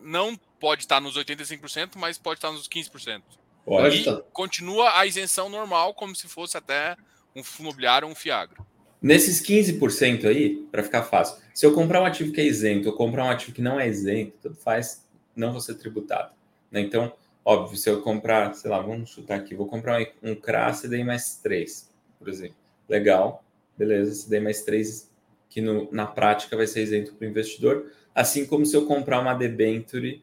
não 0.00 0.38
pode 0.58 0.82
estar 0.82 1.00
nos 1.00 1.16
85%, 1.16 1.92
mas 1.96 2.18
pode 2.18 2.38
estar 2.38 2.52
nos 2.52 2.68
15%. 2.68 3.22
Pode. 3.64 3.96
E 3.96 4.04
tá. 4.04 4.22
continua 4.32 4.98
a 4.98 5.06
isenção 5.06 5.48
normal, 5.48 5.92
como 5.94 6.14
se 6.14 6.28
fosse 6.28 6.56
até 6.56 6.96
um 7.34 7.42
fundo 7.42 7.66
imobiliário 7.66 8.06
ou 8.06 8.12
um 8.12 8.14
Fiagro. 8.14 8.64
Nesses 9.02 9.40
15% 9.42 10.24
aí, 10.26 10.66
para 10.70 10.82
ficar 10.82 11.02
fácil, 11.02 11.36
se 11.52 11.66
eu 11.66 11.74
comprar 11.74 12.02
um 12.02 12.06
ativo 12.06 12.32
que 12.32 12.40
é 12.40 12.44
isento 12.44 12.88
ou 12.88 12.96
comprar 12.96 13.24
um 13.24 13.30
ativo 13.30 13.52
que 13.52 13.60
não 13.60 13.78
é 13.78 13.88
isento, 13.88 14.32
tudo 14.42 14.56
faz, 14.56 15.04
não 15.34 15.52
vou 15.52 15.60
ser 15.60 15.74
tributado. 15.74 16.32
Né? 16.70 16.80
Então, 16.80 17.12
óbvio, 17.44 17.76
se 17.76 17.90
eu 17.90 18.00
comprar, 18.02 18.54
sei 18.54 18.70
lá, 18.70 18.80
vamos 18.80 19.10
chutar 19.10 19.36
aqui, 19.36 19.54
vou 19.54 19.66
comprar 19.66 20.00
um, 20.00 20.30
um 20.30 20.34
CRA 20.34 20.72
CDI 20.72 21.04
mais 21.04 21.36
3, 21.36 21.90
por 22.18 22.28
exemplo. 22.28 22.56
Legal, 22.88 23.44
beleza, 23.76 24.26
CDI 24.26 24.40
mais 24.40 24.62
3, 24.62 25.10
que 25.50 25.60
no, 25.60 25.88
na 25.92 26.06
prática 26.06 26.56
vai 26.56 26.66
ser 26.66 26.82
isento 26.82 27.14
para 27.14 27.26
o 27.26 27.30
investidor. 27.30 27.92
Assim 28.14 28.46
como 28.46 28.64
se 28.64 28.74
eu 28.74 28.86
comprar 28.86 29.20
uma 29.20 29.34
debenture, 29.34 30.22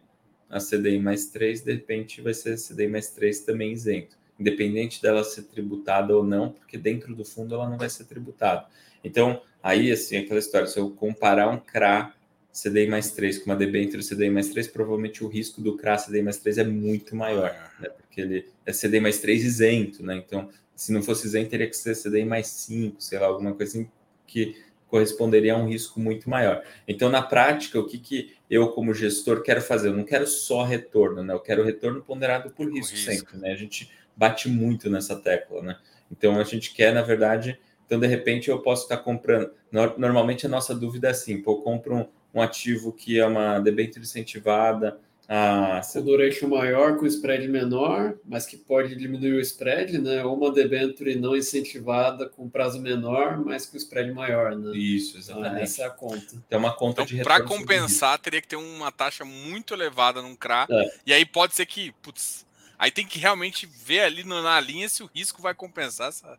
a 0.54 0.60
CDI 0.60 0.99
mais 0.99 1.26
3, 1.28 1.62
de 1.62 1.74
repente 1.74 2.22
vai 2.22 2.34
ser 2.34 2.58
CDI 2.58 2.88
mais 2.88 3.10
3 3.10 3.39
também 3.41 3.72
isento. 3.72 4.16
Independente 4.39 5.01
dela 5.01 5.24
ser 5.24 5.43
tributada 5.43 6.16
ou 6.16 6.24
não, 6.24 6.51
porque 6.51 6.78
dentro 6.78 7.16
do 7.16 7.26
fundo 7.26 7.56
ela 7.56 7.70
não 7.70 7.78
vai 7.78 7.89
ser 7.89 8.06
tributada. 8.06 8.68
Então, 9.04 9.41
aí, 9.62 9.91
assim, 9.91 10.18
aquela 10.18 10.39
história, 10.39 10.68
se 10.68 10.78
eu 10.78 10.91
comparar 10.91 11.49
um 11.49 11.58
CRA 11.58 12.14
CDI 12.51 12.88
mais 12.88 13.12
3 13.12 13.39
com 13.39 13.45
uma 13.45 13.56
debênture 13.56 14.08
CDI 14.08 14.30
mais 14.30 14.49
3, 14.49 14.68
provavelmente 14.68 15.24
o 15.24 15.28
risco 15.28 15.60
do 15.60 15.76
CRA 15.76 15.97
CDI 15.97 16.22
mais 16.22 16.38
3 16.38 16.60
é 16.60 16.64
muito 16.64 17.16
maior, 17.16 17.51
né? 17.80 17.89
porque 17.89 18.22
ele 18.22 18.45
é 18.66 18.72
CDI 18.72 18.99
mais 18.99 19.20
3 19.20 19.43
isento, 19.43 20.04
né? 20.04 20.16
Então, 20.16 20.49
se 20.76 20.91
não 20.93 21.01
fosse 21.01 21.26
isento, 21.26 21.49
teria 21.49 21.68
que 21.68 21.76
ser 21.76 21.95
CDI 21.95 22.26
mais 22.26 22.47
5, 22.47 23.01
sei 23.01 23.18
lá, 23.18 23.26
alguma 23.26 23.54
coisa 23.54 23.80
assim 23.80 23.89
que 24.28 24.56
corresponderia 24.94 25.56
a 25.56 25.58
um 25.58 25.68
risco 25.68 26.00
muito 26.00 26.30
maior. 26.30 26.64
Então, 26.88 27.10
na 27.10 27.24
prática, 27.24 27.80
o 27.80 27.88
que, 27.88 27.98
que 27.98 28.36
eu, 28.48 28.70
como 28.70 28.94
gestor, 28.94 29.41
quero 29.41 29.60
fazer? 29.60 29.88
Eu 29.88 29.98
não 29.98 30.04
quero 30.04 30.28
só 30.28 30.62
retorno, 30.62 31.24
né? 31.24 31.34
Eu 31.34 31.39
quero 31.39 31.64
retorno 31.64 32.04
ponderado 32.04 32.52
por 32.52 32.72
risco, 32.72 32.94
risco. 32.94 33.12
sempre, 33.12 33.38
né? 33.38 33.52
A 33.52 33.56
gente 33.56 33.89
bate 34.16 34.48
muito 34.48 34.91
nessa 34.91 35.16
tecla, 35.16 35.64
né? 35.64 35.78
Então, 36.12 36.39
a 36.39 36.44
gente 36.44 36.74
quer, 36.76 36.94
na 36.94 37.02
verdade... 37.02 37.60
Então, 37.86 38.00
de 38.00 38.08
repente, 38.08 38.50
eu 38.50 38.60
posso 38.62 38.84
estar 38.84 38.98
comprando... 38.98 39.52
Normalmente, 39.98 40.46
a 40.46 40.50
nossa 40.50 40.74
dúvida 40.74 41.08
é 41.08 41.12
assim, 41.12 41.41
pô, 41.41 41.54
eu 41.54 41.58
compro 41.58 41.96
um 41.96 42.08
um 42.34 42.41
ativo 42.41 42.91
que 42.91 43.20
é 43.20 43.26
uma 43.26 43.60
debênture 43.60 44.04
incentivada. 44.04 45.00
A... 45.36 45.82
O 45.96 46.02
duration 46.02 46.48
maior 46.48 46.96
com 46.96 47.08
spread 47.08 47.48
menor, 47.48 48.16
mas 48.24 48.46
que 48.46 48.56
pode 48.56 48.96
diminuir 48.96 49.34
o 49.34 49.40
spread, 49.40 49.98
né? 49.98 50.24
Ou 50.24 50.38
uma 50.38 50.52
debênture 50.52 51.16
não 51.16 51.36
incentivada 51.36 52.30
com 52.30 52.48
prazo 52.48 52.80
menor, 52.80 53.44
mas 53.44 53.66
com 53.66 53.76
spread 53.76 54.12
maior, 54.12 54.56
né? 54.56 54.78
Isso, 54.78 55.18
exatamente. 55.18 55.56
Ah, 55.56 55.62
essa 55.62 55.82
é 55.82 55.86
a 55.86 55.90
conta. 55.90 56.44
É 56.52 56.56
uma 56.56 56.72
conta 56.76 57.02
então, 57.02 57.18
de 57.18 57.24
Para 57.24 57.42
compensar, 57.42 58.20
teria 58.20 58.42
que 58.42 58.48
ter 58.48 58.58
uma 58.58 58.92
taxa 58.92 59.26
muito 59.26 59.74
elevada 59.74 60.22
num 60.22 60.36
CRA. 60.36 60.68
É. 60.70 60.94
E 61.08 61.12
aí 61.12 61.26
pode 61.26 61.56
ser 61.56 61.66
que, 61.66 61.92
putz, 62.04 62.46
aí 62.78 62.92
tem 62.92 63.08
que 63.08 63.18
realmente 63.18 63.66
ver 63.66 64.02
ali 64.02 64.24
na 64.24 64.60
linha 64.60 64.88
se 64.88 65.02
o 65.02 65.10
risco 65.16 65.42
vai 65.42 65.56
compensar 65.56 66.10
essa. 66.10 66.38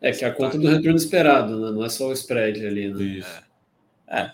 É 0.00 0.12
que 0.12 0.24
é 0.24 0.28
a 0.28 0.32
conta 0.32 0.56
do 0.56 0.66
retorno 0.66 0.96
esperado, 0.96 1.60
né? 1.60 1.72
Não 1.72 1.84
é 1.84 1.90
só 1.90 2.08
o 2.08 2.12
spread 2.14 2.66
ali, 2.66 2.88
né? 2.88 3.02
Isso. 3.02 3.42
É. 4.08 4.20
é 4.22 4.32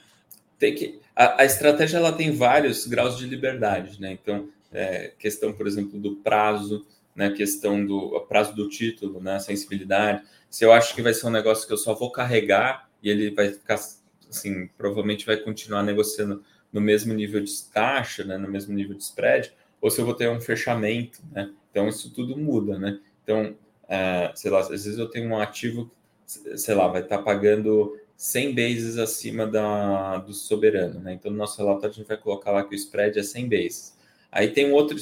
tem 0.60 0.74
que 0.74 1.00
a, 1.16 1.42
a, 1.42 1.44
estratégia 1.46 1.96
ela 1.96 2.12
tem 2.12 2.30
vários 2.30 2.86
graus 2.86 3.16
de 3.16 3.26
liberdade, 3.26 3.98
né? 3.98 4.12
Então, 4.12 4.50
é, 4.70 5.14
questão, 5.18 5.52
por 5.52 5.66
exemplo, 5.66 5.98
do 5.98 6.16
prazo, 6.16 6.86
né? 7.14 7.30
Questão 7.30 7.84
do 7.84 8.20
prazo 8.28 8.54
do 8.54 8.68
título, 8.68 9.20
né? 9.22 9.38
Sensibilidade. 9.38 10.22
Se 10.50 10.64
eu 10.64 10.72
acho 10.72 10.94
que 10.94 11.00
vai 11.00 11.14
ser 11.14 11.26
um 11.26 11.30
negócio 11.30 11.66
que 11.66 11.72
eu 11.72 11.78
só 11.78 11.94
vou 11.94 12.12
carregar 12.12 12.90
e 13.02 13.08
ele 13.08 13.30
vai 13.30 13.48
ficar 13.50 13.80
assim, 14.28 14.68
provavelmente 14.76 15.24
vai 15.24 15.38
continuar 15.38 15.82
negociando 15.82 16.44
no 16.70 16.80
mesmo 16.80 17.14
nível 17.14 17.40
de 17.40 17.62
taxa, 17.72 18.22
né? 18.22 18.36
No 18.36 18.48
mesmo 18.48 18.74
nível 18.74 18.94
de 18.94 19.02
spread, 19.02 19.50
ou 19.80 19.90
se 19.90 19.98
eu 19.98 20.04
vou 20.04 20.14
ter 20.14 20.28
um 20.28 20.40
fechamento, 20.40 21.20
né? 21.32 21.50
Então 21.70 21.88
isso 21.88 22.12
tudo 22.12 22.36
muda, 22.36 22.78
né? 22.78 23.00
Então, 23.22 23.56
é, 23.88 24.32
sei 24.34 24.50
lá, 24.50 24.60
às 24.60 24.68
vezes 24.68 24.98
eu 24.98 25.08
tenho 25.08 25.30
um 25.30 25.38
ativo, 25.38 25.90
sei 26.26 26.74
lá, 26.74 26.88
vai 26.88 27.00
estar 27.00 27.18
pagando 27.18 27.98
100 28.16 28.54
bases 28.54 28.98
acima 28.98 29.46
da, 29.46 30.18
do 30.18 30.32
soberano. 30.32 31.00
Né? 31.00 31.14
Então, 31.14 31.30
no 31.30 31.36
nosso 31.36 31.58
relatório, 31.58 31.90
a 31.90 31.92
gente 31.92 32.06
vai 32.06 32.16
colocar 32.16 32.50
lá 32.50 32.64
que 32.64 32.74
o 32.74 32.76
spread 32.76 33.18
é 33.18 33.22
100 33.22 33.48
bases. 33.48 33.96
Aí 34.32 34.48
tem 34.48 34.72
outro, 34.72 34.96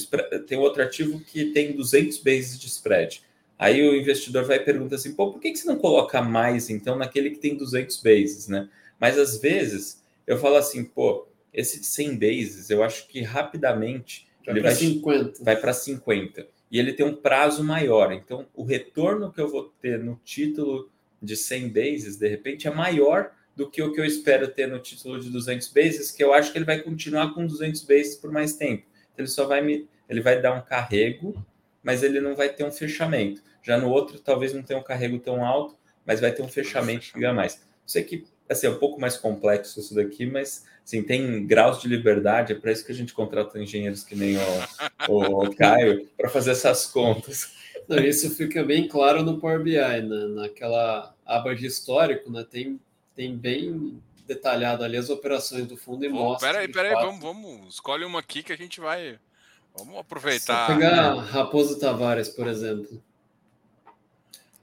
tem 0.47 0.59
outro 0.59 0.83
ativo 0.83 1.21
que 1.21 1.47
tem 1.47 1.73
200 1.73 2.19
bases 2.19 2.59
de 2.59 2.67
spread. 2.67 3.23
Aí 3.59 3.87
o 3.87 3.95
investidor 3.95 4.45
vai 4.45 4.59
perguntar 4.59 4.97
assim, 4.97 5.15
pô, 5.15 5.31
por 5.31 5.41
que, 5.41 5.53
que 5.53 5.59
você 5.59 5.67
não 5.67 5.79
coloca 5.79 6.21
mais, 6.21 6.69
então, 6.69 6.97
naquele 6.97 7.31
que 7.31 7.39
tem 7.39 7.57
200 7.57 8.03
bases, 8.03 8.49
né? 8.49 8.69
Mas, 8.99 9.17
às 9.19 9.39
vezes, 9.39 10.03
eu 10.27 10.39
falo 10.39 10.57
assim, 10.57 10.85
pô, 10.85 11.29
esse 11.53 11.81
de 11.81 11.87
100 11.87 12.17
bases, 12.17 12.71
eu 12.71 12.83
acho 12.83 13.07
que 13.07 13.23
rapidamente... 13.23 14.29
Vai 14.45 14.61
para 14.61 14.75
50. 14.75 15.45
Vai 15.45 15.57
para 15.57 15.73
50. 15.73 16.47
E 16.71 16.79
ele 16.79 16.93
tem 16.93 17.07
um 17.07 17.15
prazo 17.15 17.62
maior. 17.62 18.12
Então, 18.12 18.47
o 18.55 18.65
retorno 18.65 19.33
que 19.33 19.41
eu 19.41 19.49
vou 19.49 19.73
ter 19.81 19.99
no 19.99 20.21
título 20.25 20.91
de 21.25 21.37
100 21.37 21.68
bases, 21.68 22.16
de 22.16 22.29
repente, 22.29 22.68
é 22.68 22.70
maior 22.70 23.33
do 23.57 23.70
que 23.70 23.83
o 23.83 23.93
que 23.93 24.01
eu 24.01 24.05
espero 24.05 24.49
ter 24.49 24.66
no 24.66 24.79
título 24.79 25.20
de 25.20 25.31
200 25.31 25.68
bases, 25.68 26.11
que 26.11 26.22
eu 26.22 26.35
acho 26.35 26.53
que 26.53 26.59
ele 26.59 26.64
vai 26.64 26.81
continuar 26.81 27.33
com 27.35 27.47
200 27.47 27.83
bases 27.83 28.16
por 28.16 28.31
mais 28.31 28.55
tempo. 28.55 28.85
Ele 29.16 29.29
só 29.29 29.47
vai 29.47 29.62
me, 29.62 29.89
ele 30.09 30.20
vai 30.20 30.41
dar 30.41 30.53
um 30.53 30.61
carrego, 30.61 31.35
mas 31.83 32.03
ele 32.03 32.20
não 32.20 32.35
vai 32.35 32.49
ter 32.49 32.64
um 32.64 32.72
fechamento. 32.72 33.43
Já 33.62 33.79
no 33.79 33.89
outro, 33.89 34.18
talvez 34.18 34.53
não 34.53 34.62
tenha 34.62 34.79
um 34.79 34.83
carrego 34.83 35.18
tão 35.18 35.45
alto, 35.45 35.77
mas 36.05 36.20
vai 36.20 36.33
ter 36.33 36.43
um 36.43 36.49
fechamento 36.49 37.12
que 37.12 37.20
ganha 37.20 37.33
mais. 37.33 37.62
Sei 37.87 38.03
que 38.03 38.27
assim, 38.49 38.66
é 38.66 38.70
um 38.70 38.79
pouco 38.79 39.01
mais 39.01 39.16
complexo 39.16 39.81
isso 39.81 39.95
daqui, 39.95 40.27
mas 40.27 40.64
assim, 40.85 41.03
tem 41.03 41.47
graus 41.47 41.81
de 41.81 41.89
liberdade, 41.89 42.53
é 42.53 42.57
para 42.57 42.72
isso 42.72 42.85
que 42.85 42.93
a 42.93 42.95
gente 42.95 43.14
contrata 43.14 43.59
engenheiros 43.59 44.05
que 44.05 44.14
nem 44.14 44.37
o, 45.09 45.45
o 45.45 45.57
Caio, 45.57 46.07
para 46.16 46.29
fazer 46.29 46.51
essas 46.51 46.87
contas. 46.87 47.53
Não, 47.89 47.99
isso 47.99 48.35
fica 48.35 48.64
bem 48.64 48.89
claro 48.89 49.22
no 49.22 49.39
Power 49.39 49.62
BI, 49.62 49.72
né? 49.72 50.26
naquela 50.28 51.14
aba 51.24 51.55
de 51.55 51.66
histórico, 51.66 52.30
né? 52.30 52.45
tem, 52.49 52.80
tem 53.14 53.37
bem 53.37 54.03
detalhado 54.26 54.85
ali 54.85 54.97
as 54.97 55.11
operações 55.11 55.66
do 55.66 55.76
fundo 55.76 56.05
e 56.05 56.09
oh, 56.09 56.12
mostra. 56.12 56.53
Peraí, 56.53 56.68
peraí, 56.68 56.95
vamos, 56.95 57.20
vamos, 57.20 57.74
escolhe 57.74 58.05
uma 58.05 58.20
aqui 58.20 58.43
que 58.43 58.53
a 58.53 58.57
gente 58.57 58.80
vai. 58.80 59.18
Vamos 59.76 59.99
aproveitar. 59.99 60.66
Só 60.66 60.74
pegar 60.74 61.14
Raposo 61.14 61.78
Tavares, 61.78 62.28
por 62.28 62.47
exemplo. 62.47 63.03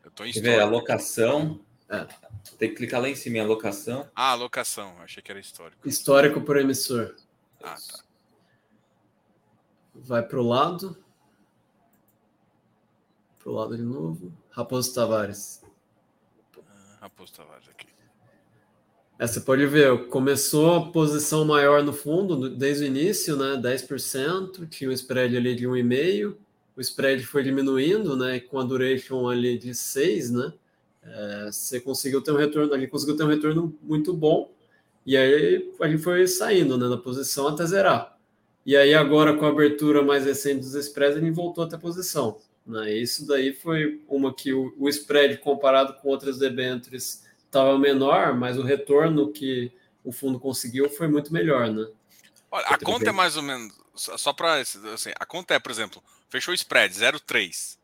Eu 0.04 0.12
tô 0.12 0.26
em 0.26 0.32
Quer 0.32 0.42
ver, 0.42 0.60
alocação. 0.62 1.60
É. 1.90 2.08
Tem 2.58 2.70
que 2.70 2.76
clicar 2.76 3.02
lá 3.02 3.10
em 3.10 3.16
cima 3.16 3.38
em 3.38 3.42
alocação. 3.42 4.10
Ah, 4.16 4.32
alocação. 4.32 4.96
Achei 5.02 5.22
que 5.22 5.30
era 5.30 5.40
histórico. 5.40 5.88
Histórico 5.88 6.42
por 6.42 6.58
emissor. 6.58 7.16
Ah, 7.62 7.76
tá. 7.76 8.04
Vai 9.94 10.24
para 10.24 10.40
o 10.40 10.48
lado 10.48 10.98
pro 13.42 13.54
lado 13.54 13.76
de 13.76 13.84
novo. 13.84 14.32
Raposo 14.50 14.94
Tavares. 14.94 15.64
Ah, 16.58 16.98
Raposo 17.02 17.34
Tavares 17.34 17.68
aqui. 17.70 17.88
É, 19.20 19.28
você 19.28 19.40
pode 19.40 19.66
ver, 19.68 20.08
começou 20.08 20.76
a 20.76 20.92
posição 20.92 21.46
maior 21.46 21.84
no 21.84 21.94
fundo 21.94 22.50
desde 22.50 22.86
o 22.86 22.88
início, 22.88 23.36
né? 23.38 23.56
10%, 23.62 24.68
tinha 24.68 24.90
um 24.90 24.94
spread 24.94 25.38
ali 25.38 25.54
de 25.54 25.68
1,5%, 25.68 26.36
o 26.76 26.82
spread 26.82 27.24
foi 27.26 27.44
diminuindo, 27.44 28.18
né? 28.18 28.40
Com 28.40 28.60
a 28.60 28.64
duration 28.64 29.30
ali 29.30 29.58
de 29.58 29.76
6, 29.76 30.32
né? 30.32 30.54
É, 31.04 31.50
você 31.52 31.80
conseguiu 31.80 32.22
ter 32.22 32.32
um 32.32 32.38
retorno, 32.38 32.74
ali 32.74 32.88
conseguiu 32.88 33.16
ter 33.16 33.24
um 33.24 33.28
retorno 33.28 33.78
muito 33.82 34.14
bom, 34.14 34.52
e 35.06 35.18
aí 35.18 35.72
a 35.80 35.88
gente 35.88 36.02
foi 36.02 36.28
saindo 36.28 36.78
né, 36.78 36.88
da 36.88 36.98
posição 36.98 37.48
até 37.48 37.66
zerar. 37.66 38.18
E 38.66 38.78
aí 38.78 38.94
agora 38.94 39.36
com 39.36 39.46
a 39.46 39.50
abertura 39.50 40.04
mais 40.04 40.26
recente 40.26 40.60
dos 40.60 40.76
spreads, 40.76 41.18
a 41.18 41.20
gente 41.20 41.34
voltou 41.34 41.64
até 41.64 41.76
a 41.76 41.80
posição. 41.80 42.38
Né? 42.66 42.94
Isso 42.94 43.28
daí 43.28 43.54
foi 43.54 44.02
uma 44.08 44.34
que 44.34 44.54
o, 44.54 44.74
o 44.78 44.88
spread 44.90 45.38
comparado 45.38 45.94
com 45.96 46.10
outras 46.10 46.38
debêntures 46.38 47.26
estava 47.46 47.78
menor, 47.78 48.34
mas 48.34 48.58
o 48.58 48.64
retorno 48.64 49.32
que 49.32 49.72
o 50.04 50.12
fundo 50.12 50.40
conseguiu 50.40 50.90
foi 50.90 51.08
muito 51.08 51.34
melhor, 51.34 51.70
né? 51.70 51.88
Olha, 52.50 52.66
a 52.68 52.78
conta 52.78 53.10
é 53.10 53.12
mais 53.14 53.38
ou 53.38 53.44
menos 53.44 53.82
só 53.96 54.34
para 54.34 54.56
assim, 54.56 55.12
a 55.20 55.26
conta 55.26 55.54
é, 55.54 55.60
por 55.60 55.72
exemplo, 55.72 56.04
fechou 56.30 56.52
o 56.52 56.56
spread 56.56 56.94
0,3, 56.94 57.78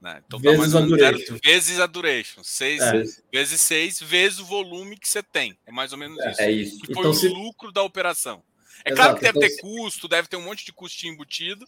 né? 0.00 0.22
Então 0.26 0.38
vezes 0.38 0.56
tá 0.56 0.62
mais 0.62 0.74
a 0.74 0.80
duration. 0.80 1.38
vezes 1.44 1.80
a 1.80 1.86
duration, 1.86 2.42
6 2.42 2.80
é. 2.80 3.02
vezes 3.32 3.60
6 3.60 4.00
vezes 4.00 4.38
o 4.38 4.44
volume 4.44 4.96
que 4.96 5.08
você 5.08 5.22
tem. 5.22 5.58
É 5.66 5.72
mais 5.72 5.92
ou 5.92 5.98
menos 5.98 6.18
isso. 6.24 6.40
É 6.40 6.50
isso. 6.50 6.80
Que 6.80 6.94
foi 6.94 7.00
então, 7.00 7.10
o 7.10 7.14
se... 7.14 7.28
lucro 7.28 7.72
da 7.72 7.82
operação. 7.82 8.42
É 8.84 8.92
Exato, 8.92 8.96
claro 8.96 9.14
que 9.16 9.22
deve 9.22 9.38
então, 9.38 9.56
ter 9.56 9.60
custo, 9.60 10.08
deve 10.08 10.28
ter 10.28 10.36
um 10.36 10.42
monte 10.42 10.64
de 10.64 10.72
custinho 10.72 11.12
embutido, 11.12 11.66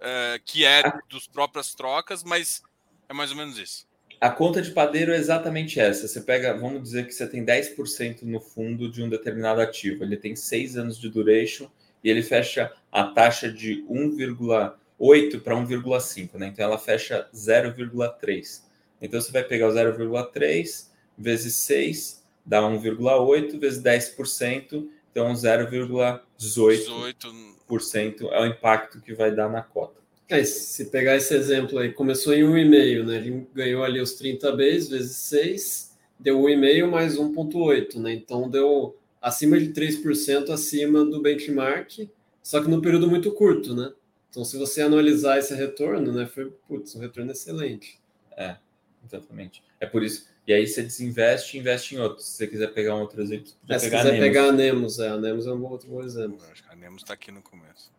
uh, 0.00 0.42
que 0.44 0.64
é 0.64 0.82
dos 1.08 1.26
próprias 1.26 1.74
trocas, 1.74 2.24
mas 2.24 2.62
é 3.08 3.12
mais 3.12 3.30
ou 3.30 3.36
menos 3.36 3.58
isso. 3.58 3.88
A 4.20 4.30
conta 4.30 4.60
de 4.60 4.70
padeiro 4.70 5.12
é 5.12 5.16
exatamente 5.16 5.80
essa. 5.80 6.06
Você 6.06 6.20
pega, 6.20 6.52
vamos 6.52 6.82
dizer 6.82 7.06
que 7.06 7.12
você 7.12 7.26
tem 7.26 7.44
10% 7.44 8.22
no 8.22 8.40
fundo 8.40 8.90
de 8.90 9.02
um 9.02 9.08
determinado 9.08 9.60
ativo. 9.60 10.04
Ele 10.04 10.16
tem 10.16 10.36
seis 10.36 10.76
anos 10.76 10.98
de 10.98 11.08
duration 11.08 11.70
e 12.04 12.10
ele 12.10 12.22
fecha 12.22 12.70
a 12.92 13.04
taxa 13.04 13.50
de 13.50 13.82
1,1 13.88 14.74
1,8 15.00 15.40
para 15.40 15.56
1,5, 15.56 16.38
né? 16.38 16.48
Então 16.48 16.64
ela 16.64 16.78
fecha 16.78 17.26
0,3. 17.34 18.62
Então 19.00 19.20
você 19.20 19.32
vai 19.32 19.42
pegar 19.42 19.68
o 19.68 19.72
0,3 19.72 20.90
vezes 21.16 21.56
6, 21.56 22.22
dá 22.44 22.60
1,8 22.60 23.58
vezes 23.58 23.82
10%, 23.82 24.86
então 25.10 25.32
0,18% 25.32 28.28
é 28.30 28.40
o 28.40 28.46
impacto 28.46 29.00
que 29.00 29.12
vai 29.14 29.34
dar 29.34 29.48
na 29.48 29.62
cota. 29.62 29.98
É, 30.28 30.44
se 30.44 30.84
pegar 30.86 31.16
esse 31.16 31.34
exemplo 31.34 31.78
aí, 31.78 31.92
começou 31.92 32.32
em 32.32 32.44
1,5, 32.44 33.04
né? 33.04 33.16
Ele 33.16 33.46
ganhou 33.52 33.82
ali 33.82 34.00
os 34.00 34.14
30 34.14 34.52
Bs 34.52 34.88
vezes 34.88 35.16
6, 35.16 35.98
deu 36.18 36.40
1,5 36.40 36.88
mais 36.88 37.16
1,8, 37.16 37.96
né? 37.96 38.12
Então 38.12 38.48
deu 38.48 38.96
acima 39.20 39.58
de 39.58 39.72
3% 39.72 40.50
acima 40.50 41.04
do 41.04 41.20
benchmark, 41.20 42.08
só 42.42 42.62
que 42.62 42.68
no 42.68 42.80
período 42.80 43.10
muito 43.10 43.32
curto, 43.32 43.74
né? 43.74 43.92
Então, 44.30 44.44
se 44.44 44.56
você 44.56 44.80
analisar 44.80 45.38
esse 45.38 45.52
retorno, 45.54 46.12
né, 46.12 46.24
foi 46.24 46.52
putz, 46.68 46.94
um 46.94 47.00
retorno 47.00 47.32
excelente. 47.32 47.98
É, 48.36 48.56
exatamente. 49.04 49.62
É 49.80 49.86
por 49.86 50.04
isso. 50.04 50.29
E 50.46 50.52
aí 50.52 50.66
você 50.66 50.82
desinveste 50.82 51.56
e 51.56 51.60
investe 51.60 51.94
em 51.94 51.98
outros. 51.98 52.26
Se 52.26 52.36
você 52.36 52.46
quiser 52.46 52.68
pegar 52.68 52.96
um 52.96 53.00
outro 53.00 53.20
exemplo, 53.22 53.52
é, 53.68 53.78
se 53.78 53.90
quiser 53.90 54.14
a 54.14 54.18
pegar 54.18 54.48
a 54.48 54.52
Nemos, 54.52 54.98
é, 54.98 55.08
a 55.08 55.16
Nemos 55.16 55.46
é 55.46 55.52
um 55.52 55.64
outro 55.64 55.88
bom 55.88 56.02
exemplo. 56.02 56.38
acho 56.50 56.62
que 56.62 56.72
a 56.72 56.76
Nemos 56.76 57.02
está 57.02 57.14
aqui 57.14 57.30
no 57.30 57.42
começo. 57.42 57.92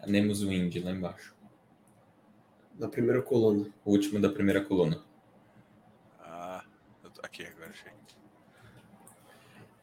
A 0.00 0.06
Nemos 0.06 0.42
Wind 0.42 0.74
lá 0.82 0.90
embaixo. 0.90 1.34
Na 2.78 2.88
primeira 2.88 3.22
coluna. 3.22 3.68
O 3.84 3.92
último 3.92 4.20
da 4.20 4.28
primeira 4.28 4.60
coluna. 4.60 5.00
Ah, 6.20 6.64
aqui 7.22 7.44
agora 7.44 7.70
achei. 7.70 7.92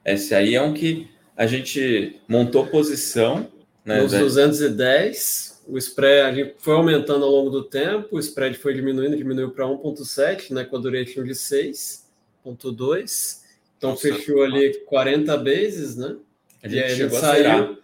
Esse 0.03 0.33
aí 0.33 0.55
é 0.55 0.61
um 0.61 0.73
que 0.73 1.09
a 1.37 1.45
gente 1.45 2.19
montou 2.27 2.67
posição 2.67 3.49
né, 3.85 4.01
Nos 4.01 4.11
210, 4.11 5.58
o 5.69 5.77
spread 5.77 6.21
a 6.21 6.33
gente 6.33 6.55
foi 6.57 6.73
aumentando 6.73 7.23
ao 7.23 7.31
longo 7.31 7.49
do 7.49 7.63
tempo, 7.63 8.15
o 8.15 8.19
spread 8.19 8.57
foi 8.57 8.73
diminuindo, 8.73 9.15
diminuiu 9.15 9.51
para 9.51 9.65
1,7, 9.65 10.51
né, 10.51 10.65
com 10.65 10.77
a 10.77 10.79
duration 10.79 11.23
de 11.23 11.33
6,2. 11.33 13.43
Então 13.77 13.91
Nossa, 13.91 14.01
fechou 14.01 14.43
ali 14.43 14.79
40 14.85 15.37
bases, 15.37 15.95
né? 15.95 16.17
A 16.61 16.67
gente 16.67 16.79
e 16.79 16.83
aí 16.83 16.95
chegou 16.95 17.17
a 17.17 17.21
saiu. 17.21 17.77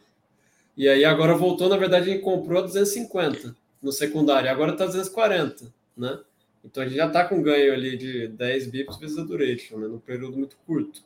E 0.76 0.90
aí 0.90 1.06
agora 1.06 1.36
voltou, 1.36 1.70
na 1.70 1.78
verdade, 1.78 2.10
a 2.10 2.14
gente 2.14 2.24
comprou 2.24 2.60
a 2.60 2.66
250 2.66 3.56
no 3.82 3.92
secundário, 3.92 4.50
agora 4.50 4.74
está 4.74 4.86
240, 4.86 5.72
né? 5.96 6.20
Então 6.64 6.84
a 6.84 6.88
gente 6.88 6.98
já 6.98 7.08
está 7.08 7.24
com 7.24 7.42
ganho 7.42 7.72
ali 7.72 7.96
de 7.96 8.28
10 8.28 8.68
bips 8.68 8.98
vezes 8.98 9.18
a 9.18 9.24
duration, 9.24 9.78
né, 9.78 9.88
no 9.88 10.00
período 10.00 10.36
muito 10.36 10.58
curto. 10.66 11.04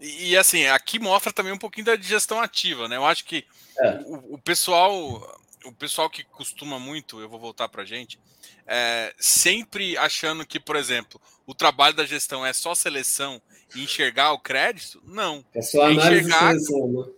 E, 0.00 0.30
e, 0.30 0.36
assim, 0.36 0.66
aqui 0.66 0.98
mostra 0.98 1.32
também 1.32 1.52
um 1.52 1.58
pouquinho 1.58 1.86
da 1.86 1.96
digestão 1.96 2.40
ativa, 2.40 2.86
né? 2.86 2.96
Eu 2.96 3.04
acho 3.04 3.24
que 3.24 3.44
é. 3.80 4.00
o, 4.06 4.34
o, 4.34 4.38
pessoal, 4.38 5.40
o 5.64 5.72
pessoal 5.72 6.08
que 6.08 6.24
costuma 6.24 6.78
muito, 6.78 7.20
eu 7.20 7.28
vou 7.28 7.38
voltar 7.38 7.68
para 7.68 7.82
a 7.82 7.84
gente, 7.84 8.18
é, 8.66 9.14
sempre 9.18 9.96
achando 9.96 10.46
que, 10.46 10.60
por 10.60 10.76
exemplo, 10.76 11.20
o 11.46 11.54
trabalho 11.54 11.94
da 11.94 12.04
gestão 12.04 12.44
é 12.44 12.52
só 12.52 12.74
seleção 12.74 13.40
e 13.74 13.82
enxergar 13.82 14.32
o 14.32 14.38
crédito, 14.38 15.02
não. 15.04 15.44
É 15.54 15.62
só 15.62 15.82
análise 15.82 16.08
é 16.08 16.20
enxergar, 16.20 16.48
seleção, 16.50 16.92
né? 16.92 17.12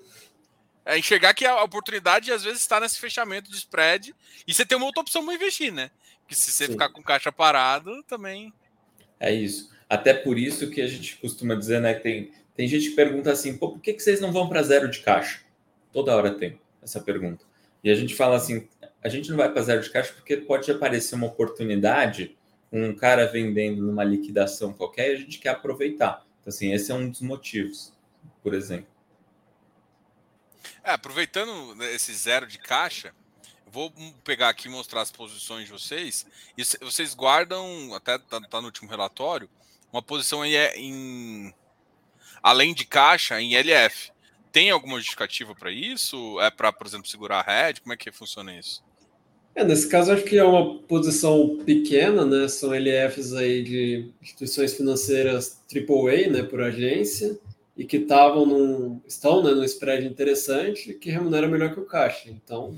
É 0.84 0.98
enxergar 0.98 1.34
que 1.34 1.46
a 1.46 1.62
oportunidade 1.62 2.32
às 2.32 2.42
vezes 2.42 2.60
está 2.60 2.80
nesse 2.80 2.98
fechamento 2.98 3.50
de 3.50 3.56
spread 3.56 4.14
e 4.46 4.54
você 4.54 4.64
tem 4.64 4.76
uma 4.76 4.86
outra 4.86 5.02
opção 5.02 5.24
para 5.24 5.34
investir, 5.34 5.72
né? 5.72 5.90
Que 6.26 6.34
se 6.34 6.50
você 6.50 6.66
Sim. 6.66 6.72
ficar 6.72 6.88
com 6.88 7.02
caixa 7.02 7.30
parado, 7.30 8.02
também. 8.04 8.52
É 9.18 9.32
isso. 9.32 9.70
Até 9.88 10.14
por 10.14 10.38
isso 10.38 10.70
que 10.70 10.80
a 10.80 10.86
gente 10.86 11.16
costuma 11.16 11.54
dizer, 11.54 11.80
né, 11.80 11.94
tem 11.94 12.32
tem 12.60 12.68
gente 12.68 12.90
que 12.90 12.94
pergunta 12.96 13.32
assim, 13.32 13.56
pô, 13.56 13.70
por 13.70 13.80
que, 13.80 13.94
que 13.94 14.02
vocês 14.02 14.20
não 14.20 14.32
vão 14.32 14.46
para 14.46 14.62
zero 14.62 14.90
de 14.90 15.00
caixa? 15.00 15.40
Toda 15.92 16.14
hora 16.14 16.34
tem 16.34 16.60
essa 16.82 17.00
pergunta. 17.00 17.42
E 17.82 17.90
a 17.90 17.94
gente 17.94 18.14
fala 18.14 18.36
assim, 18.36 18.68
a 19.02 19.08
gente 19.08 19.30
não 19.30 19.36
vai 19.36 19.50
para 19.50 19.62
zero 19.62 19.82
de 19.82 19.90
caixa 19.90 20.12
porque 20.12 20.36
pode 20.36 20.70
aparecer 20.70 21.14
uma 21.14 21.26
oportunidade, 21.26 22.36
um 22.70 22.94
cara 22.94 23.26
vendendo 23.26 23.82
numa 23.82 24.04
liquidação 24.04 24.72
qualquer 24.72 25.10
e 25.10 25.14
a 25.14 25.18
gente 25.18 25.38
quer 25.38 25.50
aproveitar. 25.50 26.24
Então, 26.40 26.50
assim, 26.50 26.72
esse 26.72 26.92
é 26.92 26.94
um 26.94 27.08
dos 27.08 27.20
motivos, 27.20 27.92
por 28.42 28.54
exemplo. 28.54 28.88
É, 30.84 30.92
aproveitando 30.92 31.82
esse 31.84 32.12
zero 32.14 32.46
de 32.46 32.58
caixa, 32.58 33.14
vou 33.66 33.92
pegar 34.24 34.48
aqui 34.48 34.68
e 34.68 34.70
mostrar 34.70 35.02
as 35.02 35.10
posições 35.10 35.66
de 35.66 35.72
vocês. 35.72 36.26
E 36.56 36.64
vocês 36.82 37.14
guardam, 37.14 37.94
até 37.94 38.18
tá, 38.18 38.40
tá 38.40 38.60
no 38.60 38.66
último 38.66 38.88
relatório, 38.88 39.48
uma 39.92 40.02
posição 40.02 40.44
é 40.44 40.76
em 40.76 41.54
além 42.42 42.72
de 42.72 42.84
caixa, 42.86 43.40
em 43.40 43.54
LF. 43.54 44.12
Tem 44.52 44.70
alguma 44.70 44.98
justificativa 44.98 45.54
para 45.54 45.70
isso? 45.70 46.40
É 46.40 46.50
para, 46.50 46.72
por 46.72 46.86
exemplo, 46.86 47.06
segurar 47.06 47.40
a 47.40 47.66
rede? 47.66 47.80
Como 47.80 47.92
é 47.92 47.96
que 47.96 48.10
funciona 48.10 48.56
isso? 48.56 48.82
É, 49.54 49.64
nesse 49.64 49.88
caso, 49.88 50.12
acho 50.12 50.24
que 50.24 50.38
é 50.38 50.44
uma 50.44 50.78
posição 50.80 51.58
pequena, 51.64 52.24
né? 52.24 52.48
São 52.48 52.72
LFs 52.72 53.34
aí 53.34 53.62
de 53.62 54.10
instituições 54.22 54.74
financeiras 54.74 55.60
AAA, 55.72 56.30
né, 56.30 56.42
por 56.42 56.62
agência, 56.62 57.38
e 57.76 57.84
que 57.84 57.96
estavam 57.96 58.46
num, 58.46 59.00
estão 59.06 59.42
né, 59.42 59.52
num 59.52 59.64
spread 59.64 60.06
interessante 60.06 60.94
que 60.94 61.10
remunera 61.10 61.48
melhor 61.48 61.72
que 61.72 61.80
o 61.80 61.84
caixa. 61.84 62.30
Então, 62.30 62.76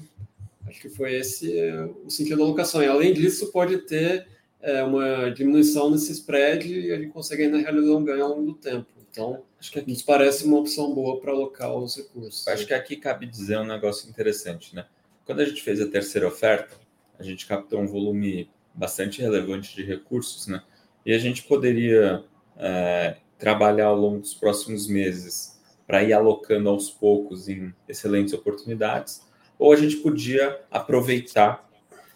acho 0.67 0.81
que 0.81 0.89
foi 0.89 1.15
esse 1.15 1.59
é, 1.59 1.85
o 2.05 2.11
sentido 2.11 2.39
da 2.39 2.45
alocação. 2.45 2.83
E 2.83 2.87
além 2.87 3.13
disso, 3.13 3.53
pode 3.53 3.79
ter 3.79 4.27
é, 4.61 4.83
uma 4.83 5.31
diminuição 5.31 5.91
nesse 5.91 6.13
spread 6.13 6.73
e 6.73 6.93
a 6.93 6.97
gente 6.97 7.13
consegue 7.13 7.43
ainda 7.45 7.59
realizar 7.59 7.93
um 7.93 8.05
ganho 8.05 8.25
ao 8.25 8.31
longo 8.31 8.47
do 8.47 8.55
tempo. 8.55 8.87
Então, 9.11 9.43
acho 9.63 9.71
que 9.71 9.89
nos 9.89 10.03
parece 10.03 10.45
uma 10.45 10.59
opção 10.59 10.93
boa 10.93 11.21
para 11.21 11.31
alocar 11.31 11.73
os 11.73 11.97
recursos. 11.97 12.49
Acho 12.49 12.67
que 12.67 12.75
aqui 12.75 12.97
cabe 12.97 13.27
dizer 13.27 13.59
um 13.59 13.65
negócio 13.65 14.11
interessante, 14.11 14.75
né? 14.75 14.87
Quando 15.25 15.39
a 15.39 15.45
gente 15.45 15.63
fez 15.63 15.81
a 15.81 15.87
terceira 15.87 16.27
oferta, 16.27 16.75
a 17.17 17.23
gente 17.23 17.47
captou 17.47 17.81
um 17.81 17.87
volume 17.87 18.51
bastante 18.75 19.23
relevante 19.23 19.77
de 19.77 19.85
recursos, 19.85 20.49
né? 20.49 20.65
E 21.07 21.13
a 21.15 21.19
gente 21.19 21.45
poderia 21.45 22.25
é, 22.57 23.19
trabalhar 23.39 23.87
ao 23.87 23.97
longo 23.97 24.19
dos 24.19 24.35
próximos 24.35 24.89
meses 24.89 25.61
para 25.87 26.03
ir 26.03 26.13
alocando 26.13 26.69
aos 26.69 26.91
poucos 26.91 27.49
em 27.49 27.73
excelentes 27.89 28.35
oportunidades, 28.35 29.23
ou 29.57 29.73
a 29.73 29.77
gente 29.77 29.99
podia 29.99 30.61
aproveitar 30.73 31.71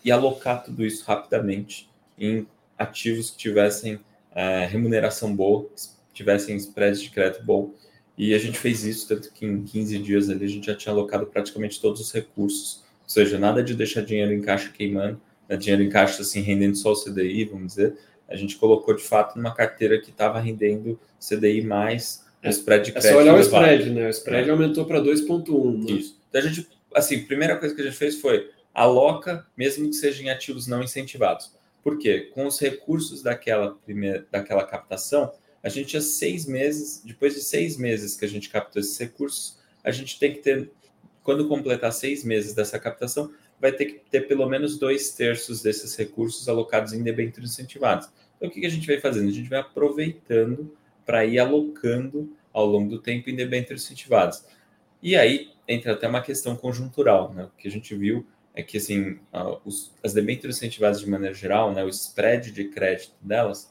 e 0.04 0.10
alocar 0.10 0.64
tudo 0.64 0.84
isso 0.84 1.04
rapidamente 1.04 1.88
em 2.18 2.44
ativos 2.76 3.30
que 3.30 3.36
tivessem 3.36 4.00
é, 4.34 4.66
remuneração 4.66 5.34
boa, 5.34 5.70
tivessem 6.16 6.56
spreads 6.56 7.00
de 7.02 7.10
crédito 7.10 7.44
bom. 7.44 7.74
E 8.16 8.34
a 8.34 8.38
gente 8.38 8.58
fez 8.58 8.82
isso, 8.82 9.06
tanto 9.06 9.30
que 9.30 9.44
em 9.44 9.62
15 9.62 9.98
dias 9.98 10.30
ali 10.30 10.44
a 10.44 10.48
gente 10.48 10.66
já 10.66 10.74
tinha 10.74 10.92
alocado 10.92 11.26
praticamente 11.26 11.80
todos 11.80 12.00
os 12.00 12.10
recursos, 12.12 12.82
ou 13.02 13.10
seja, 13.10 13.38
nada 13.38 13.62
de 13.62 13.74
deixar 13.74 14.00
dinheiro 14.00 14.32
em 14.32 14.40
caixa 14.40 14.70
queimando, 14.70 15.20
né, 15.48 15.56
dinheiro 15.56 15.82
em 15.82 15.90
caixa 15.90 16.22
assim 16.22 16.40
rendendo 16.40 16.76
só 16.76 16.92
o 16.92 16.96
CDI, 16.96 17.44
vamos 17.44 17.74
dizer. 17.74 17.96
A 18.28 18.34
gente 18.34 18.56
colocou 18.56 18.96
de 18.96 19.02
fato 19.02 19.36
numa 19.36 19.54
carteira 19.54 20.00
que 20.00 20.10
estava 20.10 20.40
rendendo 20.40 20.98
CDI 21.20 21.62
mais 21.62 22.24
o 22.42 22.48
spread 22.48 22.86
de 22.86 22.92
crédito. 22.92 23.10
É 23.10 23.12
só 23.12 23.18
olhar 23.18 23.34
o 23.34 23.40
spread, 23.40 23.90
né? 23.90 24.06
O 24.06 24.10
spread 24.10 24.48
é. 24.48 24.52
aumentou 24.52 24.84
para 24.86 25.00
2,1. 25.00 25.84
Né? 25.84 25.92
Isso. 25.92 26.18
Então 26.28 26.40
a 26.40 26.44
gente, 26.44 26.68
assim, 26.94 27.16
a 27.16 27.26
primeira 27.26 27.56
coisa 27.56 27.74
que 27.74 27.80
a 27.80 27.84
gente 27.84 27.96
fez 27.96 28.20
foi 28.20 28.50
aloca, 28.74 29.46
mesmo 29.56 29.88
que 29.88 29.94
seja 29.94 30.22
em 30.22 30.30
ativos 30.30 30.66
não 30.66 30.82
incentivados. 30.82 31.54
Por 31.82 31.98
quê? 31.98 32.30
Com 32.34 32.46
os 32.46 32.58
recursos 32.58 33.22
daquela, 33.22 33.76
primeira, 33.84 34.26
daquela 34.30 34.64
captação, 34.64 35.32
a 35.66 35.68
gente 35.68 35.88
tinha 35.88 36.00
seis 36.00 36.46
meses, 36.46 37.02
depois 37.04 37.34
de 37.34 37.40
seis 37.40 37.76
meses 37.76 38.16
que 38.16 38.24
a 38.24 38.28
gente 38.28 38.48
captou 38.48 38.78
esses 38.78 38.96
recursos, 38.96 39.58
a 39.82 39.90
gente 39.90 40.16
tem 40.16 40.32
que 40.32 40.38
ter, 40.38 40.70
quando 41.24 41.48
completar 41.48 41.92
seis 41.92 42.22
meses 42.22 42.54
dessa 42.54 42.78
captação, 42.78 43.32
vai 43.60 43.72
ter 43.72 43.86
que 43.86 43.94
ter 44.08 44.28
pelo 44.28 44.48
menos 44.48 44.78
dois 44.78 45.10
terços 45.10 45.62
desses 45.62 45.96
recursos 45.96 46.48
alocados 46.48 46.92
em 46.92 47.02
debêntures 47.02 47.50
incentivados. 47.50 48.08
Então, 48.36 48.48
o 48.48 48.52
que 48.52 48.64
a 48.64 48.68
gente 48.68 48.86
vai 48.86 49.00
fazendo? 49.00 49.28
A 49.28 49.32
gente 49.32 49.50
vai 49.50 49.58
aproveitando 49.58 50.72
para 51.04 51.24
ir 51.24 51.40
alocando 51.40 52.32
ao 52.52 52.64
longo 52.64 52.88
do 52.88 53.02
tempo 53.02 53.28
em 53.28 53.34
debêntures 53.34 53.82
incentivados. 53.82 54.44
E 55.02 55.16
aí 55.16 55.50
entra 55.66 55.94
até 55.94 56.06
uma 56.06 56.22
questão 56.22 56.54
conjuntural, 56.54 57.34
né? 57.34 57.42
O 57.42 57.50
que 57.58 57.66
a 57.66 57.70
gente 57.72 57.92
viu 57.92 58.24
é 58.54 58.62
que 58.62 58.76
assim, 58.76 59.18
as 60.00 60.12
debêntures 60.12 60.58
incentivadas 60.58 61.00
de 61.00 61.10
maneira 61.10 61.34
geral, 61.34 61.74
né, 61.74 61.82
o 61.82 61.88
spread 61.88 62.52
de 62.52 62.68
crédito 62.68 63.16
delas, 63.20 63.68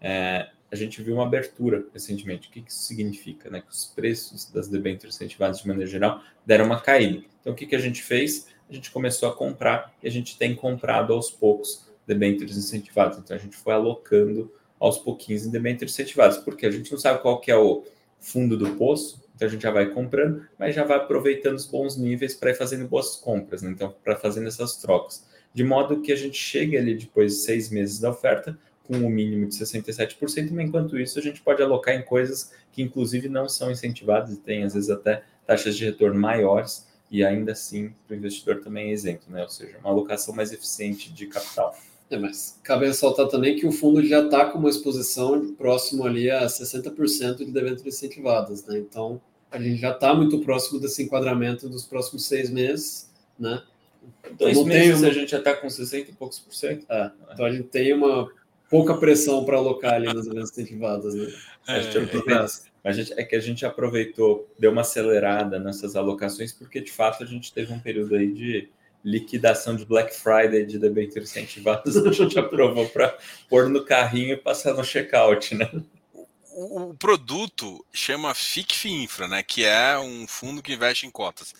é, 0.00 0.48
a 0.72 0.76
gente 0.76 1.02
viu 1.02 1.14
uma 1.14 1.26
abertura 1.26 1.84
recentemente. 1.92 2.48
O 2.48 2.50
que 2.50 2.64
isso 2.66 2.84
significa? 2.84 3.50
Né? 3.50 3.60
Que 3.60 3.70
os 3.70 3.84
preços 3.84 4.50
das 4.50 4.68
debêntures 4.68 5.14
incentivadas 5.14 5.60
de 5.60 5.68
maneira 5.68 5.88
geral 5.88 6.22
deram 6.46 6.64
uma 6.64 6.80
caída. 6.80 7.22
Então, 7.40 7.52
o 7.52 7.56
que, 7.56 7.66
que 7.66 7.76
a 7.76 7.78
gente 7.78 8.02
fez? 8.02 8.46
A 8.70 8.72
gente 8.72 8.90
começou 8.90 9.28
a 9.28 9.36
comprar 9.36 9.94
e 10.02 10.08
a 10.08 10.10
gente 10.10 10.38
tem 10.38 10.54
comprado 10.54 11.12
aos 11.12 11.30
poucos 11.30 11.86
debêntures 12.06 12.56
incentivadas. 12.56 13.18
Então, 13.18 13.36
a 13.36 13.38
gente 13.38 13.54
foi 13.54 13.74
alocando 13.74 14.50
aos 14.80 14.96
pouquinhos 14.96 15.44
em 15.44 15.50
debêntures 15.50 15.92
incentivadas, 15.92 16.38
porque 16.38 16.64
a 16.64 16.70
gente 16.70 16.90
não 16.90 16.98
sabe 16.98 17.20
qual 17.20 17.38
que 17.38 17.50
é 17.50 17.56
o 17.56 17.84
fundo 18.18 18.56
do 18.56 18.74
poço, 18.76 19.22
então 19.36 19.46
a 19.46 19.50
gente 19.50 19.62
já 19.62 19.70
vai 19.70 19.90
comprando, 19.90 20.46
mas 20.58 20.74
já 20.74 20.84
vai 20.84 20.96
aproveitando 20.96 21.56
os 21.56 21.66
bons 21.66 21.98
níveis 21.98 22.34
para 22.34 22.50
ir 22.50 22.54
fazendo 22.54 22.88
boas 22.88 23.16
compras, 23.16 23.60
né? 23.60 23.70
então 23.70 23.94
para 24.02 24.16
fazendo 24.16 24.48
essas 24.48 24.76
trocas. 24.76 25.26
De 25.52 25.62
modo 25.62 26.00
que 26.00 26.12
a 26.12 26.16
gente 26.16 26.36
chegue 26.36 26.78
ali 26.78 26.94
depois 26.94 27.32
de 27.32 27.38
seis 27.40 27.68
meses 27.68 28.00
da 28.00 28.10
oferta 28.10 28.58
com 28.86 28.96
o 28.98 29.06
um 29.06 29.10
mínimo 29.10 29.46
de 29.46 29.54
67%, 29.54 30.50
mas 30.50 30.66
enquanto 30.66 30.98
isso 30.98 31.18
a 31.18 31.22
gente 31.22 31.40
pode 31.40 31.62
alocar 31.62 31.94
em 31.94 32.02
coisas 32.02 32.52
que 32.72 32.82
inclusive 32.82 33.28
não 33.28 33.48
são 33.48 33.70
incentivadas 33.70 34.34
e 34.34 34.36
tem 34.38 34.64
às 34.64 34.74
vezes 34.74 34.90
até 34.90 35.22
taxas 35.46 35.76
de 35.76 35.84
retorno 35.84 36.18
maiores 36.18 36.86
e 37.10 37.24
ainda 37.24 37.52
assim 37.52 37.94
para 38.06 38.14
o 38.14 38.16
investidor 38.18 38.60
também 38.60 38.90
é 38.90 38.92
isento, 38.92 39.30
né? 39.30 39.42
ou 39.42 39.48
seja, 39.48 39.78
uma 39.78 39.90
alocação 39.90 40.34
mais 40.34 40.52
eficiente 40.52 41.12
de 41.12 41.26
capital. 41.26 41.76
É, 42.12 42.18
mas 42.18 42.58
cabe 42.62 42.86
ressaltar 42.86 43.26
também 43.28 43.56
que 43.56 43.66
o 43.66 43.72
fundo 43.72 44.04
já 44.04 44.22
está 44.22 44.44
com 44.46 44.58
uma 44.58 44.68
exposição 44.68 45.54
próximo 45.54 46.04
ali 46.04 46.30
a 46.30 46.44
60% 46.44 47.38
de 47.38 47.50
debêntures 47.50 47.96
incentivadas, 47.96 48.66
né? 48.66 48.78
Então, 48.78 49.18
a 49.50 49.58
gente 49.58 49.80
já 49.80 49.92
está 49.92 50.14
muito 50.14 50.38
próximo 50.40 50.78
desse 50.78 51.02
enquadramento 51.02 51.70
dos 51.70 51.86
próximos 51.86 52.26
seis 52.26 52.50
meses, 52.50 53.10
né? 53.38 53.62
Dois 54.38 54.58
então, 54.58 54.66
meses 54.66 55.00
uma... 55.00 55.08
a 55.08 55.12
gente 55.12 55.30
já 55.30 55.38
está 55.38 55.54
com 55.54 55.70
60 55.70 56.10
e 56.10 56.14
poucos 56.14 56.38
por 56.38 56.52
cento. 56.52 56.84
É, 56.90 57.10
então, 57.32 57.46
a 57.46 57.50
gente 57.50 57.68
tem 57.68 57.94
uma 57.94 58.30
pouca 58.72 58.94
pressão 58.94 59.44
para 59.44 59.58
alocar 59.58 59.92
ali 59.92 60.06
nas 60.06 60.24
debêntures 60.24 60.50
incentivadas, 60.52 61.14
né? 61.14 61.30
É, 61.68 61.78
é, 61.78 62.46
a 62.82 62.90
gente, 62.90 63.12
é 63.12 63.22
que 63.22 63.36
a 63.36 63.40
gente 63.40 63.66
aproveitou, 63.66 64.50
deu 64.58 64.72
uma 64.72 64.80
acelerada 64.80 65.58
nessas 65.58 65.94
alocações, 65.94 66.54
porque 66.54 66.80
de 66.80 66.90
fato 66.90 67.22
a 67.22 67.26
gente 67.26 67.52
teve 67.52 67.70
um 67.70 67.78
período 67.78 68.16
aí 68.16 68.32
de 68.32 68.70
liquidação 69.04 69.76
de 69.76 69.84
Black 69.84 70.16
Friday 70.16 70.64
de 70.64 70.78
debêntures 70.78 71.30
incentivadas, 71.30 71.98
a 72.00 72.12
gente 72.12 72.38
aprovou 72.38 72.88
para 72.88 73.14
pôr 73.46 73.68
no 73.68 73.84
carrinho 73.84 74.32
e 74.32 74.36
passar 74.38 74.72
no 74.72 74.82
checkout, 74.82 75.54
né? 75.54 75.70
O, 76.54 76.90
o 76.90 76.94
produto 76.94 77.84
chama 77.92 78.34
FICF 78.34 78.88
Infra, 78.88 79.28
né? 79.28 79.42
Que 79.42 79.66
é 79.66 79.98
um 79.98 80.26
fundo 80.26 80.62
que 80.62 80.72
investe 80.72 81.06
em 81.06 81.10
cotas. 81.10 81.54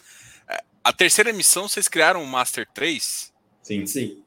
É, 0.48 0.62
a 0.82 0.92
terceira 0.94 1.28
emissão, 1.28 1.68
vocês 1.68 1.88
criaram 1.88 2.22
o 2.22 2.26
Master 2.26 2.66
3? 2.72 3.32
Sim, 3.62 3.86
sim. 3.86 4.22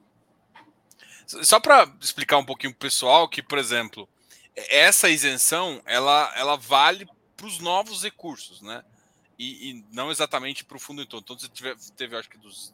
Só 1.25 1.59
para 1.59 1.91
explicar 2.01 2.37
um 2.37 2.45
pouquinho 2.45 2.73
para 2.73 2.77
o 2.77 2.89
pessoal 2.89 3.27
que, 3.27 3.41
por 3.41 3.57
exemplo, 3.57 4.07
essa 4.55 5.09
isenção 5.09 5.81
ela, 5.85 6.31
ela 6.35 6.55
vale 6.55 7.07
para 7.35 7.45
os 7.45 7.59
novos 7.59 8.03
recursos, 8.03 8.61
né? 8.61 8.83
E, 9.37 9.69
e 9.71 9.85
não 9.91 10.11
exatamente 10.11 10.63
para 10.63 10.77
o 10.77 10.79
fundo 10.79 11.01
em 11.01 11.05
todo. 11.05 11.23
Então, 11.23 11.37
você 11.37 11.49
tiver, 11.49 11.75
teve, 11.97 12.15
acho 12.15 12.29
que, 12.29 12.37
dos 12.37 12.73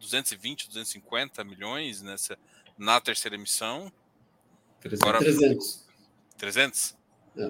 220, 0.00 0.68
250 0.68 1.44
milhões 1.44 2.00
nessa, 2.00 2.38
na 2.78 3.00
terceira 3.00 3.36
emissão. 3.36 3.92
300. 4.80 5.02
Agora, 5.02 5.18
300. 5.18 5.86
300? 6.38 6.96
É, 7.36 7.42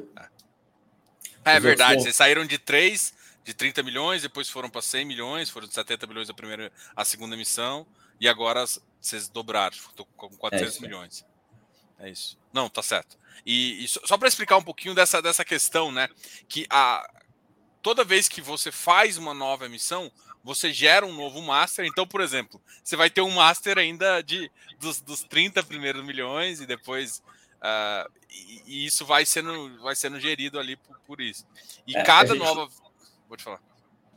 é, 1.45 1.57
é 1.57 1.61
verdade. 1.61 2.03
Vocês 2.03 2.17
saíram 2.17 2.45
de 2.45 2.59
3, 2.59 3.15
de 3.45 3.55
30 3.55 3.83
milhões, 3.83 4.23
depois 4.23 4.49
foram 4.49 4.69
para 4.69 4.83
100 4.83 5.05
milhões, 5.05 5.51
foram 5.51 5.69
de 5.69 5.75
70 5.75 6.07
milhões 6.07 6.29
a, 6.29 6.35
primeira, 6.35 6.73
a 6.97 7.05
segunda 7.05 7.35
emissão, 7.37 7.87
e 8.21 8.29
agora 8.29 8.65
vocês 9.01 9.29
dobraram, 9.29 9.77
estou 9.77 10.07
com 10.17 10.29
400 10.29 10.77
é 10.77 10.81
milhões. 10.81 11.27
É 11.99 12.09
isso. 12.09 12.39
Não, 12.53 12.69
tá 12.69 12.83
certo. 12.83 13.19
E, 13.45 13.85
e 13.85 13.89
só 13.89 14.17
para 14.17 14.29
explicar 14.29 14.57
um 14.57 14.63
pouquinho 14.63 14.95
dessa, 14.95 15.21
dessa 15.21 15.45
questão, 15.45 15.91
né? 15.91 16.09
Que 16.49 16.67
a, 16.71 17.09
toda 17.83 18.05
vez 18.05 18.29
que 18.29 18.41
você 18.41 18.71
faz 18.71 19.17
uma 19.17 19.35
nova 19.35 19.67
emissão, 19.67 20.11
você 20.43 20.73
gera 20.73 21.05
um 21.05 21.13
novo 21.13 21.43
master. 21.43 21.85
Então, 21.85 22.07
por 22.07 22.21
exemplo, 22.21 22.61
você 22.83 22.97
vai 22.97 23.11
ter 23.11 23.21
um 23.21 23.31
master 23.31 23.79
ainda 23.79 24.23
de 24.23 24.51
dos, 24.79 25.01
dos 25.01 25.23
30 25.23 25.63
primeiros 25.65 26.05
milhões 26.05 26.61
e 26.61 26.67
depois. 26.67 27.23
Uh, 27.59 28.11
e, 28.31 28.63
e, 28.67 28.87
isso 28.87 29.05
vai 29.05 29.27
sendo, 29.27 29.81
vai 29.81 29.97
sendo 29.97 30.21
gerido 30.21 30.61
ali 30.61 30.77
por, 30.77 30.99
por 31.01 31.21
isso. 31.21 31.45
E 31.87 31.97
é, 31.97 32.03
cada 32.03 32.35
gente... 32.35 32.39
nova. 32.39 32.69
Vou 33.29 33.37
te 33.37 33.43
falar. 33.43 33.61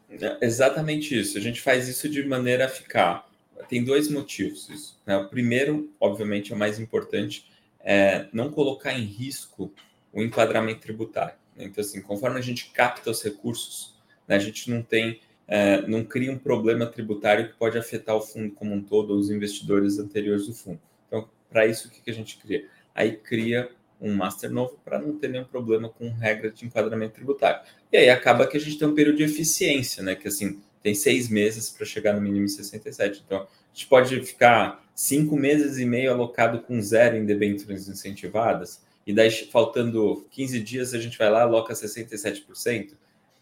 É 0.10 0.46
exatamente 0.46 1.18
isso. 1.18 1.38
A 1.38 1.42
gente 1.42 1.62
faz 1.62 1.88
isso 1.88 2.08
de 2.08 2.24
maneira 2.24 2.66
a 2.66 2.70
ficar. 2.70 3.26
Tem 3.68 3.84
dois 3.84 4.10
motivos. 4.10 4.70
Isso, 4.70 5.00
né? 5.06 5.18
O 5.18 5.28
primeiro, 5.30 5.92
obviamente, 6.00 6.52
é 6.52 6.56
o 6.56 6.60
mais 6.60 6.80
importante, 6.80 7.46
é 7.80 8.28
não 8.32 8.52
colocar 8.52 8.94
em 8.94 9.04
risco 9.04 9.74
o 10.14 10.22
enquadramento 10.22 10.82
tributário. 10.82 11.36
Então, 11.58 11.82
assim, 11.82 12.02
conforme 12.02 12.40
a 12.40 12.42
gente 12.42 12.72
capta 12.72 13.10
os 13.10 13.22
recursos, 13.24 13.96
né, 14.28 14.36
a 14.36 14.40
gente 14.40 14.70
não 14.70 14.82
tem 14.82 15.20
é, 15.48 15.86
não 15.86 16.06
cria 16.06 16.32
um 16.32 16.38
problema 16.38 16.86
tributário 16.86 17.50
que 17.50 17.58
pode 17.58 17.78
afetar 17.78 18.16
o 18.16 18.22
fundo 18.22 18.54
como 18.54 18.74
um 18.74 18.82
todo, 18.82 19.12
ou 19.12 19.20
os 19.20 19.30
investidores 19.30 20.00
anteriores 20.00 20.48
do 20.48 20.54
fundo. 20.54 20.80
Então, 21.08 21.28
para 21.50 21.68
isso, 21.68 21.90
o 21.90 21.92
que, 21.92 22.00
que 22.00 22.10
a 22.10 22.14
gente 22.14 22.38
cria? 22.38 22.66
Aí 22.96 23.18
cria 23.18 23.70
um 24.00 24.16
master 24.16 24.50
novo 24.50 24.80
para 24.84 24.98
não 24.98 25.18
ter 25.18 25.28
nenhum 25.28 25.44
problema 25.44 25.90
com 25.90 26.10
regra 26.10 26.50
de 26.50 26.66
enquadramento 26.66 27.16
tributário. 27.16 27.62
E 27.92 27.98
aí 27.98 28.10
acaba 28.10 28.48
que 28.48 28.56
a 28.56 28.60
gente 28.60 28.80
tem 28.80 28.88
um 28.88 28.96
período 28.96 29.18
de 29.18 29.24
eficiência, 29.24 30.02
né? 30.02 30.16
Que 30.16 30.30
assim, 30.30 30.62
tem 30.82 30.96
seis 30.96 31.30
meses 31.30 31.70
para 31.70 31.86
chegar 31.86 32.14
no 32.14 32.22
mínimo 32.22 32.48
67. 32.48 33.24
Então, 33.26 33.42
a 33.42 33.48
gente 33.74 33.88
pode 33.88 34.22
ficar 34.22 34.86
cinco 34.96 35.36
meses 35.36 35.78
e 35.78 35.86
meio 35.86 36.12
alocado 36.12 36.62
com 36.62 36.82
zero 36.82 37.18
em 37.18 37.26
debêntures 37.26 37.88
incentivadas, 37.88 38.84
e 39.06 39.14
daí 39.14 39.32
faltando 39.32 40.26
15 40.32 40.60
dias 40.60 40.94
a 40.94 41.00
gente 41.00 41.18
vai 41.18 41.30
lá 41.30 41.42
aloca 41.42 41.74
67%. 41.74 42.94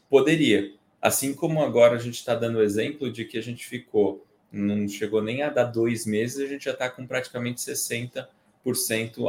Poderia, 0.10 0.74
Assim 1.02 1.34
como 1.34 1.64
agora 1.64 1.96
a 1.96 2.00
gente 2.00 2.16
está 2.16 2.36
dando 2.36 2.58
o 2.58 2.62
exemplo 2.62 3.12
de 3.12 3.24
que 3.24 3.38
a 3.38 3.42
gente 3.42 3.66
ficou, 3.66 4.26
não 4.52 4.88
chegou 4.88 5.22
nem 5.22 5.42
a 5.42 5.50
dar 5.50 5.64
dois 5.64 6.06
meses, 6.06 6.40
a 6.40 6.46
gente 6.46 6.66
já 6.66 6.72
está 6.72 6.90
com 6.90 7.08
praticamente 7.08 7.62
60% 7.62 8.28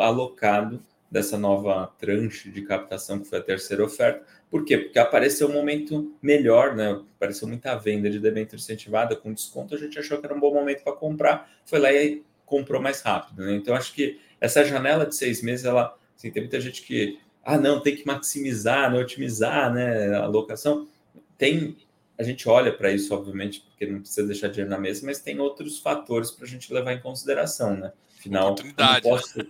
alocado 0.00 0.82
dessa 1.10 1.36
nova 1.36 1.92
tranche 1.98 2.50
de 2.50 2.62
captação 2.62 3.18
que 3.18 3.26
foi 3.26 3.38
a 3.38 3.42
terceira 3.42 3.84
oferta. 3.84 4.24
Por 4.48 4.64
quê? 4.64 4.78
Porque 4.78 4.98
apareceu 4.98 5.48
um 5.48 5.52
momento 5.52 6.14
melhor, 6.22 6.76
né? 6.76 7.00
Apareceu 7.16 7.48
muita 7.48 7.74
venda 7.76 8.08
de 8.08 8.20
debênture 8.20 8.60
incentivada 8.60 9.16
com 9.16 9.32
desconto, 9.32 9.74
a 9.74 9.78
gente 9.78 9.98
achou 9.98 10.18
que 10.18 10.26
era 10.26 10.34
um 10.34 10.40
bom 10.40 10.54
momento 10.54 10.84
para 10.84 10.92
comprar, 10.92 11.50
foi 11.64 11.78
lá 11.80 11.92
e 11.92 12.22
comprou 12.46 12.80
mais 12.80 13.00
rápido. 13.00 13.44
Né? 13.44 13.54
Então, 13.54 13.74
acho 13.74 13.92
que 13.92 14.20
essa 14.40 14.64
janela 14.64 15.04
de 15.04 15.14
seis 15.16 15.42
meses, 15.42 15.64
ela 15.64 15.96
assim, 16.16 16.30
tem 16.30 16.42
muita 16.42 16.60
gente 16.60 16.82
que, 16.82 17.18
ah, 17.44 17.58
não, 17.58 17.80
tem 17.80 17.96
que 17.96 18.06
maximizar, 18.06 18.90
né? 18.92 18.98
otimizar 18.98 19.72
né? 19.72 20.14
a 20.16 20.24
alocação 20.24 20.88
tem 21.36 21.76
a 22.18 22.22
gente 22.22 22.46
olha 22.50 22.70
para 22.70 22.92
isso, 22.92 23.14
obviamente, 23.14 23.62
porque 23.62 23.86
não 23.86 24.00
precisa 24.00 24.26
deixar 24.26 24.48
dinheiro 24.48 24.68
na 24.68 24.76
mesa, 24.76 25.06
mas 25.06 25.20
tem 25.20 25.40
outros 25.40 25.78
fatores 25.78 26.30
para 26.30 26.44
a 26.44 26.48
gente 26.48 26.70
levar 26.70 26.92
em 26.92 27.00
consideração, 27.00 27.74
né? 27.74 27.94
Afinal, 28.18 28.52
Oportunidade, 28.52 29.06
né? 29.06 29.10
posso... 29.10 29.38
né? 29.38 29.46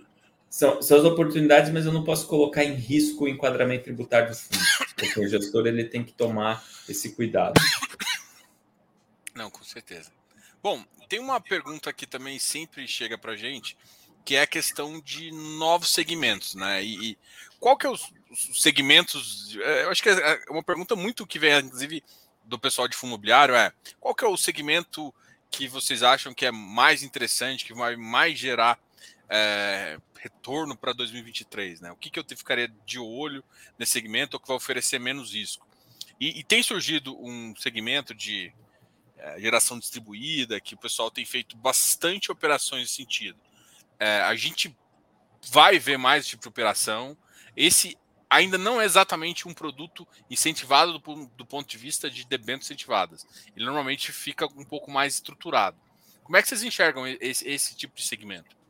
São, 0.51 0.81
são 0.81 0.97
as 0.97 1.05
oportunidades, 1.05 1.71
mas 1.71 1.85
eu 1.85 1.93
não 1.93 2.03
posso 2.03 2.27
colocar 2.27 2.61
em 2.65 2.73
risco 2.73 3.23
o 3.23 3.27
enquadramento 3.29 3.85
tributário 3.85 4.29
do 4.29 4.35
fundo. 4.35 4.59
Porque 4.97 5.19
o 5.21 5.27
gestor 5.29 5.65
ele 5.65 5.85
tem 5.85 6.03
que 6.03 6.11
tomar 6.11 6.61
esse 6.89 7.15
cuidado. 7.15 7.53
Não, 9.33 9.49
com 9.49 9.63
certeza. 9.63 10.11
Bom, 10.61 10.83
tem 11.07 11.19
uma 11.19 11.39
pergunta 11.39 11.93
que 11.93 12.05
também 12.05 12.37
sempre 12.37 12.85
chega 12.85 13.17
para 13.17 13.37
gente, 13.37 13.77
que 14.25 14.35
é 14.35 14.41
a 14.41 14.47
questão 14.47 14.99
de 14.99 15.31
novos 15.31 15.89
segmentos, 15.89 16.53
né? 16.53 16.83
E, 16.83 17.11
e 17.11 17.17
qual 17.57 17.77
que 17.77 17.87
é 17.87 17.89
os, 17.89 18.11
os 18.29 18.61
segmentos. 18.61 19.57
É, 19.57 19.85
eu 19.85 19.89
acho 19.89 20.03
que 20.03 20.09
é, 20.09 20.13
é 20.13 20.51
uma 20.51 20.61
pergunta 20.61 20.97
muito 20.97 21.25
que 21.25 21.39
vem, 21.39 21.57
inclusive, 21.59 22.03
do 22.43 22.59
pessoal 22.59 22.89
de 22.89 22.97
fundo 22.97 23.11
imobiliário 23.11 23.55
é 23.55 23.71
qual 24.01 24.13
que 24.13 24.25
é 24.25 24.27
o 24.27 24.35
segmento 24.35 25.13
que 25.49 25.65
vocês 25.65 26.03
acham 26.03 26.33
que 26.33 26.45
é 26.45 26.51
mais 26.51 27.03
interessante, 27.03 27.63
que 27.63 27.73
vai 27.73 27.95
mais 27.95 28.37
gerar 28.37 28.77
é, 29.31 29.97
retorno 30.19 30.75
para 30.75 30.91
2023, 30.91 31.79
né? 31.79 31.91
O 31.91 31.95
que, 31.95 32.09
que 32.09 32.19
eu 32.19 32.25
ficaria 32.35 32.67
de 32.85 32.99
olho 32.99 33.41
nesse 33.79 33.93
segmento 33.93 34.35
ou 34.35 34.41
que 34.41 34.47
vai 34.47 34.57
oferecer 34.57 34.99
menos 34.99 35.33
risco? 35.33 35.65
E, 36.19 36.39
e 36.39 36.43
tem 36.43 36.61
surgido 36.61 37.17
um 37.17 37.55
segmento 37.55 38.13
de 38.13 38.53
é, 39.17 39.39
geração 39.39 39.79
distribuída 39.79 40.59
que 40.59 40.75
o 40.75 40.77
pessoal 40.77 41.09
tem 41.09 41.25
feito 41.25 41.55
bastante 41.55 42.29
operações 42.29 42.81
nesse 42.81 42.95
sentido. 42.95 43.39
É, 43.97 44.19
a 44.21 44.35
gente 44.35 44.77
vai 45.49 45.79
ver 45.79 45.97
mais 45.97 46.23
esse 46.23 46.31
tipo 46.31 46.43
de 46.43 46.49
operação. 46.49 47.17
Esse 47.55 47.97
ainda 48.29 48.57
não 48.57 48.81
é 48.81 48.85
exatamente 48.85 49.47
um 49.47 49.53
produto 49.53 50.05
incentivado 50.29 50.99
do, 50.99 51.25
do 51.37 51.45
ponto 51.45 51.69
de 51.69 51.77
vista 51.77 52.11
de 52.11 52.27
debêntures 52.27 52.67
incentivadas. 52.67 53.25
Ele 53.55 53.65
normalmente 53.65 54.11
fica 54.11 54.45
um 54.45 54.65
pouco 54.65 54.91
mais 54.91 55.15
estruturado. 55.15 55.79
Como 56.21 56.35
é 56.35 56.41
que 56.41 56.49
vocês 56.49 56.63
enxergam 56.63 57.07
esse, 57.07 57.47
esse 57.47 57.75
tipo 57.75 57.95
de 57.95 58.03
segmento? 58.03 58.60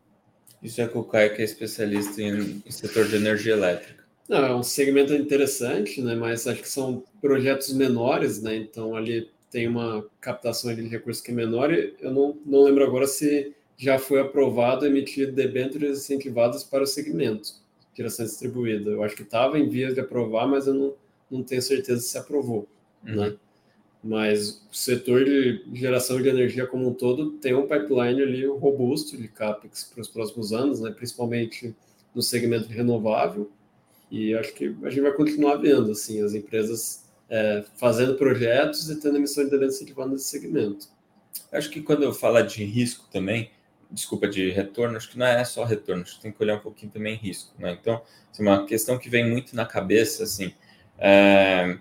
Isso 0.61 0.81
é 0.81 0.87
com 0.87 0.99
o 0.99 1.03
Caio, 1.03 1.35
que 1.35 1.41
é 1.41 1.45
especialista 1.45 2.21
em, 2.21 2.61
em 2.65 2.71
setor 2.71 3.07
de 3.07 3.15
energia 3.15 3.53
elétrica. 3.53 4.03
Não, 4.29 4.45
é 4.45 4.55
um 4.55 4.63
segmento 4.63 5.13
interessante, 5.13 6.01
né? 6.01 6.15
Mas 6.15 6.47
acho 6.47 6.61
que 6.61 6.69
são 6.69 7.03
projetos 7.19 7.73
menores, 7.73 8.41
né? 8.41 8.55
Então 8.55 8.95
ali 8.95 9.29
tem 9.49 9.67
uma 9.67 10.05
captação 10.21 10.73
de 10.73 10.87
recursos 10.87 11.21
que 11.21 11.31
é 11.31 11.33
menor. 11.33 11.73
E 11.73 11.95
eu 11.99 12.11
não, 12.11 12.37
não 12.45 12.63
lembro 12.63 12.83
agora 12.83 13.07
se 13.07 13.53
já 13.77 13.97
foi 13.97 14.21
aprovado 14.21 14.85
emitir 14.85 15.31
debêntures 15.33 15.99
incentivadas 15.99 16.63
para 16.63 16.83
o 16.83 16.87
segmento 16.87 17.61
geração 17.95 18.25
distribuída. 18.25 18.89
Eu 18.89 19.03
acho 19.03 19.15
que 19.15 19.23
estava 19.23 19.59
em 19.59 19.69
vias 19.69 19.93
de 19.93 19.99
aprovar, 19.99 20.47
mas 20.47 20.67
eu 20.67 20.73
não, 20.73 20.93
não 21.29 21.43
tenho 21.43 21.61
certeza 21.61 22.01
se 22.01 22.17
aprovou, 22.17 22.67
uhum. 23.05 23.15
né? 23.15 23.35
Mas 24.03 24.63
o 24.71 24.75
setor 24.75 25.23
de 25.23 25.63
geração 25.73 26.21
de 26.21 26.27
energia 26.27 26.65
como 26.65 26.89
um 26.89 26.93
todo 26.93 27.33
tem 27.33 27.53
um 27.53 27.67
pipeline 27.67 28.21
ali 28.21 28.45
robusto 28.47 29.15
de 29.15 29.27
capex 29.27 29.83
para 29.83 30.01
os 30.01 30.07
próximos 30.07 30.51
anos, 30.51 30.79
né? 30.79 30.91
Principalmente 30.91 31.75
no 32.13 32.21
segmento 32.21 32.67
renovável. 32.67 33.51
E 34.09 34.33
acho 34.33 34.53
que 34.53 34.75
a 34.83 34.89
gente 34.89 35.01
vai 35.01 35.13
continuar 35.13 35.57
vendo 35.57 35.91
assim 35.91 36.21
as 36.21 36.33
empresas 36.33 37.05
é, 37.29 37.63
fazendo 37.77 38.15
projetos 38.15 38.89
e 38.89 38.99
tendo 38.99 39.17
emissão 39.17 39.43
de 39.43 39.49
dividendos 39.49 39.75
incentivando 39.75 40.13
nesse 40.13 40.25
segmento. 40.25 40.87
Acho 41.51 41.69
que 41.69 41.81
quando 41.81 42.03
eu 42.03 42.13
falo 42.13 42.41
de 42.41 42.63
risco 42.63 43.07
também, 43.11 43.51
desculpa, 43.89 44.27
de 44.27 44.49
retorno, 44.49 44.97
acho 44.97 45.09
que 45.09 45.17
não 45.17 45.25
é 45.25 45.43
só 45.45 45.63
retorno, 45.63 46.01
acho 46.01 46.15
que 46.15 46.21
tem 46.21 46.31
que 46.31 46.41
olhar 46.41 46.55
um 46.55 46.61
pouquinho 46.61 46.91
também 46.91 47.15
risco, 47.15 47.53
né? 47.59 47.77
Então, 47.79 48.01
assim, 48.31 48.41
uma 48.41 48.65
questão 48.65 48.97
que 48.97 49.09
vem 49.09 49.29
muito 49.29 49.55
na 49.55 49.65
cabeça, 49.65 50.23
assim, 50.23 50.53
é, 50.97 51.77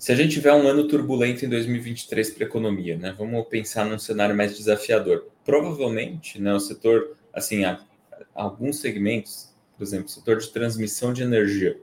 se 0.00 0.10
a 0.10 0.14
gente 0.14 0.32
tiver 0.32 0.54
um 0.54 0.66
ano 0.66 0.88
turbulento 0.88 1.44
em 1.44 1.48
2023 1.50 2.30
para 2.30 2.44
a 2.44 2.46
economia, 2.46 2.96
né? 2.96 3.14
Vamos 3.18 3.46
pensar 3.48 3.84
num 3.84 3.98
cenário 3.98 4.34
mais 4.34 4.56
desafiador. 4.56 5.26
Provavelmente, 5.44 6.40
né, 6.40 6.54
o 6.54 6.58
setor, 6.58 7.18
assim, 7.34 7.66
há, 7.66 7.84
alguns 8.34 8.80
segmentos, 8.80 9.50
por 9.76 9.84
exemplo, 9.84 10.06
o 10.06 10.08
setor 10.08 10.38
de 10.38 10.48
transmissão 10.48 11.12
de 11.12 11.22
energia, 11.22 11.78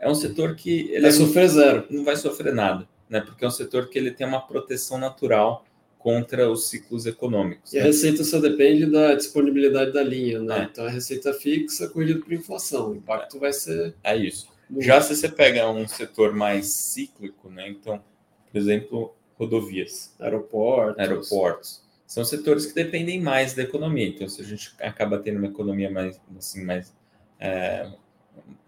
é 0.00 0.10
um 0.10 0.14
setor 0.16 0.56
que 0.56 0.90
ele 0.90 1.02
vai 1.02 1.10
é, 1.10 1.12
sofrer 1.12 1.48
zero, 1.48 1.86
não 1.88 2.02
vai 2.02 2.16
sofrer 2.16 2.52
nada, 2.52 2.88
né? 3.08 3.20
Porque 3.20 3.44
é 3.44 3.48
um 3.48 3.52
setor 3.52 3.88
que 3.88 3.96
ele 3.96 4.10
tem 4.10 4.26
uma 4.26 4.44
proteção 4.44 4.98
natural 4.98 5.64
contra 6.00 6.50
os 6.50 6.68
ciclos 6.68 7.06
econômicos. 7.06 7.72
E 7.72 7.76
né? 7.76 7.82
a 7.82 7.84
receita 7.84 8.24
só 8.24 8.40
depende 8.40 8.86
da 8.86 9.14
disponibilidade 9.14 9.92
da 9.92 10.02
linha, 10.02 10.40
né? 10.40 10.62
É. 10.62 10.64
Então 10.64 10.84
a 10.84 10.90
receita 10.90 11.32
fixa 11.32 11.88
corrigida 11.88 12.18
por 12.18 12.32
inflação, 12.32 12.90
o 12.90 12.96
impacto 12.96 13.36
é. 13.36 13.40
vai 13.40 13.52
ser 13.52 13.94
é 14.02 14.16
isso. 14.16 14.51
Já 14.78 15.00
se 15.00 15.14
você 15.14 15.28
pega 15.28 15.68
um 15.70 15.86
setor 15.86 16.32
mais 16.32 16.72
cíclico, 16.72 17.50
né? 17.50 17.68
Então, 17.68 18.02
por 18.50 18.58
exemplo, 18.58 19.14
rodovias, 19.34 20.14
aeroportos, 20.18 20.98
aeroportos, 20.98 21.82
são 22.06 22.24
setores 22.24 22.66
que 22.66 22.74
dependem 22.74 23.20
mais 23.20 23.54
da 23.54 23.62
economia. 23.62 24.06
Então, 24.06 24.28
se 24.28 24.40
a 24.40 24.44
gente 24.44 24.74
acaba 24.80 25.18
tendo 25.18 25.38
uma 25.38 25.46
economia 25.46 25.90
mais, 25.90 26.20
assim, 26.36 26.64
mais 26.64 26.94
é, 27.40 27.90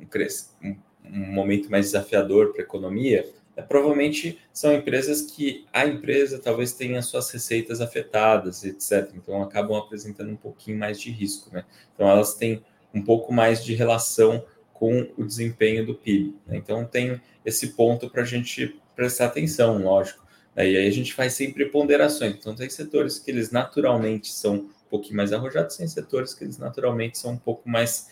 um, 0.01 0.69
um, 0.69 0.77
um 1.05 1.33
momento 1.33 1.71
mais 1.71 1.87
desafiador 1.87 2.53
para 2.53 2.63
a 2.63 2.65
economia, 2.65 3.31
é, 3.57 3.63
provavelmente 3.63 4.39
são 4.53 4.75
empresas 4.75 5.23
que 5.23 5.67
a 5.73 5.87
empresa 5.87 6.39
talvez 6.39 6.73
tenha 6.73 7.01
suas 7.03 7.31
receitas 7.31 7.81
afetadas, 7.81 8.65
etc. 8.65 9.11
Então, 9.15 9.43
acabam 9.43 9.77
apresentando 9.77 10.31
um 10.31 10.37
pouquinho 10.37 10.79
mais 10.79 11.01
de 11.01 11.11
risco, 11.11 11.51
né? 11.53 11.65
Então, 11.95 12.09
elas 12.09 12.35
têm 12.35 12.65
um 12.93 13.03
pouco 13.03 13.33
mais 13.33 13.65
de 13.65 13.75
relação 13.75 14.45
com 14.75 15.09
o 15.17 15.25
desempenho 15.25 15.87
do 15.87 15.95
PIB. 15.95 16.35
Né? 16.47 16.59
Então, 16.59 16.85
tem 16.85 17.19
esse 17.45 17.69
ponto 17.69 18.11
para 18.11 18.23
a 18.23 18.27
gente 18.27 18.79
prestar 18.95 19.27
atenção, 19.27 19.83
lógico. 19.83 20.23
Né? 20.55 20.73
E 20.73 20.77
aí 20.77 20.87
a 20.87 20.91
gente 20.91 21.15
faz 21.15 21.33
sempre 21.33 21.65
ponderações. 21.67 22.35
Então, 22.35 22.55
tem 22.55 22.69
setores 22.69 23.19
que 23.19 23.31
eles 23.31 23.51
naturalmente 23.51 24.29
são 24.31 24.55
um 24.57 24.89
pouquinho 24.91 25.17
mais 25.17 25.33
arrojados, 25.33 25.77
tem 25.77 25.89
setores 25.89 26.35
que 26.35 26.45
eles 26.45 26.59
naturalmente 26.59 27.17
são 27.17 27.33
um 27.33 27.39
pouco 27.39 27.69
mais 27.69 28.11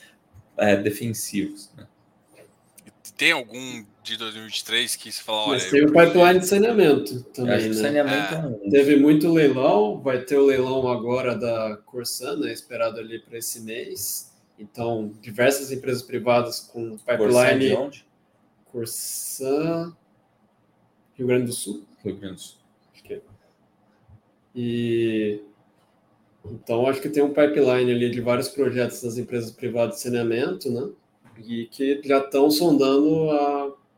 é, 0.57 0.77
defensivos. 0.77 1.71
Né? 1.77 1.87
Tem 3.17 3.33
algum 3.33 3.85
de 4.03 4.17
2023 4.17 4.97
que 4.97 5.13
se 5.13 5.23
fala, 5.23 5.43
olha... 5.43 5.53
Mas 5.53 5.71
tem 5.71 5.85
o 5.85 5.93
pipeline 5.93 6.41
de 6.41 6.47
saneamento 6.47 7.23
também, 7.25 7.69
né? 7.69 7.75
Saneamento 7.75 8.35
é. 8.35 8.67
é 8.67 8.71
Teve 8.71 8.97
muito 8.97 9.31
leilão, 9.33 10.01
vai 10.01 10.21
ter 10.23 10.37
o 10.37 10.47
leilão 10.47 10.89
agora 10.89 11.37
da 11.37 11.77
Corsana, 11.85 12.51
esperado 12.51 12.99
ali 12.99 13.21
para 13.21 13.39
esse 13.39 13.61
mês. 13.61 14.32
Então, 14.59 15.13
diversas 15.21 15.73
empresas 15.73 16.03
privadas 16.03 16.61
com 16.61 16.97
pipeline. 16.99 17.69
de 17.69 17.75
onde? 17.75 18.07
Corsã, 18.67 19.95
Rio 21.15 21.27
Grande 21.27 21.47
do 21.47 21.53
Sul. 21.53 21.85
Rio 22.05 22.17
Grande 22.17 22.37
do 22.37 22.41
Sul. 22.41 22.59
Acho 22.93 23.03
que 23.03 23.15
é. 23.15 23.21
E 24.55 25.43
então 26.45 26.87
acho 26.87 27.01
que 27.01 27.09
tem 27.09 27.23
um 27.23 27.33
pipeline 27.33 27.91
ali 27.91 28.11
de 28.11 28.21
vários 28.21 28.49
projetos 28.49 29.03
das 29.03 29.17
empresas 29.17 29.51
privadas 29.51 29.97
de 29.97 30.03
saneamento, 30.03 30.71
né? 30.71 30.91
E 31.39 31.67
que 31.67 32.01
já 32.05 32.19
estão 32.19 32.51
sondando 32.51 33.29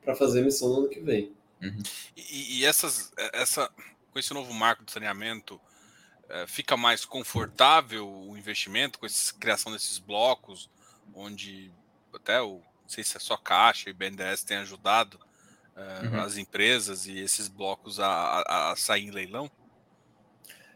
para 0.05 0.15
fazer 0.15 0.43
missão 0.43 0.69
no 0.69 0.77
ano 0.81 0.89
que 0.89 1.01
vem. 1.01 1.33
Uhum. 1.63 1.83
E, 2.17 2.59
e, 2.59 2.65
essas, 2.65 3.13
essa, 3.33 3.71
com 4.13 4.19
esse 4.19 4.35
novo 4.35 4.53
marco 4.53 4.85
do 4.85 4.91
saneamento, 4.91 5.59
fica 6.47 6.77
mais 6.77 7.05
confortável 7.05 8.09
o 8.09 8.37
investimento 8.37 8.99
com 8.99 9.07
a 9.07 9.09
criação 9.39 9.73
desses 9.73 9.99
blocos, 9.99 10.71
onde 11.15 11.71
até 12.13 12.41
o 12.41 12.63
não 12.85 12.89
sei 12.89 13.03
se 13.03 13.17
é 13.17 13.21
só 13.21 13.37
Caixa 13.37 13.89
e 13.89 13.93
BNDES 13.93 14.45
tem 14.45 14.59
ajudado 14.59 15.19
uh, 15.75 16.07
uhum. 16.07 16.21
as 16.21 16.37
empresas 16.37 17.07
e 17.07 17.19
esses 17.19 17.49
blocos 17.49 17.99
a, 17.99 18.07
a, 18.07 18.73
a, 18.73 18.77
sair 18.77 19.05
em 19.05 19.11
leilão? 19.11 19.51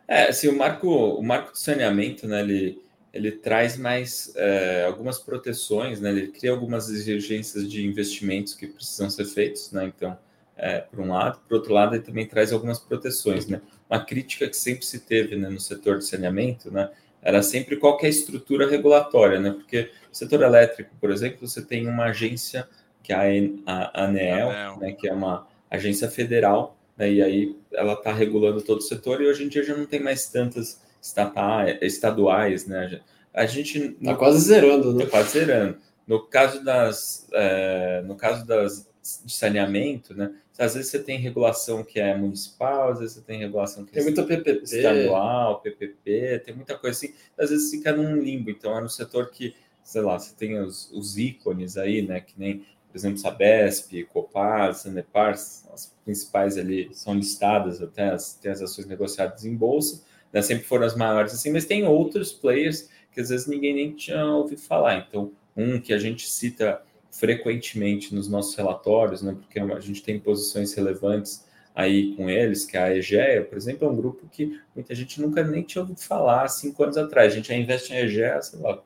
É, 0.06 0.28
assim, 0.28 0.48
o 0.48 0.56
marco, 0.56 0.88
o 0.88 1.22
marco 1.22 1.52
de 1.52 1.60
saneamento, 1.60 2.26
né, 2.26 2.40
ele, 2.40 2.82
ele 3.12 3.30
traz 3.30 3.76
mais 3.76 4.32
é, 4.36 4.84
algumas 4.86 5.18
proteções, 5.18 6.00
né, 6.00 6.08
ele 6.10 6.28
cria 6.28 6.50
algumas 6.50 6.88
exigências 6.88 7.70
de 7.70 7.86
investimentos 7.86 8.54
que 8.54 8.66
precisam 8.66 9.10
ser 9.10 9.26
feitos, 9.26 9.70
né, 9.70 9.84
então, 9.84 10.18
é, 10.58 10.80
por 10.80 11.00
um 11.00 11.08
lado, 11.08 11.38
por 11.48 11.54
outro 11.54 11.72
lado, 11.72 11.94
ele 11.94 12.02
também 12.02 12.26
traz 12.26 12.52
algumas 12.52 12.80
proteções, 12.80 13.46
né, 13.46 13.60
uma 13.88 14.04
crítica 14.04 14.48
que 14.48 14.56
sempre 14.56 14.84
se 14.84 15.00
teve 15.00 15.36
né, 15.36 15.48
no 15.48 15.60
setor 15.60 15.98
de 15.98 16.04
saneamento, 16.04 16.70
né, 16.70 16.90
era 17.22 17.42
sempre 17.42 17.76
qual 17.76 17.98
é 18.02 18.06
a 18.06 18.10
estrutura 18.10 18.68
regulatória, 18.68 19.40
né, 19.40 19.52
porque 19.52 19.90
no 20.08 20.14
setor 20.14 20.42
elétrico, 20.42 20.90
por 21.00 21.10
exemplo, 21.10 21.46
você 21.46 21.62
tem 21.62 21.86
uma 21.86 22.06
agência 22.06 22.68
que 23.02 23.12
é 23.12 23.50
a, 23.64 24.04
ANEEL, 24.04 24.78
né, 24.78 24.92
que 24.92 25.08
é 25.08 25.12
uma 25.12 25.46
agência 25.70 26.10
federal, 26.10 26.76
né, 26.96 27.10
e 27.10 27.22
aí 27.22 27.56
ela 27.72 27.92
está 27.92 28.12
regulando 28.12 28.60
todo 28.60 28.78
o 28.78 28.82
setor, 28.82 29.22
e 29.22 29.28
hoje 29.28 29.44
em 29.44 29.48
dia 29.48 29.62
já 29.62 29.76
não 29.76 29.86
tem 29.86 30.00
mais 30.00 30.28
tantas 30.28 30.82
estatais, 31.00 31.78
estaduais, 31.80 32.66
né, 32.66 33.00
a 33.32 33.46
gente... 33.46 33.96
Está 34.00 34.16
quase 34.16 34.40
zerando, 34.40 34.92
né? 34.92 35.04
Está 35.04 35.18
quase 35.18 35.30
zerando. 35.30 35.78
No 36.04 36.26
caso 36.26 36.64
das, 36.64 37.28
é, 37.32 38.02
no 38.04 38.16
caso 38.16 38.44
das 38.44 38.88
de 39.24 39.32
saneamento, 39.32 40.14
né, 40.14 40.32
às 40.58 40.74
vezes 40.74 40.90
você 40.90 40.98
tem 40.98 41.18
regulação 41.18 41.84
que 41.84 42.00
é 42.00 42.16
municipal, 42.16 42.90
às 42.90 42.98
vezes 42.98 43.14
você 43.14 43.20
tem 43.22 43.38
regulação 43.38 43.84
que 43.84 43.92
tem 43.92 44.02
é 44.02 44.04
muita 44.04 44.24
PPP. 44.24 44.64
estadual, 44.64 45.60
PPP, 45.60 46.42
tem 46.44 46.54
muita 46.54 46.76
coisa 46.76 46.96
assim, 46.96 47.14
às 47.38 47.50
vezes 47.50 47.70
fica 47.70 47.92
num 47.92 48.16
limbo. 48.16 48.50
Então 48.50 48.76
é 48.76 48.80
no 48.80 48.88
setor 48.88 49.30
que, 49.30 49.54
sei 49.84 50.02
lá, 50.02 50.18
você 50.18 50.34
tem 50.34 50.58
os, 50.58 50.90
os 50.92 51.16
ícones 51.16 51.76
aí, 51.76 52.02
né, 52.02 52.20
que 52.20 52.34
nem, 52.36 52.58
por 52.90 52.96
exemplo, 52.96 53.18
Sabesp, 53.18 54.04
Copaz, 54.12 54.78
Sanepar, 54.78 55.30
as 55.30 55.94
principais 56.04 56.58
ali 56.58 56.90
são 56.92 57.14
listadas 57.14 57.80
até, 57.80 58.10
as, 58.10 58.34
tem 58.34 58.50
as 58.50 58.60
ações 58.60 58.86
negociadas 58.86 59.44
em 59.44 59.54
bolsa, 59.54 60.02
né, 60.32 60.42
sempre 60.42 60.64
foram 60.64 60.86
as 60.86 60.96
maiores 60.96 61.32
assim, 61.32 61.52
mas 61.52 61.66
tem 61.66 61.86
outros 61.86 62.32
players 62.32 62.90
que 63.12 63.20
às 63.20 63.28
vezes 63.28 63.46
ninguém 63.46 63.74
nem 63.74 63.92
tinha 63.94 64.26
ouvido 64.26 64.60
falar. 64.60 65.06
Então, 65.08 65.30
um 65.56 65.80
que 65.80 65.92
a 65.92 65.98
gente 65.98 66.28
cita 66.28 66.82
frequentemente 67.18 68.14
nos 68.14 68.28
nossos 68.28 68.54
relatórios, 68.54 69.22
né, 69.22 69.36
porque 69.38 69.58
a 69.58 69.80
gente 69.80 70.02
tem 70.02 70.20
posições 70.20 70.72
relevantes 70.72 71.44
aí 71.74 72.14
com 72.14 72.30
eles, 72.30 72.64
que 72.64 72.76
é 72.76 72.80
a 72.80 72.96
Egea, 72.96 73.44
por 73.44 73.58
exemplo, 73.58 73.86
é 73.86 73.90
um 73.90 73.96
grupo 73.96 74.28
que 74.30 74.60
muita 74.74 74.94
gente 74.94 75.20
nunca 75.20 75.42
nem 75.42 75.62
tinha 75.62 75.82
ouvido 75.82 76.00
falar 76.00 76.46
cinco 76.48 76.82
anos 76.84 76.96
atrás. 76.96 77.32
A 77.32 77.36
gente 77.36 77.48
já 77.48 77.54
investe 77.54 77.92
em 77.92 77.96
Egea, 77.96 78.40
sei 78.40 78.60
lá, 78.60 78.80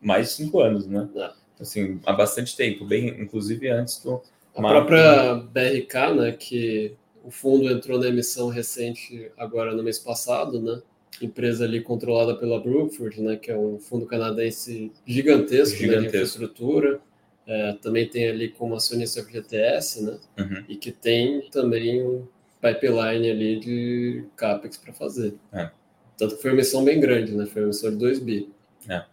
mais 0.00 0.28
de 0.28 0.32
cinco 0.34 0.60
anos, 0.60 0.86
né? 0.86 1.08
É. 1.16 1.30
Assim, 1.60 2.00
há 2.06 2.12
bastante 2.12 2.56
tempo, 2.56 2.84
bem, 2.84 3.08
inclusive 3.20 3.68
antes 3.68 3.98
do. 3.98 4.22
A 4.56 4.60
própria 4.60 5.34
BRK, 5.34 6.14
né, 6.16 6.32
que 6.32 6.94
o 7.24 7.30
fundo 7.30 7.68
entrou 7.68 7.98
na 7.98 8.08
emissão 8.08 8.48
recente 8.48 9.30
agora 9.36 9.74
no 9.74 9.82
mês 9.82 9.98
passado, 9.98 10.60
né? 10.60 10.80
Empresa 11.20 11.64
ali 11.64 11.80
controlada 11.80 12.36
pela 12.36 12.60
Brookfield, 12.60 13.20
né, 13.20 13.36
que 13.36 13.50
é 13.50 13.56
um 13.56 13.78
fundo 13.78 14.06
canadense 14.06 14.92
gigantesco, 15.06 15.76
gigantesco. 15.76 15.86
Né, 15.86 16.00
de 16.00 16.06
infraestrutura 16.06 17.00
é, 17.46 17.72
também 17.74 18.08
tem 18.08 18.28
ali 18.28 18.48
como 18.48 18.74
acionista 18.74 19.22
FGTS, 19.22 20.02
né? 20.02 20.18
Uhum. 20.38 20.64
E 20.68 20.76
que 20.76 20.90
tem 20.90 21.42
também 21.50 22.02
um 22.02 22.26
pipeline 22.60 23.30
ali 23.30 23.60
de 23.60 24.24
CAPEX 24.36 24.78
para 24.78 24.92
fazer. 24.92 25.34
É. 25.52 25.70
Tanto 26.16 26.36
que 26.36 26.42
foi 26.42 26.52
uma 26.52 26.56
missão 26.56 26.84
bem 26.84 26.98
grande, 26.98 27.32
né? 27.32 27.44
Foi 27.46 27.62
uma 27.62 27.68
missão 27.68 27.90
de 27.90 27.96
2 27.96 28.18
bi. 28.20 28.48
É. 28.88 29.04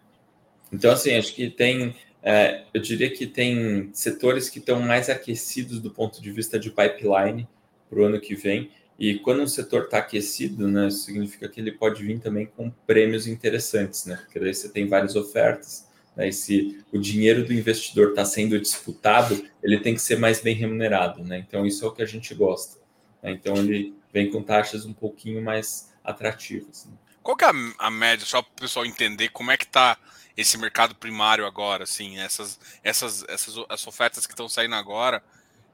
Então, 0.72 0.90
assim, 0.90 1.14
acho 1.14 1.34
que 1.34 1.50
tem, 1.50 1.94
é, 2.22 2.62
eu 2.72 2.80
diria 2.80 3.10
que 3.10 3.26
tem 3.26 3.90
setores 3.92 4.48
que 4.48 4.58
estão 4.58 4.80
mais 4.80 5.10
aquecidos 5.10 5.80
do 5.80 5.90
ponto 5.90 6.22
de 6.22 6.30
vista 6.30 6.58
de 6.58 6.70
pipeline 6.70 7.46
para 7.90 8.00
o 8.00 8.04
ano 8.04 8.20
que 8.20 8.34
vem. 8.34 8.70
E 8.98 9.18
quando 9.18 9.42
um 9.42 9.46
setor 9.46 9.84
está 9.84 9.98
aquecido, 9.98 10.68
né, 10.68 10.88
significa 10.88 11.48
que 11.48 11.60
ele 11.60 11.72
pode 11.72 12.02
vir 12.02 12.20
também 12.20 12.46
com 12.46 12.70
prêmios 12.86 13.26
interessantes, 13.26 14.06
né? 14.06 14.16
Porque 14.16 14.38
daí 14.38 14.54
você 14.54 14.68
tem 14.68 14.86
várias 14.86 15.16
ofertas, 15.16 15.88
né? 16.16 16.28
E 16.28 16.32
se 16.32 16.84
o 16.92 16.98
dinheiro 16.98 17.44
do 17.44 17.52
investidor 17.52 18.10
está 18.10 18.24
sendo 18.24 18.58
disputado, 18.60 19.46
ele 19.62 19.80
tem 19.80 19.94
que 19.94 20.00
ser 20.00 20.18
mais 20.18 20.40
bem 20.40 20.54
remunerado. 20.54 21.24
Né? 21.24 21.38
Então, 21.38 21.66
isso 21.66 21.84
é 21.84 21.88
o 21.88 21.92
que 21.92 22.02
a 22.02 22.06
gente 22.06 22.34
gosta. 22.34 22.78
Né? 23.22 23.32
Então, 23.32 23.56
ele 23.56 23.94
vem 24.12 24.30
com 24.30 24.42
taxas 24.42 24.84
um 24.84 24.92
pouquinho 24.92 25.42
mais 25.42 25.92
atrativas. 26.04 26.86
Né? 26.86 26.92
Qual 27.22 27.36
que 27.36 27.44
é 27.44 27.50
a, 27.78 27.90
média, 27.90 28.26
só 28.26 28.42
para 28.42 28.52
o 28.52 28.60
pessoal 28.60 28.84
entender 28.84 29.28
como 29.28 29.50
é 29.50 29.56
que 29.56 29.64
está 29.64 29.96
esse 30.36 30.56
mercado 30.58 30.94
primário 30.94 31.46
agora, 31.46 31.84
assim, 31.84 32.18
essas, 32.18 32.58
essas, 32.82 33.24
essas, 33.28 33.86
ofertas 33.86 34.26
que 34.26 34.32
estão 34.32 34.48
saindo 34.48 34.74
agora, 34.74 35.22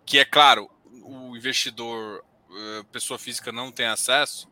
que 0.05 0.19
é 0.19 0.25
claro, 0.25 0.69
o 1.05 1.37
investidor, 1.37 2.25
eh, 2.51 2.83
pessoa 2.91 3.21
física 3.21 3.53
não 3.53 3.71
tem 3.71 3.87
acesso, 3.87 4.49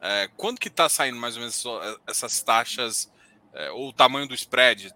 é, 0.00 0.28
quando 0.36 0.58
que 0.58 0.68
está 0.68 0.88
saindo 0.88 1.18
mais 1.18 1.34
ou 1.34 1.40
menos 1.40 1.64
essas 2.06 2.40
taxas, 2.42 3.10
é, 3.52 3.70
ou 3.70 3.88
o 3.88 3.92
tamanho 3.92 4.28
do 4.28 4.34
spread? 4.34 4.94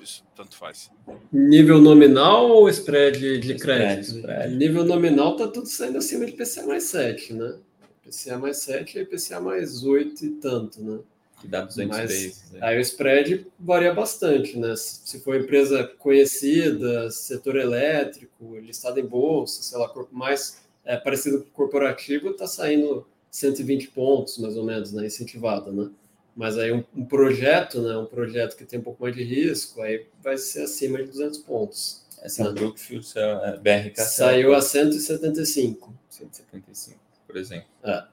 Isso, 0.00 0.24
tanto 0.36 0.56
faz. 0.56 0.90
Nível 1.32 1.80
nominal 1.80 2.48
ou 2.50 2.68
spread 2.68 3.38
de 3.38 3.54
crédito? 3.56 4.16
Spread. 4.16 4.54
Nível 4.54 4.84
nominal 4.84 5.36
tá 5.36 5.48
tudo 5.48 5.66
saindo 5.66 5.98
acima 5.98 6.24
de 6.24 6.32
PCA 6.32 6.66
mais 6.66 6.84
7, 6.84 7.34
né? 7.34 7.56
PCA 8.04 8.38
mais 8.38 8.58
7 8.58 8.98
e 8.98 9.04
PCA 9.04 9.40
mais 9.40 9.84
8 9.84 10.24
e 10.24 10.30
tanto, 10.30 10.82
né? 10.82 11.00
Que 11.40 11.46
dá 11.46 11.62
200 11.62 11.96
Mas, 11.96 12.10
vezes. 12.10 12.50
Né? 12.52 12.58
Aí 12.62 12.78
o 12.78 12.80
spread 12.80 13.46
varia 13.58 13.92
bastante, 13.92 14.58
né? 14.58 14.74
Se 14.76 15.20
for 15.20 15.36
empresa 15.36 15.84
conhecida, 15.98 17.10
setor 17.10 17.56
elétrico, 17.56 18.56
listado 18.56 18.98
em 18.98 19.06
bolsa, 19.06 19.62
sei 19.62 19.78
lá, 19.78 19.92
mais 20.10 20.62
é, 20.84 20.96
parecido 20.96 21.40
com 21.40 21.48
o 21.48 21.50
corporativo, 21.50 22.30
está 22.30 22.46
saindo 22.46 23.06
120 23.30 23.88
pontos, 23.88 24.38
mais 24.38 24.56
ou 24.56 24.64
menos, 24.64 24.92
né, 24.92 25.06
incentivado, 25.06 25.70
né? 25.70 25.90
Mas 26.38 26.56
aí 26.56 26.70
um, 26.70 26.84
um, 26.94 27.04
projeto, 27.04 27.82
né, 27.82 27.96
um 27.96 28.06
projeto 28.06 28.56
que 28.56 28.64
tem 28.64 28.78
um 28.78 28.82
pouco 28.82 29.02
mais 29.02 29.12
de 29.12 29.24
risco, 29.24 29.82
aí 29.82 30.06
vai 30.22 30.38
ser 30.38 30.62
acima 30.62 30.98
de 30.98 31.10
200 31.10 31.38
pontos. 31.38 32.06
Essa 32.22 32.44
né? 32.44 32.52
Brookfield, 32.52 33.12
é 33.16 33.56
BRK... 33.56 34.00
Saiu 34.02 34.54
a 34.54 34.62
175. 34.62 35.92
175, 36.08 36.96
por 37.26 37.36
exemplo. 37.36 37.66
É. 37.82 38.06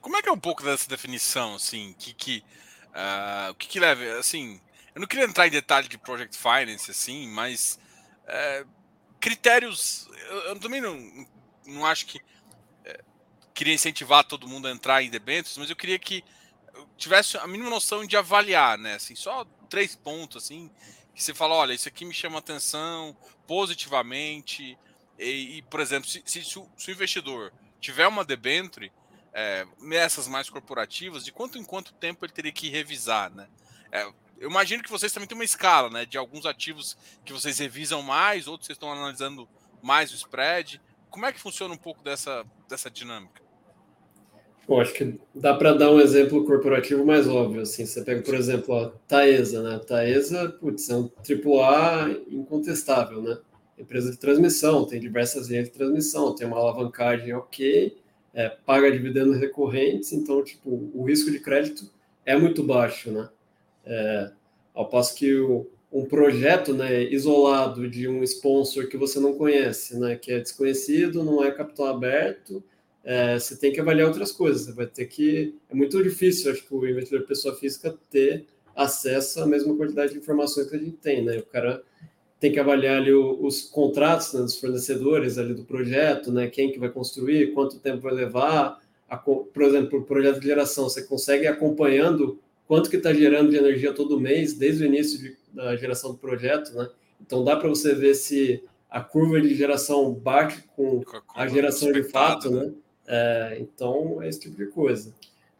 Como 0.00 0.16
é 0.16 0.22
que 0.22 0.28
é 0.28 0.32
um 0.32 0.38
pouco 0.38 0.62
dessa 0.62 0.88
definição, 0.88 1.56
assim, 1.56 1.96
que, 1.98 2.14
que 2.14 2.44
uh, 2.90 3.50
o 3.50 3.54
que, 3.56 3.66
que 3.66 3.80
leva, 3.80 4.16
assim, 4.16 4.60
eu 4.94 5.00
não 5.00 5.08
queria 5.08 5.24
entrar 5.24 5.48
em 5.48 5.50
detalhe 5.50 5.88
de 5.88 5.98
Project 5.98 6.36
Finance, 6.36 6.88
assim, 6.92 7.26
mas 7.26 7.76
uh, 8.22 8.68
critérios, 9.18 10.08
eu, 10.30 10.36
eu, 10.42 10.60
também 10.60 10.80
não, 10.80 11.26
não 11.66 11.84
acho 11.84 12.06
que 12.06 12.18
uh, 12.18 13.04
queria 13.52 13.74
incentivar 13.74 14.22
todo 14.22 14.46
mundo 14.46 14.68
a 14.68 14.70
entrar 14.70 15.02
em 15.02 15.10
debêntures, 15.10 15.58
mas 15.58 15.70
eu 15.70 15.74
queria 15.74 15.98
que 15.98 16.22
tivesse 16.98 17.38
a 17.38 17.46
mínima 17.46 17.70
noção 17.70 18.04
de 18.04 18.16
avaliar, 18.16 18.76
né, 18.76 18.94
assim, 18.94 19.14
só 19.14 19.46
três 19.70 19.96
pontos, 19.96 20.44
assim, 20.44 20.70
que 21.14 21.22
você 21.22 21.32
fala, 21.32 21.54
olha, 21.54 21.72
isso 21.72 21.88
aqui 21.88 22.04
me 22.04 22.12
chama 22.12 22.38
atenção 22.38 23.16
positivamente, 23.46 24.76
e, 25.18 25.58
e 25.58 25.62
por 25.62 25.80
exemplo, 25.80 26.08
se, 26.08 26.22
se, 26.26 26.44
se, 26.44 26.58
o, 26.58 26.68
se 26.76 26.90
o 26.90 26.92
investidor 26.92 27.52
tiver 27.80 28.06
uma 28.06 28.24
debenture, 28.24 28.92
é, 29.32 29.66
essas 29.92 30.26
mais 30.26 30.50
corporativas, 30.50 31.24
de 31.24 31.32
quanto 31.32 31.58
em 31.58 31.64
quanto 31.64 31.92
tempo 31.94 32.24
ele 32.24 32.32
teria 32.32 32.52
que 32.52 32.68
revisar, 32.68 33.30
né? 33.30 33.48
É, 33.92 34.04
eu 34.38 34.48
imagino 34.50 34.82
que 34.82 34.90
vocês 34.90 35.12
também 35.12 35.28
têm 35.28 35.36
uma 35.36 35.44
escala, 35.44 35.90
né? 35.90 36.04
De 36.04 36.16
alguns 36.18 36.46
ativos 36.46 36.96
que 37.24 37.32
vocês 37.32 37.58
revisam 37.58 38.02
mais, 38.02 38.46
outros 38.46 38.66
vocês 38.66 38.76
estão 38.76 38.92
analisando 38.92 39.48
mais 39.82 40.12
o 40.12 40.14
spread. 40.14 40.80
Como 41.10 41.26
é 41.26 41.32
que 41.32 41.40
funciona 41.40 41.72
um 41.72 41.78
pouco 41.78 42.02
dessa, 42.02 42.44
dessa 42.68 42.90
dinâmica? 42.90 43.42
Acho 44.70 44.92
que 44.92 45.18
dá 45.34 45.54
para 45.54 45.72
dar 45.72 45.90
um 45.90 45.98
exemplo 45.98 46.44
corporativo 46.44 47.04
mais 47.04 47.26
óbvio. 47.26 47.62
Assim, 47.62 47.86
você 47.86 48.02
pega, 48.02 48.20
por 48.20 48.34
exemplo, 48.34 48.74
a 48.74 48.90
Taesa, 49.08 49.62
né? 49.62 49.76
A 49.76 49.78
Taesa, 49.78 50.50
putz, 50.60 50.90
é 50.90 50.96
um 50.96 51.08
AAA 51.08 52.10
incontestável, 52.30 53.22
né? 53.22 53.38
Empresa 53.78 54.10
de 54.10 54.18
transmissão, 54.18 54.84
tem 54.84 55.00
diversas 55.00 55.48
linhas 55.48 55.66
de 55.66 55.70
transmissão, 55.70 56.34
tem 56.34 56.46
uma 56.46 56.58
alavancagem 56.58 57.32
ok, 57.32 57.96
é, 58.34 58.48
paga 58.48 58.90
dividendos 58.90 59.38
recorrentes, 59.38 60.12
então, 60.12 60.42
tipo, 60.44 60.90
o 60.92 61.04
risco 61.04 61.30
de 61.30 61.40
crédito 61.40 61.90
é 62.26 62.36
muito 62.36 62.62
baixo, 62.62 63.10
né? 63.10 63.28
É, 63.86 64.30
ao 64.74 64.88
passo 64.88 65.14
que 65.14 65.34
o, 65.34 65.66
um 65.90 66.04
projeto 66.04 66.74
né, 66.74 67.04
isolado 67.04 67.88
de 67.88 68.06
um 68.06 68.22
sponsor 68.22 68.88
que 68.88 68.96
você 68.96 69.18
não 69.18 69.34
conhece, 69.34 69.98
né, 69.98 70.16
que 70.16 70.30
é 70.30 70.38
desconhecido, 70.38 71.24
não 71.24 71.42
é 71.42 71.50
capital 71.50 71.86
aberto, 71.86 72.62
é, 73.10 73.38
você 73.38 73.56
tem 73.56 73.72
que 73.72 73.80
avaliar 73.80 74.06
outras 74.06 74.30
coisas. 74.30 74.66
Você 74.66 74.72
vai 74.72 74.86
ter 74.86 75.06
que. 75.06 75.54
É 75.70 75.74
muito 75.74 76.02
difícil, 76.02 76.52
acho 76.52 76.62
que 76.62 76.74
o 76.74 76.86
investidor 76.86 77.26
pessoa 77.26 77.56
física 77.56 77.96
ter 78.10 78.46
acesso 78.76 79.40
à 79.40 79.46
mesma 79.46 79.74
quantidade 79.74 80.12
de 80.12 80.18
informações 80.18 80.68
que 80.68 80.76
a 80.76 80.78
gente 80.78 80.98
tem, 80.98 81.24
né? 81.24 81.38
O 81.38 81.46
cara 81.46 81.82
tem 82.38 82.52
que 82.52 82.60
avaliar 82.60 82.98
ali 82.98 83.10
os 83.10 83.62
contratos 83.62 84.34
né, 84.34 84.42
dos 84.42 84.60
fornecedores 84.60 85.38
ali 85.38 85.54
do 85.54 85.64
projeto, 85.64 86.30
né, 86.30 86.46
quem 86.46 86.70
que 86.70 86.78
vai 86.78 86.88
construir, 86.88 87.52
quanto 87.52 87.80
tempo 87.80 88.02
vai 88.02 88.14
levar, 88.14 88.78
a, 89.08 89.16
por 89.16 89.62
exemplo, 89.62 89.98
o 89.98 90.04
projeto 90.04 90.38
de 90.38 90.46
geração, 90.46 90.84
você 90.84 91.02
consegue 91.02 91.48
acompanhando 91.48 92.38
quanto 92.68 92.88
que 92.88 92.96
está 92.96 93.12
gerando 93.12 93.50
de 93.50 93.56
energia 93.56 93.92
todo 93.92 94.20
mês, 94.20 94.52
desde 94.52 94.84
o 94.84 94.86
início 94.86 95.18
de, 95.18 95.36
da 95.52 95.74
geração 95.74 96.12
do 96.12 96.18
projeto, 96.18 96.72
né? 96.74 96.88
Então 97.20 97.42
dá 97.42 97.56
para 97.56 97.68
você 97.68 97.92
ver 97.92 98.14
se 98.14 98.62
a 98.88 99.00
curva 99.00 99.40
de 99.40 99.52
geração 99.56 100.14
bate 100.14 100.62
com 100.76 101.02
a, 101.34 101.42
a 101.42 101.48
geração 101.48 101.90
de 101.90 102.04
fato, 102.04 102.50
né? 102.52 102.72
É, 103.08 103.58
então 103.60 104.22
é 104.22 104.28
esse 104.28 104.40
tipo 104.40 104.56
de 104.56 104.66
coisa. 104.66 105.12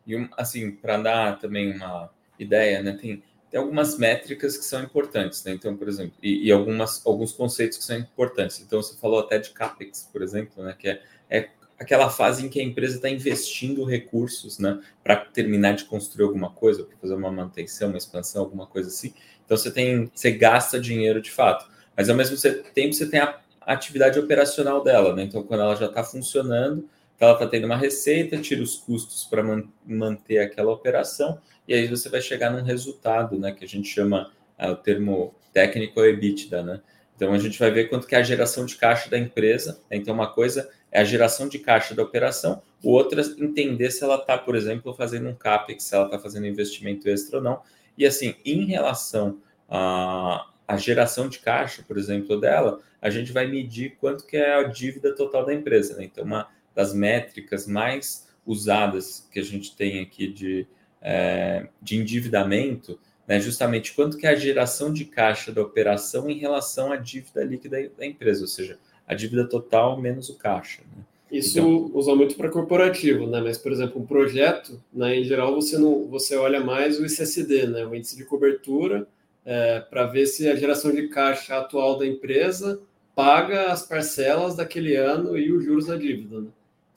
E 0.06 0.14
assim, 0.36 0.70
para 0.70 0.98
dar 0.98 1.38
também 1.38 1.74
uma 1.74 2.10
ideia, 2.38 2.82
né? 2.82 2.92
Tem 3.00 3.22
tem 3.50 3.58
algumas 3.58 3.96
métricas 3.96 4.56
que 4.56 4.64
são 4.64 4.82
importantes, 4.82 5.42
né? 5.44 5.52
Então, 5.52 5.74
por 5.76 5.88
exemplo, 5.88 6.12
e, 6.22 6.46
e, 6.46 6.52
algumas, 6.52 7.04
alguns 7.06 7.32
conceitos 7.32 7.78
que 7.78 7.84
são 7.84 7.96
importantes. 7.96 8.60
Então, 8.60 8.82
você 8.82 8.96
falou 8.98 9.20
até 9.20 9.38
de 9.38 9.50
CAPEX, 9.50 10.08
por 10.12 10.22
exemplo, 10.22 10.62
né? 10.62 10.76
Que 10.78 10.88
é, 10.88 11.02
é 11.30 11.48
aquela 11.78 12.10
fase 12.10 12.44
em 12.44 12.48
que 12.48 12.60
a 12.60 12.62
empresa 12.62 12.96
está 12.96 13.08
investindo 13.08 13.84
recursos, 13.84 14.58
né? 14.58 14.78
Para 15.02 15.16
terminar 15.16 15.76
de 15.76 15.84
construir 15.84 16.26
alguma 16.26 16.50
coisa, 16.50 16.84
para 16.84 16.96
fazer 16.98 17.14
uma 17.14 17.30
manutenção, 17.30 17.88
uma 17.88 17.98
expansão, 17.98 18.42
alguma 18.42 18.66
coisa 18.66 18.90
assim. 18.90 19.14
Então, 19.44 19.56
você 19.56 19.70
tem, 19.70 20.10
você 20.14 20.30
gasta 20.30 20.78
dinheiro 20.78 21.22
de 21.22 21.30
fato. 21.30 21.70
Mas, 21.96 22.10
ao 22.10 22.16
mesmo 22.16 22.36
tempo, 22.74 22.92
você 22.92 23.06
tem 23.06 23.20
a 23.20 23.40
atividade 23.62 24.18
operacional 24.18 24.84
dela, 24.84 25.14
né? 25.16 25.22
Então, 25.22 25.42
quando 25.42 25.62
ela 25.62 25.74
já 25.74 25.86
está 25.86 26.04
funcionando, 26.04 26.86
ela 27.20 27.32
está 27.32 27.46
tendo 27.46 27.64
uma 27.64 27.76
receita, 27.76 28.38
tira 28.38 28.62
os 28.62 28.76
custos 28.76 29.24
para 29.24 29.42
man 29.42 29.64
manter 29.84 30.38
aquela 30.38 30.72
operação 30.72 31.40
e 31.66 31.74
aí 31.74 31.86
você 31.86 32.08
vai 32.08 32.20
chegar 32.20 32.50
num 32.50 32.62
resultado, 32.62 33.38
né, 33.38 33.52
que 33.52 33.64
a 33.64 33.68
gente 33.68 33.88
chama, 33.88 34.32
é, 34.56 34.70
o 34.70 34.76
termo 34.76 35.34
técnico 35.52 36.00
é 36.00 36.08
EBITDA, 36.08 36.62
né? 36.62 36.80
Então 37.14 37.32
a 37.32 37.38
gente 37.38 37.58
vai 37.58 37.70
ver 37.70 37.88
quanto 37.88 38.06
que 38.06 38.14
é 38.14 38.18
a 38.18 38.22
geração 38.22 38.64
de 38.64 38.76
caixa 38.76 39.10
da 39.10 39.18
empresa. 39.18 39.80
Né? 39.90 39.96
Então 39.96 40.14
uma 40.14 40.32
coisa 40.32 40.70
é 40.92 41.00
a 41.00 41.04
geração 41.04 41.48
de 41.48 41.58
caixa 41.58 41.94
da 41.94 42.02
operação, 42.02 42.62
o 42.82 42.92
outro 42.92 43.20
é 43.20 43.24
entender 43.42 43.90
se 43.90 44.04
ela 44.04 44.16
está, 44.16 44.38
por 44.38 44.54
exemplo, 44.54 44.94
fazendo 44.94 45.28
um 45.28 45.34
capex, 45.34 45.84
se 45.84 45.94
ela 45.94 46.04
está 46.06 46.18
fazendo 46.18 46.46
investimento 46.46 47.08
extra 47.08 47.38
ou 47.38 47.42
não. 47.42 47.60
E 47.96 48.06
assim, 48.06 48.36
em 48.44 48.64
relação 48.66 49.40
à, 49.68 50.46
à 50.66 50.76
geração 50.76 51.28
de 51.28 51.40
caixa, 51.40 51.82
por 51.86 51.98
exemplo, 51.98 52.40
dela, 52.40 52.80
a 53.02 53.10
gente 53.10 53.32
vai 53.32 53.46
medir 53.46 53.96
quanto 54.00 54.24
que 54.24 54.36
é 54.36 54.54
a 54.54 54.62
dívida 54.62 55.14
total 55.14 55.44
da 55.44 55.52
empresa. 55.52 55.96
Né? 55.96 56.04
Então 56.04 56.24
uma 56.24 56.48
das 56.78 56.94
métricas 56.94 57.66
mais 57.66 58.28
usadas 58.46 59.26
que 59.32 59.40
a 59.40 59.42
gente 59.42 59.74
tem 59.74 60.00
aqui 60.00 60.28
de 60.28 60.64
é, 61.02 61.66
de 61.82 61.96
endividamento, 61.96 63.00
né, 63.26 63.40
justamente 63.40 63.92
quanto 63.94 64.16
que 64.16 64.28
é 64.28 64.30
a 64.30 64.36
geração 64.36 64.92
de 64.92 65.04
caixa 65.04 65.50
da 65.50 65.60
operação 65.60 66.30
em 66.30 66.38
relação 66.38 66.92
à 66.92 66.96
dívida 66.96 67.42
líquida 67.42 67.90
da 67.98 68.06
empresa, 68.06 68.42
ou 68.42 68.46
seja, 68.46 68.78
a 69.06 69.14
dívida 69.14 69.44
total 69.48 70.00
menos 70.00 70.28
o 70.28 70.36
caixa. 70.36 70.82
Né? 70.82 71.02
Isso 71.32 71.58
então, 71.58 71.90
usa 71.92 72.14
muito 72.14 72.36
para 72.36 72.48
corporativo, 72.48 73.26
né? 73.26 73.40
Mas, 73.40 73.58
por 73.58 73.72
exemplo, 73.72 74.00
um 74.00 74.06
projeto, 74.06 74.80
né, 74.92 75.18
em 75.18 75.24
geral, 75.24 75.54
você 75.56 75.76
não 75.78 76.06
você 76.06 76.36
olha 76.36 76.60
mais 76.60 77.00
o 77.00 77.04
ICSD, 77.04 77.66
né, 77.66 77.84
o 77.84 77.92
índice 77.92 78.16
de 78.16 78.24
cobertura, 78.24 79.06
é, 79.44 79.80
para 79.80 80.06
ver 80.06 80.26
se 80.26 80.48
a 80.48 80.54
geração 80.54 80.92
de 80.92 81.08
caixa 81.08 81.58
atual 81.58 81.98
da 81.98 82.06
empresa 82.06 82.80
paga 83.16 83.72
as 83.72 83.84
parcelas 83.84 84.54
daquele 84.54 84.94
ano 84.94 85.36
e 85.36 85.50
os 85.52 85.64
juros 85.64 85.86
da 85.86 85.96
dívida. 85.96 86.40
Né? 86.40 86.48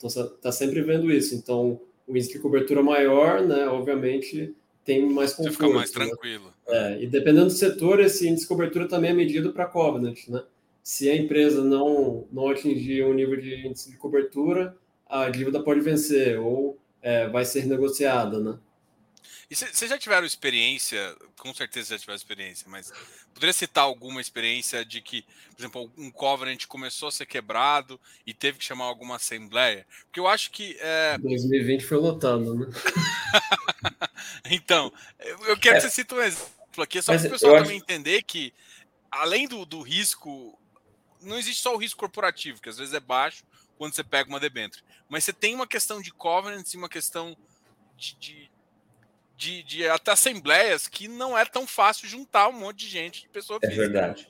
Então, 0.01 0.09
você 0.09 0.21
está 0.21 0.51
sempre 0.51 0.81
vendo 0.81 1.11
isso. 1.11 1.35
Então, 1.35 1.79
o 2.07 2.11
índice 2.11 2.33
de 2.33 2.39
cobertura 2.39 2.81
maior, 2.81 3.41
né, 3.41 3.67
obviamente, 3.67 4.55
tem 4.83 5.07
mais 5.07 5.33
conforto. 5.33 5.53
Você 5.53 5.63
fica 5.63 5.69
mais 5.69 5.93
né? 5.93 6.05
tranquilo. 6.05 6.53
É, 6.67 7.03
e 7.03 7.07
dependendo 7.07 7.45
do 7.45 7.51
setor, 7.51 7.99
esse 7.99 8.27
índice 8.27 8.43
de 8.43 8.47
cobertura 8.47 8.87
também 8.87 9.11
é 9.11 9.13
medido 9.13 9.53
para 9.53 9.65
Covenant, 9.65 10.27
né? 10.27 10.43
Se 10.83 11.09
a 11.09 11.15
empresa 11.15 11.63
não, 11.63 12.25
não 12.31 12.49
atingir 12.49 13.05
um 13.05 13.13
nível 13.13 13.39
de 13.39 13.67
índice 13.67 13.91
de 13.91 13.97
cobertura, 13.97 14.75
a 15.07 15.29
dívida 15.29 15.61
pode 15.61 15.79
vencer 15.81 16.39
ou 16.39 16.77
é, 17.01 17.27
vai 17.29 17.45
ser 17.45 17.67
negociada, 17.67 18.39
né? 18.39 18.57
E 19.49 19.55
vocês 19.55 19.89
já 19.89 19.97
tiveram 19.97 20.25
experiência, 20.25 21.15
com 21.37 21.53
certeza 21.53 21.89
já 21.89 21.99
tiveram 21.99 22.15
experiência, 22.15 22.67
mas 22.69 22.91
poderia 23.33 23.53
citar 23.53 23.83
alguma 23.83 24.21
experiência 24.21 24.85
de 24.85 25.01
que, 25.01 25.23
por 25.55 25.61
exemplo, 25.61 25.91
um 25.97 26.11
covenant 26.11 26.65
começou 26.67 27.09
a 27.09 27.11
ser 27.11 27.25
quebrado 27.25 27.99
e 28.25 28.33
teve 28.33 28.57
que 28.59 28.65
chamar 28.65 28.85
alguma 28.85 29.15
assembleia? 29.17 29.85
Porque 30.05 30.19
eu 30.19 30.27
acho 30.27 30.51
que. 30.51 30.77
É... 30.79 31.17
2020 31.17 31.85
foi 31.85 31.97
lotado, 31.97 32.55
né? 32.55 32.67
então, 34.49 34.91
eu 35.19 35.57
quero 35.57 35.77
é. 35.77 35.79
que 35.79 35.87
você 35.87 35.89
cite 35.89 36.13
um 36.13 36.21
exemplo 36.21 36.83
aqui, 36.83 37.01
só 37.01 37.17
para 37.17 37.27
o 37.27 37.29
pessoal 37.29 37.57
também 37.57 37.77
acho... 37.77 37.83
entender 37.83 38.23
que, 38.23 38.53
além 39.09 39.47
do, 39.47 39.65
do 39.65 39.81
risco, 39.81 40.57
não 41.21 41.37
existe 41.37 41.61
só 41.61 41.75
o 41.75 41.77
risco 41.77 41.99
corporativo, 41.99 42.61
que 42.61 42.69
às 42.69 42.77
vezes 42.77 42.93
é 42.93 42.99
baixo 42.99 43.43
quando 43.77 43.95
você 43.95 44.03
pega 44.03 44.29
uma 44.29 44.39
debênture, 44.39 44.83
mas 45.09 45.23
você 45.23 45.33
tem 45.33 45.55
uma 45.55 45.67
questão 45.67 46.01
de 46.01 46.11
covenants 46.11 46.73
e 46.73 46.77
uma 46.77 46.87
questão 46.87 47.35
de, 47.97 48.15
de 48.15 48.50
de, 49.41 49.63
de 49.63 49.87
até 49.87 50.11
assembleias 50.11 50.87
que 50.87 51.07
não 51.07 51.35
é 51.35 51.43
tão 51.43 51.65
fácil 51.65 52.07
juntar 52.07 52.47
um 52.47 52.51
monte 52.51 52.85
de 52.85 52.87
gente 52.87 53.21
de 53.23 53.29
pessoa 53.29 53.57
é 53.63 53.67
física. 53.67 53.83
É 53.83 53.89
verdade. 53.89 54.27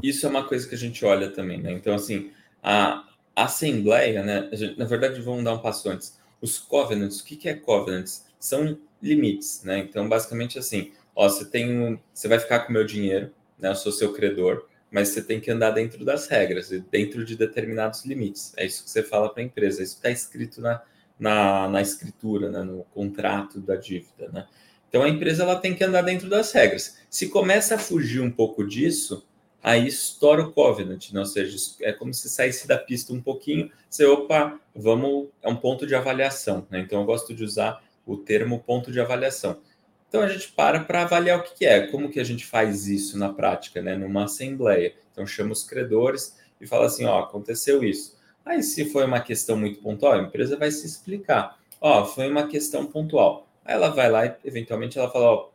Isso 0.00 0.24
é 0.24 0.28
uma 0.28 0.46
coisa 0.46 0.68
que 0.68 0.74
a 0.76 0.78
gente 0.78 1.04
olha 1.04 1.30
também, 1.30 1.60
né? 1.60 1.72
Então, 1.72 1.92
assim, 1.94 2.30
a 2.62 3.04
assembleia, 3.34 4.22
né? 4.22 4.48
Gente, 4.52 4.78
na 4.78 4.84
verdade, 4.84 5.20
vamos 5.20 5.42
dar 5.42 5.54
um 5.54 5.58
passo 5.58 5.90
antes. 5.90 6.16
Os 6.40 6.58
covenants, 6.58 7.20
o 7.20 7.24
que, 7.24 7.34
que 7.34 7.48
é 7.48 7.54
covenants? 7.54 8.26
São 8.38 8.78
limites, 9.02 9.64
né? 9.64 9.78
Então, 9.78 10.08
basicamente 10.08 10.60
assim, 10.60 10.92
ó, 11.16 11.28
você 11.28 11.44
tem 11.44 11.76
um, 11.76 11.98
você 12.14 12.28
vai 12.28 12.38
ficar 12.38 12.60
com 12.60 12.70
o 12.70 12.72
meu 12.72 12.84
dinheiro, 12.84 13.32
né? 13.58 13.70
Eu 13.70 13.74
sou 13.74 13.90
seu 13.90 14.12
credor, 14.12 14.64
mas 14.92 15.08
você 15.08 15.22
tem 15.22 15.40
que 15.40 15.50
andar 15.50 15.72
dentro 15.72 16.04
das 16.04 16.28
regras 16.28 16.70
e 16.70 16.78
dentro 16.78 17.24
de 17.24 17.34
determinados 17.34 18.04
limites. 18.04 18.52
É 18.56 18.64
isso 18.64 18.84
que 18.84 18.90
você 18.90 19.02
fala 19.02 19.28
para 19.28 19.42
a 19.42 19.46
empresa. 19.46 19.82
Isso 19.82 19.96
está 19.96 20.10
escrito 20.10 20.60
na, 20.60 20.82
na, 21.18 21.68
na 21.68 21.80
escritura, 21.80 22.50
né, 22.50 22.62
no 22.62 22.84
contrato 22.94 23.60
da 23.60 23.76
dívida. 23.76 24.28
Né? 24.32 24.46
Então 24.88 25.02
a 25.02 25.08
empresa 25.08 25.42
ela 25.42 25.56
tem 25.56 25.74
que 25.74 25.84
andar 25.84 26.02
dentro 26.02 26.28
das 26.28 26.52
regras. 26.52 26.98
Se 27.08 27.28
começa 27.28 27.76
a 27.76 27.78
fugir 27.78 28.20
um 28.20 28.30
pouco 28.30 28.66
disso, 28.66 29.26
aí 29.62 29.86
estoura 29.86 30.42
o 30.42 30.52
covenant, 30.52 31.12
né? 31.12 31.20
ou 31.20 31.26
seja, 31.26 31.56
é 31.80 31.92
como 31.92 32.12
se 32.12 32.28
saísse 32.28 32.66
da 32.66 32.76
pista 32.76 33.12
um 33.12 33.20
pouquinho, 33.20 33.70
você, 33.88 34.04
opa, 34.04 34.58
vamos, 34.74 35.28
é 35.40 35.48
um 35.48 35.56
ponto 35.56 35.86
de 35.86 35.94
avaliação, 35.94 36.66
né? 36.70 36.80
Então 36.80 37.00
eu 37.00 37.06
gosto 37.06 37.32
de 37.32 37.44
usar 37.44 37.82
o 38.04 38.16
termo 38.16 38.58
ponto 38.60 38.90
de 38.90 39.00
avaliação. 39.00 39.60
Então 40.08 40.20
a 40.20 40.28
gente 40.28 40.48
para 40.52 40.80
para 40.80 41.02
avaliar 41.02 41.38
o 41.38 41.42
que 41.42 41.64
é, 41.64 41.86
como 41.86 42.10
que 42.10 42.20
a 42.20 42.24
gente 42.24 42.44
faz 42.44 42.86
isso 42.86 43.16
na 43.16 43.32
prática, 43.32 43.80
né? 43.80 43.96
Numa 43.96 44.24
assembleia. 44.24 44.94
Então 45.10 45.26
chama 45.26 45.52
os 45.52 45.62
credores 45.64 46.36
e 46.60 46.66
fala 46.66 46.86
assim, 46.86 47.04
ó, 47.04 47.20
aconteceu 47.20 47.82
isso. 47.82 48.16
Aí 48.44 48.62
se 48.62 48.84
foi 48.86 49.04
uma 49.04 49.20
questão 49.20 49.56
muito 49.56 49.80
pontual, 49.80 50.14
a 50.14 50.18
empresa 50.22 50.56
vai 50.56 50.70
se 50.70 50.86
explicar. 50.86 51.58
Ó, 51.80 52.04
foi 52.04 52.28
uma 52.30 52.46
questão 52.46 52.86
pontual. 52.86 53.46
Aí 53.64 53.74
ela 53.74 53.88
vai 53.88 54.10
lá 54.10 54.26
e 54.26 54.34
eventualmente 54.44 54.98
ela 54.98 55.10
fala, 55.10 55.26
ó, 55.26 55.52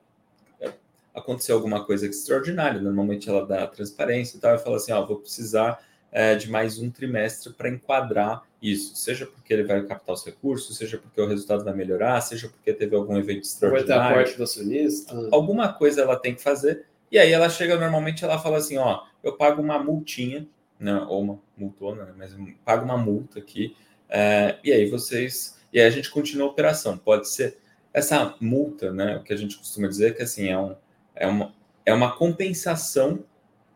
aconteceu 1.18 1.56
alguma 1.56 1.84
coisa 1.84 2.06
extraordinária. 2.06 2.80
Normalmente 2.80 3.28
ela 3.28 3.46
dá 3.46 3.66
transparência 3.68 4.38
e 4.38 4.40
tal, 4.40 4.56
e 4.56 4.60
fala 4.60 4.78
assim: 4.78 4.92
ó, 4.92 5.06
vou 5.06 5.18
precisar 5.18 5.84
é, 6.12 6.36
de 6.36 6.50
mais 6.50 6.78
um 6.80 6.90
trimestre 6.90 7.52
para 7.52 7.70
enquadrar 7.70 8.44
isso, 8.62 8.96
seja 8.96 9.26
porque 9.26 9.54
ele 9.54 9.64
vai 9.64 9.84
captar 9.84 10.16
os 10.16 10.26
recursos, 10.26 10.78
seja 10.78 10.98
porque 10.98 11.20
o 11.20 11.28
resultado 11.28 11.64
vai 11.64 11.74
melhorar, 11.74 12.22
seja 12.22 12.48
porque 12.48 12.74
teve 12.74 12.96
algum 12.96 13.18
evento 13.18 13.44
extraordinário. 13.44 14.04
Vai 14.04 14.08
ter 14.08 14.14
aporte 14.14 14.38
do 14.38 14.44
acionista. 14.44 15.14
Alguma 15.32 15.74
coisa 15.74 16.02
ela 16.02 16.16
tem 16.16 16.34
que 16.34 16.42
fazer. 16.42 16.86
E 17.12 17.18
aí 17.18 17.32
ela 17.32 17.50
chega, 17.50 17.78
normalmente 17.78 18.24
ela 18.24 18.40
fala 18.40 18.58
assim: 18.58 18.78
ó, 18.78 19.04
eu 19.24 19.34
pago 19.34 19.62
uma 19.62 19.80
multinha, 19.80 20.48
né, 20.80 21.06
ou 21.08 21.22
uma 21.22 21.40
multona, 21.58 22.06
né, 22.06 22.14
mas 22.18 22.36
pago 22.64 22.86
uma 22.86 22.98
multa 22.98 23.40
aqui, 23.40 23.76
é, 24.10 24.58
e 24.64 24.72
aí 24.72 24.90
vocês. 24.90 25.58
E 25.72 25.80
aí 25.80 25.86
a 25.86 25.90
gente 25.90 26.10
continua 26.10 26.48
a 26.48 26.50
operação. 26.50 26.98
Pode 26.98 27.28
ser 27.30 27.58
essa 27.94 28.36
multa, 28.40 28.94
né? 28.94 29.18
O 29.18 29.24
que 29.24 29.34
a 29.34 29.36
gente 29.36 29.58
costuma 29.58 29.88
dizer 29.88 30.16
que 30.16 30.24
assim 30.24 30.48
é 30.48 30.58
um 30.58 30.76
é 31.20 31.28
uma, 31.28 31.54
é 31.86 31.94
uma 31.94 32.16
compensação 32.16 33.24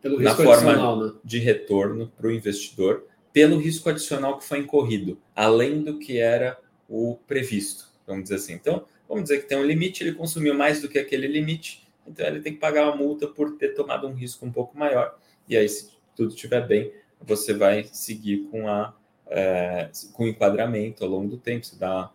na 0.04 0.36
forma 0.36 1.06
né? 1.06 1.14
de 1.24 1.39
retorno 1.39 2.12
para 2.18 2.28
o 2.28 2.32
investidor 2.32 3.06
pelo 3.34 3.58
risco 3.58 3.89
adicional 3.89 4.38
que 4.38 4.43
foi 4.43 4.60
incorrido, 4.60 5.18
além 5.36 5.82
do 5.84 5.97
que 5.97 6.18
era 6.18 6.60
o 6.89 7.18
previsto, 7.28 7.86
vamos 8.06 8.24
dizer 8.24 8.36
assim. 8.36 8.54
Então, 8.54 8.86
vamos 9.08 9.24
dizer 9.24 9.39
que 9.39 9.47
tem 9.47 9.58
um 9.58 9.64
limite, 9.64 10.04
ele 10.04 10.14
consumiu 10.14 10.54
mais 10.54 10.82
do 10.82 10.89
que 10.89 10.99
aquele 10.99 11.28
limite, 11.28 11.88
então 12.06 12.26
ele 12.26 12.41
tem 12.41 12.54
que 12.54 12.60
pagar 12.60 12.84
uma 12.84 12.95
multa 12.95 13.28
por 13.28 13.52
ter 13.52 13.70
tomado 13.70 14.08
um 14.08 14.14
risco 14.14 14.45
um 14.45 14.52
pouco 14.52 14.78
maior. 14.78 15.18
E 15.47 15.56
aí, 15.56 15.70
se 15.70 15.89
tudo 16.22 16.36
estiver 16.36 16.67
bem, 16.67 16.91
você 17.19 17.51
vai 17.51 17.84
seguir 17.91 18.47
com, 18.51 18.67
a, 18.67 18.93
é, 19.28 19.89
com 20.13 20.26
o 20.26 20.28
enquadramento 20.28 21.03
ao 21.03 21.09
longo 21.09 21.30
do 21.30 21.38
tempo. 21.38 21.65
Você 21.65 21.76
dá 21.76 22.11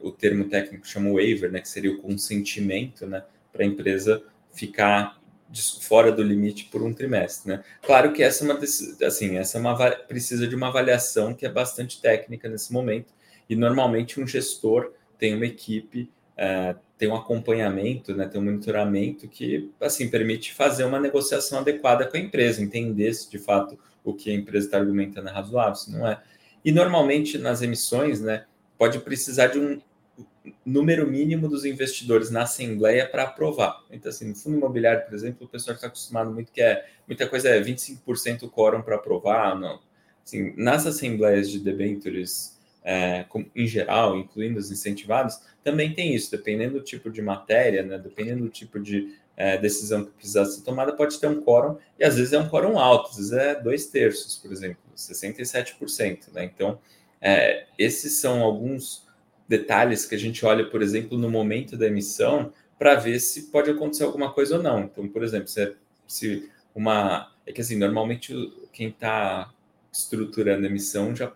o 0.00 0.10
termo 0.10 0.48
técnico 0.48 0.86
chama 0.86 1.12
waiver, 1.12 1.50
né, 1.50 1.60
que 1.60 1.68
seria 1.68 1.90
o 1.90 1.98
consentimento 1.98 3.06
né, 3.06 3.24
para 3.52 3.62
a 3.62 3.66
empresa 3.66 4.22
ficar 4.52 5.20
fora 5.80 6.10
do 6.10 6.22
limite 6.22 6.64
por 6.64 6.82
um 6.82 6.92
trimestre, 6.92 7.52
né? 7.52 7.64
Claro 7.82 8.12
que 8.12 8.24
essa 8.24 8.44
é 8.44 8.50
uma 8.50 8.58
assim, 9.06 9.36
essa 9.36 9.58
é 9.58 9.60
uma 9.60 9.90
precisa 9.90 10.48
de 10.48 10.54
uma 10.56 10.68
avaliação 10.68 11.32
que 11.32 11.46
é 11.46 11.48
bastante 11.48 12.00
técnica 12.00 12.48
nesse 12.48 12.72
momento 12.72 13.12
e 13.48 13.54
normalmente 13.54 14.20
um 14.20 14.26
gestor 14.26 14.92
tem 15.16 15.34
uma 15.34 15.46
equipe 15.46 16.10
é, 16.36 16.74
tem 16.96 17.08
um 17.08 17.14
acompanhamento, 17.14 18.14
né, 18.14 18.26
tem 18.26 18.40
um 18.40 18.44
monitoramento 18.44 19.26
que 19.28 19.70
assim 19.80 20.08
permite 20.08 20.54
fazer 20.54 20.84
uma 20.84 21.00
negociação 21.00 21.58
adequada 21.58 22.06
com 22.06 22.16
a 22.16 22.20
empresa, 22.20 22.62
entender 22.62 23.12
se 23.14 23.30
de 23.30 23.38
fato 23.38 23.78
o 24.04 24.14
que 24.14 24.30
a 24.30 24.34
empresa 24.34 24.66
está 24.66 24.78
argumentando 24.78 25.28
é 25.28 25.32
razoável, 25.32 25.74
se 25.74 25.90
não 25.90 26.06
é. 26.06 26.22
E 26.64 26.70
normalmente 26.70 27.36
nas 27.38 27.62
emissões, 27.62 28.20
né, 28.20 28.44
pode 28.78 28.98
precisar 29.00 29.48
de 29.48 29.58
um 29.58 29.80
número 30.64 31.06
mínimo 31.10 31.48
dos 31.48 31.64
investidores 31.64 32.30
na 32.30 32.42
assembleia 32.42 33.08
para 33.08 33.24
aprovar. 33.24 33.82
Então, 33.90 34.10
assim, 34.10 34.28
no 34.28 34.34
fundo 34.34 34.56
imobiliário, 34.56 35.04
por 35.04 35.14
exemplo, 35.14 35.46
o 35.46 35.48
pessoal 35.48 35.74
está 35.74 35.86
acostumado 35.86 36.30
muito 36.30 36.52
que 36.52 36.60
é 36.60 36.86
muita 37.06 37.26
coisa 37.26 37.48
é 37.48 37.60
25% 37.60 38.50
quórum 38.50 38.82
para 38.82 38.96
aprovar, 38.96 39.58
não. 39.58 39.80
Assim, 40.24 40.54
nas 40.56 40.86
assembleias 40.86 41.50
de 41.50 41.58
debentures 41.58 42.53
é, 42.84 43.24
em 43.56 43.66
geral, 43.66 44.16
incluindo 44.16 44.58
os 44.58 44.70
incentivados, 44.70 45.40
também 45.62 45.94
tem 45.94 46.14
isso, 46.14 46.30
dependendo 46.30 46.74
do 46.74 46.84
tipo 46.84 47.10
de 47.10 47.22
matéria, 47.22 47.82
né, 47.82 47.98
dependendo 47.98 48.44
do 48.44 48.50
tipo 48.50 48.78
de 48.78 49.16
é, 49.36 49.56
decisão 49.56 50.04
que 50.04 50.10
precisar 50.12 50.44
ser 50.44 50.62
tomada, 50.62 50.92
pode 50.92 51.18
ter 51.18 51.26
um 51.26 51.40
quórum, 51.40 51.78
e 51.98 52.04
às 52.04 52.16
vezes 52.16 52.32
é 52.32 52.38
um 52.38 52.48
quórum 52.48 52.78
alto, 52.78 53.10
às 53.10 53.16
vezes 53.16 53.32
é 53.32 53.60
dois 53.60 53.86
terços, 53.86 54.36
por 54.36 54.52
exemplo, 54.52 54.82
67%. 54.94 56.32
Né? 56.32 56.44
Então, 56.44 56.78
é, 57.20 57.66
esses 57.78 58.18
são 58.20 58.42
alguns 58.42 59.04
detalhes 59.48 60.04
que 60.04 60.14
a 60.14 60.18
gente 60.18 60.44
olha, 60.44 60.68
por 60.68 60.82
exemplo, 60.82 61.16
no 61.16 61.30
momento 61.30 61.76
da 61.76 61.86
emissão, 61.86 62.52
para 62.78 62.94
ver 62.96 63.18
se 63.18 63.44
pode 63.50 63.70
acontecer 63.70 64.04
alguma 64.04 64.32
coisa 64.32 64.56
ou 64.56 64.62
não. 64.62 64.80
Então, 64.82 65.08
por 65.08 65.22
exemplo, 65.22 65.48
se, 65.48 65.74
se 66.06 66.50
uma. 66.74 67.32
É 67.46 67.52
que 67.52 67.60
assim, 67.60 67.76
normalmente 67.76 68.34
quem 68.72 68.88
está 68.88 69.52
estruturando 69.92 70.64
a 70.64 70.68
emissão 70.68 71.14
já 71.14 71.32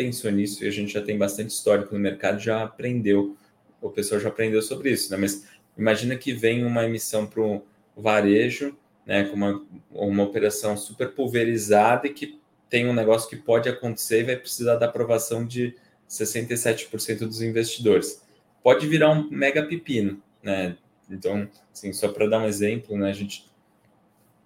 pensou 0.00 0.30
nisso 0.30 0.64
e 0.64 0.66
a 0.68 0.70
gente 0.70 0.94
já 0.94 1.02
tem 1.02 1.18
bastante 1.18 1.50
histórico 1.50 1.94
no 1.94 2.00
mercado, 2.00 2.40
já 2.40 2.62
aprendeu, 2.62 3.36
o 3.82 3.90
pessoal 3.90 4.18
já 4.18 4.30
aprendeu 4.30 4.62
sobre 4.62 4.90
isso, 4.90 5.10
né? 5.10 5.18
Mas 5.18 5.46
imagina 5.76 6.16
que 6.16 6.32
vem 6.32 6.64
uma 6.64 6.86
emissão 6.86 7.26
para 7.26 7.42
o 7.42 7.62
varejo, 7.94 8.74
né, 9.04 9.24
com 9.24 9.36
uma, 9.36 9.62
uma 9.90 10.22
operação 10.22 10.76
super 10.76 11.12
pulverizada 11.12 12.06
e 12.06 12.14
que 12.14 12.40
tem 12.70 12.86
um 12.86 12.94
negócio 12.94 13.28
que 13.28 13.36
pode 13.36 13.68
acontecer 13.68 14.20
e 14.20 14.24
vai 14.24 14.36
precisar 14.36 14.76
da 14.76 14.86
aprovação 14.86 15.44
de 15.44 15.76
67% 16.08 17.18
dos 17.18 17.42
investidores. 17.42 18.22
Pode 18.62 18.86
virar 18.86 19.10
um 19.10 19.28
mega 19.30 19.62
pepino, 19.66 20.22
né? 20.42 20.76
Então, 21.10 21.48
assim, 21.72 21.92
só 21.92 22.08
para 22.08 22.26
dar 22.26 22.38
um 22.38 22.46
exemplo, 22.46 22.96
né, 22.96 23.10
a 23.10 23.12
gente 23.12 23.50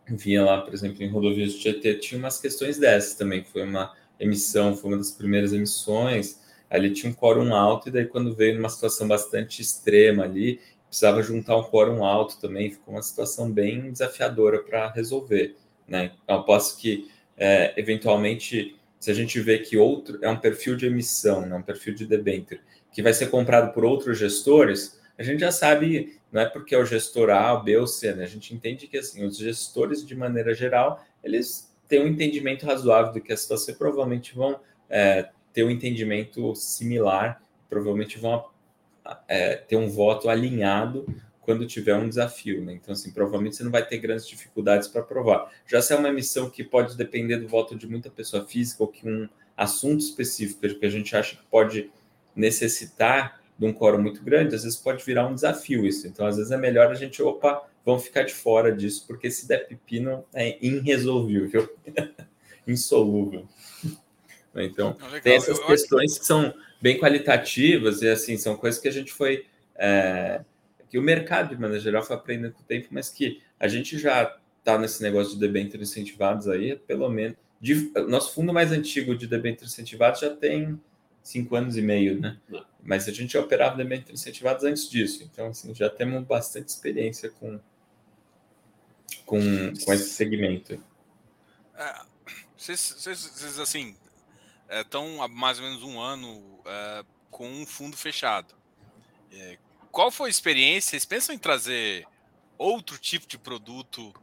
via 0.08 0.44
lá, 0.44 0.62
por 0.62 0.74
exemplo, 0.74 1.02
em 1.02 1.08
rodovias 1.08 1.52
de 1.52 1.60
Tietê, 1.60 1.94
tinha 1.94 2.18
umas 2.18 2.40
questões 2.40 2.78
dessas 2.78 3.14
também, 3.14 3.44
foi 3.44 3.62
uma 3.62 3.94
emissão, 4.18 4.76
foi 4.76 4.90
uma 4.90 4.98
das 4.98 5.10
primeiras 5.10 5.52
emissões, 5.52 6.40
ali 6.70 6.92
tinha 6.92 7.10
um 7.10 7.14
quórum 7.14 7.54
alto, 7.54 7.88
e 7.88 7.92
daí 7.92 8.06
quando 8.06 8.34
veio 8.34 8.56
numa 8.56 8.68
situação 8.68 9.06
bastante 9.06 9.62
extrema 9.62 10.24
ali, 10.24 10.60
precisava 10.88 11.22
juntar 11.22 11.56
um 11.56 11.64
quórum 11.64 12.04
alto 12.04 12.38
também, 12.40 12.70
ficou 12.70 12.94
uma 12.94 13.02
situação 13.02 13.50
bem 13.50 13.90
desafiadora 13.90 14.62
para 14.62 14.90
resolver, 14.90 15.56
né? 15.88 16.12
Eu 16.26 16.42
posso 16.44 16.78
que, 16.78 17.10
é, 17.36 17.74
eventualmente, 17.76 18.76
se 19.00 19.10
a 19.10 19.14
gente 19.14 19.40
vê 19.40 19.58
que 19.58 19.76
outro 19.76 20.18
é 20.22 20.28
um 20.28 20.36
perfil 20.36 20.76
de 20.76 20.86
emissão, 20.86 21.44
né, 21.44 21.54
um 21.54 21.62
perfil 21.62 21.94
de 21.94 22.06
debênture, 22.06 22.60
que 22.92 23.02
vai 23.02 23.12
ser 23.12 23.26
comprado 23.26 23.74
por 23.74 23.84
outros 23.84 24.18
gestores, 24.18 25.00
a 25.18 25.22
gente 25.22 25.40
já 25.40 25.50
sabe, 25.50 26.18
não 26.30 26.40
é 26.40 26.46
porque 26.46 26.74
é 26.74 26.78
o 26.78 26.86
gestor 26.86 27.28
A, 27.30 27.56
B 27.56 27.76
ou 27.76 27.86
C, 27.86 28.14
né? 28.14 28.24
A 28.24 28.28
gente 28.28 28.54
entende 28.54 28.86
que 28.86 28.96
assim, 28.96 29.24
os 29.24 29.36
gestores, 29.36 30.06
de 30.06 30.14
maneira 30.14 30.54
geral, 30.54 31.04
eles 31.22 31.73
têm 31.94 32.02
um 32.02 32.08
entendimento 32.08 32.66
razoável 32.66 33.12
do 33.12 33.20
que 33.20 33.32
a 33.32 33.36
situação 33.36 33.74
provavelmente 33.76 34.34
vão 34.34 34.58
é, 34.90 35.30
ter 35.52 35.62
um 35.64 35.70
entendimento 35.70 36.52
similar, 36.56 37.40
provavelmente 37.70 38.18
vão 38.18 38.46
é, 39.28 39.54
ter 39.54 39.76
um 39.76 39.88
voto 39.88 40.28
alinhado 40.28 41.06
quando 41.40 41.66
tiver 41.66 41.94
um 41.94 42.08
desafio, 42.08 42.64
né? 42.64 42.72
Então, 42.72 42.92
assim, 42.92 43.12
provavelmente 43.12 43.56
você 43.56 43.62
não 43.62 43.70
vai 43.70 43.86
ter 43.86 43.98
grandes 43.98 44.26
dificuldades 44.26 44.88
para 44.88 45.02
aprovar. 45.02 45.52
Já 45.66 45.80
se 45.80 45.92
é 45.92 45.96
uma 45.96 46.08
emissão 46.08 46.50
que 46.50 46.64
pode 46.64 46.96
depender 46.96 47.36
do 47.36 47.46
voto 47.46 47.76
de 47.76 47.86
muita 47.86 48.10
pessoa 48.10 48.44
física 48.44 48.82
ou 48.82 48.88
que 48.88 49.06
um 49.08 49.28
assunto 49.56 50.00
específico 50.00 50.60
que 50.80 50.86
a 50.86 50.90
gente 50.90 51.14
acha 51.14 51.36
que 51.36 51.44
pode 51.44 51.92
necessitar 52.34 53.40
de 53.56 53.66
um 53.66 53.72
quórum 53.72 54.02
muito 54.02 54.24
grande, 54.24 54.56
às 54.56 54.64
vezes 54.64 54.76
pode 54.76 55.04
virar 55.04 55.28
um 55.28 55.34
desafio 55.34 55.86
isso. 55.86 56.08
Então, 56.08 56.26
às 56.26 56.38
vezes 56.38 56.50
é 56.50 56.56
melhor 56.56 56.90
a 56.90 56.94
gente, 56.94 57.22
opa, 57.22 57.62
vamos 57.84 58.04
ficar 58.04 58.22
de 58.22 58.32
fora 58.32 58.74
disso, 58.74 59.04
porque 59.06 59.30
se 59.30 59.46
der 59.46 59.66
pepino 59.68 60.24
é 60.32 60.58
irresolvível, 60.64 61.68
insolúvel. 62.66 63.46
Então, 64.56 64.96
tem 65.22 65.34
essas 65.34 65.58
questões 65.58 66.18
que 66.18 66.24
são 66.24 66.54
bem 66.80 66.98
qualitativas 66.98 68.02
e, 68.02 68.08
assim, 68.08 68.36
são 68.36 68.56
coisas 68.56 68.80
que 68.80 68.88
a 68.88 68.92
gente 68.92 69.12
foi... 69.12 69.46
É, 69.76 70.42
que 70.88 70.98
o 70.98 71.02
mercado, 71.02 71.48
de 71.48 71.60
maneira 71.60 71.82
geral, 71.82 72.04
foi 72.04 72.14
aprendendo 72.14 72.52
com 72.52 72.62
o 72.62 72.64
tempo, 72.64 72.86
mas 72.92 73.10
que 73.10 73.42
a 73.58 73.66
gente 73.66 73.98
já 73.98 74.38
está 74.60 74.78
nesse 74.78 75.02
negócio 75.02 75.34
de 75.34 75.40
debêntures 75.40 75.90
incentivados 75.90 76.48
aí, 76.48 76.76
pelo 76.76 77.08
menos. 77.08 77.36
De, 77.60 77.90
nosso 78.08 78.32
fundo 78.32 78.52
mais 78.52 78.70
antigo 78.70 79.16
de 79.16 79.26
debêntures 79.26 79.72
incentivados 79.72 80.20
já 80.20 80.30
tem 80.30 80.78
cinco 81.22 81.56
anos 81.56 81.76
e 81.76 81.82
meio, 81.82 82.20
né? 82.20 82.38
Mas 82.82 83.08
a 83.08 83.12
gente 83.12 83.32
já 83.32 83.40
operava 83.40 83.76
debêntures 83.76 84.20
incentivados 84.20 84.62
antes 84.64 84.88
disso. 84.88 85.28
Então, 85.30 85.48
assim, 85.48 85.74
já 85.74 85.90
temos 85.90 86.22
bastante 86.24 86.68
experiência 86.68 87.30
com, 87.40 87.58
com, 89.24 89.38
com 89.84 89.92
esse 89.92 90.10
segmento. 90.10 90.82
É, 91.76 92.00
vocês, 92.56 92.94
vocês, 92.98 93.58
assim, 93.58 93.96
estão 94.70 95.22
é, 95.22 95.24
há 95.24 95.28
mais 95.28 95.58
ou 95.58 95.64
menos 95.64 95.82
um 95.82 96.00
ano 96.00 96.60
é, 96.64 97.04
com 97.30 97.48
um 97.48 97.66
fundo 97.66 97.96
fechado. 97.96 98.54
É, 99.32 99.58
qual 99.90 100.10
foi 100.10 100.28
a 100.28 100.30
experiência? 100.30 100.90
Vocês 100.90 101.04
pensam 101.04 101.34
em 101.34 101.38
trazer 101.38 102.06
outro 102.56 102.98
tipo 102.98 103.26
de 103.26 103.36
produto 103.36 104.14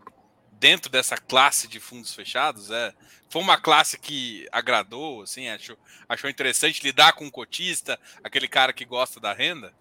dentro 0.53 0.89
dessa 0.89 1.17
classe 1.17 1.67
de 1.67 1.79
fundos 1.79 2.13
fechados? 2.13 2.71
É, 2.71 2.93
foi 3.29 3.41
uma 3.41 3.57
classe 3.57 3.97
que 3.97 4.47
agradou, 4.51 5.21
assim, 5.21 5.47
achou, 5.47 5.77
achou 6.09 6.29
interessante 6.29 6.83
lidar 6.83 7.13
com 7.13 7.25
o 7.27 7.31
cotista, 7.31 7.99
aquele 8.23 8.47
cara 8.47 8.73
que 8.73 8.85
gosta 8.85 9.19
da 9.19 9.33
renda? 9.33 9.73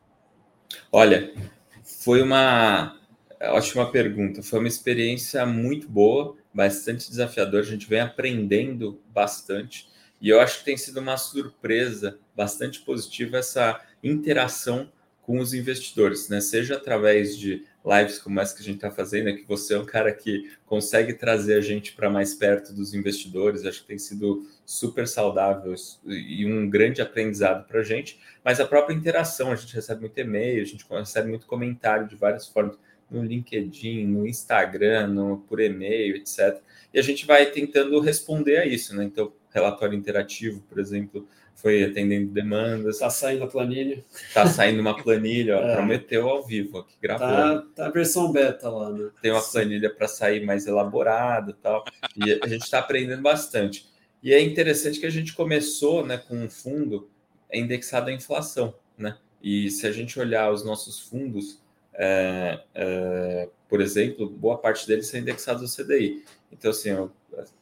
Olha, 0.92 1.34
foi 1.82 2.22
uma 2.22 2.99
ótima 3.48 3.90
pergunta. 3.90 4.42
Foi 4.42 4.58
uma 4.58 4.68
experiência 4.68 5.44
muito 5.46 5.88
boa. 5.88 6.36
bastante 6.52 7.08
desafiador, 7.08 7.60
a 7.60 7.64
gente 7.64 7.88
vem 7.88 8.00
aprendendo 8.00 9.00
bastante. 9.12 9.88
E 10.20 10.28
eu 10.28 10.40
acho 10.40 10.58
que 10.58 10.64
tem 10.64 10.76
sido 10.76 11.00
uma 11.00 11.16
surpresa 11.16 12.18
bastante 12.36 12.80
positiva 12.80 13.38
essa 13.38 13.80
interação 14.02 14.90
com 15.22 15.38
os 15.38 15.54
investidores, 15.54 16.28
né? 16.28 16.40
Seja 16.40 16.74
através 16.74 17.38
de 17.38 17.64
lives 17.84 18.18
como 18.18 18.40
essa 18.40 18.54
que 18.54 18.62
a 18.62 18.64
gente 18.64 18.76
está 18.76 18.90
fazendo, 18.90 19.28
é 19.28 19.32
que 19.32 19.46
você 19.46 19.74
é 19.74 19.78
um 19.78 19.84
cara 19.84 20.12
que 20.12 20.50
consegue 20.66 21.14
trazer 21.14 21.54
a 21.54 21.60
gente 21.60 21.92
para 21.92 22.10
mais 22.10 22.34
perto 22.34 22.72
dos 22.72 22.92
investidores. 22.92 23.64
Acho 23.64 23.82
que 23.82 23.86
tem 23.86 23.98
sido 23.98 24.46
super 24.66 25.06
saudável 25.06 25.74
e 26.04 26.44
um 26.44 26.68
grande 26.68 27.00
aprendizado 27.00 27.66
para 27.66 27.80
a 27.80 27.84
gente. 27.84 28.20
Mas 28.44 28.60
a 28.60 28.66
própria 28.66 28.92
interação, 28.92 29.52
a 29.52 29.56
gente 29.56 29.74
recebe 29.74 30.00
muito 30.00 30.18
e-mail, 30.18 30.62
a 30.62 30.66
gente 30.66 30.84
recebe 30.90 31.28
muito 31.28 31.46
comentário 31.46 32.08
de 32.08 32.16
várias 32.16 32.48
formas 32.48 32.76
no 33.10 33.22
LinkedIn, 33.22 34.06
no 34.06 34.26
Instagram, 34.26 35.08
no, 35.08 35.38
por 35.38 35.60
e-mail, 35.60 36.16
etc. 36.16 36.60
E 36.92 36.98
a 36.98 37.02
gente 37.02 37.26
vai 37.26 37.46
tentando 37.46 37.98
responder 38.00 38.58
a 38.58 38.66
isso, 38.66 38.94
né? 38.94 39.04
Então, 39.04 39.32
relatório 39.50 39.96
interativo, 39.96 40.60
por 40.68 40.78
exemplo, 40.78 41.26
foi 41.54 41.84
atendendo 41.84 42.30
demandas. 42.30 42.96
Está 42.96 43.10
saindo 43.10 43.44
a 43.44 43.46
planilha. 43.46 44.02
Está 44.28 44.46
saindo 44.46 44.80
uma 44.80 44.96
planilha, 44.96 45.58
ó, 45.58 45.60
é. 45.66 45.74
prometeu 45.74 46.28
ao 46.28 46.44
vivo, 46.44 46.78
aqui 46.78 46.94
gravou. 47.00 47.26
Tá, 47.26 47.66
tá 47.74 47.86
a 47.86 47.90
versão 47.90 48.32
beta 48.32 48.68
lá, 48.68 48.90
né? 48.90 49.10
Tem 49.20 49.30
uma 49.30 49.42
planilha 49.42 49.90
para 49.90 50.08
sair 50.08 50.44
mais 50.44 50.66
elaborada 50.66 51.56
tal. 51.62 51.84
E 52.16 52.38
a 52.42 52.46
gente 52.46 52.62
está 52.62 52.78
aprendendo 52.78 53.22
bastante. 53.22 53.88
E 54.22 54.32
é 54.32 54.40
interessante 54.40 55.00
que 55.00 55.06
a 55.06 55.10
gente 55.10 55.32
começou 55.34 56.04
né, 56.04 56.18
com 56.18 56.36
um 56.36 56.50
fundo 56.50 57.08
indexado 57.52 58.10
à 58.10 58.12
inflação, 58.12 58.74
né? 58.96 59.16
E 59.42 59.70
se 59.70 59.86
a 59.86 59.92
gente 59.92 60.18
olhar 60.20 60.52
os 60.52 60.64
nossos 60.64 61.00
fundos, 61.00 61.60
é, 61.94 62.60
é, 62.74 63.48
por 63.68 63.80
exemplo, 63.80 64.28
boa 64.28 64.58
parte 64.58 64.86
deles 64.86 65.06
são 65.06 65.20
indexados 65.20 65.62
ao 65.62 65.84
CDI. 65.84 66.24
Então, 66.52 66.70
assim, 66.70 66.90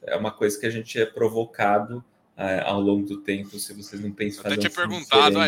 é 0.03 0.17
uma 0.17 0.31
coisa 0.31 0.59
que 0.59 0.67
a 0.67 0.71
gente 0.71 0.99
é 0.99 1.07
provocado 1.07 2.05
é, 2.37 2.61
ao 2.61 2.81
longo 2.81 3.07
do 3.07 3.19
tempo, 3.19 3.59
se 3.59 3.73
vocês 3.75 4.01
não 4.01 4.13
pensam 4.13 4.45
Eu 4.45 4.53
até 4.53 4.61
tinha 4.61 4.71
perguntado, 4.71 5.39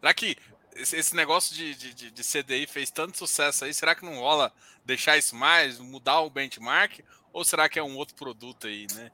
será 0.00 0.14
que 0.14 0.36
esse, 0.76 0.96
esse 0.96 1.14
negócio 1.16 1.54
de, 1.54 1.74
de, 1.74 2.10
de, 2.10 2.22
CDI 2.22 2.66
fez 2.66 2.90
tanto 2.90 3.18
sucesso 3.18 3.64
aí, 3.64 3.74
será 3.74 3.94
que 3.94 4.04
não 4.04 4.20
rola 4.20 4.52
deixar 4.84 5.18
isso 5.18 5.34
mais, 5.34 5.78
mudar 5.78 6.20
o 6.20 6.30
benchmark, 6.30 7.00
ou 7.32 7.44
será 7.44 7.68
que 7.68 7.78
é 7.78 7.82
um 7.82 7.96
outro 7.96 8.14
produto 8.14 8.66
aí, 8.66 8.86
né? 8.94 9.10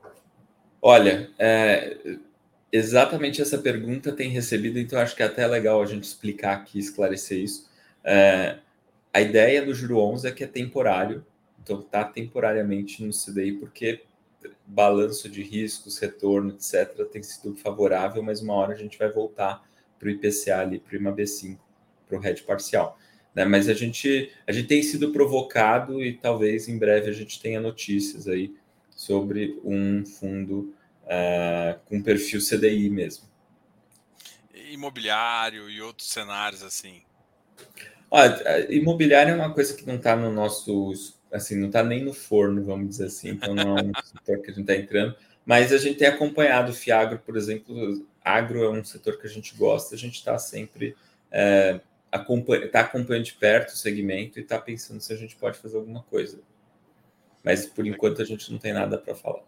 Olha, 0.80 1.30
é, 1.38 2.18
exatamente 2.70 3.40
essa 3.42 3.58
pergunta 3.58 4.12
tem 4.12 4.28
recebido, 4.28 4.78
então 4.78 4.98
acho 4.98 5.16
que 5.16 5.22
é 5.22 5.26
até 5.26 5.46
legal 5.46 5.82
a 5.82 5.86
gente 5.86 6.04
explicar 6.04 6.56
aqui, 6.56 6.78
esclarecer 6.78 7.38
isso. 7.38 7.68
É, 8.04 8.58
a 9.16 9.20
ideia 9.22 9.64
do 9.64 9.72
Juro 9.72 9.98
11 9.98 10.28
é 10.28 10.30
que 10.30 10.44
é 10.44 10.46
temporário, 10.46 11.24
então 11.62 11.80
está 11.80 12.04
temporariamente 12.04 13.02
no 13.02 13.10
CDI, 13.10 13.52
porque 13.52 14.04
balanço 14.66 15.26
de 15.26 15.42
riscos, 15.42 15.98
retorno, 15.98 16.50
etc., 16.50 17.02
tem 17.10 17.22
sido 17.22 17.56
favorável, 17.56 18.22
mas 18.22 18.42
uma 18.42 18.52
hora 18.52 18.74
a 18.74 18.76
gente 18.76 18.98
vai 18.98 19.10
voltar 19.10 19.66
para 19.98 20.08
o 20.08 20.10
IPCA 20.10 20.58
ali, 20.58 20.78
para 20.78 20.94
o 20.94 21.00
IMAB5, 21.00 21.58
para 22.06 22.18
o 22.18 22.20
RED 22.20 22.42
parcial. 22.42 22.98
Né? 23.34 23.46
Mas 23.46 23.70
a 23.70 23.72
gente, 23.72 24.30
a 24.46 24.52
gente 24.52 24.68
tem 24.68 24.82
sido 24.82 25.10
provocado 25.10 26.04
e 26.04 26.12
talvez 26.12 26.68
em 26.68 26.76
breve 26.76 27.08
a 27.08 27.14
gente 27.14 27.40
tenha 27.40 27.58
notícias 27.58 28.28
aí 28.28 28.54
sobre 28.90 29.58
um 29.64 30.04
fundo 30.04 30.74
uh, 31.04 31.80
com 31.86 32.02
perfil 32.02 32.38
CDI 32.38 32.90
mesmo. 32.90 33.24
Imobiliário 34.70 35.70
e 35.70 35.80
outros 35.80 36.10
cenários 36.10 36.62
assim. 36.62 37.00
Olha, 38.18 38.74
imobiliário 38.74 39.34
é 39.34 39.36
uma 39.36 39.52
coisa 39.52 39.74
que 39.74 39.86
não 39.86 39.96
está 39.96 40.16
no 40.16 40.32
nosso 40.32 40.90
assim, 41.30 41.54
não 41.54 41.66
está 41.66 41.82
nem 41.82 42.02
no 42.02 42.14
forno, 42.14 42.64
vamos 42.64 42.88
dizer 42.88 43.08
assim, 43.08 43.28
então 43.28 43.54
não 43.54 43.76
é 43.76 43.82
um 43.82 43.92
setor 44.02 44.38
que 44.38 44.50
a 44.50 44.54
gente 44.54 44.60
está 44.60 44.74
entrando, 44.74 45.14
mas 45.44 45.70
a 45.70 45.76
gente 45.76 45.98
tem 45.98 46.08
acompanhado 46.08 46.72
o 46.72 46.74
Fiagro, 46.74 47.18
por 47.18 47.36
exemplo, 47.36 48.06
agro 48.24 48.64
é 48.64 48.70
um 48.70 48.82
setor 48.82 49.18
que 49.18 49.26
a 49.26 49.30
gente 49.30 49.54
gosta, 49.54 49.94
a 49.94 49.98
gente 49.98 50.14
está 50.14 50.38
sempre 50.38 50.96
é, 51.30 51.78
acompanha, 52.10 52.66
tá 52.70 52.80
acompanhando 52.80 53.24
de 53.26 53.34
perto 53.34 53.74
o 53.74 53.76
segmento 53.76 54.38
e 54.38 54.42
está 54.42 54.58
pensando 54.58 54.98
se 55.02 55.12
a 55.12 55.16
gente 55.16 55.36
pode 55.36 55.58
fazer 55.58 55.76
alguma 55.76 56.02
coisa. 56.04 56.40
Mas 57.44 57.66
por 57.66 57.86
enquanto 57.86 58.22
a 58.22 58.24
gente 58.24 58.50
não 58.50 58.58
tem 58.58 58.72
nada 58.72 58.96
para 58.96 59.14
falar. 59.14 59.42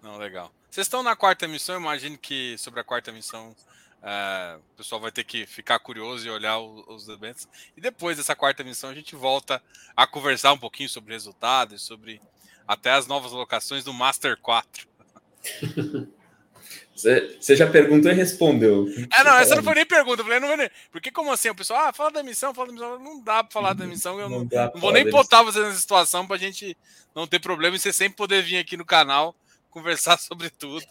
Não, 0.00 0.18
legal. 0.18 0.52
Vocês 0.70 0.86
estão 0.86 1.02
na 1.02 1.16
quarta 1.16 1.48
missão, 1.48 1.80
imagino 1.80 2.16
que 2.16 2.56
sobre 2.58 2.78
a 2.78 2.84
quarta 2.84 3.10
missão 3.10 3.56
Uh, 4.02 4.58
o 4.58 4.76
pessoal 4.76 5.00
vai 5.00 5.12
ter 5.12 5.22
que 5.22 5.46
ficar 5.46 5.78
curioso 5.78 6.26
e 6.26 6.30
olhar 6.30 6.58
os, 6.58 6.84
os 6.88 7.08
eventos. 7.08 7.46
E 7.76 7.80
depois 7.80 8.16
dessa 8.16 8.34
quarta 8.34 8.64
missão, 8.64 8.90
a 8.90 8.94
gente 8.94 9.14
volta 9.14 9.62
a 9.96 10.06
conversar 10.08 10.52
um 10.52 10.58
pouquinho 10.58 10.88
sobre 10.88 11.12
resultados, 11.12 11.82
sobre 11.82 12.20
até 12.66 12.90
as 12.90 13.06
novas 13.06 13.30
locações 13.30 13.84
do 13.84 13.92
Master 13.92 14.36
4. 14.38 14.88
Você 16.96 17.36
já 17.54 17.70
perguntou 17.70 18.10
e 18.10 18.14
respondeu. 18.14 18.88
É, 19.12 19.22
não, 19.22 19.38
essa 19.38 19.54
não 19.54 19.62
foi 19.62 19.76
nem 19.76 19.86
pergunta. 19.86 20.22
Eu 20.22 20.26
falei, 20.26 20.40
não, 20.40 20.68
porque 20.90 21.12
como 21.12 21.30
assim? 21.30 21.50
O 21.50 21.54
pessoal, 21.54 21.86
ah, 21.88 21.92
fala 21.92 22.10
da 22.10 22.22
missão, 22.24 22.52
fala 22.52 22.68
da 22.68 22.72
missão. 22.72 22.98
Não 22.98 23.22
dá 23.22 23.44
para 23.44 23.52
falar 23.52 23.72
da 23.72 23.86
missão. 23.86 24.18
Eu 24.18 24.28
não, 24.28 24.40
não, 24.40 24.48
não 24.74 24.80
vou 24.80 24.92
nem 24.92 25.08
botar 25.08 25.44
você 25.44 25.60
nessa 25.60 25.78
situação 25.78 26.26
para 26.26 26.34
a 26.34 26.40
gente 26.40 26.76
não 27.14 27.24
ter 27.24 27.38
problema 27.38 27.76
e 27.76 27.78
você 27.78 27.92
sempre 27.92 28.16
poder 28.16 28.42
vir 28.42 28.58
aqui 28.58 28.76
no 28.76 28.84
canal 28.84 29.32
conversar 29.72 30.18
sobre 30.20 30.50
tudo. 30.50 30.84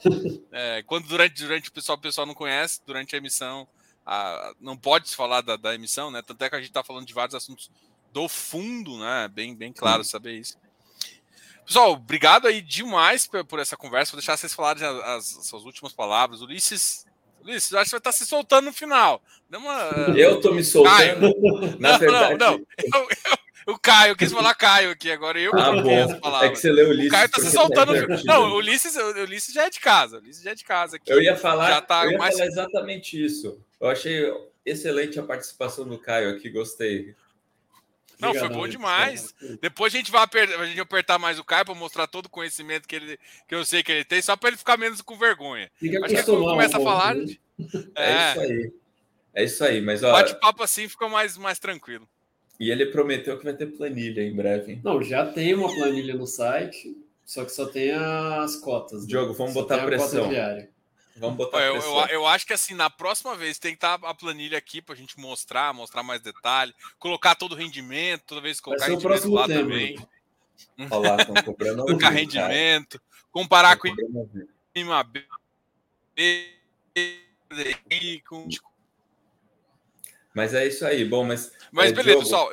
É, 0.51 0.83
quando 0.83 1.07
durante, 1.07 1.41
durante 1.41 1.69
o 1.69 1.71
pessoal, 1.71 1.97
o 1.97 2.01
pessoal 2.01 2.27
não 2.27 2.33
conhece, 2.33 2.81
durante 2.85 3.15
a 3.15 3.17
emissão, 3.17 3.67
a, 4.05 4.53
não 4.59 4.75
pode 4.75 5.07
se 5.07 5.15
falar 5.15 5.41
da, 5.41 5.55
da, 5.55 5.73
emissão, 5.73 6.11
né? 6.11 6.21
Tanto 6.21 6.43
é 6.43 6.49
que 6.49 6.55
a 6.55 6.59
gente 6.59 6.69
está 6.69 6.83
falando 6.83 7.05
de 7.05 7.13
vários 7.13 7.35
assuntos 7.35 7.71
do 8.11 8.27
fundo, 8.27 8.97
né? 8.99 9.29
Bem, 9.31 9.55
bem 9.55 9.71
claro 9.71 10.03
saber 10.03 10.33
isso. 10.33 10.57
Pessoal, 11.65 11.93
obrigado 11.93 12.47
aí 12.47 12.61
demais 12.61 13.25
por, 13.27 13.45
por 13.45 13.59
essa 13.59 13.77
conversa. 13.77 14.11
Vou 14.11 14.19
deixar 14.19 14.35
vocês 14.35 14.53
falarem 14.53 14.83
as, 14.83 14.95
as, 15.03 15.37
as 15.37 15.47
suas 15.47 15.63
últimas 15.63 15.93
palavras. 15.93 16.41
Ulisses, 16.41 17.05
Ulisses, 17.41 17.73
acho 17.73 17.85
que 17.85 17.91
vai 17.91 17.99
estar 17.99 18.11
se 18.11 18.25
soltando 18.25 18.65
no 18.65 18.73
final. 18.73 19.21
Uma, 19.51 19.73
eu 20.17 20.37
estou 20.37 20.53
me 20.53 20.63
soltando. 20.63 21.33
Na 21.79 21.91
não, 21.91 21.99
verdade, 21.99 22.37
não, 22.37 22.51
não. 22.51 22.65
Eu, 22.77 23.07
eu, 23.09 23.37
o 23.71 23.79
Caio, 23.79 24.15
quis 24.15 24.31
falar 24.31 24.53
Caio 24.55 24.91
aqui, 24.91 25.11
agora 25.11 25.39
eu 25.39 25.51
ah, 25.57 25.81
bom. 25.81 26.03
as 26.03 26.19
palavras. 26.19 26.49
É 26.49 26.53
que 26.53 26.59
você 26.59 26.71
leu 26.71 26.89
Ulisses. 26.89 27.09
O 27.09 27.11
Caio 27.11 27.29
tá 27.29 27.41
se 27.41 27.51
soltando. 27.51 27.93
Não, 28.25 28.51
o 28.51 28.55
Ulisses, 28.55 28.95
o 28.95 29.23
Ulisses 29.23 29.53
já 29.53 29.65
é 29.65 29.69
de 29.69 29.79
casa. 29.79 30.17
O 30.17 30.19
Ulisses 30.19 30.43
já 30.43 30.51
é 30.51 30.55
de 30.55 30.63
casa. 30.63 30.97
Aqui. 30.97 31.11
Eu 31.11 31.21
ia 31.21 31.35
falar, 31.35 31.69
já 31.69 31.81
tá 31.81 32.05
eu 32.05 32.11
ia 32.11 32.17
mais... 32.17 32.35
falar 32.35 32.47
exatamente 32.47 33.23
isso. 33.23 33.59
Eu 33.79 33.89
achei 33.89 34.31
excelente 34.65 35.19
a 35.19 35.23
participação 35.23 35.87
do 35.87 35.97
Caio 35.97 36.29
aqui, 36.29 36.49
gostei. 36.49 37.15
Não, 38.19 38.35
foi 38.35 38.49
bom 38.49 38.67
demais. 38.67 39.33
Depois 39.59 39.93
a 39.93 39.97
gente 39.97 40.11
vai 40.11 40.21
apertar, 40.21 40.59
a 40.59 40.65
gente 40.67 40.79
apertar 40.79 41.17
mais 41.17 41.39
o 41.39 41.43
Caio 41.43 41.65
para 41.65 41.73
mostrar 41.73 42.05
todo 42.05 42.27
o 42.27 42.29
conhecimento 42.29 42.87
que, 42.87 42.95
ele, 42.95 43.19
que 43.47 43.55
eu 43.55 43.65
sei 43.65 43.81
que 43.81 43.91
ele 43.91 44.05
tem, 44.05 44.21
só 44.21 44.35
para 44.35 44.49
ele 44.49 44.57
ficar 44.57 44.77
menos 44.77 45.01
com 45.01 45.17
vergonha. 45.17 45.71
Fica 45.75 45.97
Acho 46.05 46.15
que 46.15 46.23
quando 46.23 46.43
começa 46.43 46.77
um 46.77 46.81
a 46.81 46.85
falar. 46.85 47.15
Né? 47.15 47.35
É. 47.95 48.11
é. 48.11 48.31
isso 48.31 48.39
aí. 48.39 48.73
É 49.33 49.43
isso 49.43 49.63
aí, 49.63 49.81
mas 49.81 50.03
ó. 50.03 50.11
Bate-papo 50.11 50.61
assim 50.61 50.87
fica 50.87 51.07
mais, 51.07 51.37
mais 51.37 51.57
tranquilo. 51.57 52.07
E 52.59 52.69
ele 52.69 52.85
prometeu 52.87 53.37
que 53.37 53.43
vai 53.43 53.53
ter 53.53 53.65
planilha 53.67 54.21
em 54.21 54.35
breve. 54.35 54.79
Não, 54.83 55.01
já 55.01 55.25
tem 55.25 55.53
uma 55.53 55.73
planilha 55.73 56.15
no 56.15 56.27
site, 56.27 56.95
só 57.25 57.43
que 57.43 57.51
só 57.51 57.65
tem 57.65 57.91
as 57.91 58.55
cotas. 58.57 59.01
Né? 59.01 59.07
Diogo, 59.07 59.33
vamos 59.33 59.53
só 59.53 59.61
botar 59.61 59.85
pressão. 59.85 60.29
Vamos 61.15 61.37
botar 61.37 61.61
eu, 61.61 61.73
pressão. 61.73 62.01
Eu, 62.01 62.07
eu, 62.07 62.27
acho 62.27 62.45
que 62.45 62.53
assim, 62.53 62.73
na 62.73 62.89
próxima 62.89 63.35
vez 63.35 63.57
tem 63.57 63.71
que 63.71 63.77
estar 63.77 63.99
a 64.03 64.13
planilha 64.13 64.57
aqui 64.57 64.81
para 64.81 64.95
a 64.95 64.97
gente 64.97 65.19
mostrar, 65.19 65.73
mostrar 65.73 66.03
mais 66.03 66.21
detalhe, 66.21 66.73
colocar 66.99 67.35
todo 67.35 67.53
o 67.53 67.55
rendimento, 67.55 68.23
toda 68.27 68.41
vez 68.41 68.59
colocar 68.59 68.85
rendimento 68.85 69.31
lá 69.31 69.47
tema. 69.47 69.61
também. 69.61 69.97
Olha 70.89 71.11
lá, 71.11 71.17
estão 71.17 71.85
Colocar 71.85 72.09
rendimento, 72.09 72.99
cara. 72.99 73.27
comparar 73.31 73.77
com 73.77 73.87
o 73.87 74.47
IMAB, 74.75 75.25
com 78.27 78.47
mas 80.33 80.53
é 80.53 80.67
isso 80.67 80.85
aí. 80.85 81.05
Bom, 81.05 81.23
mas. 81.23 81.51
Mas 81.71 81.91
é, 81.91 81.93
beleza, 81.93 82.03
Diogo, 82.03 82.23
pessoal. 82.23 82.51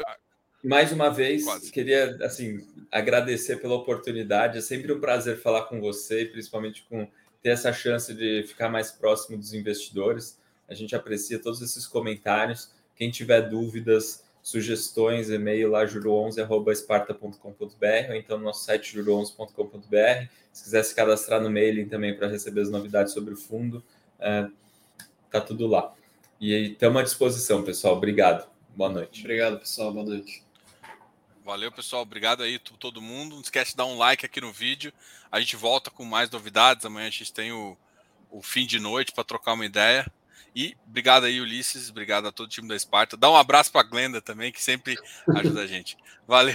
Mais 0.63 0.91
uma 0.91 1.09
vez, 1.09 1.45
Quase. 1.45 1.71
queria 1.71 2.19
assim 2.23 2.67
agradecer 2.91 3.61
pela 3.61 3.75
oportunidade. 3.75 4.59
É 4.59 4.61
sempre 4.61 4.93
um 4.93 5.01
prazer 5.01 5.41
falar 5.41 5.63
com 5.63 5.81
você, 5.81 6.25
principalmente 6.25 6.85
com 6.89 7.09
ter 7.43 7.51
essa 7.51 7.73
chance 7.73 8.13
de 8.13 8.45
ficar 8.47 8.69
mais 8.69 8.91
próximo 8.91 9.39
dos 9.39 9.55
investidores. 9.55 10.37
A 10.69 10.75
gente 10.75 10.97
aprecia 10.97 11.39
todos 11.39 11.63
esses 11.63 11.87
comentários. 11.87 12.73
Quem 12.97 13.11
tiver 13.11 13.43
dúvidas, 13.43 14.25
sugestões, 14.43 15.31
e-mail 15.31 15.71
lá 15.71 15.87
juro11@esparta.com.br 15.87 18.09
ou 18.09 18.15
então 18.15 18.39
no 18.39 18.45
nosso 18.45 18.65
site 18.65 18.99
juro11.com.br. 18.99 20.29
Se 20.53 20.65
quiser 20.65 20.83
se 20.83 20.95
cadastrar 20.95 21.41
no 21.41 21.51
mailing 21.51 21.89
também 21.89 22.17
para 22.17 22.27
receber 22.27 22.63
as 22.63 22.71
novidades 22.71 23.13
sobre 23.13 23.35
o 23.35 23.37
fundo, 23.37 23.85
é, 24.19 24.49
tá 25.31 25.41
tudo 25.41 25.69
lá. 25.69 25.95
E 26.41 26.55
estamos 26.73 27.01
à 27.01 27.05
disposição, 27.05 27.63
pessoal. 27.63 27.97
Obrigado. 27.97 28.49
Boa 28.77 28.91
noite. 28.91 29.21
Obrigado, 29.21 29.59
pessoal. 29.59 29.93
Boa 29.93 30.07
noite. 30.07 30.45
Valeu, 31.45 31.73
pessoal. 31.73 32.03
Obrigado 32.03 32.43
aí 32.43 32.59
todo 32.59 33.03
mundo. 33.03 33.35
Não 33.35 33.43
esquece 33.43 33.73
de 33.73 33.77
dar 33.77 33.87
um 33.87 33.99
like 33.99 34.25
aqui 34.25 34.41
no 34.41 34.53
vídeo. 34.53 34.93
A 35.33 35.41
gente 35.41 35.57
volta 35.57 35.91
com 35.91 36.05
mais 36.05 36.31
novidades. 36.31 36.85
Amanhã 36.85 37.09
a 37.09 37.11
gente 37.11 37.33
tem 37.33 37.51
o, 37.51 37.77
o 38.31 38.43
fim 38.43 38.67
de 38.67 38.79
noite 38.79 39.13
para 39.13 39.25
trocar 39.25 39.55
uma 39.55 39.67
ideia. 39.67 40.07
E 40.55 40.77
obrigado 40.87 41.25
aí, 41.25 41.41
Ulisses. 41.41 41.91
Obrigado 41.91 42.29
a 42.29 42.33
todo 42.33 42.47
o 42.47 42.51
time 42.51 42.69
da 42.69 42.77
Esparta. 42.77 43.17
Dá 43.17 43.31
um 43.31 43.37
abraço 43.37 43.73
para 43.73 43.81
a 43.81 43.85
Glenda 43.85 44.21
também, 44.21 44.53
que 44.53 44.63
sempre 44.63 44.97
ajuda 45.35 45.63
a 45.63 45.67
gente. 45.67 45.97
Valeu. 46.27 46.55